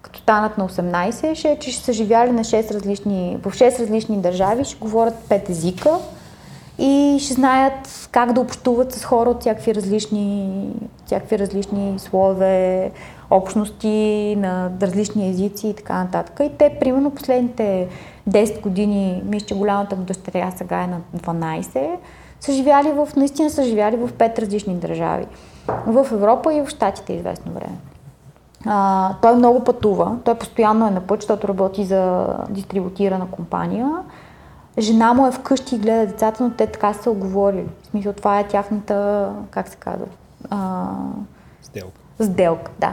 като 0.02 0.18
станат 0.18 0.58
на 0.58 0.68
18, 0.68 1.34
ще 1.34 1.50
е, 1.50 1.58
че 1.58 1.72
ще 1.72 1.84
са 1.84 1.92
живяли 1.92 2.30
на 2.30 2.44
6 2.44 2.74
различни, 2.74 3.38
в 3.42 3.52
6 3.52 3.80
различни 3.80 4.20
държави, 4.20 4.64
ще 4.64 4.78
говорят 4.80 5.14
5 5.28 5.50
езика 5.50 5.98
и 6.78 7.18
ще 7.20 7.34
знаят 7.34 8.08
как 8.12 8.32
да 8.32 8.40
общуват 8.40 8.92
с 8.92 9.04
хора 9.04 9.30
от 9.30 9.40
всякакви 9.40 9.74
различни, 9.74 10.50
всякакви 11.06 11.38
различни 11.38 11.98
слове, 11.98 12.90
общности, 13.30 14.36
на 14.38 14.70
различни 14.82 15.30
езици 15.30 15.68
и 15.68 15.74
така 15.74 16.04
нататък. 16.04 16.40
И 16.42 16.50
те, 16.58 16.76
примерно, 16.80 17.10
последните 17.10 17.88
10 18.30 18.60
години, 18.60 19.22
мисля, 19.24 19.46
че 19.46 19.54
голямата 19.54 19.96
му 19.96 20.02
дъщеря 20.02 20.52
сега 20.56 20.82
е 20.82 20.86
на 20.86 21.00
12, 21.16 21.90
са 22.40 22.52
живяли 22.52 22.90
в, 22.90 23.08
наистина 23.16 23.50
са 23.50 23.64
живяли 23.64 23.96
в 23.96 24.08
5 24.08 24.38
различни 24.38 24.74
държави. 24.74 25.26
В 25.86 26.06
Европа 26.12 26.54
и 26.54 26.60
в 26.60 26.68
Штатите 26.68 27.12
известно 27.12 27.52
време. 27.52 27.78
А, 28.66 29.14
той 29.22 29.36
много 29.36 29.64
пътува, 29.64 30.16
той 30.24 30.34
постоянно 30.34 30.86
е 30.86 30.90
на 30.90 31.00
път, 31.00 31.20
защото 31.20 31.48
работи 31.48 31.84
за 31.84 32.26
дистрибутирана 32.48 33.30
компания. 33.30 33.90
Жена 34.78 35.14
му 35.14 35.26
е 35.26 35.32
вкъщи 35.32 35.74
и 35.74 35.78
гледа 35.78 36.06
децата, 36.06 36.42
но 36.44 36.50
те 36.50 36.66
така 36.66 36.92
са 36.92 37.02
се 37.02 37.08
оговорили. 37.08 37.68
В 37.82 37.86
смисъл, 37.86 38.12
това 38.12 38.40
е 38.40 38.48
тяхната, 38.48 39.28
как 39.50 39.68
се 39.68 39.76
казва, 39.76 40.06
а, 40.50 40.86
Сделка. 41.62 42.00
сделка, 42.20 42.72
да. 42.78 42.92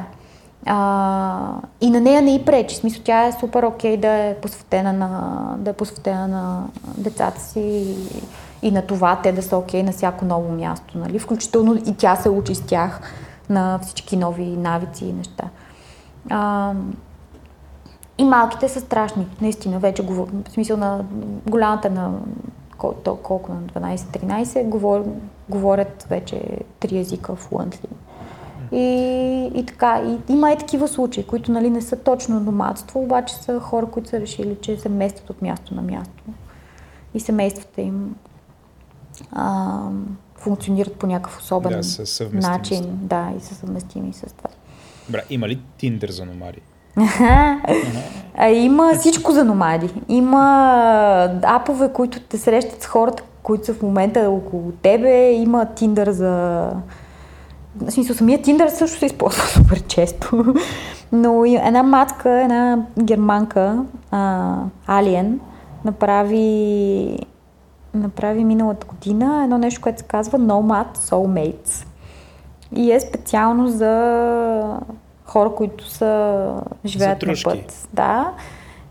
А, 0.66 1.54
и 1.82 1.90
на 1.90 2.02
нея 2.02 2.22
не 2.22 2.36
и 2.36 2.46
пречи. 2.46 2.76
В 2.76 2.80
смисъл, 2.80 3.02
тя 3.04 3.26
е 3.26 3.32
супер 3.32 3.64
окей 3.64 3.98
да 3.98 4.08
е 4.08 4.36
посветена 4.36 4.94
на, 4.94 5.56
да 5.58 5.70
е 5.70 5.74
посветена 5.74 6.28
на 6.28 6.64
децата 6.98 7.42
си 7.42 7.60
и, 7.60 7.96
и 8.62 8.72
на 8.72 8.82
това 8.82 9.20
те 9.24 9.32
да 9.32 9.42
са 9.42 9.58
окей 9.58 9.84
на 9.84 9.92
всяко 9.92 10.26
ново 10.26 10.52
място. 10.52 10.98
Нали? 10.98 11.20
Включително 11.20 11.76
и 11.76 11.96
тя 11.98 12.16
се 12.16 12.30
учи 12.30 12.56
с 12.56 12.62
тях 12.62 13.02
на 13.50 13.80
всички 13.82 14.18
нови 14.18 14.46
навици 14.46 15.06
и 15.06 15.14
неща. 15.14 15.44
А, 16.30 16.74
и 18.18 18.24
малките 18.24 18.70
са 18.70 18.80
страшни, 18.80 19.28
наистина. 19.42 19.80
Вече 19.80 20.02
в 20.02 20.28
смисъл 20.50 20.78
на 20.78 21.06
голямата 21.50 21.90
на 21.90 22.12
колко 23.24 23.52
на 23.54 23.62
12-13 23.62 24.64
говор... 24.64 25.04
говорят 25.50 26.06
вече 26.10 26.60
три 26.80 26.98
езика 26.98 27.36
fluently. 27.36 27.90
И, 28.72 29.52
и 29.56 29.66
така, 29.66 30.02
и 30.06 30.34
има 30.34 30.52
и 30.52 30.58
такива 30.58 30.88
случаи, 30.88 31.28
които 31.28 31.52
нали, 31.52 31.70
не 31.70 31.82
са 31.82 31.96
точно 31.96 32.40
номадство, 32.40 33.00
обаче 33.00 33.36
са 33.36 33.60
хора, 33.60 33.86
които 33.86 34.10
са 34.10 34.20
решили, 34.20 34.58
че 34.62 34.78
се 34.78 34.90
местят 34.90 35.30
от 35.30 35.42
място 35.42 35.76
на 35.76 35.82
място. 35.82 36.24
И 37.14 37.20
семействата 37.20 37.82
им 37.82 38.16
а, 39.32 39.80
функционират 40.36 40.94
по 40.94 41.08
някакъв 41.08 41.40
особен 41.40 41.72
Да, 41.72 41.84
с 41.84 42.30
начин. 42.34 42.86
Да, 43.02 43.32
и 43.38 43.42
са 43.42 43.56
съвместими 43.56 44.14
с 44.14 44.22
това. 44.22 44.50
Добре, 45.06 45.24
има 45.30 45.48
ли 45.48 45.60
Тиндър 45.78 46.12
за 46.12 46.26
номади? 46.26 46.62
А, 48.40 48.50
има 48.50 48.94
всичко 49.00 49.32
за 49.32 49.46
номади. 49.46 49.90
Има 50.10 51.40
апове, 51.44 51.94
които 51.94 52.20
те 52.20 52.38
срещат 52.38 52.82
с 52.82 52.86
хората, 52.86 53.24
които 53.44 53.66
са 53.66 53.74
в 53.74 53.82
момента 53.82 54.30
около 54.30 54.72
тебе. 54.72 55.32
Има 55.32 55.66
Тиндър 55.66 56.12
за... 56.12 56.30
В 57.76 57.92
смисъл, 57.92 58.16
самия 58.16 58.42
Тиндър 58.42 58.70
също 58.70 59.00
се 59.00 59.06
използва 59.06 59.44
супер 59.48 59.82
често. 59.88 60.56
Но 61.12 61.46
една 61.46 61.84
матка, 61.84 62.42
една 62.42 62.86
германка, 63.04 63.84
а, 64.12 64.56
Алиен, 64.88 65.40
направи, 65.86 67.20
направи 67.94 68.44
миналата 68.44 68.88
година 68.88 69.44
едно 69.44 69.58
нещо, 69.58 69.82
което 69.82 70.00
се 70.00 70.06
казва 70.06 70.40
Nomad 70.40 70.98
Soulmates. 70.98 71.86
И 72.76 72.92
е 72.92 73.00
специално 73.00 73.68
за 73.68 74.80
хора, 75.26 75.50
които 75.56 75.90
са 75.90 76.54
живеят 76.86 77.22
на 77.22 77.34
път. 77.44 77.88
Да. 77.94 78.34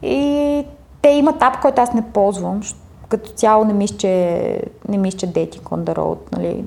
И 0.02 0.65
те 1.02 1.08
имат 1.08 1.42
ап, 1.42 1.60
който 1.60 1.81
аз 1.81 1.94
не 1.94 2.02
ползвам, 2.02 2.60
като 3.08 3.31
цяло 3.31 3.65
не 3.65 3.73
мисля, 3.73 3.97
че, 3.97 4.62
не 4.89 4.99
мисля, 4.99 5.18
че 5.18 5.33
dating 5.33 5.62
on 5.62 5.84
the 5.84 5.97
road, 5.97 6.18
нали. 6.33 6.65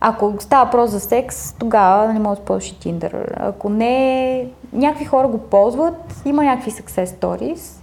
Ако 0.00 0.34
става 0.38 0.64
въпрос 0.64 0.90
за 0.90 1.00
секс, 1.00 1.52
тогава 1.52 2.12
не 2.12 2.18
може 2.18 2.40
да 2.40 2.46
ползваш 2.46 2.70
и 2.70 2.74
Tinder. 2.74 3.34
Ако 3.36 3.68
не, 3.68 4.46
някакви 4.72 5.04
хора 5.04 5.28
го 5.28 5.38
ползват, 5.38 6.22
има 6.24 6.44
някакви 6.44 6.70
success 6.70 7.04
stories. 7.04 7.80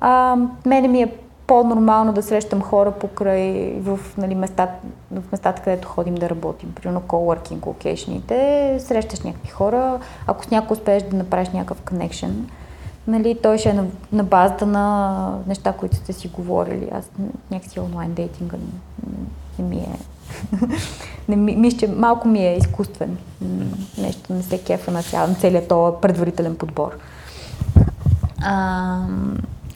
А, 0.00 0.36
мене 0.66 0.88
ми 0.88 1.02
е 1.02 1.14
по-нормално 1.46 2.12
да 2.12 2.22
срещам 2.22 2.62
хора 2.62 2.90
покрай 2.90 3.72
в, 3.80 3.98
нали, 4.18 4.34
местата, 4.34 4.72
в 5.10 5.32
местата, 5.32 5.62
където 5.62 5.88
ходим 5.88 6.14
да 6.14 6.30
работим. 6.30 6.72
Примерно 6.74 7.00
coworking 7.00 7.60
locationите, 7.60 8.78
срещаш 8.78 9.20
някакви 9.20 9.48
хора, 9.48 9.98
ако 10.26 10.44
с 10.44 10.50
някой 10.50 10.74
успееш 10.74 11.02
да 11.02 11.16
направиш 11.16 11.48
някакъв 11.48 11.82
connection, 11.82 12.30
нали, 13.06 13.38
той 13.42 13.58
ще 13.58 13.68
е 13.68 13.72
на, 13.72 13.84
на 14.12 14.24
базата 14.24 14.66
на 14.66 15.38
неща, 15.46 15.72
които 15.72 15.96
сте 15.96 16.12
си 16.12 16.28
говорили. 16.28 16.88
Аз 16.92 17.10
някакси 17.50 17.80
онлайн 17.80 18.14
дейтинга 18.14 18.56
не, 18.56 19.18
не 19.58 19.64
ми 19.64 19.76
е... 19.76 19.98
не, 21.28 21.36
мисля, 21.36 21.78
че 21.78 21.88
малко 21.88 22.28
ми 22.28 22.46
е 22.46 22.56
изкуствен. 22.56 23.18
Нещо 23.98 24.32
не 24.32 24.42
се 24.42 24.62
кефа 24.62 24.90
на, 24.90 25.02
цял, 25.02 25.26
на 25.26 25.34
целият 25.34 25.68
този 25.68 25.96
предварителен 26.02 26.56
подбор. 26.56 26.98
А, 28.42 28.98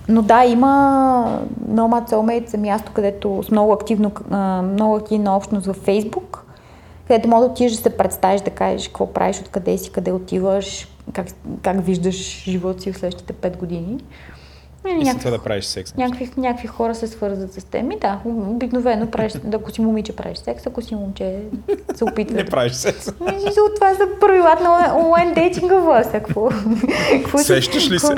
но 0.08 0.22
да, 0.22 0.44
има 0.44 1.40
Nomad 1.70 2.10
Soulmates 2.10 2.54
е 2.54 2.56
място, 2.56 2.92
където 2.94 3.42
с 3.42 3.50
много, 3.50 3.72
активно, 3.72 4.12
много 4.62 4.96
активна 4.96 5.36
общност 5.36 5.66
във 5.66 5.86
Facebook, 5.86 6.38
където 7.08 7.28
може 7.28 7.46
да 7.46 7.52
отидеш 7.52 7.72
да 7.72 7.78
се 7.78 7.96
представиш, 7.96 8.40
да 8.40 8.50
кажеш 8.50 8.88
какво 8.88 9.12
правиш, 9.12 9.40
откъде 9.40 9.78
си, 9.78 9.92
къде 9.92 10.12
отиваш, 10.12 10.88
как, 11.12 11.26
как 11.62 11.84
виждаш 11.84 12.44
живота 12.44 12.82
си 12.82 12.92
в 12.92 12.98
следващите 12.98 13.32
5 13.32 13.56
години. 13.56 13.98
И 14.90 14.94
някакви, 14.94 15.18
това 15.18 15.30
да 15.30 15.38
правиш 15.38 15.64
секс. 15.64 15.94
Някакви, 15.94 16.30
някакви 16.36 16.66
хора 16.68 16.94
се 16.94 17.06
свързват 17.06 17.52
с 17.52 17.64
теми. 17.64 17.98
Да, 18.00 18.20
обикновено 18.24 19.10
правиш, 19.10 19.32
да, 19.44 19.56
ако 19.56 19.70
си 19.70 19.80
момиче 19.80 20.16
правиш 20.16 20.38
секс, 20.38 20.66
ако 20.66 20.82
си 20.82 20.94
момче 20.94 21.40
се 21.94 22.04
опитва. 22.04 22.36
Не 22.36 22.44
правиш 22.44 22.72
секс. 22.72 23.04
Това 23.74 23.94
са 23.94 24.08
правилата 24.20 24.62
на 24.62 24.98
онлайн 24.98 25.34
дейтинга 25.34 25.76
власт. 25.76 26.12
Какво? 26.12 26.50
Сещаш 27.38 27.90
ли 27.90 27.98
се? 27.98 28.14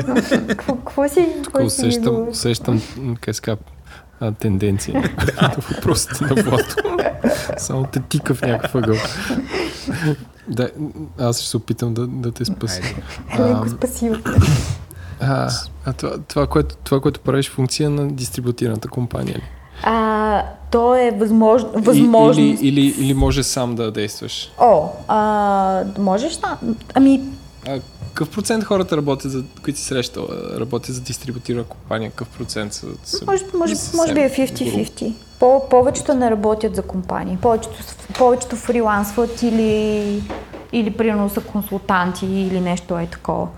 Какво 0.48 1.08
си? 1.08 1.28
Усещам, 1.62 2.28
усещам, 2.28 2.82
как 3.20 3.58
тенденция. 4.38 5.02
Въпросите 5.70 6.24
на 6.24 6.42
Владо. 6.42 6.64
Само 7.56 7.84
те 7.84 8.00
тика 8.00 8.34
в 8.34 8.42
някакъв 8.42 8.74
ъгъл. 8.74 8.96
Да, 10.48 10.70
аз 11.18 11.40
ще 11.40 11.50
се 11.50 11.56
опитам 11.56 11.94
да, 11.94 12.06
да 12.06 12.32
те 12.32 12.44
спася. 12.44 12.82
Леко 13.38 13.68
спасил. 13.68 14.14
А, 15.20 15.50
а 15.84 15.92
това, 15.92 16.18
това, 16.28 16.46
което, 16.46 16.76
това, 16.76 17.00
което 17.00 17.20
правиш 17.20 17.50
функция 17.50 17.90
на 17.90 18.08
дистрибутираната 18.08 18.88
компания 18.88 19.36
ли? 19.36 19.42
А, 19.82 20.42
то 20.70 20.94
е 20.94 21.10
възможно. 21.10 21.70
възможно... 21.74 22.44
Или, 22.44 22.58
или, 22.60 22.94
или 22.98 23.14
може 23.14 23.42
сам 23.42 23.74
да 23.74 23.90
действаш? 23.90 24.52
О, 24.58 24.88
а, 25.08 25.84
можеш 25.98 26.32
сам. 26.32 26.76
Ами. 26.94 27.20
А, 27.68 27.80
какъв 28.08 28.30
процент 28.30 28.64
хората 28.64 28.96
работят, 28.96 29.32
за, 29.32 29.44
които 29.64 29.78
си 29.78 29.84
срещал, 29.84 30.28
работят 30.60 30.94
за 30.94 31.00
дистрибутирана 31.00 31.64
компания? 31.64 32.10
Какъв 32.10 32.28
процент 32.28 32.72
са? 32.72 32.86
са 33.04 33.24
може, 33.26 33.44
може, 33.54 33.74
може 33.96 34.14
би 34.14 34.20
е 34.20 34.30
50-50. 34.30 35.12
По, 35.40 35.68
повечето 35.68 36.14
не 36.14 36.30
работят 36.30 36.76
за 36.76 36.82
компании. 36.82 37.36
Повечето, 37.42 37.76
повечето 38.18 38.56
фрилансват 38.56 39.42
или, 39.42 40.22
или 40.72 40.90
примерно 40.90 41.30
са 41.30 41.40
консултанти 41.40 42.26
или 42.26 42.60
нещо 42.60 42.98
е 42.98 43.06
такова. 43.06 43.48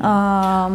А, 0.00 0.68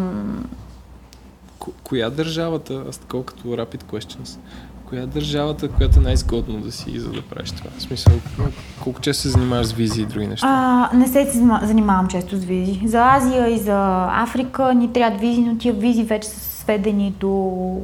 коя 1.84 2.10
държавата, 2.10 2.84
аз 2.90 2.98
такова 2.98 3.26
като 3.26 3.48
Rapid 3.48 3.84
Questions, 3.84 4.40
коя 4.86 5.06
държавата, 5.06 5.70
която 5.70 6.00
е 6.00 6.02
най-изгодно 6.02 6.62
да 6.62 6.72
си, 6.72 7.00
за 7.00 7.12
да 7.12 7.22
правиш 7.22 7.52
това? 7.52 7.70
В 7.78 7.82
смисъл, 7.82 8.14
колко 8.84 9.02
често 9.02 9.22
се 9.22 9.30
занимаваш 9.30 9.68
с 9.68 9.72
визи 9.72 10.02
и 10.02 10.06
други 10.06 10.28
неща? 10.28 10.48
А, 10.50 10.98
не 10.98 11.08
се 11.08 11.32
занимавам 11.62 12.08
често 12.08 12.38
с 12.38 12.44
визи. 12.44 12.88
За 12.88 13.00
Азия 13.00 13.50
и 13.50 13.58
за 13.58 14.08
Африка 14.12 14.74
ни 14.74 14.94
трябват 14.94 15.20
визи, 15.20 15.42
но 15.42 15.58
тия 15.58 15.74
визи 15.74 16.04
вече 16.04 16.28
са 16.28 16.40
сведени 16.40 17.16
до 17.20 17.82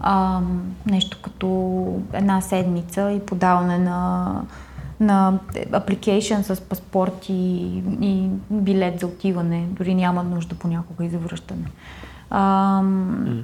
а, 0.00 0.40
нещо 0.86 1.18
като 1.22 1.86
една 2.12 2.40
седмица 2.40 3.12
и 3.12 3.20
подаване 3.20 3.78
на 3.78 4.32
на 5.00 5.38
application 5.56 6.40
с 6.40 6.60
паспорт 6.60 7.28
и, 7.28 7.82
и 8.00 8.28
билет 8.50 9.00
за 9.00 9.06
отиване. 9.06 9.66
Дори 9.70 9.94
няма 9.94 10.22
нужда 10.22 10.54
понякога 10.54 11.04
и 11.04 11.08
за 11.08 11.18
връщане. 11.18 11.64
А, 12.30 12.80
mm. 12.82 13.42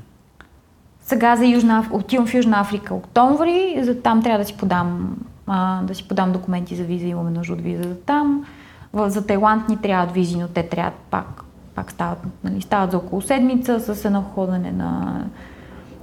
Сега 1.01 1.37
за 1.37 1.47
Южна, 1.47 1.89
отивам 1.93 2.27
в 2.27 2.35
Южна 2.35 2.61
Африка 2.61 2.95
октомври, 2.95 3.79
за 3.83 4.01
там 4.03 4.23
трябва 4.23 4.39
да 4.39 4.45
си 4.45 4.57
подам, 4.57 5.17
а, 5.47 5.83
да 5.83 5.95
си 5.95 6.09
подам 6.09 6.33
документи 6.33 6.77
за 6.77 6.85
виза, 6.85 7.07
имаме 7.07 7.31
нужда 7.31 7.53
от 7.53 7.61
виза 7.61 7.83
за 7.83 7.97
там. 7.97 8.45
В, 8.93 9.11
за 9.11 9.27
Тайланд 9.27 9.69
ни 9.69 9.77
трябват 9.77 10.13
визи, 10.13 10.39
но 10.39 10.49
те 10.49 10.63
трябват 10.63 10.95
пак, 11.11 11.45
пак 11.75 11.91
стават, 11.91 12.19
нали, 12.45 12.63
стават 12.63 12.91
за 12.91 12.97
около 12.97 13.23
седмица 13.23 13.95
с 13.95 14.05
едно 14.05 14.23
ходене 14.23 14.73
на, 14.73 15.23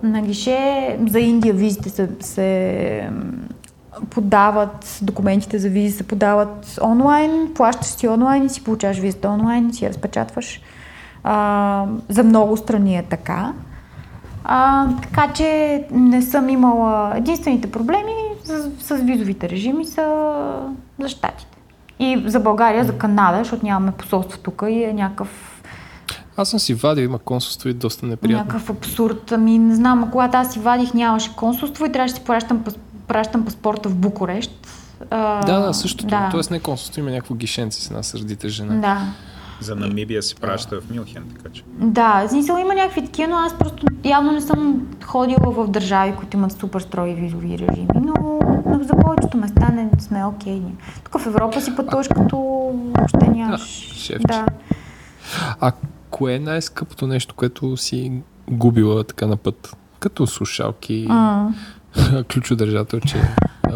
на 0.04 0.22
гише. 0.22 0.98
За 1.08 1.20
Индия 1.20 1.54
визите 1.54 1.90
се, 1.90 2.10
се 2.20 3.10
подават 4.10 5.00
документите 5.02 5.60
за 5.60 5.70
визи, 5.70 5.98
се 5.98 6.04
подават 6.04 6.80
онлайн, 6.84 7.52
плащаш 7.56 7.88
си 7.88 8.08
онлайн 8.08 8.46
и 8.46 8.50
си 8.50 8.64
получаваш 8.64 8.98
визата 8.98 9.30
онлайн, 9.30 9.74
си 9.74 9.86
я 9.86 9.90
разпечатваш. 9.90 10.62
А, 11.24 11.86
за 12.10 12.24
много 12.24 12.58
страни 12.58 12.98
е 12.98 13.04
така. 13.04 13.54
А, 14.44 14.88
така 15.02 15.34
че 15.34 15.84
не 15.92 16.22
съм 16.22 16.50
имала... 16.50 17.14
Единствените 17.16 17.72
проблеми 17.72 18.14
с, 18.44 18.70
с 18.80 18.96
визовите 18.96 19.50
режими 19.50 19.86
са 19.86 20.36
за 21.00 21.10
щатите. 21.10 21.58
И 22.00 22.24
за 22.26 22.40
България, 22.40 22.86
за 22.86 22.98
Канада, 22.98 23.38
защото 23.38 23.66
нямаме 23.66 23.92
посолство 23.92 24.40
тук 24.40 24.64
и 24.70 24.84
е 24.84 24.94
някакъв 24.94 25.60
аз 26.42 26.50
съм 26.50 26.60
си 26.60 26.74
вадил, 26.74 27.04
има 27.04 27.20
консулство 27.20 27.70
и 27.70 27.74
доста 27.74 28.06
неприятно. 28.06 28.46
Някакъв 28.46 28.70
абсурд. 28.70 29.32
Ами 29.32 29.60
не 29.60 29.76
знам, 29.76 30.04
а 30.04 30.12
когато 30.12 30.38
аз 30.38 30.54
си 30.54 30.60
вадих, 30.60 30.94
нямаше 30.94 31.36
консулство 31.36 31.86
и 31.86 31.92
трябваше 31.92 32.14
да 32.14 32.20
си 32.20 32.26
плащам 32.26 32.64
пращам 33.10 33.46
паспорта 33.46 33.90
в 33.90 33.96
Букурещ. 33.96 34.52
А, 35.10 35.46
да, 35.46 35.60
да, 35.60 35.74
същото. 35.74 36.08
Да. 36.08 36.30
Тоест 36.32 36.52
не 36.52 36.60
консулство, 36.60 37.00
има 37.00 37.12
някакво 37.12 37.36
гишенце 37.36 37.82
с 37.82 37.88
една 37.88 38.04
сърдита 38.04 38.50
жена. 38.50 38.76
Да. 38.76 39.02
За 39.62 39.76
Намибия 39.76 40.24
си 40.24 40.36
праща 40.36 40.82
в 40.82 40.90
Милхен, 40.90 41.24
така 41.38 41.50
че. 41.54 41.64
Да, 41.68 42.26
смисъл 42.30 42.58
има 42.58 42.74
някакви 42.74 43.06
такива, 43.06 43.28
но 43.28 43.36
аз 43.36 43.58
просто 43.58 43.86
явно 44.04 44.32
не 44.32 44.42
съм 44.42 44.88
ходила 45.04 45.52
в 45.52 45.68
държави, 45.68 46.14
които 46.18 46.38
имат 46.38 46.52
супер 46.52 46.80
строги 46.80 47.14
визови 47.14 47.58
режими, 47.58 47.88
но, 47.96 48.40
но 48.66 48.84
за 48.84 48.94
повечето 48.94 49.38
места 49.38 49.70
не 49.70 49.90
сме 50.00 50.26
окей. 50.26 50.60
Okay. 50.60 50.72
Тук 51.04 51.22
в 51.22 51.26
Европа 51.26 51.62
си 51.62 51.76
пътуваш 51.76 52.08
като 52.08 52.38
въобще 52.98 53.28
нямаш. 53.28 54.10
Да, 54.10 54.28
да. 54.28 54.46
А 55.60 55.72
кое 56.10 56.34
е 56.34 56.40
най-скъпото 56.40 57.08
нещо, 57.08 57.36
което 57.36 57.78
си 57.78 58.12
губила 58.52 59.04
така 59.04 59.28
на 59.28 59.38
път? 59.38 59.78
Като 60.00 60.28
слушалки, 60.28 61.08
mm. 61.10 61.54
ключодържателче, 62.34 63.18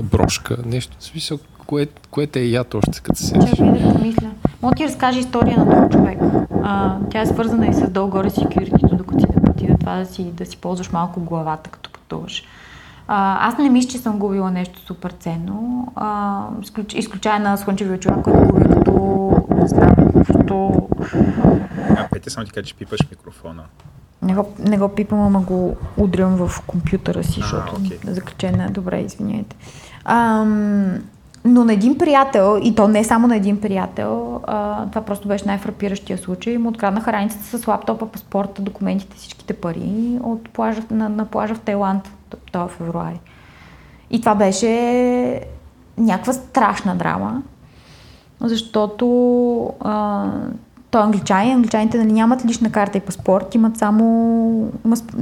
брошка, 0.04 0.58
нещо. 0.66 0.98
В 1.00 1.04
смисъл, 1.04 1.40
кое, 1.66 1.88
кое 2.12 2.28
те 2.28 2.40
е 2.40 2.46
яд 2.46 2.74
още, 2.74 3.02
като 3.04 3.20
се 3.20 3.26
седиш? 3.26 3.50
Чакай 3.50 3.72
да 3.72 3.94
помисля. 3.94 4.32
Мога 4.62 4.76
ти 4.76 4.84
разкажа 4.84 5.20
история 5.20 5.58
на 5.58 5.66
друг 5.66 5.92
човек. 5.92 6.20
А, 6.64 6.98
тя 7.12 7.22
е 7.22 7.26
свързана 7.26 7.68
и 7.68 7.74
с 7.74 7.90
долу-горе 7.90 8.30
security, 8.30 8.98
докато 8.98 9.20
си 9.20 9.26
да 9.36 9.42
пъти 9.42 9.68
да 9.68 9.78
това 9.78 9.96
да 9.96 10.06
си, 10.06 10.32
да 10.32 10.46
си 10.46 10.58
ползваш 10.58 10.92
малко 10.92 11.20
главата, 11.20 11.70
като 11.70 11.90
пътуваш. 11.92 12.44
А, 13.08 13.48
аз 13.48 13.58
не 13.58 13.70
мисля, 13.70 13.90
че 13.90 13.98
съм 13.98 14.20
губила 14.20 14.52
нещо 14.52 14.80
супер 14.80 15.12
ценно. 15.12 15.88
А, 15.96 16.48
изключ, 16.62 16.94
изключая 16.94 17.40
на 17.40 17.58
слънчевия 17.58 18.00
човек, 18.00 18.24
който 18.24 18.54
губи 18.54 18.64
като... 18.64 19.32
Не 19.56 19.68
знам, 19.68 19.96
като... 20.28 20.88
А, 21.98 22.08
Петя, 22.12 22.30
само 22.30 22.46
ти 22.46 22.52
кажа, 22.52 22.66
че 22.66 22.76
пипаш 22.76 23.00
микрофона. 23.12 23.64
Не 24.24 24.36
го, 24.36 24.54
не 24.60 24.78
го 24.78 24.90
пипам, 24.90 25.20
ама 25.20 25.40
го 25.40 25.76
удрям 25.98 26.36
в 26.36 26.64
компютъра 26.68 27.24
си, 27.24 27.40
защото 27.40 27.76
okay. 27.76 28.10
закачена. 28.10 28.70
Добре, 28.72 29.00
извиняйте. 29.00 29.56
Ам, 30.06 31.00
но 31.46 31.66
на 31.66 31.74
един 31.74 31.98
приятел, 31.98 32.60
и 32.64 32.76
то 32.76 32.88
не 32.88 33.04
само 33.04 33.28
на 33.28 33.36
един 33.36 33.62
приятел, 33.62 34.42
а, 34.48 34.86
това 34.86 35.02
просто 35.02 35.28
беше 35.28 35.46
най-фрапиращия 35.48 36.18
случай, 36.18 36.58
му 36.58 36.70
откраднаха 36.70 37.14
раницата 37.14 37.58
с 37.60 37.68
лаптопа, 37.68 38.06
паспорта, 38.06 38.62
документите, 38.62 39.18
всичките 39.18 39.54
пари 39.54 40.20
от 40.24 40.50
плажа, 40.50 40.82
на, 40.92 41.10
на 41.10 41.26
плажа 41.26 41.56
в 41.56 41.60
Тайланд, 41.60 42.12
това 42.52 42.68
в 42.68 42.72
февруари. 42.72 43.20
И 44.10 44.20
това 44.20 44.36
беше 44.36 45.42
някаква 45.98 46.34
страшна 46.34 46.96
драма, 46.96 47.44
защото 48.42 49.74
а, 49.80 50.28
то 50.94 51.00
е 51.00 51.04
англичани, 51.04 51.52
англичаните 51.52 51.98
нали, 51.98 52.12
нямат 52.12 52.46
лична 52.46 52.72
карта 52.72 52.98
и 52.98 53.02
паспорт, 53.02 53.56
имат 53.56 53.78
само, 53.78 54.72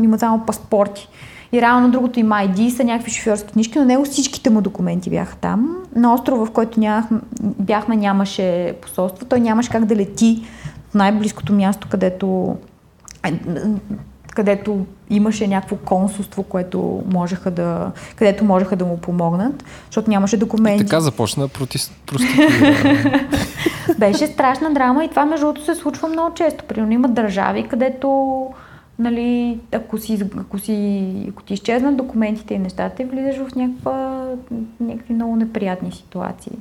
имат 0.03 0.19
само 0.19 0.45
паспорти. 0.45 1.07
И 1.51 1.61
реално 1.61 1.91
другото 1.91 2.19
има 2.19 2.35
ID 2.35 2.69
са 2.69 2.83
някакви 2.83 3.11
шофьорски 3.11 3.53
книжки, 3.53 3.79
но 3.79 3.85
него 3.85 4.05
всичките 4.05 4.49
му 4.49 4.61
документи 4.61 5.09
бяха 5.09 5.35
там. 5.35 5.77
На 5.95 6.13
острова, 6.13 6.45
в 6.45 6.51
който 6.51 6.79
нямах, 6.79 7.05
бяхме, 7.41 7.95
нямаше 7.95 8.75
посолство. 8.81 9.25
Той 9.25 9.39
нямаше 9.39 9.69
как 9.69 9.85
да 9.85 9.95
лети 9.95 10.43
в 10.89 10.93
най-близкото 10.93 11.53
място, 11.53 11.87
където 11.91 12.55
където 14.27 14.85
имаше 15.09 15.47
някакво 15.47 15.75
консулство, 15.75 16.43
което 16.43 17.03
можеха 17.11 17.51
да, 17.51 17.91
където 18.15 18.45
можеха 18.45 18.75
да 18.75 18.85
му 18.85 18.97
помогнат, 18.97 19.63
защото 19.85 20.09
нямаше 20.09 20.37
документи. 20.37 20.83
И 20.83 20.85
така 20.85 20.99
започна 20.99 21.47
протест. 21.47 21.91
Беше 24.01 24.27
страшна 24.27 24.73
драма 24.73 25.03
и 25.03 25.09
това 25.09 25.25
между 25.25 25.45
другото 25.45 25.65
се 25.65 25.75
случва 25.75 26.07
много 26.07 26.33
често. 26.33 26.63
Примерно 26.63 26.93
има 26.93 27.07
държави, 27.07 27.67
където 27.67 28.47
нали, 28.99 29.59
ако, 29.71 29.97
си, 29.97 30.23
ако, 30.37 30.59
си, 30.59 31.13
ако 31.29 31.43
ти 31.43 31.53
изчезнат 31.53 31.97
документите 31.97 32.53
и 32.53 32.59
нещата, 32.59 33.03
влизаш 33.03 33.35
в 33.35 33.55
някаква, 33.55 34.25
някакви 34.79 35.13
много 35.13 35.35
неприятни 35.35 35.91
ситуации. 35.91 36.51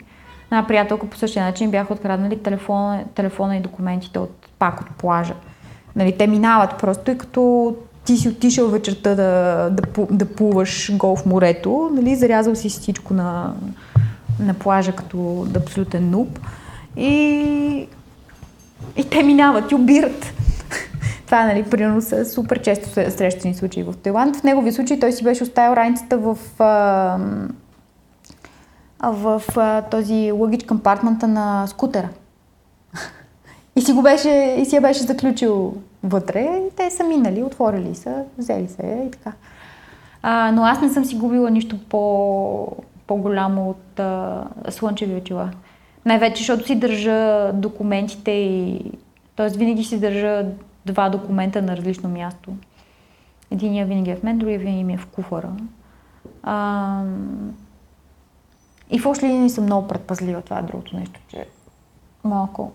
Една 0.44 0.67
приятелка 0.67 1.07
по 1.07 1.17
същия 1.17 1.44
начин 1.44 1.70
бяха 1.70 1.93
откраднали 1.93 2.43
телефона, 2.43 3.05
телефона 3.15 3.57
и 3.57 3.60
документите 3.60 4.19
от, 4.19 4.49
пак 4.59 4.81
от 4.81 4.91
плажа. 4.91 5.35
Нали, 5.97 6.19
те 6.19 6.27
минават 6.27 6.78
просто 6.78 7.10
и 7.10 7.19
като 7.19 7.75
ти 8.05 8.17
си 8.17 8.28
отишъл 8.28 8.69
вечерта 8.69 9.15
да, 9.15 9.70
да, 9.70 10.07
да 10.10 10.27
плуваш 10.27 10.97
гол 10.97 11.17
в 11.17 11.27
морето, 11.27 11.91
нали, 11.93 12.17
зарязал 12.17 12.55
си 12.55 12.69
всичко 12.69 13.15
на, 13.15 13.55
на 14.41 14.55
плажа 14.55 14.93
като 14.93 15.47
абсолютен 15.57 16.10
нуб 16.10 16.39
и, 16.97 17.89
и 18.97 19.10
те 19.10 19.23
минават 19.23 19.70
и 19.70 19.75
обират. 19.75 20.33
Това, 21.27 21.44
нали, 21.44 21.62
примерно 21.70 22.02
са 22.02 22.25
супер 22.25 22.62
често 22.62 22.89
срещани 22.89 23.55
случаи 23.55 23.83
в 23.83 23.94
Тайланд. 24.02 24.36
В 24.36 24.43
негови 24.43 24.73
случай 24.73 25.01
той 25.01 25.12
си 25.12 25.25
беше 25.25 25.43
оставил 25.43 25.77
раницата 25.77 26.19
в, 26.19 26.39
а, 26.59 27.19
в 29.12 29.43
този 29.91 30.33
лъгич 30.33 30.65
компартмента 30.65 31.28
на 31.28 31.67
скутера. 31.67 32.09
И 33.77 33.81
си 33.81 33.93
го 33.93 34.02
беше, 34.02 34.57
и 34.59 34.65
си 34.65 34.77
я 34.77 34.81
беше 34.81 35.02
заключил 35.02 35.75
вътре 36.02 36.41
и 36.41 36.77
те 36.77 36.91
са 36.91 37.05
минали, 37.05 37.43
отворили 37.43 37.94
са, 37.94 38.25
взели 38.39 38.69
се 38.69 39.02
и 39.07 39.10
така. 39.10 39.33
А, 40.23 40.52
но 40.52 40.65
аз 40.65 40.81
не 40.81 40.89
съм 40.89 41.05
си 41.05 41.17
губила 41.17 41.51
нищо 41.51 41.78
по, 41.89 42.69
по-голямо 43.07 43.70
от 43.70 44.01
а, 44.01 44.44
слънчеви 44.70 45.15
очила. 45.15 45.51
Най-вече, 46.05 46.39
защото 46.39 46.67
си 46.67 46.75
държа 46.75 47.53
документите 47.53 48.31
и... 48.31 48.93
Тоест 49.37 49.57
винаги 49.57 49.85
си 49.85 50.01
държа 50.01 50.47
два 50.87 51.09
документа 51.09 51.62
на 51.62 51.77
различно 51.77 52.09
място. 52.09 52.51
Единия 53.51 53.87
винаги 53.87 54.11
е 54.11 54.17
в 54.17 54.23
мен, 54.23 54.39
другия 54.39 54.59
винаги 54.59 54.85
ми 54.85 54.95
е 54.95 54.99
в 54.99 55.07
куфара. 55.07 55.51
А, 56.43 57.05
и 58.91 58.99
в 58.99 59.07
още 59.07 59.27
линии 59.27 59.51
съм 59.51 59.65
много 59.65 59.89
предпазлива. 59.89 60.43
Това 60.43 60.59
е 60.59 60.62
другото 60.62 60.97
нещо, 60.97 61.20
че 61.29 61.47
малко... 62.25 62.73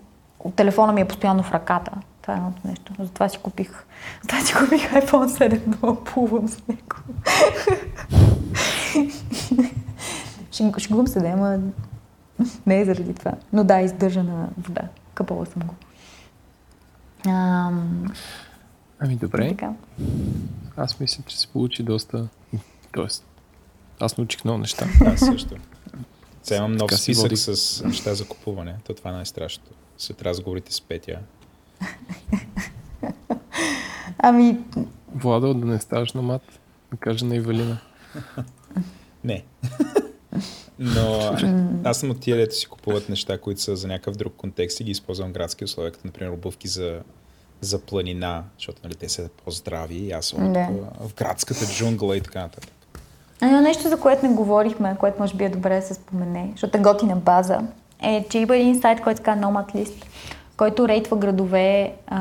Телефона 0.56 0.92
ми 0.92 1.00
е 1.00 1.08
постоянно 1.08 1.42
в 1.42 1.52
ръката. 1.52 1.92
Това 2.22 2.34
е 2.34 2.36
едното 2.36 2.68
нещо. 2.68 2.92
Затова 2.98 3.28
си 3.28 3.38
купих, 3.38 3.86
затова 4.22 4.40
си 4.40 4.54
купих 4.54 4.92
iPhone 4.92 5.50
7, 5.50 5.60
но 5.82 5.96
плувам 5.96 6.48
с 6.48 6.62
него. 6.68 6.96
Шегувам 10.78 11.06
се, 11.06 11.20
да, 11.20 11.28
ама 11.28 11.58
не 12.66 12.80
е 12.80 12.84
заради 12.84 13.14
това. 13.14 13.32
Но 13.52 13.64
да, 13.64 13.80
издържа 13.80 14.22
на 14.22 14.48
вода. 14.58 14.82
Къпала 15.14 15.46
съм 15.46 15.62
го. 15.62 15.74
Ам... 17.30 18.06
Ами 18.98 19.16
добре. 19.16 19.48
Така. 19.48 19.72
Аз 20.76 21.00
мисля, 21.00 21.24
че 21.26 21.38
се 21.38 21.46
получи 21.48 21.82
доста... 21.82 22.28
Тоест, 22.92 23.24
аз 24.00 24.18
научих 24.18 24.44
много 24.44 24.58
неща. 24.58 24.86
Аз 25.06 25.20
също. 25.20 25.54
Сега 26.42 26.58
имам 26.58 26.72
нов 26.72 27.00
списък 27.00 27.22
води. 27.22 27.36
с 27.36 27.82
неща 27.84 28.14
за 28.14 28.28
купуване. 28.28 28.76
То 28.86 28.94
това 28.94 29.10
е 29.10 29.12
най-страшното. 29.12 29.70
След 29.98 30.22
разговорите 30.22 30.72
с 30.72 30.80
Петя. 30.80 31.18
Ами, 34.18 34.58
Владо, 35.14 35.54
да 35.54 35.66
не 35.66 35.78
ставаш 35.78 36.12
намат, 36.12 36.42
да 36.90 36.96
кажа 36.96 37.24
на 37.24 37.36
Ивалина. 37.36 37.78
Не. 39.24 39.44
Но 40.78 41.36
аз 41.84 41.98
съм 41.98 42.10
от 42.10 42.20
тия, 42.20 42.36
дето 42.36 42.54
си 42.54 42.66
купуват 42.66 43.08
неща, 43.08 43.38
които 43.38 43.60
са 43.60 43.76
за 43.76 43.88
някакъв 43.88 44.16
друг 44.16 44.34
контекст 44.36 44.80
и 44.80 44.84
ги 44.84 44.90
използвам 44.90 45.28
в 45.28 45.32
градски 45.32 45.64
условия, 45.64 45.92
като 45.92 46.06
например 46.06 46.32
обувки 46.32 46.68
за, 46.68 47.00
за 47.60 47.78
планина, 47.78 48.42
защото 48.58 48.80
нали, 48.84 48.94
те 48.94 49.08
са 49.08 49.28
по-здрави 49.44 49.94
и 49.94 50.12
аз 50.12 50.26
съм 50.26 50.52
Да. 50.52 50.68
в 51.00 51.14
градската 51.14 51.66
джунгла 51.66 52.16
и 52.16 52.20
така 52.20 52.40
нататък. 52.40 52.70
Едно 53.42 53.60
нещо, 53.60 53.88
за 53.88 54.00
което 54.00 54.26
не 54.26 54.34
говорихме, 54.34 54.96
което 54.98 55.20
може 55.20 55.34
би 55.34 55.44
е 55.44 55.48
добре 55.48 55.76
да 55.76 55.86
се 55.86 55.94
спомене, 55.94 56.48
защото 56.52 56.78
е 56.78 56.82
готина 56.82 57.16
база, 57.16 57.60
е, 58.02 58.26
че 58.30 58.38
има 58.38 58.56
един 58.56 58.80
сайт, 58.80 59.00
който 59.00 59.16
се 59.16 59.22
казва 59.22 59.42
Nomad 59.42 59.74
List, 59.74 60.04
който 60.56 60.88
рейтва 60.88 61.16
градове 61.16 61.94
а, 62.06 62.18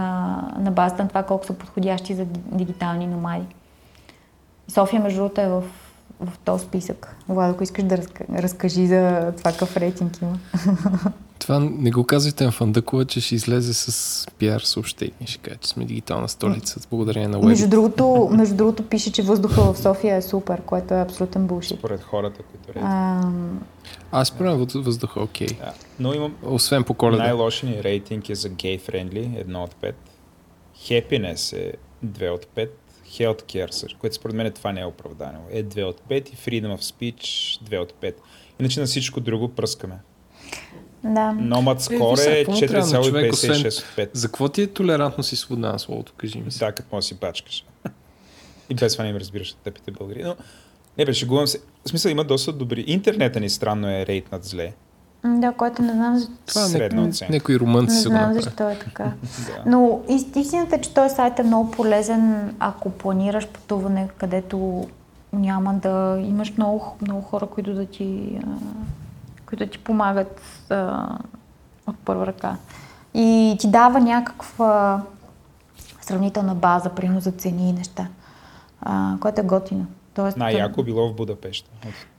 на 0.60 0.72
базата 0.72 1.04
на 1.04 1.10
това 1.10 1.24
колко 1.24 1.46
са 1.46 1.54
подходящи 1.54 2.14
за 2.16 2.26
ди- 2.26 2.40
дигитални 2.52 3.08
номади. 3.08 3.46
София, 4.68 5.02
между 5.02 5.20
другото, 5.20 5.42
е 5.42 5.48
в, 5.48 5.64
в 6.22 6.38
този 6.40 6.66
списък. 6.66 7.16
Владо, 7.30 7.54
ако 7.54 7.64
искаш 7.64 7.84
да 7.84 7.98
разка, 7.98 8.24
разкажи 8.32 8.88
за 8.88 9.34
това 9.38 9.52
какъв 9.52 9.78
рейтинг 9.78 10.18
има. 10.18 10.40
Това 11.40 11.60
не 11.60 11.92
го 11.92 12.04
казвайте 12.04 12.46
на 12.46 12.52
Фандъкова, 12.52 13.06
че 13.06 13.22
ще 13.22 13.36
излезе 13.36 13.74
с 13.74 14.26
пиар 14.30 14.60
съобщение. 14.60 15.14
Ще 15.26 15.38
каже, 15.40 15.58
че 15.58 15.70
сме 15.70 15.86
дигитална 15.86 16.30
столица 16.30 16.80
с 16.80 16.88
благодарение 16.88 17.28
на 17.28 17.40
Между 17.40 17.66
Web. 17.66 17.70
другото, 17.70 18.30
между 18.32 18.56
другото 18.56 18.84
пише, 18.84 19.12
че 19.12 19.22
въздуха 19.22 19.62
в 19.64 19.78
София 19.78 20.16
е 20.16 20.22
супер, 20.22 20.62
което 20.62 20.94
е 20.94 21.02
абсолютен 21.02 21.48
булшит. 21.48 21.78
Според 21.80 22.02
хората, 22.02 22.42
които. 22.44 22.80
Ам, 22.80 23.62
Аз 24.12 24.32
въз- 24.32 24.76
въздуха, 24.76 25.22
окей. 25.22 25.48
Да. 25.48 25.74
Но 26.00 26.14
имам 26.14 26.36
Освен 26.44 26.84
по 26.84 26.94
коледа. 26.94 27.24
най-лошия 27.24 27.70
ни 27.70 27.84
рейтинг 27.84 28.30
е 28.30 28.36
за 28.36 28.50
gay 28.50 28.82
friendly, 28.82 29.46
1 29.46 29.56
от 29.56 29.76
5. 29.76 29.94
Happiness 30.80 31.54
е 31.54 31.74
2 32.06 32.30
от 32.30 32.46
5. 32.48 32.70
Healthcare, 33.10 33.72
също, 33.72 34.00
което 34.00 34.16
според 34.16 34.36
мен 34.36 34.52
това 34.52 34.72
не 34.72 34.82
е 34.82 34.86
оправдано. 34.86 35.40
Е 35.52 35.64
2 35.64 35.84
от 35.84 36.02
5 36.10 36.30
и 36.34 36.36
Freedom 36.36 36.78
of 36.78 36.82
Speech 36.82 37.22
2 37.64 37.80
от 37.80 37.94
5. 37.94 38.14
Иначе 38.60 38.80
на 38.80 38.86
всичко 38.86 39.20
друго 39.20 39.50
пръскаме. 39.50 39.96
да. 41.04 42.18
Сега, 42.18 42.38
е 42.38 42.44
на 42.98 43.04
човек, 43.04 43.34
4,56 43.34 43.68
от 43.68 43.98
5. 43.98 44.10
За 44.14 44.28
какво 44.28 44.50
ти 44.50 44.62
е 44.62 44.68
толерантност 44.68 45.32
и 45.32 45.36
свобода 45.36 45.72
на 45.72 45.80
словото, 45.80 46.14
кажи 46.18 46.40
ми 46.42 46.52
се. 46.52 46.60
Да, 46.60 46.72
като 46.72 46.90
може 46.92 47.04
да 47.04 47.08
си 47.08 47.16
бачкаш. 47.16 47.66
и 48.70 48.76
без 48.76 48.94
това 48.94 49.04
не 49.04 49.10
им 49.10 49.18
разбираш 49.18 49.54
тъпите 49.64 49.92
българи. 49.92 50.24
Но, 50.24 50.36
не 50.98 51.06
бе, 51.06 51.14
шегувам 51.14 51.48
се. 51.48 51.62
В 51.86 51.90
смисъл 51.90 52.10
има 52.10 52.24
доста 52.24 52.54
добри. 52.54 52.84
Интернета 52.88 53.40
ни 53.40 53.50
странно 53.50 53.90
е 53.90 54.06
рейтнат 54.06 54.44
зле. 54.46 54.74
Да, 55.26 55.52
което 55.52 55.82
не 55.82 55.94
знам, 55.94 56.18
за- 56.18 56.28
Това 56.46 56.62
не, 56.62 56.68
Средна 56.68 57.04
оценка. 57.04 57.34
някои 57.34 57.60
румънци 57.60 57.96
не 57.96 58.02
са 58.02 58.10
го 58.10 58.10
знам 58.10 58.22
направили. 58.22 58.44
защо 58.44 58.70
е 58.70 58.80
така. 58.80 59.04
Да. 59.48 59.64
Но 59.68 60.02
ист- 60.10 60.36
истината 60.36 60.76
е, 60.76 60.82
че 60.82 60.94
този 60.94 61.16
сайт 61.16 61.40
е 61.40 61.44
много 61.44 61.72
полезен, 61.72 62.56
ако 62.60 62.90
планираш 62.90 63.48
пътуване, 63.48 64.08
където 64.10 64.86
няма 65.34 65.74
да 65.74 66.18
имаш 66.20 66.54
много, 66.54 66.96
много 67.02 67.22
хора, 67.22 67.46
които 67.46 67.74
да 67.74 67.86
ти, 67.86 68.40
които 69.46 69.66
да 69.66 69.72
ти 69.72 69.78
помагат 69.78 70.42
а, 70.70 71.08
от 71.88 71.96
първа 71.98 72.28
ръка. 72.28 72.56
И 73.14 73.56
ти 73.60 73.68
дава 73.68 74.00
някаква 74.00 75.02
сравнителна 76.02 76.56
база, 76.56 76.90
примерно 76.90 77.22
за 77.22 77.32
цени 77.32 77.70
и 77.70 77.74
неща, 77.74 78.08
а, 78.82 79.14
което 79.20 79.42
е 79.42 79.46
готино. 79.46 79.86
Тоест, 80.14 80.38
Най-яко 80.38 80.84
било 80.84 81.10
в 81.10 81.16
Будапешта. 81.16 81.70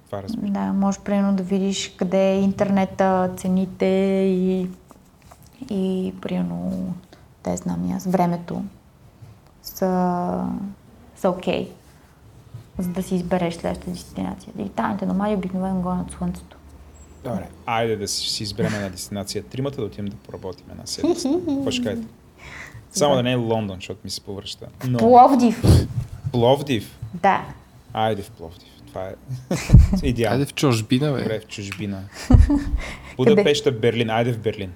Това 0.07 0.23
разбирам. 0.23 0.53
да, 0.53 0.73
можеш 0.73 1.01
примерно 1.01 1.37
да 1.37 1.43
видиш 1.43 1.95
къде 1.99 2.33
е 2.33 2.41
интернета, 2.41 3.31
цените 3.37 3.87
и, 4.31 4.69
и 5.71 6.15
примерно, 6.23 6.95
те 7.43 7.57
знам 7.57 7.93
аз, 7.97 8.07
времето 8.07 8.65
са, 9.63 10.49
са 11.17 11.31
окей, 11.31 11.69
за 12.79 12.89
да 12.89 13.03
си 13.03 13.15
избереш 13.15 13.55
следващата 13.55 13.91
дестинация. 13.91 14.53
Дигиталните 14.57 15.07
номади 15.07 15.35
обикновено 15.35 15.81
гонят 15.81 16.11
слънцето. 16.11 16.57
Добре, 17.25 17.49
айде 17.67 17.97
да 17.97 18.09
си, 18.09 18.31
си 18.31 18.43
изберем 18.43 18.75
една 18.75 18.89
дестинация. 18.89 19.45
Тримата 19.45 19.77
да 19.77 19.87
отидем 19.87 20.07
да 20.07 20.17
поработим 20.17 20.67
една 20.71 20.87
седмица. 20.87 21.29
Какво 21.49 21.71
ще 21.71 21.85
кажете? 21.85 22.07
Само 22.93 23.15
да 23.15 23.23
не 23.23 23.33
е 23.33 23.37
Лондон, 23.37 23.77
защото 23.77 24.01
ми 24.05 24.11
се 24.11 24.21
повръща. 24.21 24.67
Но 24.89 24.99
Пловдив! 24.99 25.63
Пловдив. 26.33 26.99
Да. 27.15 27.45
Айде 27.93 28.23
в 28.23 28.31
Пловдив. 28.31 28.69
Това 28.97 29.09
е 29.09 29.15
идеално. 30.03 30.33
Айде 30.33 30.47
в 30.47 30.55
чужбина, 30.55 31.13
бе. 31.13 31.19
Добре, 31.19 31.41
в 31.41 31.47
чужбина. 31.47 32.03
Будапешта, 33.17 33.73
Берлин. 33.73 34.11
Айде 34.11 34.33
в 34.33 34.39
Берлин. 34.39 34.73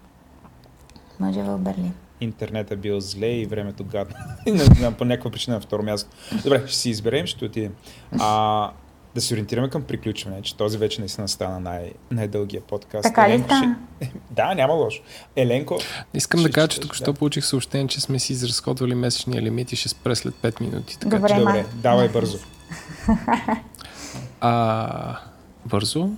Може 1.20 1.42
в 1.42 1.58
Берлин. 1.58 1.92
Интернетът 2.20 2.73
е 2.73 2.76
бил 2.76 3.00
зле 3.00 3.26
и 3.28 3.47
времето 3.47 3.84
гадно. 3.84 4.15
Не 4.47 4.65
знам, 4.65 4.94
по 4.94 5.05
някаква 5.05 5.31
причина 5.31 5.55
на 5.57 5.60
второ 5.60 5.82
място. 5.82 6.10
Добре, 6.44 6.62
ще 6.66 6.76
си 6.76 6.90
изберем, 6.90 7.26
ще 7.26 7.44
отидем. 7.44 7.73
А, 8.18 8.70
да 9.15 9.20
се 9.20 9.34
ориентираме 9.34 9.68
към 9.68 9.82
приключване, 9.82 10.42
че 10.42 10.57
този 10.57 10.78
вече 10.78 11.00
наистина 11.00 11.28
стана 11.28 11.60
най- 11.60 11.92
най-дългия 12.10 12.62
подкаст. 12.62 13.02
Така 13.02 13.23
ли 13.23 13.32
Еленко 13.32 13.47
стана? 13.47 13.76
ще- 14.02 14.12
Да, 14.31 14.55
няма 14.55 14.74
лошо. 14.74 15.02
Еленко, 15.36 15.78
Искам 16.15 16.39
да 16.39 16.42
Ще 16.42 16.52
кажа, 16.52 16.68
че 16.68 16.81
току-що 16.81 17.05
да. 17.05 17.15
получих 17.15 17.44
съобщение, 17.44 17.86
че 17.86 18.00
сме 18.00 18.18
си 18.18 18.32
изразходвали 18.32 18.94
месечния 18.94 19.42
лимит 19.42 19.73
и 19.73 19.76
ще 19.76 19.89
спре 19.89 20.15
след 20.15 20.34
5 20.34 20.60
минути. 20.60 20.99
Така 20.99 21.16
Добре, 21.16 21.28
че, 21.28 21.34
добре, 21.34 21.65
давай 21.74 22.08
бързо. 22.08 22.39
А, 24.41 25.19
бързо. 25.67 26.09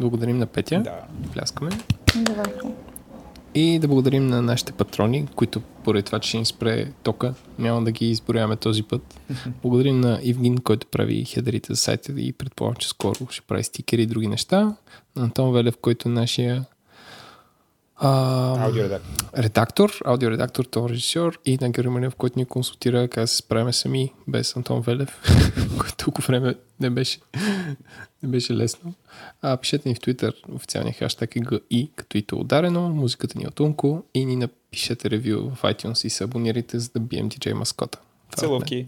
Благодарим 0.00 0.38
на 0.38 0.46
Петя. 0.46 0.80
Да. 0.80 1.02
Пляскаме. 1.32 1.70
Добре. 2.16 2.42
И 3.54 3.78
да 3.78 3.88
благодарим 3.88 4.26
на 4.26 4.42
нашите 4.42 4.72
патрони, 4.72 5.26
които 5.36 5.60
поради 5.60 6.02
това, 6.02 6.18
че 6.18 6.28
ще 6.28 6.38
ни 6.38 6.44
спре 6.44 6.92
тока. 7.02 7.34
Няма 7.58 7.84
да 7.84 7.90
ги 7.90 8.10
изборяваме 8.10 8.56
този 8.56 8.82
път. 8.82 9.20
Благодарим 9.62 10.00
на 10.00 10.20
Ивгин, 10.22 10.58
който 10.58 10.86
прави 10.86 11.24
хедерите 11.24 11.72
за 11.72 11.76
сайта 11.76 12.12
и 12.16 12.32
предполагам, 12.32 12.76
че 12.76 12.88
скоро 12.88 13.26
ще 13.30 13.42
прави 13.42 13.64
стикери 13.64 14.02
и 14.02 14.06
други 14.06 14.26
неща. 14.26 14.76
На 15.16 15.24
Антон 15.24 15.52
Велев, 15.52 15.76
който 15.82 16.08
е 16.08 16.12
нашия 16.12 16.64
а, 18.00 18.64
Аудиоредактор. 18.64 19.24
редактор, 19.38 19.92
аудиоредактор, 20.04 20.64
то 20.64 20.88
режисьор 20.88 21.38
и 21.44 21.58
на 21.60 21.70
Георги 21.70 21.88
Манев, 21.88 22.14
който 22.14 22.38
ни 22.38 22.44
консултира 22.44 23.08
как 23.08 23.24
да 23.24 23.28
се 23.28 23.36
справяме 23.36 23.72
сами 23.72 24.12
без 24.28 24.56
Антон 24.56 24.80
Велев, 24.80 25.20
който 25.78 25.96
толкова 25.96 26.26
време 26.26 26.54
не 26.80 26.90
беше, 26.90 27.18
не 28.22 28.28
беше 28.28 28.54
лесно. 28.54 28.94
А, 29.42 29.56
пишете 29.56 29.88
ни 29.88 29.94
в 29.94 29.98
Twitter, 29.98 30.32
официалния 30.54 30.94
хаштаг 30.94 31.36
е 31.36 31.40
GI, 31.40 31.90
като 31.96 32.18
и 32.18 32.22
то 32.22 32.36
ударено, 32.36 32.88
музиката 32.88 33.38
ни 33.38 33.44
е 33.44 33.48
от 33.48 33.60
Умко 33.60 34.02
и 34.14 34.24
ни 34.24 34.36
напишете 34.36 35.10
ревю 35.10 35.50
в 35.54 35.62
iTunes 35.62 36.06
и 36.06 36.10
се 36.10 36.24
абонирайте, 36.24 36.78
за 36.78 36.90
да 36.90 37.00
бием 37.00 37.30
DJ 37.30 37.52
маскота. 37.52 37.98
Е. 38.32 38.36
Целувки. 38.36 38.86